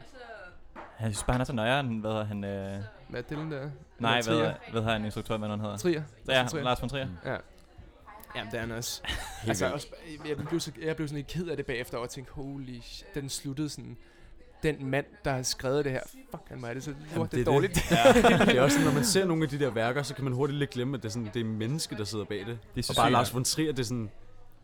synes 1.00 1.22
bare, 1.24 1.34
han 1.34 1.40
er 1.40 1.44
så 1.44 1.52
nøjere, 1.52 1.80
end 1.80 2.00
hvad 2.00 2.10
hedder 2.10 2.24
han... 2.24 2.44
Øh... 2.44 2.82
Matt 3.08 3.28
Dillon 3.30 3.52
der. 3.52 3.70
Nej, 3.98 4.22
hvad, 4.22 4.36
hvad 4.70 4.80
hedder 4.80 4.92
han 4.92 5.04
instruktør, 5.04 5.36
hvad 5.36 5.48
han 5.48 5.60
hedder? 5.60 5.76
Trier. 5.76 6.02
Ja, 6.28 6.46
Trier. 6.50 6.64
Lars 6.64 6.80
von 6.80 6.88
Trier. 6.88 7.08
Ja. 7.24 7.36
Jamen, 8.36 8.50
det 8.52 8.56
er 8.56 8.60
han 8.60 8.70
også. 8.72 9.02
Altså, 9.48 9.72
også, 9.72 9.86
jeg, 10.28 10.36
blev 10.36 10.60
så, 10.60 10.72
jeg 10.82 10.96
blev 10.96 11.08
sådan 11.08 11.16
lidt 11.16 11.26
ked 11.26 11.48
af 11.48 11.56
det 11.56 11.66
bagefter, 11.66 11.98
og 11.98 12.10
tænkte, 12.10 12.32
holy 12.32 12.80
shit, 12.82 13.14
den 13.14 13.28
sluttede 13.28 13.68
sådan... 13.68 13.96
Den 14.62 14.86
mand, 14.90 15.06
der 15.24 15.32
har 15.32 15.42
skrevet 15.42 15.84
det 15.84 15.92
her, 15.92 16.00
fuck, 16.30 16.42
han 16.48 16.62
var 16.62 16.74
det 16.74 16.82
så 16.82 16.90
Jamen, 16.90 17.16
lort, 17.16 17.32
det 17.32 17.40
er 17.40 17.44
dårligt. 17.44 17.74
Det. 17.74 17.90
Ja. 17.90 18.12
det 18.44 18.56
er 18.56 18.62
også 18.62 18.74
sådan, 18.76 18.86
når 18.86 18.94
man 18.94 19.04
ser 19.04 19.24
nogle 19.24 19.42
af 19.42 19.48
de 19.48 19.58
der 19.58 19.70
værker, 19.70 20.02
så 20.02 20.14
kan 20.14 20.24
man 20.24 20.32
hurtigt 20.32 20.58
lidt 20.58 20.70
glemme, 20.70 20.96
at 20.96 21.02
det 21.02 21.08
er, 21.08 21.12
sådan, 21.12 21.30
det 21.34 21.40
er 21.40 21.44
menneske, 21.44 21.96
der 21.96 22.04
sidder 22.04 22.24
bag 22.24 22.38
det. 22.38 22.58
Det 22.74 22.88
er 22.88 22.92
Og 22.92 22.96
bare 22.96 23.11
Lars 23.11 23.34
von 23.34 23.44
Trier, 23.44 23.72
det 23.72 23.78
er 23.78 23.84
sådan, 23.84 24.11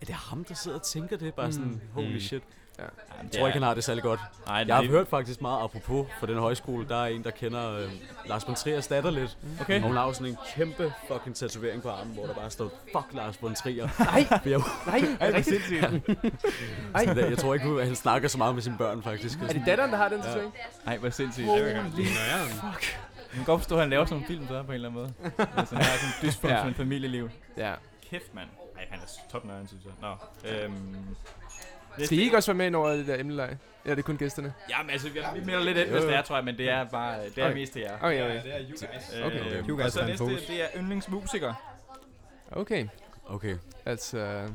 er 0.01 0.07
det 0.07 0.15
ham, 0.15 0.45
der 0.45 0.55
sidder 0.55 0.79
og 0.79 0.85
tænker 0.85 1.17
det? 1.17 1.35
Bare 1.35 1.53
sådan, 1.53 1.69
Mm. 1.69 1.81
holy 1.93 2.13
Mm. 2.15 2.21
shit. 2.21 2.43
Jamen, 2.79 2.91
Jeg 3.33 3.41
tror 3.41 3.47
ikke, 3.47 3.53
han 3.59 3.63
har 3.63 3.75
det 3.75 3.85
særlig 3.85 4.03
godt. 4.03 4.21
Nej, 4.47 4.61
det 4.61 4.69
Jeg 4.69 4.77
har 4.77 4.83
er- 4.83 4.89
hørt 4.89 5.09
faktisk 5.09 5.41
meget 5.41 5.65
apropos 5.65 6.07
for 6.19 6.27
den 6.27 6.39
højskole, 6.39 6.89
der 6.89 6.97
er 7.03 7.07
en, 7.07 7.25
der 7.25 7.31
kender 7.31 7.73
øh, 7.79 7.91
Lars 8.27 8.47
von 8.47 8.55
Triers 8.55 8.87
datter 8.87 9.11
lidt. 9.11 9.37
Okay. 9.61 9.77
Og 9.81 9.87
hun 9.87 9.97
har 9.97 10.07
jo 10.07 10.13
sådan 10.13 10.27
en 10.27 10.39
kæmpe 10.55 10.93
fucking 11.09 11.37
tatovering 11.37 11.83
på 11.83 11.89
armen, 11.91 12.15
hvor 12.15 12.27
der 12.27 12.35
bare 12.35 12.51
står, 12.51 12.71
fuck 12.93 13.07
Lars 13.13 13.43
von 13.43 13.55
Trier. 13.55 13.89
Nej! 14.13 14.27
Jeg, 14.53 14.61
Nej, 14.87 15.03
er 15.21 15.27
det 15.27 15.35
rigtigt? 15.35 15.85
Ej. 16.95 17.29
jeg 17.31 17.39
tror 17.39 17.55
ikke, 17.55 17.67
at 17.81 17.87
han 17.87 17.97
snakker 17.97 18.29
så 18.29 18.39
meget 18.39 18.55
med 18.55 18.63
sine 18.63 18.79
børn, 18.79 19.03
faktisk. 19.03 19.39
Er 19.41 19.47
det 19.47 19.63
datteren, 19.67 19.91
der 19.91 19.97
har 19.97 20.09
den 20.09 20.23
tatovering? 20.23 20.55
Ej, 20.87 20.97
hvor 20.97 21.11
sindssygt. 21.11 21.47
Det 21.47 21.55
jeg 21.65 21.75
gerne. 21.75 21.91
fuck. 22.49 22.99
Man 23.33 23.35
kan 23.35 23.45
godt 23.45 23.61
forstå, 23.61 23.75
at 23.75 23.81
han 23.81 23.91
laver 23.91 24.05
sådan 24.05 24.19
en 24.19 24.27
film 24.27 24.49
så 24.49 24.63
på 24.63 24.69
en 24.69 24.75
eller 24.75 24.89
anden 24.89 25.01
måde. 25.03 25.13
Altså, 25.57 25.75
han 25.75 25.85
har 25.85 25.97
sådan 25.97 26.09
et 26.11 26.23
dysfunktionelt 26.23 26.77
Ja. 26.79 26.83
familieliv. 26.83 27.31
Ja. 27.57 27.73
Kæft, 28.11 28.35
mand. 28.35 28.49
Ej, 28.77 28.85
han 28.91 28.99
er 28.99 29.07
topnøren, 29.33 29.67
synes 29.69 29.85
jeg. 29.85 29.93
Nå. 30.01 30.15
Øhm, 30.51 30.97
Skal 32.05 32.19
I 32.19 32.23
ikke 32.23 32.37
også 32.37 32.51
være 32.53 32.57
med 32.57 32.67
ind 32.67 32.77
over 32.77 32.91
det 32.91 33.07
der 33.07 33.21
emneleje? 33.21 33.59
Er 33.85 33.95
det 33.95 34.05
kun 34.05 34.17
gæsterne? 34.17 34.55
Jamen, 34.71 34.91
altså, 34.91 35.09
vi 35.09 35.19
vi 35.41 35.45
melder 35.45 35.65
lidt 35.65 35.79
ind, 35.79 35.89
hvis 35.89 36.03
det 36.05 36.15
er, 36.15 36.23
tror 36.23 36.37
jeg, 36.37 36.45
men 36.45 36.59
det 36.59 36.71
er 36.71 36.85
bare, 36.85 37.25
det 37.25 37.39
er 37.39 37.45
Okay. 37.47 37.55
mest 37.55 37.73
til 37.73 37.83
jer. 37.83 37.97
Okay, 38.01 38.23
okay. 38.25 38.43
det 38.43 38.55
er 38.55 38.59
you 38.61 38.69
guys. 38.71 39.15
Øh, 39.21 39.27
Okay, 39.27 39.41
okay. 39.41 39.69
You 39.69 39.77
guys 39.77 39.85
og 39.87 39.93
så 39.93 40.07
næste, 40.07 40.25
det 40.53 40.63
er 40.63 40.67
yndlingsmusiker. 40.77 41.55
Okay. 42.53 42.87
Okay. 43.27 43.57
Altså... 43.87 44.49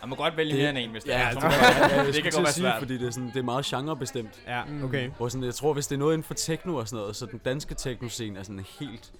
Man 0.00 0.08
må 0.08 0.14
godt 0.16 0.36
vælge 0.36 0.52
Det- 0.52 0.58
mere 0.60 0.68
end 0.70 0.78
en, 0.78 0.90
hvis 0.90 1.02
det 1.04 1.10
Ja, 1.10 1.18
er. 1.20 1.26
Jeg 1.28 1.34
tror, 1.36 1.48
det, 1.48 2.06
det, 2.06 2.14
det 2.14 2.22
kan 2.22 2.32
godt 2.32 2.44
være 2.44 2.52
sige, 2.52 2.62
svært. 2.62 2.78
fordi 2.78 2.98
det 2.98 3.06
er, 3.06 3.10
sådan, 3.10 3.28
det 3.28 3.36
er 3.36 3.42
meget 3.42 3.64
genrebestemt. 3.64 4.40
Ja, 4.46 4.64
Mm. 4.64 4.84
okay. 4.84 5.10
Hvor 5.16 5.28
sådan, 5.28 5.44
jeg 5.44 5.54
tror, 5.54 5.72
hvis 5.72 5.86
det 5.86 5.94
er 5.94 5.98
noget 5.98 6.14
inden 6.14 6.24
for 6.24 6.34
techno 6.34 6.74
og 6.76 6.88
sådan 6.88 7.00
noget, 7.00 7.16
så 7.16 7.26
den 7.26 7.38
danske 7.44 7.74
techno-scene 7.74 8.38
er 8.38 8.42
sådan 8.42 8.64
helt 8.80 9.12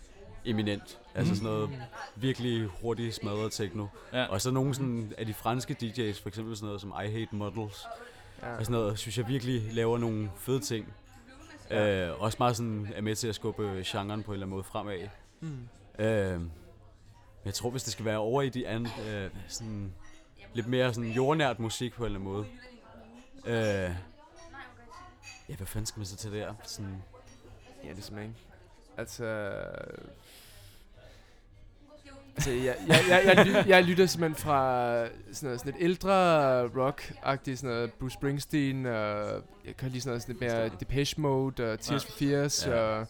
eminent. 0.50 0.98
Altså 1.14 1.34
sådan 1.34 1.50
noget 1.52 1.70
virkelig 2.16 2.66
hurtigt 2.66 3.14
smadret 3.14 3.52
techno. 3.52 3.86
Ja. 4.12 4.24
Og 4.24 4.40
så 4.40 4.50
nogle 4.50 4.74
sådan 4.74 5.12
af 5.18 5.26
de 5.26 5.34
franske 5.34 5.76
DJ's, 5.82 6.22
for 6.22 6.28
eksempel 6.28 6.56
sådan 6.56 6.66
noget 6.66 6.80
som 6.80 6.94
I 7.04 7.10
Hate 7.10 7.28
Models, 7.36 7.84
Ja. 8.42 8.56
og 8.56 8.64
sådan 8.64 8.72
noget, 8.80 8.98
synes 8.98 9.18
jeg 9.18 9.28
virkelig 9.28 9.72
laver 9.74 9.98
nogle 9.98 10.30
fede 10.36 10.60
ting. 10.60 10.92
Øh, 11.70 12.20
også 12.22 12.36
meget 12.40 12.56
sådan 12.56 12.92
er 12.94 13.00
med 13.00 13.14
til 13.16 13.28
at 13.28 13.34
skubbe 13.34 13.82
genren 13.86 14.22
på 14.22 14.30
en 14.30 14.34
eller 14.34 14.46
anden 14.46 14.50
måde 14.50 14.64
fremad. 14.64 15.08
Mm. 15.40 15.68
Øh, 15.98 16.40
men 16.40 16.50
jeg 17.44 17.54
tror, 17.54 17.70
hvis 17.70 17.82
det 17.82 17.92
skal 17.92 18.04
være 18.04 18.18
over 18.18 18.42
i 18.42 18.48
de 18.48 18.68
andre, 18.68 18.90
øh, 19.10 19.30
sådan 19.48 19.92
lidt 20.54 20.66
mere 20.66 20.94
sådan 20.94 21.10
jordnært 21.10 21.58
musik 21.60 21.92
på 21.94 22.02
en 22.02 22.06
eller 22.06 22.18
anden 22.20 22.32
måde. 22.32 22.46
Øh, 23.46 23.94
ja, 25.48 25.56
hvad 25.56 25.66
fanden 25.66 25.86
skal 25.86 25.98
man 26.00 26.06
så 26.06 26.16
til 26.16 26.32
der? 26.32 26.54
Sådan, 26.64 27.02
Ja, 27.84 27.88
det 27.92 28.10
er 28.16 28.20
ikke. 28.20 28.34
Altså... 28.98 29.50
Altså, 32.36 32.50
jeg, 32.50 32.76
jeg, 32.88 33.00
jeg, 33.08 33.22
jeg, 33.36 33.46
ly, 33.46 33.68
jeg 33.68 33.84
lytter 33.84 34.06
simpelthen 34.06 34.42
fra 34.44 34.94
sådan, 35.06 35.36
noget, 35.42 35.60
sådan 35.60 35.72
lidt 35.72 35.82
ældre 35.82 36.64
rock-agtigt, 36.66 37.54
sådan 37.56 37.74
noget 37.74 37.92
Bruce 37.92 38.14
Springsteen, 38.14 38.86
og 38.86 39.42
jeg 39.66 39.76
kan 39.78 39.88
lide 39.88 40.00
sådan 40.00 40.10
noget 40.10 40.22
sådan 40.22 40.36
lidt 40.40 40.52
mere 40.52 40.68
Depeche 40.80 41.20
Mode, 41.20 41.72
og 41.72 41.80
Tears 41.80 42.04
for 42.04 42.12
Fears, 42.12 42.66
Ja. 42.66 42.72
og 42.80 43.06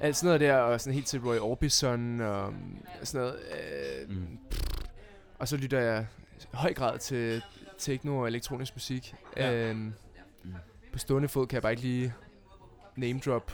alt 0.00 0.16
sådan 0.16 0.26
noget 0.26 0.40
der, 0.40 0.56
og 0.56 0.80
sådan 0.80 0.94
helt 0.94 1.06
til 1.06 1.20
Roy 1.20 1.38
Orbison, 1.38 2.20
og 2.20 2.54
sådan 3.02 3.20
noget. 3.26 3.38
Øh, 3.40 4.10
Mm. 4.10 4.38
Og 5.38 5.48
så 5.48 5.56
lytter 5.56 5.80
jeg 5.80 6.06
i 6.40 6.44
høj 6.52 6.74
grad 6.74 6.98
til 6.98 7.42
techno 7.78 8.18
og 8.18 8.28
elektronisk 8.28 8.74
musik. 8.76 9.14
Ja. 9.36 9.52
Øhm, 9.54 9.92
på 10.92 10.98
stående 10.98 11.28
fod 11.28 11.46
kan 11.46 11.54
jeg 11.54 11.62
bare 11.62 11.72
ikke 11.72 11.82
lige 11.82 12.14
name 12.96 13.20
drop. 13.26 13.52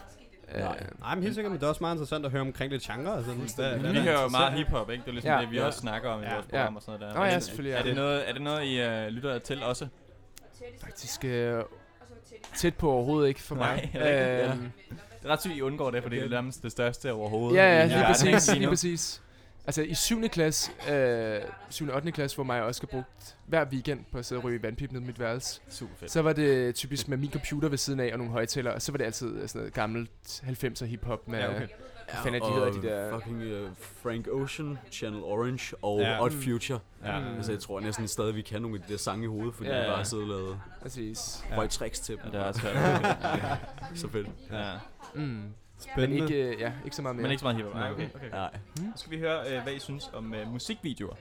Nej. 0.60 0.86
Nej, 1.00 1.14
men 1.14 1.22
helt 1.22 1.34
sikkert, 1.34 1.50
men 1.52 1.60
det 1.60 1.66
er 1.66 1.68
også 1.70 1.80
meget 1.80 1.94
interessant 1.94 2.24
at 2.26 2.30
høre 2.30 2.40
omkring 2.40 2.72
lidt 2.72 2.82
genre. 2.82 3.16
Altså, 3.16 3.32
Fuldstændig. 3.32 3.92
Vi 3.92 3.98
hører 4.00 4.22
jo 4.22 4.28
meget 4.28 4.52
hiphop, 4.52 4.90
ikke? 4.90 5.02
Det 5.02 5.08
er 5.08 5.12
ligesom 5.12 5.30
Ja. 5.32 5.40
det, 5.40 5.50
vi 5.50 5.56
Ja. 5.58 5.64
også 5.66 5.78
snakker 5.78 6.10
om 6.10 6.20
i 6.22 6.24
Ja. 6.24 6.34
vores 6.34 6.46
program 6.46 6.76
og 6.76 6.82
sådan 6.82 7.00
noget 7.00 7.14
der. 7.14 7.18
Nå 7.18 7.22
Men 7.24 7.30
ja, 7.30 7.36
er- 7.36 7.40
selvfølgelig 7.40 7.74
Er 7.74 7.78
er 7.78 7.82
det 7.82 7.94
noget, 7.96 8.28
er 8.28 8.32
det 8.32 8.42
noget 8.42 8.64
I 8.64 9.06
uh, 9.06 9.12
lytter 9.12 9.38
til 9.38 9.62
også? 9.62 9.86
Faktisk 10.80 11.24
øh, 11.24 11.62
tæt 12.56 12.74
på 12.74 12.90
overhovedet 12.92 13.28
ikke 13.28 13.40
for 13.42 13.54
Nej, 13.54 13.74
mig. 13.74 13.84
ikke. 13.84 13.98
Øhm, 14.48 14.70
Det 15.22 15.28
er 15.28 15.32
ret 15.32 15.40
sygt, 15.40 15.54
I 15.56 15.62
undgår 15.62 15.90
det, 15.90 16.02
fordi 16.02 16.16
det 16.16 16.24
er 16.24 16.28
nærmest 16.28 16.62
det 16.62 16.72
største 16.72 17.12
overhovedet. 17.12 17.56
Ja, 17.56 17.64
ja, 17.78 17.84
lige 17.84 17.96
ikke? 17.96 18.06
præcis, 18.06 18.54
Lige 18.56 18.68
præcis. 18.68 19.21
Altså 19.66 19.82
i 19.82 19.94
7. 19.94 20.28
klasse, 20.28 20.70
øh, 20.90 21.40
7. 21.70 21.88
og 21.88 21.94
8. 21.96 22.12
klasse, 22.12 22.36
hvor 22.36 22.44
mig 22.44 22.62
også 22.62 22.78
skal 22.78 22.88
brugt 22.88 23.36
hver 23.46 23.64
weekend 23.72 24.04
på 24.12 24.18
at 24.18 24.24
sidde 24.26 24.38
og 24.38 24.44
ryge 24.44 24.62
vandpip 24.62 24.92
ned 24.92 25.00
i 25.00 25.04
mit 25.04 25.20
værelse. 25.20 25.60
Super 25.68 25.94
fedt. 25.96 26.10
Så 26.10 26.22
var 26.22 26.32
det 26.32 26.74
typisk 26.74 27.08
med 27.08 27.16
min 27.18 27.30
computer 27.32 27.68
ved 27.68 27.78
siden 27.78 28.00
af 28.00 28.12
og 28.12 28.18
nogle 28.18 28.32
højtalere, 28.32 28.74
og 28.74 28.82
så 28.82 28.92
var 28.92 28.96
det 28.98 29.04
altid 29.04 29.48
sådan 29.48 29.58
noget 29.58 29.74
gammelt 29.74 30.10
90'er 30.26 30.84
hiphop 30.84 31.28
med... 31.28 31.38
Ja, 31.38 31.48
okay. 31.56 31.58
Hvad 32.06 32.22
fanden 32.22 32.42
er 32.42 32.46
de 32.46 32.52
hedder, 32.54 32.72
de 32.72 32.82
der- 32.82 33.14
Fucking 33.14 33.42
uh, 33.62 33.68
Frank 34.02 34.28
Ocean, 34.32 34.78
Channel 34.90 35.22
Orange 35.22 35.76
og 35.82 36.00
Ja. 36.00 36.24
Odd. 36.24 36.32
Future. 36.32 36.78
Ja. 37.04 37.18
Mm. 37.18 37.36
Altså, 37.36 37.52
jeg 37.52 37.60
tror 37.60 37.80
næsten 37.80 38.08
stadig, 38.08 38.34
vi 38.34 38.42
kan 38.42 38.62
nogle 38.62 38.76
af 38.76 38.82
de 38.88 38.92
der 38.92 38.98
sange 38.98 39.24
i 39.24 39.26
hovedet, 39.26 39.54
fordi 39.54 39.68
Ja, 39.68 39.74
ja, 39.76 39.82
ja. 39.82 39.88
vi 39.90 39.94
bare 39.96 40.04
sidder 40.04 40.22
og 40.24 40.28
lavet 40.28 40.60
Præcis. 40.82 41.44
Ja. 41.50 41.60
ja. 41.60 41.66
tricks 41.66 42.00
til 42.00 42.18
Ja, 42.18 42.22
dem. 42.22 42.30
det 42.30 42.40
er 42.40 42.44
også. 42.44 42.60
Så 44.00 44.08
fedt. 44.08 44.26
ja. 44.52 44.72
Mm. 45.14 45.42
Men 45.96 46.06
Spændende. 46.06 46.34
ikke, 46.34 46.54
øh, 46.54 46.60
ja, 46.60 46.72
ikke 46.84 46.96
så 46.96 47.02
meget 47.02 47.16
mere. 47.16 47.22
Men 47.22 47.30
ikke 47.30 47.40
så 47.40 47.44
meget 47.44 47.56
hiphop. 47.56 47.74
Nej, 47.74 47.90
okay. 47.90 48.08
okay. 48.14 48.30
Nej. 48.30 48.50
Nu 48.80 48.92
skal 48.96 49.10
vi 49.12 49.18
høre, 49.18 49.40
øh, 49.56 49.62
hvad 49.62 49.72
I 49.72 49.78
synes 49.78 50.10
om 50.14 50.34
øh, 50.34 50.52
musikvideoer. 50.52 51.14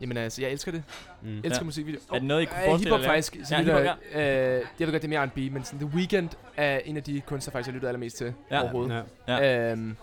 Jamen 0.00 0.16
altså, 0.16 0.42
jeg 0.42 0.50
elsker 0.50 0.72
det. 0.72 0.82
Mm. 1.22 1.28
elsker 1.28 1.48
Ja. 1.50 1.54
ja. 1.58 1.64
musikvideoer. 1.64 2.02
Er 2.10 2.18
det 2.18 2.22
noget, 2.28 2.42
I 2.42 2.44
kunne 2.44 2.58
Øh, 2.62 2.64
forestille 2.68 2.90
hiphop 2.96 3.00
jer 3.00 3.04
at 3.12 3.24
faktisk. 3.24 3.36
Så 3.48 3.54
Ja, 3.54 3.60
lytter, 3.60 3.78
hiphop, 3.82 3.96
jeg, 4.14 4.20
øh, 4.20 4.64
jeg 4.80 4.86
ved 4.86 4.92
godt, 4.92 5.02
det 5.02 5.04
er 5.04 5.08
mere 5.08 5.26
R&B, 5.26 5.52
men 5.52 5.64
sådan, 5.64 5.88
The 5.88 5.96
Weeknd 5.98 6.28
er 6.56 6.78
en 6.84 6.96
af 6.96 7.02
de 7.02 7.20
kunstnere, 7.20 7.52
faktisk, 7.52 7.66
jeg 7.68 7.74
lytter 7.74 7.88
allermest 7.88 8.16
til 8.16 8.34
Ja. 8.50 8.56
ja. 8.56 8.62
overhovedet. 8.62 9.04
Ja. 9.28 9.34
Ja. 9.36 9.72
Øhm, 9.72 9.96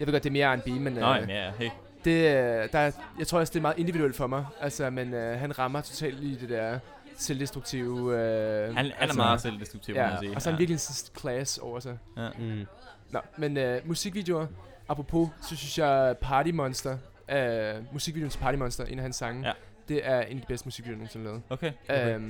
Jeg 0.00 0.06
ved 0.06 0.12
godt, 0.14 0.24
det 0.24 0.30
er 0.30 0.32
mere 0.32 0.56
R&B, 0.56 0.66
men 0.68 0.92
Nå, 0.92 1.14
øh, 1.14 1.28
ja, 1.28 1.50
hey. 1.58 1.70
det, 2.04 2.10
øh, 2.12 2.68
der, 2.72 2.78
er- 2.78 2.90
jeg 3.18 3.26
tror 3.26 3.38
også, 3.40 3.50
det 3.50 3.58
er 3.58 3.62
meget 3.62 3.78
individuelt 3.78 4.16
for 4.16 4.26
mig. 4.26 4.46
Altså, 4.60 4.90
men 4.90 5.14
øh, 5.14 5.40
han 5.40 5.58
rammer 5.58 5.80
totalt 5.80 6.20
i 6.22 6.34
det 6.40 6.48
der 6.48 6.78
selvdestruktive... 7.18 8.16
Øh, 8.18 8.66
Han, 8.66 8.76
han 8.76 8.86
er 8.86 8.94
altså, 8.98 9.16
meget 9.16 9.40
selvdestruktiv, 9.40 9.94
må 9.94 10.00
Ja, 10.00 10.10
man 10.10 10.18
sige. 10.20 10.36
og 10.36 10.42
så 10.42 10.48
er 10.48 10.52
han 10.52 10.58
virkelig 10.58 10.74
en 10.74 11.18
class 11.20 11.58
over 11.58 11.80
sig. 11.80 11.98
Ja. 12.16 12.28
Mm. 12.38 12.66
Nå, 13.10 13.20
men 13.36 13.56
øh, 13.56 13.80
musikvideoer, 13.88 14.46
apropos, 14.88 15.28
så 15.42 15.56
synes 15.56 15.78
jeg 15.78 16.16
Party 16.20 16.50
Monster, 16.50 16.98
øh, 17.30 17.74
musikvideoen 17.92 18.30
til 18.30 18.38
Party 18.38 18.58
Monster, 18.58 18.84
en 18.84 18.98
af 18.98 19.02
hans 19.02 19.16
sange, 19.16 19.46
Ja. 19.46 19.52
det 19.88 20.00
er 20.08 20.20
en 20.20 20.36
af 20.36 20.40
de 20.40 20.46
bedste 20.48 20.66
musikvideoer, 20.66 20.92
jeg 20.94 20.98
nogensinde 20.98 21.24
lavet. 21.24 21.42
Okay. 21.50 21.72
Okay. 21.88 22.14
Øhm, 22.14 22.28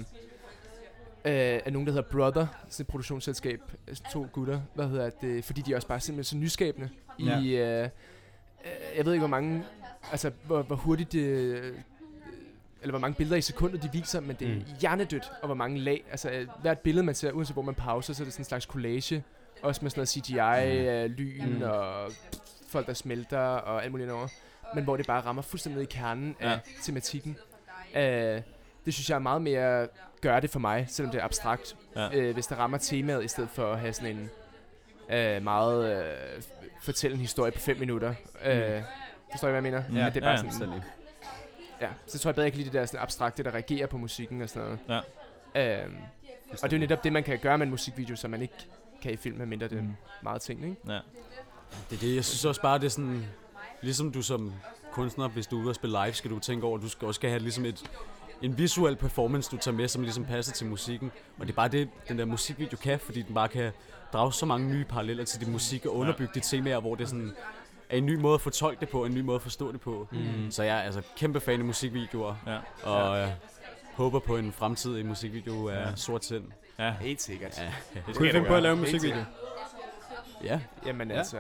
øh, 1.25 1.61
af 1.67 1.73
nogen, 1.73 1.87
der 1.87 1.93
hedder 1.93 2.09
Brother, 2.11 2.47
sådan 2.69 2.85
et 2.85 2.89
produktionsselskab, 2.89 3.61
altså 3.89 4.03
to 4.13 4.27
gutter, 4.33 4.61
hvad 4.75 4.89
hedder 4.89 5.11
det, 5.11 5.45
fordi 5.45 5.61
de 5.61 5.73
er 5.73 5.77
også 5.77 5.89
bare 5.89 6.01
simpelthen 6.01 6.25
så 6.25 6.37
nyskabende 6.45 6.89
Ja. 7.19 7.41
i, 7.41 7.49
øh, 7.57 7.85
øh, 7.85 7.89
jeg 8.97 9.05
ved 9.05 9.13
ikke 9.13 9.21
hvor 9.21 9.29
mange, 9.29 9.65
altså 10.11 10.31
hvor, 10.47 10.63
hvor 10.63 10.77
hurtigt 10.77 11.13
det, 11.13 11.21
øh, 11.25 11.75
eller 12.83 12.93
hvor 12.93 12.99
mange 12.99 13.15
billeder 13.15 13.37
i 13.37 13.41
sekundet 13.41 13.83
de 13.83 13.91
viser, 13.93 14.21
men 14.21 14.37
det 14.37 14.49
er 14.49 14.53
Mm. 14.53 14.59
mm. 14.59 14.65
hjernedødt, 14.81 15.33
og 15.43 15.47
hvor 15.47 15.55
mange 15.55 15.79
lag, 15.79 16.05
altså 16.11 16.31
øh, 16.31 16.47
hvert 16.63 16.79
billede 16.79 17.07
man 17.07 17.15
ser, 17.15 17.33
uanset 17.33 17.55
hvor 17.55 17.63
man 17.63 17.75
pauser, 17.75 18.15
så 18.15 18.23
er 18.23 18.25
det 18.25 18.33
sådan 18.33 18.41
en 18.41 18.45
slags 18.45 18.65
collage, 18.65 19.25
også 19.63 19.79
med 19.83 19.91
sådan 19.91 19.99
noget 20.01 20.09
CGI, 20.09 20.79
mm. 20.81 20.87
øh, 20.87 21.11
lyn 21.11 21.45
Mm. 21.49 21.55
mm. 21.57 21.63
og 21.63 22.13
folk, 22.69 22.87
der 22.87 22.95
smelter 22.95 23.39
og 23.39 23.83
alt 23.85 23.91
muligt 23.93 24.11
over, 24.11 24.29
men 24.75 24.85
hvor 24.85 24.97
det 24.97 25.07
bare 25.07 25.21
rammer 25.21 25.43
fuldstændig 25.43 25.77
ned 25.77 25.89
i 25.89 25.93
kernen 25.95 26.37
Ja. 26.41 26.51
af 26.53 26.59
tematikken. 26.83 27.37
Øh, 27.97 28.43
det 28.85 28.95
synes 28.95 29.11
jeg 29.11 29.15
er 29.17 29.19
meget 29.19 29.43
mere 29.43 29.89
gør 30.21 30.41
det 30.41 30.51
for 30.51 30.59
mig, 30.59 30.87
selvom 30.89 31.13
det 31.13 31.21
er 31.21 31.25
abstrakt. 31.25 31.77
Ja. 31.97 32.09
Øh, 32.15 32.35
hvis 32.35 32.47
det 32.47 32.59
rammer 32.59 32.79
temaet, 32.79 33.25
i 33.25 33.29
stedet 33.29 33.51
for 33.51 33.73
at 33.73 33.79
have 33.81 33.93
sådan 33.93 34.17
en 34.17 34.31
øh, 35.17 35.43
meget 35.43 35.99
øh, 36.05 36.43
fortælle 36.83 37.15
en 37.15 37.21
historie 37.21 37.53
på 37.53 37.59
5 37.59 37.79
minutter. 37.79 38.15
Øh, 38.45 38.83
forstår 39.31 39.49
I, 39.49 39.51
hvad 39.51 39.53
jeg 39.53 39.63
mener? 39.63 39.83
Mm. 39.89 39.97
At 39.97 40.15
det 40.15 40.21
er 40.23 40.27
bare 40.27 40.39
Ja, 40.39 40.45
ja. 40.45 40.51
sådan, 40.53 40.83
ja, 41.81 41.89
så 42.07 42.19
tror 42.19 42.29
jeg 42.29 42.35
bedre, 42.35 42.45
jeg 42.45 42.53
kan 42.53 42.59
lide 42.59 42.71
det 42.71 42.81
der 42.81 42.87
sådan 42.87 43.01
abstrakte, 43.01 43.43
der 43.43 43.51
reagerer 43.55 43.87
på 43.87 43.99
musikken 43.99 44.43
og 44.43 44.49
sådan 44.49 44.79
noget. 44.89 45.03
Ja. 45.55 45.85
Øhm, 45.85 45.95
og 46.51 46.71
det 46.71 46.73
er 46.73 46.77
jo 46.77 46.81
netop 46.81 47.05
det, 47.05 47.13
man 47.13 47.25
kan 47.25 47.39
gøre 47.39 47.59
med 47.59 47.67
en 47.67 47.71
musikvideo, 47.71 48.17
som 48.17 48.31
man 48.31 48.43
ikke 48.43 48.55
kan 49.03 49.13
i 49.13 49.17
film, 49.17 49.39
medmindre 49.39 49.69
det 49.69 49.79
er 49.79 49.83
Mm. 49.83 49.95
meget 50.23 50.43
ting, 50.43 50.65
ikke? 50.65 50.77
Ja. 50.89 50.99
Det 51.91 51.97
er 51.97 52.01
det, 52.01 52.15
jeg 52.15 52.25
synes 52.25 52.45
også 52.45 52.61
bare, 52.63 52.79
det 52.79 52.85
er 52.85 52.91
sådan... 52.91 53.25
Ligesom 53.83 54.13
du 54.13 54.23
som 54.23 54.53
kunstner, 54.93 55.29
hvis 55.29 55.47
du 55.47 55.59
er 55.59 55.61
ude 55.63 55.71
og 55.71 55.75
spille 55.75 55.99
live, 56.05 56.13
skal 56.13 56.31
du 56.31 56.39
tænke 56.39 56.67
over, 56.67 56.77
at 56.77 56.83
du 56.83 56.89
skal 56.89 57.07
også 57.07 57.19
skal 57.19 57.31
have 57.31 57.41
ligesom 57.43 57.65
et, 57.65 57.91
en 58.43 58.59
visuel 58.59 58.97
performance, 58.97 59.51
du 59.51 59.57
tager 59.57 59.77
med, 59.77 59.89
som 59.89 60.03
ligesom 60.03 60.25
passer 60.25 60.53
til 60.53 60.67
musikken. 60.67 61.13
Og 61.39 61.47
det 61.47 61.53
er 61.53 61.57
bare 61.57 61.69
det, 61.69 61.89
den 62.09 62.19
der 62.19 62.25
musikvideo 62.25 62.77
kan, 62.77 62.99
fordi 63.01 63.23
den 63.23 63.35
bare 63.35 63.49
kan 63.49 63.73
drage 64.13 64.33
så 64.33 64.47
mange 64.47 64.69
nye 64.69 64.85
paralleller 64.85 65.25
til 65.25 65.41
din 65.41 65.53
musik 65.53 65.87
og 65.87 65.97
underbygge 65.97 66.33
de 66.35 66.41
temaer, 66.41 66.81
hvor 66.81 66.95
det 66.95 67.05
er 67.05 67.09
sådan 67.09 67.33
er 67.91 67.97
en 67.97 68.07
ny 68.07 68.15
måde 68.15 68.35
at 68.35 68.41
fortolke 68.41 68.81
det 68.81 68.89
på, 68.89 69.05
en 69.05 69.15
ny 69.15 69.21
måde 69.21 69.35
at 69.37 69.43
forstå 69.43 69.73
det 69.73 69.81
på. 69.81 70.09
Mm. 70.13 70.51
Så 70.51 70.63
jeg 70.63 70.77
er 70.79 70.83
altså 70.83 71.03
kæmpe 71.17 71.41
fan 71.41 71.59
af 71.61 71.65
musikvideoer, 71.67 72.35
Ja. 72.47 72.59
og 72.91 73.19
øh, 73.19 73.29
håber 73.95 74.19
på 74.19 74.37
en 74.37 74.53
fremtidig 74.53 75.07
musikvideo 75.07 75.69
af 75.69 75.75
Ja. 75.91 75.97
Sort 75.97 76.25
Sind. 76.25 76.45
Ja. 76.79 76.95
Helt 77.01 77.23
sikkert. 77.23 77.59
Ja, 77.59 77.65
Det 77.95 78.05
Kunne 78.05 78.15
skal 78.15 78.27
finde 78.33 78.45
du 78.45 78.51
på 78.51 78.55
at 78.57 78.63
lave 78.63 78.73
en 78.73 78.81
musikvideo? 78.81 79.25
ja. 80.45 80.61
Jamen 80.87 81.09
Ja. 81.09 81.15
ja. 81.15 81.19
altså, 81.19 81.39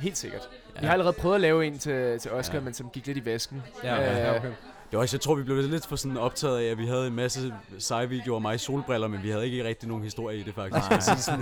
helt 0.00 0.16
sikkert. 0.18 0.48
Ja. 0.74 0.80
Vi 0.80 0.86
har 0.86 0.92
allerede 0.92 1.12
prøvet 1.12 1.34
at 1.34 1.40
lave 1.40 1.66
en 1.66 1.78
til, 1.78 2.18
til 2.18 2.30
Oscar, 2.32 2.54
Ja. 2.54 2.60
men 2.60 2.74
som 2.74 2.90
gik 2.90 3.06
lidt 3.06 3.18
i 3.18 3.24
vasken. 3.24 3.62
Ja, 3.84 3.94
Øh, 4.12 4.18
ja, 4.18 4.36
okay. 4.36 4.52
Det 4.90 4.96
var 4.96 5.02
også, 5.02 5.16
jeg 5.16 5.20
tror, 5.20 5.34
vi 5.34 5.42
blev 5.42 5.56
lidt 5.56 5.86
for 5.86 5.96
sådan 5.96 6.16
optaget 6.16 6.58
af, 6.58 6.64
at 6.70 6.78
vi 6.78 6.86
havde 6.86 7.06
en 7.06 7.14
masse 7.14 7.54
seje 7.78 8.08
videoer 8.08 8.36
af 8.36 8.42
mig 8.42 8.54
i 8.54 8.58
solbriller, 8.58 9.08
men 9.08 9.22
vi 9.22 9.30
havde 9.30 9.44
ikke 9.48 9.64
rigtig 9.64 9.88
nogen 9.88 10.04
historie 10.04 10.38
i 10.38 10.42
det 10.42 10.54
faktisk. 10.54 10.90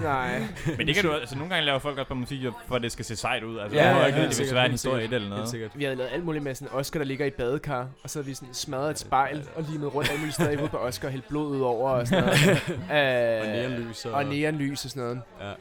Nej. 0.03 0.43
Men 0.79 0.87
det 0.87 0.95
kan 0.95 1.05
du 1.05 1.13
altså 1.13 1.37
nogle 1.37 1.51
gange 1.55 1.67
laver 1.67 1.79
folk 1.79 1.99
også 1.99 2.09
på 2.09 2.15
musik, 2.15 2.41
for 2.69 2.75
at 2.75 2.83
det 2.83 2.93
skal 2.93 3.05
se 3.05 3.17
sejt 3.17 3.43
ud. 3.45 3.59
Altså, 3.59 3.77
Ja, 3.79 3.85
ja, 3.85 3.91
ja, 3.91 4.01
ja, 4.01 4.07
ikke, 4.07 4.19
helt 4.19 4.23
det 4.23 4.29
vil 4.29 4.35
sikkert, 4.37 4.55
være 4.55 4.65
en 4.67 4.71
historie 4.71 5.05
i 5.05 5.07
det 5.07 5.15
eller 5.15 5.29
noget. 5.29 5.71
Vi 5.75 5.85
havde 5.85 5.97
lavet 5.97 6.11
alt 6.13 6.25
muligt 6.25 6.45
med 6.45 6.55
sådan 6.55 6.73
Oscar, 6.75 6.99
der 7.01 7.05
ligger 7.07 7.25
i 7.25 7.29
et 7.29 7.35
badekar, 7.35 7.89
og 8.03 8.11
så 8.11 8.19
havde 8.19 8.27
vi 8.27 8.35
sådan 8.35 8.55
smadret 8.55 8.91
et 8.91 8.99
spejl 8.99 9.49
og 9.57 9.65
limet 9.71 9.95
rundt 9.95 10.09
alle 10.11 10.19
mulige 10.21 10.33
steder 10.33 10.51
i 10.51 10.55
hovedet 10.55 10.71
på 10.71 10.79
Oscar 10.79 11.09
og 11.09 11.13
hældt 11.13 11.29
blod 11.29 11.47
ud 11.57 11.61
over 11.61 11.91
og 11.91 12.07
sådan 12.07 12.25
noget. 12.25 12.63
Og 12.91 12.97
Øh, 12.97 13.53
neonlys. 13.53 14.05
Og, 14.05 14.13
og 14.13 14.25
neonlys 14.25 14.85
og 14.85 14.91
sådan 14.91 15.03
noget. 15.03 15.21
Ja. 15.41 15.53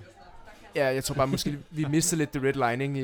Ja, 0.75 0.85
jeg 0.87 1.03
tror 1.03 1.15
bare 1.15 1.27
måske, 1.27 1.57
vi 1.71 1.85
mistede 1.89 2.19
lidt 2.19 2.31
the 2.31 2.47
red 2.47 2.69
lining 2.71 2.97
i, 2.97 3.01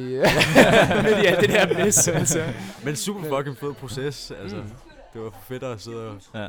i 1.23 1.25
alt 1.25 1.39
det 1.41 1.49
der 1.49 1.83
mess, 1.85 2.07
altså. 2.07 2.43
Men 2.83 2.95
super 2.95 3.37
fucking 3.37 3.57
fed 3.57 3.73
proces. 3.73 4.31
Altså, 4.41 4.57
Mm. 4.57 4.63
Det 5.13 5.21
var 5.21 5.33
fedt 5.47 5.63
at 5.63 5.81
sidde 5.81 6.07
og... 6.09 6.15
Ja. 6.35 6.47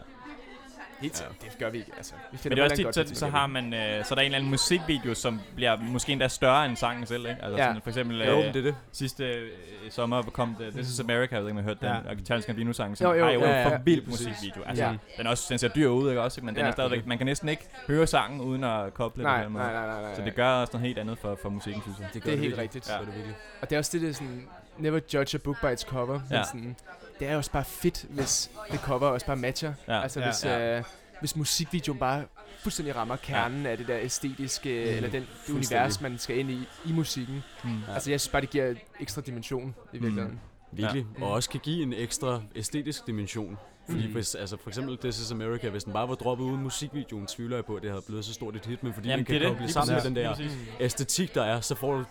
Helt 1.03 1.17
sikkert, 1.17 1.37
det 1.43 1.59
gør 1.59 1.71
vi 1.71 1.79
ikke, 1.79 1.93
altså. 1.97 2.13
Vi 2.33 2.39
Men 2.45 2.51
det 2.51 2.59
er 2.59 2.65
også 2.65 2.77
tit, 2.77 2.85
godt 2.85 2.95
så, 3.09 3.15
så 3.15 3.27
har 3.29 3.47
man, 3.47 3.75
øh, 3.75 4.05
så 4.05 4.15
er 4.15 4.15
der 4.15 4.23
en 4.23 4.25
eller 4.25 4.39
anden 4.39 4.51
musikvideo, 4.51 5.15
som 5.15 5.41
bliver 5.55 5.77
måske 5.77 6.13
endda 6.13 6.29
større 6.29 6.67
end 6.67 6.77
sangen 6.77 7.07
selv, 7.07 7.27
ikke? 7.27 7.43
Altså 7.43 7.59
Ja. 7.59 7.67
sådan, 7.69 7.83
for 7.83 7.91
eksempel 7.91 8.19
Jo, 8.23 8.39
øh, 8.43 8.55
det 8.55 8.65
det. 8.65 8.75
sidste 8.93 9.25
øh, 9.25 9.49
sommer 9.91 10.23
kom 10.23 10.57
det, 10.59 10.73
This 10.75 10.89
is 10.89 11.01
America, 11.01 11.35
jeg 11.35 11.43
ved 11.45 11.51
ikke, 11.51 11.59
om 11.59 11.59
I 11.59 11.63
har 11.63 11.69
hørt 11.69 11.81
den, 11.81 11.89
Ja. 11.89 12.11
og 12.11 12.17
Charles 12.27 12.47
Gambino 12.47 12.73
sang, 12.73 12.97
som 12.99 13.07
Jo, 13.07 13.19
jo, 13.19 13.25
har 13.25 13.31
jo 13.33 13.41
ja, 13.41 13.47
en 13.47 13.53
ja, 13.53 13.67
for 13.67 13.71
ja. 13.71 13.79
vild 13.85 14.07
musikvideo. 14.07 14.63
Altså, 14.67 14.85
Ja. 14.85 14.95
den, 15.19 15.27
er 15.27 15.31
også, 15.31 15.47
den 15.49 15.59
ser 15.59 15.69
dyr 15.69 15.89
ud, 15.89 16.09
ikke 16.09 16.23
også? 16.23 16.41
Men 16.45 16.55
den 16.55 16.63
Ja. 16.63 16.69
er 16.69 16.73
stadigvæk, 16.73 17.07
man 17.07 17.19
kan 17.19 17.27
næsten 17.27 17.49
ikke 17.49 17.69
høre 17.89 18.07
sangen 18.07 18.41
uden 18.41 18.65
at 18.65 18.95
koble 18.95 19.23
Nej, 19.23 19.43
den 19.43 19.53
måde. 19.53 19.65
nej, 19.65 19.73
nej, 19.73 19.87
nej, 19.87 20.03
nej. 20.03 20.15
Så 20.15 20.23
det 20.23 20.35
gør 20.35 20.49
også 20.49 20.71
noget 20.73 20.87
helt 20.87 20.99
andet 20.99 21.19
for, 21.19 21.39
for 21.43 21.49
musikken, 21.49 21.83
synes 21.83 21.99
jeg. 21.99 22.09
Det, 22.15 22.25
Det 22.25 22.35
er 22.35 22.39
helt 22.39 22.59
rigtigt. 22.59 22.91
Virkelig. 23.07 23.35
Og 23.61 23.71
det 23.71 23.77
er 23.77 23.79
også 23.79 23.91
det, 23.93 24.01
det 24.01 24.11
er 24.11 24.15
sådan, 24.15 24.47
never 24.79 25.01
judge 25.15 25.35
a 25.35 25.39
book 25.45 25.61
by 25.61 25.73
its 25.73 25.83
cover. 25.83 26.21
Ja. 26.31 26.45
Sådan, 26.45 26.77
det 27.23 27.29
er 27.29 27.33
jo 27.33 27.39
også 27.39 27.51
bare 27.51 27.64
fedt, 27.64 28.07
hvis 28.11 28.51
det 28.73 28.81
cover 28.81 29.07
også 29.09 29.27
bare 29.27 29.37
matcher. 29.37 29.73
Ja. 29.89 30.03
Altså 30.03 30.20
Ja. 30.20 30.27
hvis, 30.27 30.45
Ja. 30.45 30.79
øh, 30.79 30.85
hvis 31.20 31.37
musikvideoen 31.37 31.99
bare 31.99 32.25
fuldstændig 32.62 32.97
rammer 32.97 33.16
kernen 33.16 33.66
af 33.66 33.77
det 33.79 33.89
der 33.89 33.99
æstetiske, 34.01 34.68
Mm. 34.68 34.97
eller 34.97 35.11
den, 35.11 35.27
det 35.47 35.53
univers, 35.55 36.01
man 36.01 36.18
skal 36.18 36.39
ind 36.39 36.51
i, 36.51 36.68
i 36.87 36.93
musikken. 36.93 37.43
Mm. 37.64 37.70
Ja. 37.89 37.95
Altså 37.95 38.11
jeg 38.11 38.20
synes 38.20 38.33
bare, 38.33 38.43
det 38.43 38.51
giver 38.51 38.75
ekstra 39.01 39.20
dimension 39.20 39.75
i 39.93 39.99
virkeligheden. 39.99 40.41
Virkelig. 40.73 41.07
Ja. 41.18 41.25
Og 41.25 41.31
også 41.33 41.51
kan 41.51 41.61
give 41.61 41.83
en 41.83 41.93
ekstra 41.93 42.41
æstetisk 42.57 43.07
dimension. 43.07 43.59
Fordi 43.91 44.07
Mm. 44.07 44.12
hvis, 44.12 44.35
altså 44.35 44.57
for 44.62 44.70
eksempel 44.70 44.99
This 44.99 45.18
is 45.20 45.31
America, 45.33 45.68
hvis 45.68 45.85
den 45.85 45.93
bare 45.93 46.09
var 46.09 46.14
droppet 46.14 46.45
uden 46.45 46.62
musikvideoen, 46.62 47.27
tvivler 47.27 47.57
jeg 47.57 47.64
på, 47.64 47.75
at 47.77 47.83
det 47.83 47.91
havde 47.91 48.03
blevet 48.07 48.25
så 48.25 48.33
stort 48.35 48.57
et 48.57 48.66
hit. 48.66 48.83
Men 48.83 48.95
fordi 48.95 49.09
Jamen, 49.09 49.27
den 49.27 49.41
kan 49.41 49.49
koble 49.53 49.73
sammen 49.73 49.95
med 49.95 50.03
den 50.03 50.16
der. 50.16 50.35
Mm. 50.39 50.49
æstetik, 50.81 51.35
der 51.35 51.43
er, 51.43 51.61
så 51.61 51.75
får 51.75 51.97
du, 51.97 52.05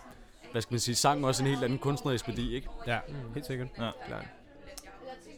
hvad 0.52 0.62
skal 0.62 0.72
man 0.72 0.80
sige, 0.80 0.94
sangen 0.94 1.24
også 1.24 1.42
en 1.42 1.48
helt 1.50 1.64
anden 1.64 1.78
kunstnerisk 1.78 2.28
værdi, 2.28 2.54
ikke? 2.54 2.68
Ja, 2.86 2.98
Mm. 3.08 3.14
helt 3.34 3.46
sikkert. 3.46 3.68
Klart. 3.74 3.94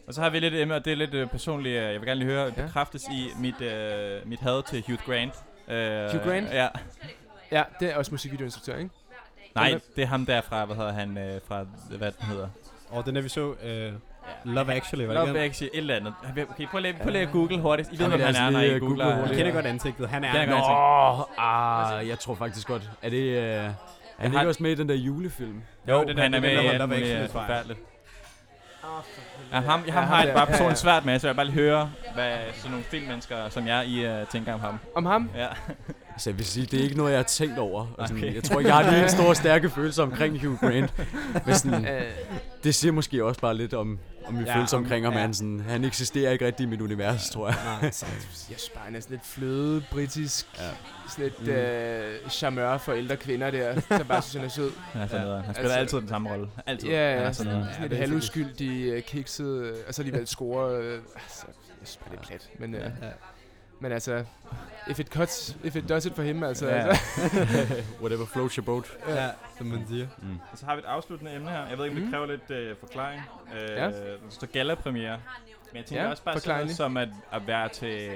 Og 0.07 0.13
så 0.13 0.21
har 0.21 0.29
vi 0.29 0.39
lidt 0.39 0.53
emne, 0.53 0.75
og 0.75 0.85
det 0.85 0.91
er 0.93 0.97
lidt 0.97 1.13
øh, 1.13 1.27
personligt, 1.27 1.75
øh, 1.77 1.83
jeg 1.93 2.01
vil 2.01 2.07
gerne 2.07 2.19
lige 2.19 2.29
høre, 2.31 2.43
Ja. 2.57 2.61
bekræftes 2.65 3.03
i 3.11 3.29
mit, 3.39 3.61
øh, 3.61 4.27
mit 4.29 4.39
had 4.39 4.63
til 4.63 4.83
Hugh 4.87 4.99
Grant. 5.05 5.33
Øh, 5.67 6.11
Hugh 6.11 6.23
Grant? 6.29 6.53
Ja. 6.53 6.67
Ja, 7.51 7.63
det 7.79 7.91
er 7.91 7.97
også 7.97 8.11
musikvideoinstruktør, 8.11 8.77
ikke? 8.77 8.89
Nej, 9.55 9.79
det 9.95 10.01
er 10.01 10.07
ham 10.07 10.25
der 10.25 10.41
fra, 10.41 10.65
hvad 10.65 10.75
hedder 10.75 10.91
han, 10.93 11.17
øh, 11.17 11.39
fra, 11.47 11.65
hvad 11.97 12.11
den 12.11 12.25
hedder. 12.27 12.47
Og 12.89 13.05
den 13.05 13.15
der 13.15 13.21
vi 13.21 13.29
så, 13.29 13.47
uh, 13.49 14.53
Love 14.53 14.73
Actually, 14.73 15.05
var 15.07 15.13
det 15.25 15.27
Love? 15.27 15.39
Actually, 15.39 15.69
et 15.73 15.77
eller 15.77 15.95
andet. 15.95 16.13
Okay, 16.49 16.67
prøv 16.67 16.79
lige 16.81 17.21
at 17.21 17.31
google 17.31 17.59
hurtigt. 17.61 17.89
I 17.91 17.99
ved, 17.99 18.07
hvem 18.07 18.19
han 18.19 18.35
er, 18.35 18.49
når 18.49 18.59
I 18.59 18.67
google 18.69 18.79
googler. 18.79 19.05
hurtigt. 19.15 19.29
Jeg 19.29 19.37
kender 19.37 19.51
godt 19.53 19.65
ansigtet. 19.65 20.09
Han 20.09 20.23
er... 20.23 20.45
Godt 20.45 20.49
Nå, 20.49 21.25
ah, 21.37 22.07
jeg 22.07 22.19
tror 22.19 22.35
faktisk 22.35 22.67
godt. 22.67 22.89
Er 23.01 23.09
det... 23.09 23.17
Øh, 23.23 23.43
er 23.43 23.71
han 24.17 24.31
har- 24.31 24.39
ikke 24.41 24.49
også 24.49 24.63
med 24.63 24.71
i 24.71 24.75
den 24.75 24.89
der 24.89 24.95
julefilm? 24.95 25.61
Jo, 25.89 26.03
det 26.03 26.15
der- 26.15 26.23
han 26.23 26.33
er 26.33 26.39
med 26.39 26.49
der, 26.49 26.61
i 26.73 26.77
Love 26.77 26.95
Actually, 26.95 27.23
øh, 27.23 27.29
tror 27.29 27.39
jeg. 27.39 27.47
forfærdeligt. 27.47 27.79
Ja, 29.51 29.59
ham, 29.61 29.83
Ja, 29.87 29.91
ham 29.91 30.03
ham 30.03 30.03
har 30.03 30.23
jeg 30.23 30.33
bare 30.33 30.39
Ja, 30.43 30.45
personligt 30.45 30.77
ja. 30.77 30.81
svært 30.81 31.05
med, 31.05 31.19
så 31.19 31.27
jeg 31.27 31.33
vil 31.33 31.35
bare 31.37 31.45
lige 31.45 31.55
høre, 31.55 31.91
hvad 32.13 32.37
sådan 32.53 32.71
nogle 32.71 32.85
filmmennesker 32.85 33.49
som 33.49 33.67
jeg, 33.67 33.85
I 33.87 34.07
uh, 34.07 34.27
tænker 34.27 34.53
om 34.53 34.59
ham. 34.59 34.79
Om 34.95 35.05
ham? 35.05 35.29
Ja. 35.35 35.47
Altså, 36.15 36.29
jeg 36.29 36.37
vil 36.37 36.45
sige, 36.45 36.65
det 36.65 36.79
er 36.79 36.83
ikke 36.83 36.97
noget, 36.97 37.11
jeg 37.11 37.19
har 37.19 37.23
tænkt 37.23 37.57
over. 37.59 37.87
Og 37.97 38.07
sådan, 38.07 38.23
Okay. 38.23 38.35
Jeg 38.35 38.43
tror 38.43 38.59
ikke, 38.59 38.75
jeg 38.75 38.85
har 38.85 38.91
lige 38.91 39.03
en 39.03 39.09
stor, 39.09 39.33
stærke 39.33 39.69
følelse 39.69 40.03
omkring 40.03 40.39
Hugh 40.45 40.59
Grant. 40.59 40.93
Men 41.45 41.55
sådan, 41.55 41.85
Øh, 41.87 42.01
det 42.63 42.75
siger 42.75 42.91
måske 42.91 43.23
også 43.25 43.41
bare 43.41 43.53
lidt 43.57 43.73
om, 43.73 43.99
om 44.25 44.33
min 44.33 44.43
Ja, 44.45 44.51
ja, 44.51 44.57
følelse 44.57 44.75
om- 44.75 44.83
omkring 44.83 45.05
ham. 45.05 45.13
ja. 45.13 45.19
Han, 45.19 45.33
sådan, 45.33 45.59
han 45.67 45.83
eksisterer 45.83 46.31
ikke 46.31 46.45
rigtig 46.45 46.63
i 46.63 46.67
mit 46.67 46.81
univers, 46.81 47.29
tror 47.29 47.47
jeg. 47.47 47.55
Nej. 47.65 47.77
jeg 47.81 47.93
synes 47.93 48.69
bare, 48.75 48.83
han 48.85 48.95
er 48.95 48.99
sådan 48.99 49.13
lidt 49.17 49.25
fløde, 49.27 49.83
britisk, 49.91 50.47
Ja. 50.59 50.63
sådan 51.09 51.23
lidt 51.25 51.41
Mm. 51.41 51.49
øh, 51.49 52.29
charmeur 52.29 52.77
for 52.77 52.93
ældre 52.93 53.15
kvinder 53.15 53.51
der, 53.51 53.81
som 53.97 54.07
bare 54.07 54.21
synes, 54.21 54.33
han 54.35 54.45
er 54.45 54.49
sød. 54.49 54.71
Han 54.91 55.01
er 55.01 55.07
sådan 55.07 55.21
Ja. 55.21 55.27
noget. 55.27 55.43
Han 55.45 55.53
spiller 55.55 55.69
Altså- 55.75 55.79
altid 55.79 55.97
den 55.97 56.07
samme 56.07 56.29
rolle. 56.29 56.47
Altid. 56.65 56.89
Ja, 56.89 57.09
Han 57.09 57.17
ja, 57.19 57.23
er 57.27 57.31
sådan 57.31 57.51
noget. 57.53 57.67
sådan 57.71 57.81
Ja, 57.81 57.87
lidt 57.87 57.93
er 57.93 57.97
halvuskyldig, 57.97 58.85
øh, 58.93 59.01
kikset, 59.03 59.45
øh, 59.63 59.73
og 59.87 59.93
så 59.93 60.01
alligevel 60.01 60.27
score. 60.27 60.75
Øh, 60.77 60.93
altså, 61.15 61.45
jeg 61.47 61.87
synes 61.87 61.97
bare, 61.97 62.11
det 62.11 62.19
er 62.19 62.27
plat. 62.27 62.49
Men, 62.59 62.75
øh, 62.75 62.81
Ja. 62.81 63.07
Men 63.79 63.91
altså, 63.91 64.25
if 64.89 64.99
it 64.99 65.07
cuts, 65.07 65.57
if 65.63 65.75
it 65.75 65.89
does 65.89 66.05
it 66.05 66.15
for 66.15 66.23
him, 66.23 66.43
altså. 66.43 66.67
Ja. 66.67 66.73
altså 66.73 67.03
Whatever 68.01 68.25
floats 68.25 68.55
your 68.55 68.65
boat. 68.65 68.85
ja, 69.07 69.29
som 69.57 69.67
man 69.67 69.85
siger. 69.89 70.07
Mm. 70.21 70.39
Og 70.51 70.57
så 70.57 70.65
har 70.65 70.75
vi 70.75 70.79
et 70.79 70.85
afsluttende 70.85 71.33
emne 71.35 71.49
her. 71.49 71.67
Jeg 71.67 71.77
ved 71.77 71.85
ikke, 71.85 71.95
om 71.95 71.95
det 71.95 72.03
Mhm. 72.03 72.11
kræver 72.11 72.25
lidt 72.25 72.51
øh, 72.51 72.75
forklaring. 72.79 73.21
Øh, 73.55 73.69
Ja. 73.69 73.85
Der 73.85 73.91
står 74.29 74.47
gala-premiere. 74.47 75.17
Men 75.71 75.77
jeg 75.77 75.85
tænker 75.85 76.03
Ja, 76.03 76.09
også 76.09 76.23
bare 76.23 76.39
sådan 76.39 76.59
noget 76.61 76.75
som 76.75 76.97
at, 76.97 77.09
at 77.31 77.47
være 77.47 77.69
til 77.69 78.09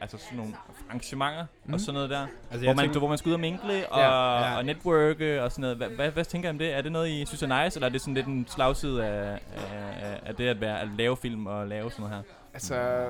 altså 0.00 0.18
sådan 0.18 0.38
nogle 0.38 0.54
arrangementer 0.88 1.46
Mhm. 1.64 1.74
og 1.74 1.80
sådan 1.80 1.94
noget 1.94 2.10
der. 2.10 2.26
Altså, 2.50 2.66
Hvor 2.66 2.74
man, 2.74 2.84
tænker, 2.84 2.98
hvor 2.98 3.08
man 3.08 3.18
skal 3.18 3.28
ud 3.28 3.34
og 3.34 3.40
minkle 3.40 3.88
og, 3.92 4.00
Ja, 4.00 4.46
ja. 4.50 4.56
og 4.56 4.64
networke 4.64 5.42
og 5.42 5.52
sådan 5.52 5.60
noget. 5.62 5.76
Hvad, 5.76 5.88
hvad, 5.88 6.10
hvad 6.10 6.24
tænker 6.24 6.48
I 6.48 6.50
om 6.50 6.58
det? 6.58 6.74
Er 6.74 6.80
det 6.82 6.92
noget, 6.92 7.08
I 7.08 7.24
synes 7.26 7.42
er 7.42 7.64
nice, 7.64 7.76
eller 7.76 7.86
er 7.88 7.92
det 7.92 8.00
sådan 8.00 8.14
lidt 8.14 8.26
en 8.26 8.46
slagside 8.48 9.04
af, 9.06 9.38
af, 9.56 10.20
af 10.26 10.34
det 10.34 10.48
at, 10.48 10.60
være, 10.60 10.80
at 10.80 10.88
lave 10.98 11.16
film 11.16 11.46
og 11.46 11.66
lave 11.66 11.90
sådan 11.90 12.02
noget 12.02 12.16
her? 12.16 12.22
Altså, 12.54 13.06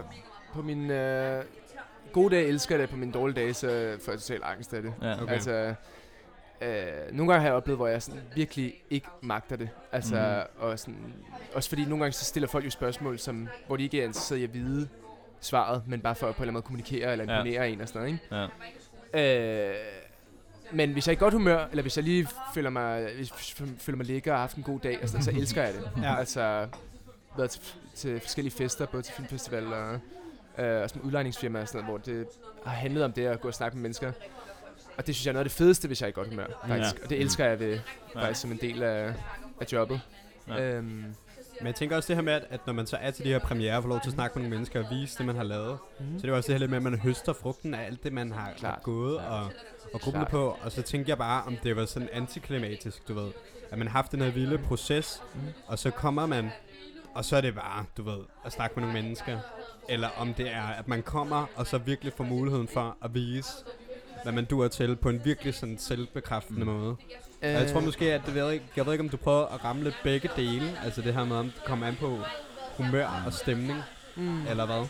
på 0.54 0.62
min 0.62 0.90
øh, 0.90 1.44
gode 2.12 2.34
dage 2.36 2.46
elsker 2.46 2.74
jeg 2.74 2.82
det, 2.82 2.90
på 2.90 2.96
mine 2.96 3.12
dårlige 3.12 3.40
dage, 3.40 3.54
så 3.54 3.96
får 4.04 4.12
jeg 4.12 4.20
totalt 4.20 4.42
angst 4.44 4.74
af 4.74 4.82
det. 4.82 4.94
Ja. 5.02 5.22
Okay. 5.22 5.32
Altså, 5.32 5.74
Øh, 6.62 6.68
nogle 7.12 7.32
gange 7.32 7.40
har 7.40 7.48
jeg 7.48 7.56
oplevet, 7.56 7.78
hvor 7.78 7.86
jeg 7.86 8.02
sådan 8.02 8.20
virkelig 8.34 8.74
ikke 8.90 9.06
magter 9.22 9.56
det. 9.56 9.68
Altså, 9.92 10.14
Mhm. 10.14 10.62
og 10.68 10.78
sådan, 10.78 11.14
også 11.54 11.68
fordi 11.68 11.84
nogle 11.84 12.04
gange 12.04 12.12
så 12.12 12.24
stiller 12.24 12.48
folk 12.48 12.64
jo 12.64 12.70
spørgsmål, 12.70 13.18
som, 13.18 13.48
hvor 13.66 13.76
de 13.76 13.82
ikke 13.82 14.00
er 14.00 14.04
interesseret 14.04 14.38
i 14.38 14.44
at 14.44 14.54
vide 14.54 14.88
svaret, 15.40 15.82
men 15.86 16.00
bare 16.00 16.14
for 16.14 16.26
at 16.28 16.34
på 16.34 16.38
en 16.38 16.42
eller 16.42 16.50
anden 16.50 16.52
måde 16.54 16.62
kommunikere 16.62 17.12
eller 17.12 17.32
Ja. 17.34 17.38
imponere 17.40 17.70
en 17.70 17.80
og 17.80 17.88
sådan 17.88 18.00
noget, 18.02 18.12
ikke? 18.12 18.48
Ja. 19.14 19.68
Øh, 19.70 19.74
men 20.72 20.92
hvis 20.92 21.06
jeg 21.06 21.12
er 21.12 21.16
i 21.16 21.20
godt 21.20 21.34
humør, 21.34 21.66
eller 21.70 21.82
hvis 21.82 21.96
jeg 21.96 22.04
lige 22.04 22.28
føler 22.54 22.70
mig, 22.70 23.08
hvis 23.16 23.60
jeg 23.60 23.68
føler 23.78 23.96
mig 23.96 24.06
lækker 24.06 24.32
og 24.32 24.36
har 24.38 24.42
haft 24.42 24.56
en 24.56 24.62
god 24.62 24.80
dag, 24.80 24.98
sådan, 25.08 25.22
så 25.22 25.30
elsker 25.30 25.62
jeg 25.62 25.74
det. 25.74 26.02
Ja. 26.02 26.16
Altså, 26.18 26.68
været 27.36 27.50
til, 27.50 27.62
til 27.94 28.20
forskellige 28.20 28.54
fester, 28.54 28.86
både 28.86 29.02
til 29.02 29.14
filmfestival 29.14 29.66
og, 29.72 29.98
øh, 30.58 30.82
og 30.82 30.88
sådan 30.90 31.02
udlejningsfirma 31.02 31.60
og 31.60 31.68
sådan 31.68 31.84
noget, 31.84 32.02
hvor 32.04 32.12
det 32.14 32.26
har 32.64 32.70
handlet 32.76 33.04
om 33.04 33.12
det 33.12 33.26
at 33.26 33.40
gå 33.40 33.48
og 33.48 33.54
snakke 33.54 33.76
med 33.76 33.82
mennesker. 33.82 34.12
Og 34.98 35.06
det 35.06 35.14
synes 35.14 35.26
jeg 35.26 35.30
er 35.30 35.34
noget 35.34 35.44
af 35.44 35.50
det 35.50 35.56
fedeste, 35.58 35.86
hvis 35.86 36.00
jeg 36.00 36.06
er 36.06 36.08
i 36.08 36.12
godt 36.12 36.28
humør, 36.28 36.46
faktisk. 36.66 36.98
Ja. 36.98 37.04
Og 37.04 37.10
det 37.10 37.20
elsker 37.20 37.44
jeg 37.44 37.58
ved, 37.60 37.78
Ja. 38.14 38.20
faktisk 38.20 38.40
som 38.40 38.52
en 38.52 38.58
del 38.60 38.82
af, 38.82 39.14
af 39.60 39.66
jobbet. 39.72 40.00
Ja. 40.48 40.62
Øhm, 40.62 40.86
Men 41.60 41.66
jeg 41.66 41.74
tænker 41.74 41.96
også 41.96 42.06
det 42.08 42.16
her 42.16 42.22
med, 42.22 42.32
at, 42.32 42.44
at 42.50 42.60
når 42.66 42.72
man 42.72 42.86
så 42.86 42.96
er 42.96 43.10
til 43.10 43.24
de 43.24 43.28
her 43.30 43.38
premiere 43.38 43.76
og 43.76 43.82
får 43.82 43.88
lov 43.88 44.00
til 44.00 44.08
at 44.08 44.14
snakke 44.14 44.38
med 44.38 44.42
nogle 44.42 44.56
mennesker 44.56 44.84
og 44.84 44.90
vise 44.90 45.18
det, 45.18 45.26
man 45.26 45.36
har 45.36 45.42
lavet, 45.44 45.78
mm. 46.00 46.06
så 46.06 46.16
det 46.16 46.24
er 46.24 46.28
jo 46.28 46.36
også 46.36 46.46
det 46.46 46.54
her 46.54 46.58
lidt 46.58 46.70
med, 46.70 46.76
at 46.76 46.82
man 46.82 46.98
høster 46.98 47.32
frugten 47.32 47.74
af 47.74 47.86
alt 47.86 48.04
det, 48.04 48.12
man 48.12 48.32
har, 48.32 48.52
Klart. 48.56 48.82
gået 48.82 49.18
og, 49.18 49.44
og 49.94 50.00
grubbet 50.00 50.12
Klart. 50.20 50.28
på. 50.30 50.56
Og 50.62 50.72
så 50.72 50.82
tænker 50.82 51.10
jeg 51.10 51.18
bare, 51.18 51.42
om 51.46 51.56
det 51.62 51.76
var 51.76 51.84
sådan 51.84 52.08
antiklimatisk, 52.12 53.08
du 53.08 53.14
ved. 53.14 53.30
At 53.70 53.78
man 53.78 53.86
har 53.86 53.92
haft 53.92 54.12
den 54.12 54.20
her 54.20 54.30
vilde 54.30 54.58
proces, 54.58 55.22
Mm. 55.34 55.40
og 55.66 55.78
så 55.78 55.90
kommer 55.90 56.26
man, 56.26 56.50
og 57.18 57.24
så 57.24 57.36
er 57.36 57.40
det 57.40 57.54
bare, 57.54 57.84
du 57.96 58.02
ved, 58.02 58.18
at 58.44 58.52
snakke 58.52 58.80
med 58.80 58.86
nogle 58.88 59.02
mennesker. 59.02 59.38
Eller 59.88 60.08
om 60.16 60.34
det 60.34 60.50
er, 60.54 60.62
at 60.66 60.88
man 60.88 61.02
kommer, 61.02 61.46
og 61.56 61.66
så 61.66 61.78
virkelig 61.78 62.12
får 62.16 62.24
muligheden 62.24 62.68
for 62.68 62.96
at 63.04 63.14
vise, 63.14 63.48
hvad 64.22 64.32
man 64.32 64.44
duer 64.44 64.68
til 64.68 64.96
på 64.96 65.08
en 65.08 65.24
virkelig 65.24 65.54
sådan 65.54 65.78
selvbekræftende 65.78 66.64
Mm. 66.64 66.72
måde. 66.72 66.96
Øh, 67.42 67.54
Og 67.54 67.60
jeg 67.62 67.70
tror 67.72 67.80
måske, 67.80 68.12
at 68.14 68.20
det 68.26 68.34
ved 68.34 68.52
ikke, 68.52 68.64
jeg 68.76 68.86
ved 68.86 68.92
ikke, 68.92 69.02
om 69.04 69.08
du 69.08 69.16
prøver 69.16 69.46
at 69.46 69.64
ramme 69.64 69.84
lidt 69.84 69.96
begge 70.04 70.30
dele. 70.36 70.78
Altså 70.84 71.02
det 71.02 71.14
her 71.14 71.24
med, 71.24 71.36
om 71.36 71.44
det 71.44 71.64
kommer 71.64 71.86
an 71.86 71.96
på 72.00 72.18
humør 72.76 73.22
og 73.26 73.32
stemning, 73.32 73.78
mm. 74.16 74.46
eller 74.46 74.66
hvad? 74.66 74.86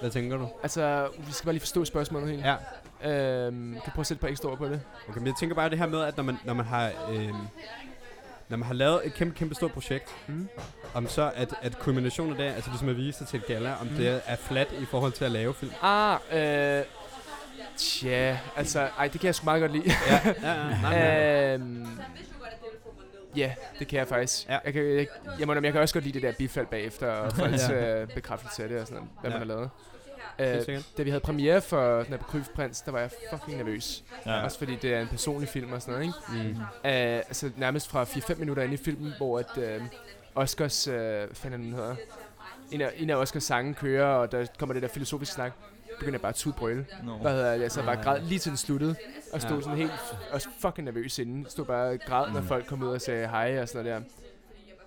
Hvad 0.00 0.10
tænker 0.10 0.36
du? 0.36 0.48
Altså, 0.62 1.08
vi 1.26 1.32
skal 1.32 1.44
bare 1.46 1.52
lige 1.52 1.60
forstå 1.60 1.84
spørgsmålet 1.84 2.30
helt. 2.30 2.44
Ja, 2.44 2.56
Øhm, 3.04 3.72
kan 3.72 3.80
du 3.86 3.90
prøve 3.90 4.00
at 4.00 4.06
sætte 4.06 4.18
et 4.18 4.20
par 4.20 4.28
ekstra 4.28 4.48
ord 4.48 4.58
på 4.58 4.66
det? 4.68 4.80
okay, 5.08 5.18
men 5.18 5.26
jeg 5.26 5.34
tænker 5.40 5.56
bare 5.56 5.70
det 5.70 5.78
her 5.78 5.86
med, 5.86 6.00
at 6.00 6.16
når 6.16 6.24
man, 6.24 6.36
når 6.44 6.54
man 6.54 6.66
har... 6.66 6.90
Øh, 7.10 7.28
når 8.52 8.58
man 8.58 8.66
har 8.66 8.74
lavet 8.74 9.00
et 9.06 9.14
kæmpe, 9.14 9.34
kæmpe 9.38 9.54
stort 9.54 9.72
projekt, 9.72 10.08
Mm. 10.26 10.48
om 10.94 11.08
så 11.08 11.32
at, 11.34 11.54
at 11.62 11.78
kulminationen 11.78 12.32
af 12.32 12.38
det, 12.38 12.54
altså 12.54 12.70
ligesom 12.70 12.88
at 12.88 12.96
vise 12.96 13.18
det 13.20 13.28
til 13.28 13.38
et 13.40 13.46
gala, 13.46 13.74
om 13.80 13.86
Mm. 13.86 13.94
det 13.96 14.20
er 14.26 14.36
flat 14.36 14.68
i 14.80 14.84
forhold 14.84 15.12
til 15.12 15.24
at 15.24 15.30
lave 15.30 15.54
film. 15.54 15.72
Ah, 15.82 16.18
øh... 16.32 16.84
Tja, 17.76 18.38
altså, 18.56 18.88
ej, 18.98 19.08
det 19.08 19.20
kan 19.20 19.26
jeg 19.26 19.34
sgu 19.34 19.44
meget 19.44 19.60
godt 19.60 19.72
lide. 19.72 19.84
ja, 20.08 20.20
ja, 20.24 20.52
ja, 20.52 20.68
nej, 20.82 20.98
nej. 20.98 21.54
øhm, 21.54 21.86
ja, 23.36 23.52
det 23.78 23.88
kan 23.88 23.98
jeg 23.98 24.08
faktisk. 24.08 24.48
Ja. 24.48 24.58
Jeg, 24.64 24.72
kan, 24.72 24.96
jeg, 24.96 25.06
jeg, 25.38 25.46
må, 25.46 25.54
jeg 25.54 25.72
kan 25.72 25.80
også 25.80 25.94
godt 25.94 26.04
lide 26.04 26.14
det 26.14 26.22
der 26.22 26.32
bifald 26.38 26.66
bagefter, 26.66 27.06
og 27.06 27.32
folks 27.36 27.68
Ja. 27.68 28.00
øh, 28.02 28.08
bekræftelse 28.08 28.62
af 28.62 28.68
det 28.68 28.80
og 28.80 28.86
sådan 28.86 28.96
noget, 28.96 29.10
hvad 29.20 29.30
Ja. 29.30 29.38
man 29.38 29.48
har 29.48 29.54
lavet. 29.54 29.70
Helt 30.38 30.68
Øh, 30.68 30.80
da 30.98 31.02
vi 31.02 31.10
havde 31.10 31.20
premiere 31.20 31.60
for 31.60 31.96
den 31.96 32.06
her 32.06 32.16
Kryf 32.18 32.48
Prins, 32.48 32.80
der 32.80 32.92
var 32.92 32.98
jeg 33.00 33.10
fucking 33.32 33.56
nervøs. 33.56 34.04
Ja. 34.26 34.44
Også 34.44 34.58
fordi 34.58 34.76
det 34.76 34.94
er 34.94 35.00
en 35.00 35.08
personlig 35.08 35.48
film 35.48 35.72
og 35.72 35.82
sådan 35.82 35.94
noget, 35.94 36.06
ikke? 36.34 36.48
Mm. 36.48 36.56
Uh, 36.60 36.62
altså 36.84 37.50
nærmest 37.56 37.88
fra 37.88 38.04
4-5 38.04 38.34
minutter 38.38 38.62
ind 38.62 38.72
i 38.72 38.76
filmen, 38.76 39.12
hvor 39.18 39.38
at 39.38 39.46
uh, 39.80 39.86
Oscars, 40.34 40.88
uh, 40.88 40.94
hvad 40.94 41.28
fanden 41.32 41.62
den 41.62 41.72
hedder? 41.72 41.94
En 42.70 42.80
af, 42.80 42.90
en 42.96 43.10
af 43.10 43.16
Oscars 43.16 43.44
sange 43.44 43.74
kører, 43.74 44.06
og 44.06 44.32
der 44.32 44.46
kommer 44.58 44.72
det 44.72 44.82
der 44.82 44.88
filosofiske 44.88 45.34
snak. 45.34 45.52
begynder 45.98 46.14
jeg 46.14 46.20
bare 46.20 46.28
at 46.28 46.34
tudbrøle. 46.34 46.86
No. 47.04 47.16
Hvad 47.16 47.32
hedder 47.32 47.52
det? 47.54 47.62
Jeg 47.62 47.72
sad 47.72 47.84
bare 47.84 47.96
og 47.98 48.04
græd 48.04 48.20
lige 48.20 48.38
til 48.38 48.50
den 48.50 48.56
sluttede. 48.56 48.94
Og 49.32 49.40
stod 49.40 49.56
Ja. 49.56 49.62
sådan 49.62 49.78
helt, 49.78 49.92
også 50.30 50.48
fucking 50.60 50.84
nervøs 50.84 51.18
inden. 51.18 51.46
Stod 51.48 51.64
bare 51.64 51.88
og 51.90 51.98
græd, 52.06 52.32
når 52.32 52.40
Mm. 52.40 52.46
folk 52.46 52.66
kom 52.66 52.82
ud 52.82 52.88
og 52.88 53.00
sagde 53.00 53.28
hej 53.28 53.58
og 53.62 53.68
sådan 53.68 53.84
noget 53.84 54.04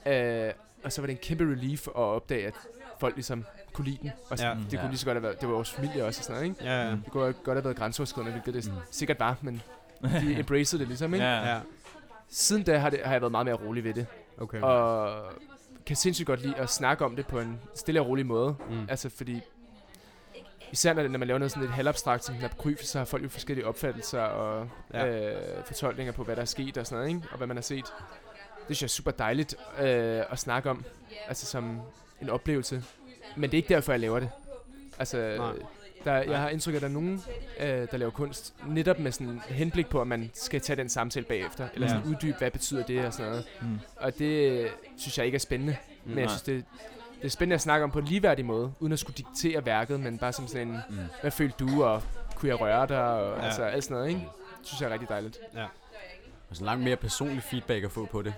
der. 0.06 0.48
Uh, 0.50 0.54
og 0.84 0.92
så 0.92 1.02
var 1.02 1.06
det 1.06 1.14
en 1.14 1.20
kæmpe 1.24 1.44
relief 1.44 1.88
at 1.88 1.96
opdage, 1.96 2.48
at 2.48 2.54
folk 3.00 3.16
ligesom 3.16 3.46
kunne 3.76 3.86
lide 3.86 3.98
den. 4.02 4.12
Og 4.30 4.38
Ja. 4.40 4.48
ja. 4.50 4.56
det 4.72 4.80
kunne 4.80 4.90
lige 4.90 5.00
så 5.00 5.06
godt 5.06 5.16
have 5.16 5.24
været, 5.24 5.42
det 5.42 5.50
var 5.50 5.56
vores 5.56 5.72
familie 5.72 6.06
også 6.06 6.20
og 6.20 6.24
sådan 6.24 6.36
noget, 6.42 6.50
ikke? 6.50 6.64
Ja, 6.74 6.84
ja. 6.86 6.92
Det 6.92 7.12
kunne 7.12 7.34
godt 7.34 7.58
have 7.58 7.64
været 7.64 7.78
grænseoverskridende, 7.78 8.32
hvilket 8.32 8.54
det 8.64 8.72
Mm. 8.74 8.80
sikkert 8.92 9.20
var, 9.20 9.38
men 9.42 9.62
de 10.02 10.36
embraced 10.40 10.80
det 10.80 10.88
ligesom, 10.88 11.14
ikke? 11.14 11.26
ja. 11.26 11.54
ja. 11.56 11.60
Siden 12.30 12.64
da 12.64 12.78
har, 12.78 12.90
det, 12.90 13.00
har 13.06 13.12
jeg 13.12 13.22
været 13.22 13.32
meget 13.32 13.46
mere 13.46 13.56
rolig 13.56 13.84
ved 13.84 13.94
det. 13.94 14.06
Okay. 14.38 14.62
Og 14.62 15.18
kan 15.86 15.96
sindssygt 15.96 16.28
godt 16.28 16.42
lide 16.42 16.56
at 16.58 16.70
snakke 16.70 17.06
om 17.06 17.16
det 17.16 17.28
på 17.28 17.40
en 17.40 17.60
stille 17.76 18.02
og 18.02 18.08
rolig 18.08 18.26
måde. 18.26 18.56
Mm. 18.70 18.86
Altså 18.90 19.10
fordi, 19.10 19.42
især 20.72 20.94
når, 20.94 21.08
når 21.08 21.20
man 21.20 21.28
laver 21.28 21.38
noget 21.40 21.52
sådan 21.52 21.62
lidt 21.64 21.72
halvabstrakt 21.74 22.24
som 22.26 22.34
den 22.36 22.42
her 22.42 22.50
kryf, 22.50 22.82
så 22.84 22.98
har 22.98 23.06
folk 23.06 23.24
jo 23.24 23.30
forskellige 23.30 23.68
opfattelser 23.68 24.22
og 24.22 24.70
ja. 24.94 25.08
øh, 25.08 25.66
fortolkninger 25.66 26.14
på, 26.14 26.24
hvad 26.24 26.36
der 26.36 26.42
er 26.42 26.46
sket 26.46 26.78
og 26.78 26.88
sådan 26.88 26.98
noget, 27.04 27.16
ikke? 27.16 27.28
og 27.32 27.38
hvad 27.38 27.48
man 27.48 27.58
har 27.58 27.62
set. 27.62 27.86
Det 28.68 28.76
synes 28.78 28.82
jeg 28.82 28.86
er 28.88 28.90
super 28.90 29.12
dejligt 29.12 29.56
øh, 29.80 30.24
at 30.30 30.40
snakke 30.40 30.70
om, 30.70 30.86
altså 31.28 31.46
som 31.46 31.80
en 32.22 32.30
oplevelse. 32.30 32.84
Men 33.36 33.44
det 33.44 33.58
er 33.58 33.58
ikke 33.58 33.74
derfor, 33.74 33.92
jeg 33.94 34.00
laver 34.00 34.20
det. 34.20 34.30
Altså, 35.00 35.36
Nej. 35.38 35.54
der, 36.04 36.14
jeg 36.32 36.40
har 36.40 36.50
indtryk 36.50 36.74
af, 36.74 36.76
at 36.76 36.82
der 36.82 36.88
er 36.88 36.92
nogen, 36.92 37.24
øh, 37.60 37.68
der 37.92 37.98
laver 37.98 38.12
kunst, 38.12 38.54
netop 38.68 39.00
med 39.00 39.12
sådan 39.12 39.42
henblik 39.48 39.88
på, 39.88 40.02
at 40.02 40.08
man 40.08 40.32
skal 40.34 40.62
tage 40.62 40.78
den 40.78 40.90
samtale 40.90 41.26
bagefter, 41.26 41.68
eller 41.74 41.88
Ja. 41.88 41.94
sådan 41.94 42.12
uddybe, 42.12 42.38
hvad 42.38 42.52
betyder 42.52 42.84
det 42.86 43.06
og 43.06 43.14
sådan 43.14 43.30
noget. 43.32 43.46
Mm. 43.62 43.80
Og 43.96 44.18
det 44.18 44.52
øh, 44.52 44.70
synes 44.98 45.18
jeg 45.18 45.26
ikke 45.26 45.36
er 45.36 45.40
spændende. 45.40 45.76
Mm. 46.06 46.10
Men 46.12 46.20
jeg 46.20 46.30
synes, 46.30 46.42
det, 46.42 46.66
det 47.22 47.26
er 47.26 47.30
spændende 47.30 47.54
at 47.56 47.62
snakke 47.62 47.84
om 47.84 47.92
på 47.92 48.00
en 48.00 48.06
ligeværdig 48.06 48.46
måde, 48.46 48.74
uden 48.80 48.94
at 48.94 49.00
skulle 49.00 49.18
diktere 49.18 49.66
værket, 49.66 50.00
men 50.00 50.18
bare 50.18 50.34
som 50.34 50.48
sådan 50.48 50.68
en, 50.68 50.78
Mm. 50.90 50.96
hvad 51.22 51.32
følte 51.32 51.56
du, 51.66 51.84
og 51.84 52.04
kunne 52.36 52.50
jeg 52.50 52.60
røre 52.62 52.88
dig, 52.88 53.04
og 53.04 53.38
Ja. 53.40 53.46
altså 53.46 53.64
alt 53.64 53.84
sådan 53.84 53.96
noget, 53.96 54.10
ikke? 54.10 54.22
Det 54.60 54.68
synes 54.68 54.82
jeg 54.82 54.88
er 54.88 54.94
rigtig 54.94 55.10
dejligt. 55.10 55.38
Ja. 55.56 55.64
Og 56.50 56.56
sådan 56.56 56.66
langt 56.66 56.84
mere 56.84 56.96
personlig 56.96 57.44
feedback 57.44 57.84
at 57.84 57.92
få 57.92 58.06
på 58.06 58.22
det. 58.22 58.34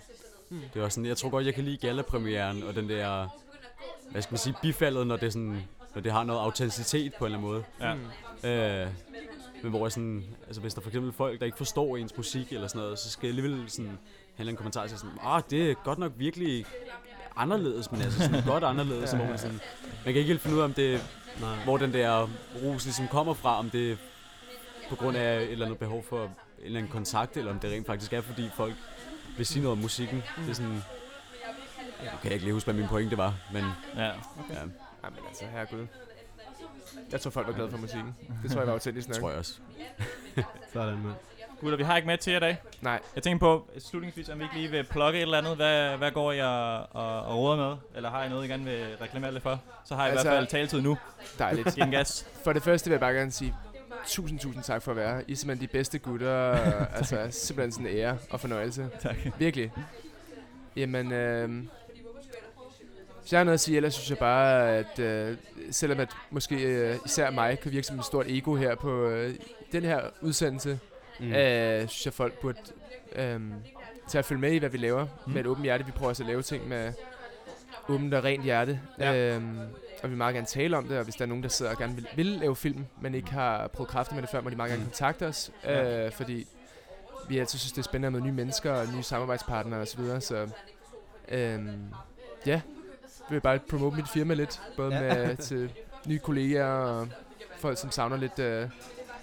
Mm. 0.49 0.59
Det 0.73 0.81
var 0.81 0.89
sådan, 0.89 1.05
jeg 1.05 1.17
tror 1.17 1.29
godt, 1.29 1.45
jeg 1.45 1.53
kan 1.53 1.63
lide 1.63 1.77
gala-premieren, 1.77 2.63
og 2.63 2.75
den 2.75 2.89
der, 2.89 3.27
hvad 4.11 4.21
skal 4.21 4.33
man 4.33 4.39
sige, 4.39 4.55
bifaldet, 4.61 5.07
når 5.07 5.17
det, 5.17 5.33
sådan, 5.33 5.63
når 5.95 6.01
det 6.01 6.11
har 6.11 6.23
noget 6.23 6.39
autenticitet 6.39 7.13
på 7.19 7.25
en 7.25 7.33
eller 7.33 7.37
anden 7.37 7.51
måde. 7.51 7.63
Ja. 7.81 7.93
Mm. 7.93 8.49
Øh, 8.49 8.87
men 9.63 9.71
hvor 9.71 9.85
jeg 9.85 9.91
sådan, 9.91 10.23
altså 10.45 10.61
hvis 10.61 10.73
der 10.73 10.81
for 10.81 10.89
eksempel 10.89 11.13
folk, 11.13 11.39
der 11.39 11.45
ikke 11.45 11.57
forstår 11.57 11.97
ens 11.97 12.17
musik 12.17 12.53
eller 12.53 12.67
sådan 12.67 12.81
noget, 12.81 12.99
så 12.99 13.09
skal 13.09 13.27
jeg 13.27 13.37
alligevel 13.37 13.69
sådan 13.69 13.97
have 14.35 14.49
en 14.49 14.55
kommentar 14.55 14.87
til 14.87 14.97
sådan, 14.97 15.17
ah, 15.23 15.41
det 15.49 15.71
er 15.71 15.73
godt 15.73 15.99
nok 15.99 16.11
virkelig 16.15 16.65
anderledes, 17.35 17.91
men 17.91 18.01
altså 18.01 18.19
sådan 18.19 18.43
godt 18.45 18.63
anderledes, 18.63 19.13
Ja, 19.13 19.17
ja, 19.17 19.23
hvor 19.23 19.29
man 19.29 19.37
sådan, 19.39 19.59
man 20.05 20.13
kan 20.13 20.15
ikke 20.15 20.27
helt 20.27 20.41
finde 20.41 20.55
ud 20.55 20.61
af, 20.61 20.65
om 20.65 20.73
det, 20.73 21.01
Nej. 21.41 21.63
hvor 21.63 21.77
den 21.77 21.93
der 21.93 22.29
rus 22.63 22.85
ligesom 22.85 23.07
kommer 23.07 23.33
fra, 23.33 23.59
om 23.59 23.69
det 23.69 23.91
er 23.91 23.95
på 24.89 24.95
grund 24.95 25.17
af 25.17 25.37
et 25.41 25.51
eller 25.51 25.65
andet 25.65 25.79
behov 25.79 26.03
for 26.09 26.23
en 26.23 26.29
eller 26.63 26.79
anden 26.79 26.91
kontakt, 26.91 27.37
eller 27.37 27.51
om 27.51 27.59
det 27.59 27.71
rent 27.71 27.87
faktisk 27.87 28.13
er, 28.13 28.21
fordi 28.21 28.49
folk 28.55 28.73
vil 29.37 29.45
sige 29.45 29.63
noget 29.63 29.71
om 29.77 29.81
musikken. 29.81 30.23
Det 30.37 30.49
er 30.49 30.53
sådan, 30.53 30.83
nu 32.03 32.09
kan 32.21 32.23
jeg 32.23 32.33
ikke 32.33 32.45
lige 32.45 32.53
huske, 32.53 32.71
hvad 32.71 32.79
min 32.81 32.89
pointe 32.89 33.17
var, 33.17 33.35
men 33.53 33.63
Ja. 33.95 34.03
ja, 34.03 34.11
Jamen 35.03 35.19
altså, 35.27 35.45
herregud. 35.51 35.87
Jeg 37.11 37.21
tror, 37.21 37.31
folk 37.31 37.47
var 37.47 37.53
glade 37.53 37.71
for 37.71 37.77
musikken. 37.77 38.15
Det 38.43 38.51
tror 38.51 38.59
jeg 38.59 38.67
var 38.67 38.73
autentisk 38.73 39.07
det 39.07 39.15
nok. 39.15 39.21
tror 39.21 39.29
jeg 39.29 39.39
også. 39.39 39.53
Sådan, 40.73 40.93
mand. 41.03 41.13
Gutter, 41.61 41.77
vi 41.77 41.83
har 41.83 41.95
ikke 41.95 42.07
med 42.07 42.17
til 42.17 42.31
jer 42.31 42.37
i 42.37 42.39
dag. 42.39 42.57
Nej, 42.81 42.99
Jeg 43.15 43.23
tænker 43.23 43.39
på, 43.39 43.69
slutningsvis, 43.79 44.29
om 44.29 44.39
vi 44.39 44.43
ikke 44.43 44.55
lige 44.55 44.71
vil 44.71 44.83
plukke 44.83 45.19
et 45.19 45.23
eller 45.23 45.37
andet. 45.37 45.55
Hvad, 45.55 45.97
hvad 45.97 46.11
går 46.11 46.31
I 46.31 46.41
og, 46.41 46.77
og, 46.95 47.37
råder 47.37 47.69
med? 47.69 47.77
Eller 47.95 48.09
har 48.09 48.23
I 48.23 48.29
noget, 48.29 48.45
I 48.45 48.47
gerne 48.47 48.63
vil 48.63 48.97
reklamere 49.01 49.31
lidt 49.31 49.43
for? 49.43 49.59
Så 49.85 49.95
har 49.95 50.07
I 50.07 50.09
altså, 50.09 50.27
i 50.27 50.29
hvert 50.29 50.39
fald 50.39 50.47
taletid 50.47 50.81
nu. 50.81 50.97
dejligt. 51.39 51.75
Giv 51.75 51.85
gas. 51.91 52.27
For 52.43 52.53
det 52.53 52.63
første 52.63 52.89
vil 52.89 52.93
jeg 52.93 52.99
bare 52.99 53.13
gerne 53.13 53.31
sige, 53.31 53.55
tusind, 54.07 54.39
tusind 54.39 54.63
tak 54.63 54.81
for 54.81 54.91
at 54.91 54.97
være 54.97 55.15
her. 55.15 55.21
I 55.27 55.31
er 55.31 55.35
simpelthen 55.35 55.67
de 55.67 55.71
bedste 55.71 55.99
gutter. 55.99 56.51
altså, 56.97 57.27
simpelthen 57.31 57.71
sådan 57.71 57.87
en 57.87 57.97
ære 57.97 58.17
og 58.29 58.39
fornøjelse. 58.39 58.89
tak. 59.01 59.15
Virkelig. 59.37 59.71
Jamen, 60.75 61.11
øh, 61.11 61.63
hvis 63.27 63.31
jeg 63.33 63.39
har 63.39 63.43
noget 63.43 63.53
at 63.53 63.59
sige, 63.59 63.77
ellers 63.77 63.93
synes 63.93 64.09
jeg 64.09 64.17
bare, 64.17 64.69
at 64.77 64.99
øh, 64.99 65.37
selvom 65.71 65.99
at 65.99 66.09
måske 66.31 66.55
øh, 66.55 66.95
især 67.05 67.31
mig 67.31 67.59
kan 67.59 67.71
virke 67.71 67.87
som 67.87 67.99
et 67.99 68.05
stort 68.05 68.25
ego 68.29 68.55
her 68.55 68.75
på 68.75 69.07
øh, 69.07 69.35
den 69.71 69.83
her 69.83 70.01
udsendelse, 70.21 70.79
Mm. 71.19 71.33
øh, 71.33 71.87
synes 71.87 72.05
jeg 72.05 72.13
folk 72.13 72.39
burde 72.39 72.57
øh, 73.15 73.39
tage 74.09 74.19
at 74.19 74.25
følge 74.25 74.41
med 74.41 74.51
i, 74.51 74.57
hvad 74.57 74.69
vi 74.69 74.77
laver 74.77 75.07
Mm. 75.25 75.31
med 75.33 75.41
et 75.41 75.47
åbent 75.47 75.63
hjerte. 75.65 75.85
Vi 75.85 75.91
prøver 75.91 76.09
også 76.09 76.23
at 76.23 76.27
lave 76.27 76.41
ting 76.41 76.67
med 76.67 76.93
åbent 77.87 78.13
og 78.13 78.23
rent 78.23 78.43
hjerte. 78.43 78.79
Ja. 78.99 79.35
Øhm, 79.35 79.59
og 80.03 80.11
vi 80.11 80.15
meget 80.15 80.33
gerne 80.33 80.47
tale 80.47 80.77
om 80.77 80.87
det, 80.87 80.97
og 80.97 81.03
hvis 81.03 81.15
der 81.15 81.25
er 81.25 81.27
nogen, 81.29 81.43
der 81.43 81.49
sidder 81.49 81.71
og 81.71 81.77
gerne 81.77 81.95
vil, 81.95 82.07
vil 82.15 82.25
lave 82.25 82.55
film, 82.55 82.85
men 83.01 83.15
ikke 83.15 83.31
har 83.31 83.67
prøvet 83.67 83.89
kræfter 83.89 84.15
med 84.15 84.21
det 84.21 84.29
før, 84.29 84.41
må 84.41 84.49
de 84.49 84.55
meget 84.55 84.69
gerne 84.69 84.83
Mm. 84.83 84.89
kontakte 84.89 85.27
os. 85.27 85.51
Ja. 85.63 86.05
Øh, 86.05 86.11
fordi 86.11 86.47
vi 87.29 87.37
altid 87.39 87.59
synes, 87.59 87.71
det 87.71 87.77
er 87.79 87.83
spændende 87.83 88.11
med 88.19 88.21
nye 88.27 88.33
mennesker 88.35 88.71
og 88.71 88.85
nye 88.95 89.03
samarbejdspartnere 89.03 89.79
osv. 89.79 89.85
Så, 89.87 89.97
videre, 90.01 90.21
så 90.21 90.47
øhm, 91.29 91.69
ja, 92.45 92.61
vil 93.29 93.41
bare 93.41 93.59
promote 93.69 93.95
mit 93.95 94.09
firma 94.09 94.33
lidt, 94.33 94.61
både 94.77 94.95
Ja. 94.95 95.27
med 95.27 95.37
til 95.37 95.71
nye 96.07 96.19
kollegaer 96.19 96.65
og 96.65 97.07
folk, 97.57 97.77
som 97.77 97.91
savner 97.91 98.17
lidt... 98.17 98.39
Øh, 98.39 98.69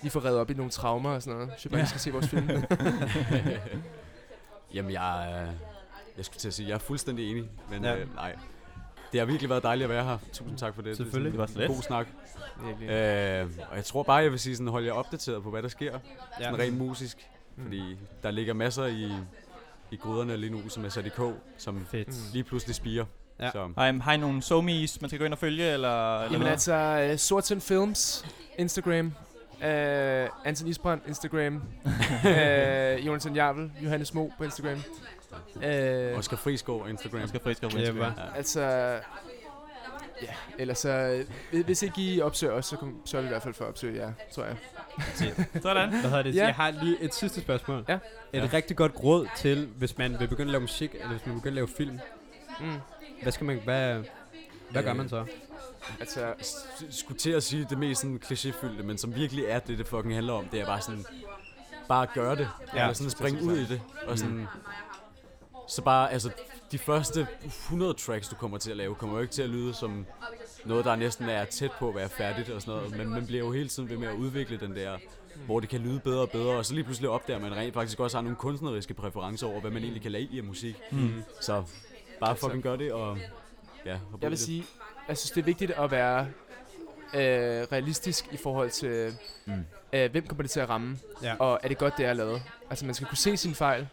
lige 0.02 0.10
få 0.10 0.18
reddet 0.18 0.40
op 0.40 0.50
i 0.50 0.54
nogle 0.54 0.70
traumer 0.70 1.10
og 1.10 1.22
sådan 1.22 1.38
noget. 1.38 1.52
Så 1.58 1.60
jeg 1.64 1.70
bare, 1.70 1.80
Ja. 1.80 1.86
skal 1.86 2.00
se 2.00 2.10
vores 2.12 2.28
film. 2.28 2.48
Jamen, 4.74 4.90
jeg, 4.92 5.30
er- 5.32 5.52
jeg 6.16 6.24
skulle 6.24 6.38
til 6.38 6.48
at 6.48 6.54
sige, 6.54 6.68
jeg 6.68 6.74
er 6.74 6.78
fuldstændig 6.78 7.30
enig, 7.30 7.50
men 7.70 7.84
Ja. 7.84 7.96
øh, 7.96 8.14
nej. 8.14 8.36
Det 9.12 9.20
har 9.20 9.26
virkelig 9.26 9.50
været 9.50 9.62
dejligt 9.62 9.84
at 9.84 9.90
være 9.90 10.04
her. 10.04 10.18
Tusind 10.32 10.58
tak 10.58 10.74
for 10.74 10.82
det. 10.82 10.96
Selvfølgelig. 10.96 11.32
Det 11.32 11.38
var 11.38 11.46
Det 11.46 11.54
så 11.54 11.58
er 11.58 11.62
let. 11.62 11.70
en 11.70 11.74
god 11.74 11.82
snak. 11.82 12.06
Virkelig. 12.66 12.88
Øh, 12.90 13.50
og 13.70 13.76
jeg 13.76 13.84
tror 13.84 14.02
bare, 14.02 14.16
jeg 14.16 14.30
vil 14.30 14.38
sige 14.38 14.56
sådan, 14.56 14.68
hold 14.68 14.84
jer 14.84 14.92
opdateret 14.92 15.42
på, 15.42 15.50
hvad 15.50 15.62
der 15.62 15.68
sker. 15.68 15.92
Ja. 16.40 16.44
Sådan 16.44 16.58
rent 16.58 16.78
musisk. 16.78 17.28
Mm. 17.56 17.62
Fordi 17.62 17.98
der 18.22 18.30
ligger 18.30 18.54
masser 18.54 18.84
i, 18.86 19.12
i 19.90 19.96
gryderne 19.96 20.36
lige 20.36 20.50
nu, 20.52 20.68
som 20.68 20.84
er 20.84 20.88
sat 20.88 21.06
i 21.06 21.08
kog, 21.08 21.34
som 21.58 21.86
Fedt. 21.90 22.32
Lige 22.32 22.44
pludselig 22.44 22.74
spiger. 22.76 23.04
Ja. 23.40 23.50
Så, 23.50 23.68
Har 23.78 23.86
I, 23.92 23.98
har 23.98 24.12
I 24.12 24.16
nogle 24.16 24.42
somies, 24.42 25.00
man 25.00 25.10
skal 25.10 25.18
gå 25.18 25.24
ind 25.24 25.32
og 25.32 25.38
følge, 25.38 25.64
eller? 25.72 26.14
eller 26.14 26.22
Jamen 26.24 26.38
noget? 26.40 26.52
altså, 26.52 27.08
uh, 27.12 27.18
Sortsen 27.18 27.60
Films, 27.60 28.26
Instagram. 28.58 29.06
Uh, 29.54 29.66
Anton 30.46 30.68
Isbrand, 30.68 31.00
Instagram. 31.08 31.62
uh, 31.84 33.06
Jonathan 33.06 33.34
Jarvel, 33.36 33.72
Johannes 33.82 34.14
Mo 34.14 34.28
på 34.38 34.44
Instagram. 34.44 34.82
Uh, 35.54 36.18
Oscar 36.18 36.36
Friskov 36.36 36.88
Instagram. 36.88 37.28
Skal 37.28 37.40
friske 37.40 37.68
på 37.68 37.76
Ja, 37.78 37.80
Instagram. 37.80 38.12
hva'? 38.12 38.20
Ja. 38.20 38.36
altså, 38.36 38.60
ja, 40.22 40.28
ellers 40.58 40.78
så, 40.78 41.24
øh, 41.52 41.64
hvis 41.64 41.82
ikke 41.82 42.02
I 42.02 42.20
opsøger 42.20 42.52
os, 42.52 42.66
så, 42.66 42.76
kom, 42.76 42.96
så 43.04 43.16
er 43.16 43.20
det 43.20 43.28
i 43.28 43.30
hvert 43.30 43.42
fald 43.42 43.54
for 43.54 43.64
at 43.64 43.68
opsøge 43.68 43.98
jer, 44.02 44.12
tror 44.34 44.44
jeg. 44.44 44.56
Sådan. 45.14 45.46
Hvad 45.90 46.00
hedder 46.02 46.22
det? 46.22 46.34
Ja. 46.34 46.44
Jeg 46.44 46.54
har 46.54 46.70
lige 46.70 46.96
et 47.00 47.14
sidste 47.14 47.40
spørgsmål. 47.40 47.84
Ja. 47.88 47.94
Et 47.94 48.00
Ja. 48.32 48.48
rigtig 48.52 48.76
godt 48.76 48.92
råd 49.02 49.26
til, 49.36 49.68
hvis 49.76 49.98
man 49.98 50.16
vil 50.20 50.28
begynde 50.28 50.48
at 50.48 50.52
lave 50.52 50.60
musik, 50.60 50.94
eller 50.94 51.08
hvis 51.08 51.26
man 51.26 51.34
vil 51.34 51.40
begynde 51.40 51.50
at 51.52 51.54
lave 51.54 51.68
film. 51.76 51.98
Mm. 52.60 52.66
Hvad 53.24 53.32
skal 53.32 53.46
man, 53.46 53.60
hvad, 53.64 54.02
hvad 54.70 54.82
gør 54.82 54.90
Øh, 54.90 54.96
man 54.96 55.08
så? 55.08 55.24
Altså, 56.00 56.34
skulle 56.90 57.18
til 57.18 57.30
at 57.30 57.42
sige 57.42 57.66
det 57.70 57.78
mest 57.78 58.00
sådan 58.00 58.20
klichéfyldte, 58.24 58.82
men 58.82 58.98
som 58.98 59.14
virkelig 59.14 59.44
er 59.44 59.58
det, 59.58 59.78
det 59.78 59.86
fucking 59.86 60.14
handler 60.14 60.32
om, 60.32 60.44
det 60.48 60.60
er 60.60 60.66
bare 60.66 60.80
sådan, 60.80 61.04
bare 61.88 62.06
gøre 62.14 62.36
det. 62.36 62.48
Ja. 62.74 62.80
Eller 62.80 62.92
sådan 62.92 63.10
springe 63.10 63.42
ud 63.42 63.56
i 63.56 63.64
det. 63.64 63.82
Og 64.06 64.18
sådan, 64.18 64.46
så 65.68 65.82
bare, 65.82 66.12
altså, 66.12 66.30
de 66.72 66.78
første 66.78 67.26
100 67.44 67.94
tracks, 67.94 68.28
du 68.28 68.36
kommer 68.36 68.58
til 68.58 68.70
at 68.70 68.76
lave, 68.76 68.94
kommer 68.94 69.16
jo 69.16 69.22
ikke 69.22 69.34
til 69.34 69.42
at 69.42 69.50
lyde 69.50 69.74
som 69.74 70.06
noget, 70.64 70.84
der 70.84 70.96
næsten 70.96 71.28
er 71.28 71.44
tæt 71.44 71.70
på 71.78 71.88
at 71.88 71.94
være 71.94 72.08
færdigt 72.08 72.50
og 72.50 72.62
sådan 72.62 72.80
noget, 72.80 72.96
men 72.96 73.08
man 73.08 73.26
bliver 73.26 73.44
jo 73.44 73.52
hele 73.52 73.68
tiden 73.68 73.88
ved 73.88 73.96
med 73.96 74.08
at 74.08 74.14
udvikle 74.14 74.56
den 74.56 74.76
der, 74.76 74.98
hvor 75.46 75.60
det 75.60 75.68
kan 75.68 75.80
lyde 75.80 76.00
bedre 76.00 76.20
og 76.20 76.30
bedre, 76.30 76.56
og 76.56 76.66
så 76.66 76.74
lige 76.74 76.84
pludselig 76.84 77.10
opdager 77.10 77.40
man 77.40 77.56
rent 77.56 77.74
faktisk 77.74 78.00
også 78.00 78.16
har 78.16 78.22
nogle 78.22 78.36
kunstneriske 78.36 78.94
præferencer 78.94 79.46
over, 79.46 79.60
hvad 79.60 79.70
man 79.70 79.82
egentlig 79.82 80.02
kan 80.02 80.12
lade 80.12 80.22
i 80.22 80.38
af 80.38 80.44
musik. 80.44 80.76
Mm. 80.92 81.22
Så 81.40 81.64
bare 82.20 82.36
fucking 82.36 82.62
gør 82.62 82.76
det, 82.76 82.92
og 82.92 83.18
ja, 83.86 83.90
i 83.94 83.98
jeg 84.22 84.30
vil 84.30 84.30
det. 84.30 84.38
sige, 84.38 84.64
jeg 85.08 85.18
synes, 85.18 85.30
det 85.30 85.40
er 85.40 85.44
vigtigt 85.44 85.70
at 85.70 85.90
være 85.90 86.20
øh, 87.14 87.20
realistisk 87.72 88.24
i 88.32 88.36
forhold 88.36 88.70
til, 88.70 89.14
Mm. 89.46 89.52
øh, 89.92 90.10
hvem 90.10 90.26
kommer 90.26 90.42
det 90.42 90.50
til 90.50 90.60
at 90.60 90.68
ramme, 90.68 90.98
Ja. 91.22 91.34
og 91.38 91.60
er 91.62 91.68
det 91.68 91.78
godt, 91.78 91.94
det 91.96 92.06
er 92.06 92.12
lavet. 92.12 92.42
Altså, 92.70 92.84
man 92.86 92.94
skal 92.94 93.06
kunne 93.08 93.18
se 93.18 93.36
sine 93.36 93.54
fejl, 93.54 93.88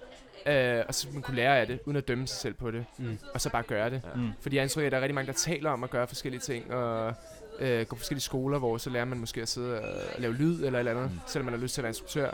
øh, 0.45 0.83
og 0.87 0.95
så 0.95 1.07
man 1.13 1.21
kunne 1.21 1.35
lære 1.35 1.59
af 1.59 1.67
det, 1.67 1.79
uden 1.85 1.97
at 1.97 2.07
dømme 2.07 2.27
sig 2.27 2.37
selv 2.37 2.53
på 2.53 2.71
det, 2.71 2.85
Mm. 2.97 3.17
og 3.33 3.41
så 3.41 3.49
bare 3.49 3.63
gøre 3.63 3.89
det. 3.89 4.01
Ja. 4.05 4.19
Mm. 4.21 4.29
Fordi 4.41 4.55
jeg 4.55 4.63
af, 4.83 4.85
at 4.85 4.91
der 4.91 4.97
er 4.97 5.01
rigtig 5.01 5.15
mange, 5.15 5.27
der 5.27 5.37
taler 5.37 5.69
om 5.71 5.83
at 5.83 5.89
gøre 5.89 6.07
forskellige 6.07 6.41
ting, 6.41 6.73
og 6.73 7.13
øh, 7.59 7.85
gå 7.85 7.95
på 7.95 7.99
forskellige 7.99 8.21
skoler, 8.23 8.59
hvor 8.59 8.77
så 8.77 8.89
lærer 8.89 9.05
man 9.05 9.17
måske 9.17 9.41
at 9.41 9.49
sidde 9.49 9.81
og, 9.81 9.89
og 10.15 10.21
lave 10.21 10.33
lyd 10.33 10.55
eller 10.65 10.79
et 10.79 10.79
eller 10.79 10.91
andet, 10.91 11.11
mm. 11.11 11.19
selvom 11.27 11.45
man 11.45 11.53
har 11.53 11.61
lyst 11.61 11.73
til 11.73 11.81
at 11.81 11.83
være 11.83 11.89
instruktør. 11.89 12.31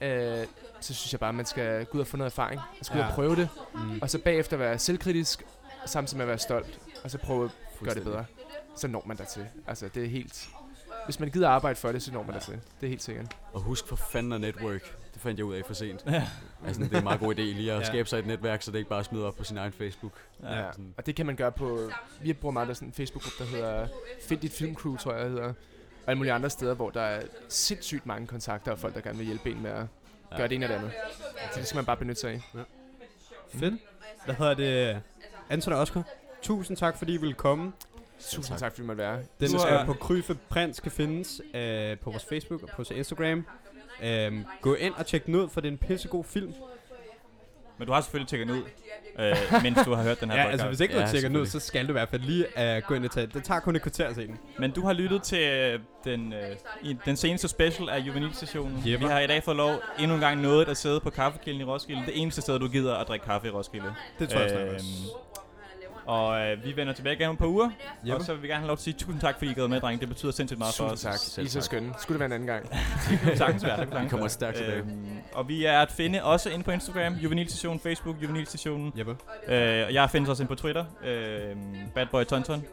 Øh, 0.00 0.46
så 0.80 0.94
synes 0.94 1.12
jeg 1.12 1.20
bare, 1.20 1.28
at 1.28 1.34
man 1.34 1.46
skal 1.46 1.84
gå 1.86 1.96
ud 1.98 2.00
og 2.00 2.06
få 2.06 2.16
noget 2.16 2.30
erfaring. 2.30 2.60
Man 2.74 2.84
skal 2.84 2.96
ja. 2.98 3.02
ud 3.02 3.04
Ja. 3.04 3.08
og 3.08 3.14
prøve 3.14 3.36
det, 3.36 3.48
Mm. 3.74 3.98
og 4.02 4.10
så 4.10 4.18
bagefter 4.18 4.56
være 4.56 4.78
selvkritisk, 4.78 5.42
samtidig 5.86 6.16
med 6.18 6.24
at 6.24 6.28
være 6.28 6.38
stolt, 6.38 6.78
og 7.04 7.10
så 7.10 7.18
prøve 7.18 7.44
at 7.44 7.50
gøre 7.84 7.94
det 7.94 8.04
bedre. 8.04 8.24
Så 8.76 8.88
når 8.88 9.02
man 9.06 9.16
der 9.16 9.24
til. 9.24 9.46
Altså, 9.66 9.88
det 9.94 10.04
er 10.04 10.08
helt... 10.08 10.48
Hvis 11.04 11.20
man 11.20 11.30
gider 11.30 11.48
arbejde 11.48 11.76
for 11.76 11.92
det, 11.92 12.02
så 12.02 12.12
når 12.12 12.22
man 12.22 12.34
der 12.34 12.40
til. 12.40 12.52
Det 12.80 12.86
er 12.86 12.88
helt 12.88 13.02
sikkert. 13.02 13.36
Og 13.52 13.60
husk 13.60 13.86
for 13.88 13.96
fanden 13.96 14.32
at 14.32 14.40
network. 14.40 14.96
Det 15.14 15.22
fandt 15.22 15.38
jeg 15.38 15.46
ud 15.46 15.54
af 15.54 15.62
for 15.66 15.74
sent. 15.74 16.04
Ja. 16.06 16.28
Altså, 16.66 16.82
det 16.82 16.92
er 16.92 16.98
en 16.98 17.04
meget 17.04 17.20
god 17.20 17.34
idé 17.34 17.40
lige 17.40 17.72
at 17.72 17.80
Ja. 17.80 17.84
skabe 17.84 18.08
sig 18.08 18.18
et 18.18 18.26
netværk, 18.26 18.62
så 18.62 18.70
det 18.70 18.78
ikke 18.78 18.90
bare 18.90 19.04
smider 19.04 19.26
op 19.26 19.36
på 19.36 19.44
sin 19.44 19.56
egen 19.58 19.72
Facebook. 19.72 20.12
Ja. 20.42 20.58
Ja. 20.60 20.70
Og 20.96 21.06
det 21.06 21.14
kan 21.16 21.26
man 21.26 21.36
gøre 21.36 21.52
på... 21.52 21.90
Vi 22.22 22.32
bruger 22.32 22.52
meget 22.52 22.68
af 22.68 22.76
sådan 22.76 22.88
en 22.88 22.92
Facebook-gruppe, 22.92 23.44
der 23.44 23.50
hedder 23.50 23.88
Find 24.22 24.40
dit 24.40 24.52
filmcrew, 24.52 24.96
tror 24.96 25.12
jeg, 25.12 25.24
det 25.24 25.30
hedder. 25.30 25.52
Og 26.06 26.10
alle 26.10 26.18
mulige 26.18 26.32
andre 26.32 26.50
steder, 26.50 26.74
hvor 26.74 26.90
der 26.90 27.00
er 27.00 27.22
sindssygt 27.48 28.06
mange 28.06 28.26
kontakter 28.26 28.72
og 28.72 28.78
folk, 28.78 28.94
der 28.94 29.00
gerne 29.00 29.18
vil 29.18 29.26
hjælpe 29.26 29.50
en 29.50 29.62
med 29.62 29.70
at 29.70 29.84
Ja. 30.32 30.36
gøre 30.36 30.48
det 30.48 30.54
ene 30.54 30.64
eller 30.64 30.78
andet. 30.78 30.92
Så 31.52 31.60
det 31.60 31.66
skal 31.68 31.76
man 31.76 31.84
bare 31.84 31.96
benytte 31.96 32.20
sig 32.20 32.30
af. 32.32 32.40
Fedt. 33.54 33.74
Hvad 34.24 34.34
hedder 34.34 34.54
det? 34.54 35.02
Anton 35.50 35.72
og 35.72 35.78
Oscar, 35.80 36.02
tusind 36.42 36.76
tak, 36.76 36.98
fordi 36.98 37.14
I 37.14 37.16
ville 37.16 37.34
komme. 37.34 37.72
Tusind 38.20 38.44
tak. 38.44 38.58
tak, 38.58 38.72
fordi 38.72 38.82
vi 38.82 38.86
måtte 38.86 39.02
være. 39.02 39.18
Den 39.40 39.50
Du 39.50 39.56
er 39.56 39.66
er- 39.66 39.86
på 39.86 39.92
Kryfe 39.92 40.34
Prins 40.48 40.80
kan 40.80 40.92
findes 40.92 41.40
øh, 41.54 41.98
på 41.98 42.10
vores 42.10 42.24
Facebook 42.24 42.62
og 42.62 42.68
på 42.68 42.74
vores 42.76 42.90
Instagram. 42.90 43.46
Øhm, 44.02 44.44
gå 44.60 44.74
ind 44.74 44.94
og 44.94 45.06
tjek 45.06 45.26
den 45.26 45.34
ud, 45.34 45.48
for 45.48 45.60
det 45.60 45.68
er 45.68 45.72
en 45.72 45.78
pissegod 45.78 46.24
film. 46.24 46.54
Men 47.78 47.86
du 47.86 47.92
har 47.92 48.00
selvfølgelig 48.00 48.28
tjekket 48.28 48.48
den 48.48 48.56
ud, 48.56 48.62
øh, 49.18 49.62
mens 49.62 49.78
du 49.84 49.94
har 49.94 50.02
hørt 50.02 50.20
den 50.20 50.30
her 50.30 50.36
Ja, 50.36 50.42
podcast. 50.44 50.52
altså 50.52 50.66
hvis 50.68 50.80
ikke 50.80 50.94
du 50.94 50.98
Ja, 50.98 51.04
har 51.04 51.12
tjekket 51.12 51.30
den 51.30 51.36
ud, 51.40 51.46
så 51.46 51.60
skal 51.60 51.84
du 51.86 51.90
i 51.90 51.92
hvert 51.92 52.08
fald 52.08 52.22
lige 52.22 52.44
uh, 52.56 52.88
gå 52.88 52.94
ind 52.94 53.04
og 53.04 53.10
tage 53.10 53.26
Det 53.26 53.44
tager 53.44 53.60
kun 53.60 53.76
et 53.76 53.82
kvarter 53.82 54.08
at 54.08 54.14
se 54.14 54.26
den. 54.26 54.38
Men 54.58 54.70
du 54.70 54.86
har 54.86 54.92
lyttet 54.92 55.22
til 55.22 55.38
øh, 55.48 55.80
den, 56.04 56.32
øh, 56.32 56.56
i, 56.82 56.96
den 57.04 57.16
seneste 57.16 57.48
special 57.48 57.88
af 57.88 57.98
Juvenilstationen. 57.98 58.82
Jepper. 58.86 59.06
Vi 59.06 59.12
har 59.12 59.20
i 59.20 59.26
dag 59.26 59.42
fået 59.44 59.56
lov 59.56 59.74
endnu 59.98 60.14
en 60.14 60.20
gang 60.20 60.40
noget 60.40 60.68
at 60.68 60.76
sidde 60.76 61.00
på 61.00 61.10
kaffekilden 61.10 61.60
i 61.60 61.64
Roskilde. 61.64 62.02
Det 62.06 62.22
eneste 62.22 62.40
sted, 62.42 62.58
du 62.58 62.68
gider 62.68 62.94
at 62.96 63.08
drikke 63.08 63.26
kaffe 63.26 63.48
i 63.48 63.50
Roskilde. 63.50 63.94
Det 64.18 64.28
tror 64.28 64.40
jeg 64.40 64.50
snart 64.50 64.62
Øhm, 64.62 64.74
også. 64.74 64.86
Og 66.06 66.40
øh, 66.40 66.64
vi 66.64 66.76
vender 66.76 66.92
tilbage 66.92 67.14
igen 67.16 67.26
om 67.28 67.32
et 67.32 67.38
par 67.38 67.46
uger. 67.46 67.70
Jepper. 68.06 68.14
Og 68.14 68.22
så 68.24 68.32
vil 68.34 68.42
vi 68.42 68.48
gerne 68.48 68.60
have 68.60 68.68
lov 68.68 68.76
til 68.76 68.90
at 68.90 68.94
sige 68.98 69.06
tusind 69.06 69.20
tak, 69.20 69.38
fordi 69.38 69.50
I 69.50 69.54
gad 69.54 69.68
med, 69.68 69.80
drenge. 69.80 70.00
Det 70.00 70.08
betyder 70.08 70.32
sindssygt 70.32 70.58
meget 70.58 70.74
for 70.74 70.88
Tusind 70.88 71.10
os. 71.10 71.18
tak. 71.18 71.18
Selv 71.18 71.44
I 71.44 71.46
er 71.46 71.50
så 71.50 71.54
tak. 71.54 71.64
skønne. 71.64 71.94
Skulle 71.98 72.14
det 72.14 72.20
være 72.20 72.26
en 72.26 72.32
anden 72.32 72.46
gang. 72.46 72.70
Det 73.10 73.18
kunne 73.22 73.36
sagtens 73.36 73.64
være. 73.64 73.76
Det 73.80 73.84
kunne 73.86 73.92
sagtens 73.92 74.10
kommer 74.10 74.28
stærkt 74.28 74.56
tilbage. 74.56 74.78
Øhm, 74.78 75.06
og 75.32 75.48
vi 75.48 75.64
er 75.64 75.80
at 75.80 75.90
finde 75.90 76.22
også 76.24 76.50
inde 76.50 76.64
på 76.64 76.70
Instagram, 76.70 77.14
Juvenilstation, 77.14 77.80
Facebook, 77.80 78.16
Juvenilstationen. 78.22 78.92
Jepper. 78.98 79.14
Øh, 79.48 79.84
og 79.86 79.94
jeg 79.94 80.10
findes 80.10 80.30
også 80.30 80.42
inde 80.42 80.48
på 80.48 80.54
Twitter, 80.54 80.84
øh, 81.04 81.56
Badboy 81.94 82.24
Tonton. 82.24 82.64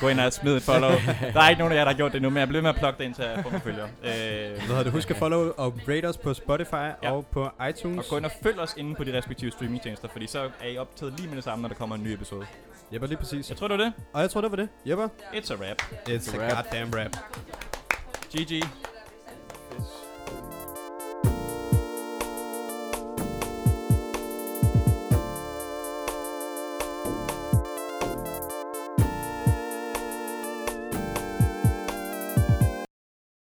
Gå 0.00 0.08
ind 0.08 0.20
og 0.20 0.32
smid 0.32 0.56
et 0.56 0.62
follow. 0.62 0.90
der 1.34 1.40
er 1.40 1.48
ikke 1.48 1.58
nogen 1.58 1.72
af 1.72 1.76
jer, 1.76 1.84
der 1.84 1.90
har 1.90 1.96
gjort 1.96 2.12
det 2.12 2.22
nu, 2.22 2.30
men 2.30 2.38
jeg 2.38 2.48
bliver 2.48 2.62
med 2.62 2.70
at 2.70 2.76
plukke 2.76 2.98
det 2.98 3.04
ind 3.04 3.14
til 3.14 3.22
at 3.22 3.42
få 3.42 3.50
mig 3.50 3.62
følger. 3.62 3.84
Øh, 3.84 4.66
Hvad 4.72 4.84
det? 4.84 4.92
Husk 4.92 5.10
at 5.10 5.16
follow 5.16 5.52
og 5.56 5.78
rate 5.88 6.06
os 6.08 6.16
på 6.16 6.34
Spotify 6.34 6.74
Ja. 6.74 7.12
og 7.12 7.26
på 7.26 7.50
iTunes. 7.70 7.98
og 7.98 8.04
gå 8.10 8.16
ind 8.16 8.24
og 8.24 8.30
følg 8.42 8.58
os 8.60 8.74
inde 8.76 8.94
på 8.94 9.04
de 9.04 9.18
respektive 9.18 9.50
streamingtjenester, 9.50 10.08
fordi 10.12 10.26
så 10.26 10.50
er 10.60 10.66
I 10.68 10.78
optaget 10.78 11.14
lige 11.16 11.28
med 11.28 11.36
det 11.36 11.44
samme, 11.44 11.62
når 11.62 11.68
der 11.68 11.74
kommer 11.76 11.96
en 11.96 12.02
ny 12.02 12.08
episode. 12.08 12.46
Jepper, 12.92 13.08
lige 13.08 13.18
præcis. 13.18 13.48
Jeg 13.50 13.56
tror, 13.58 13.68
det 13.68 13.78
var 13.78 13.84
det. 13.84 13.92
Og 14.12 14.20
jeg 14.22 14.30
tror, 14.30 14.40
det 14.40 14.50
var 14.50 14.56
det. 14.56 14.68
Jepper. 14.86 15.08
It's 15.32 15.52
a 15.52 15.56
wrap. 15.56 15.82
It's 16.08 16.36
a 16.40 16.46
Rap. 16.46 16.64
goddamn 16.64 16.94
rap. 16.94 17.16
GG. 18.36 18.64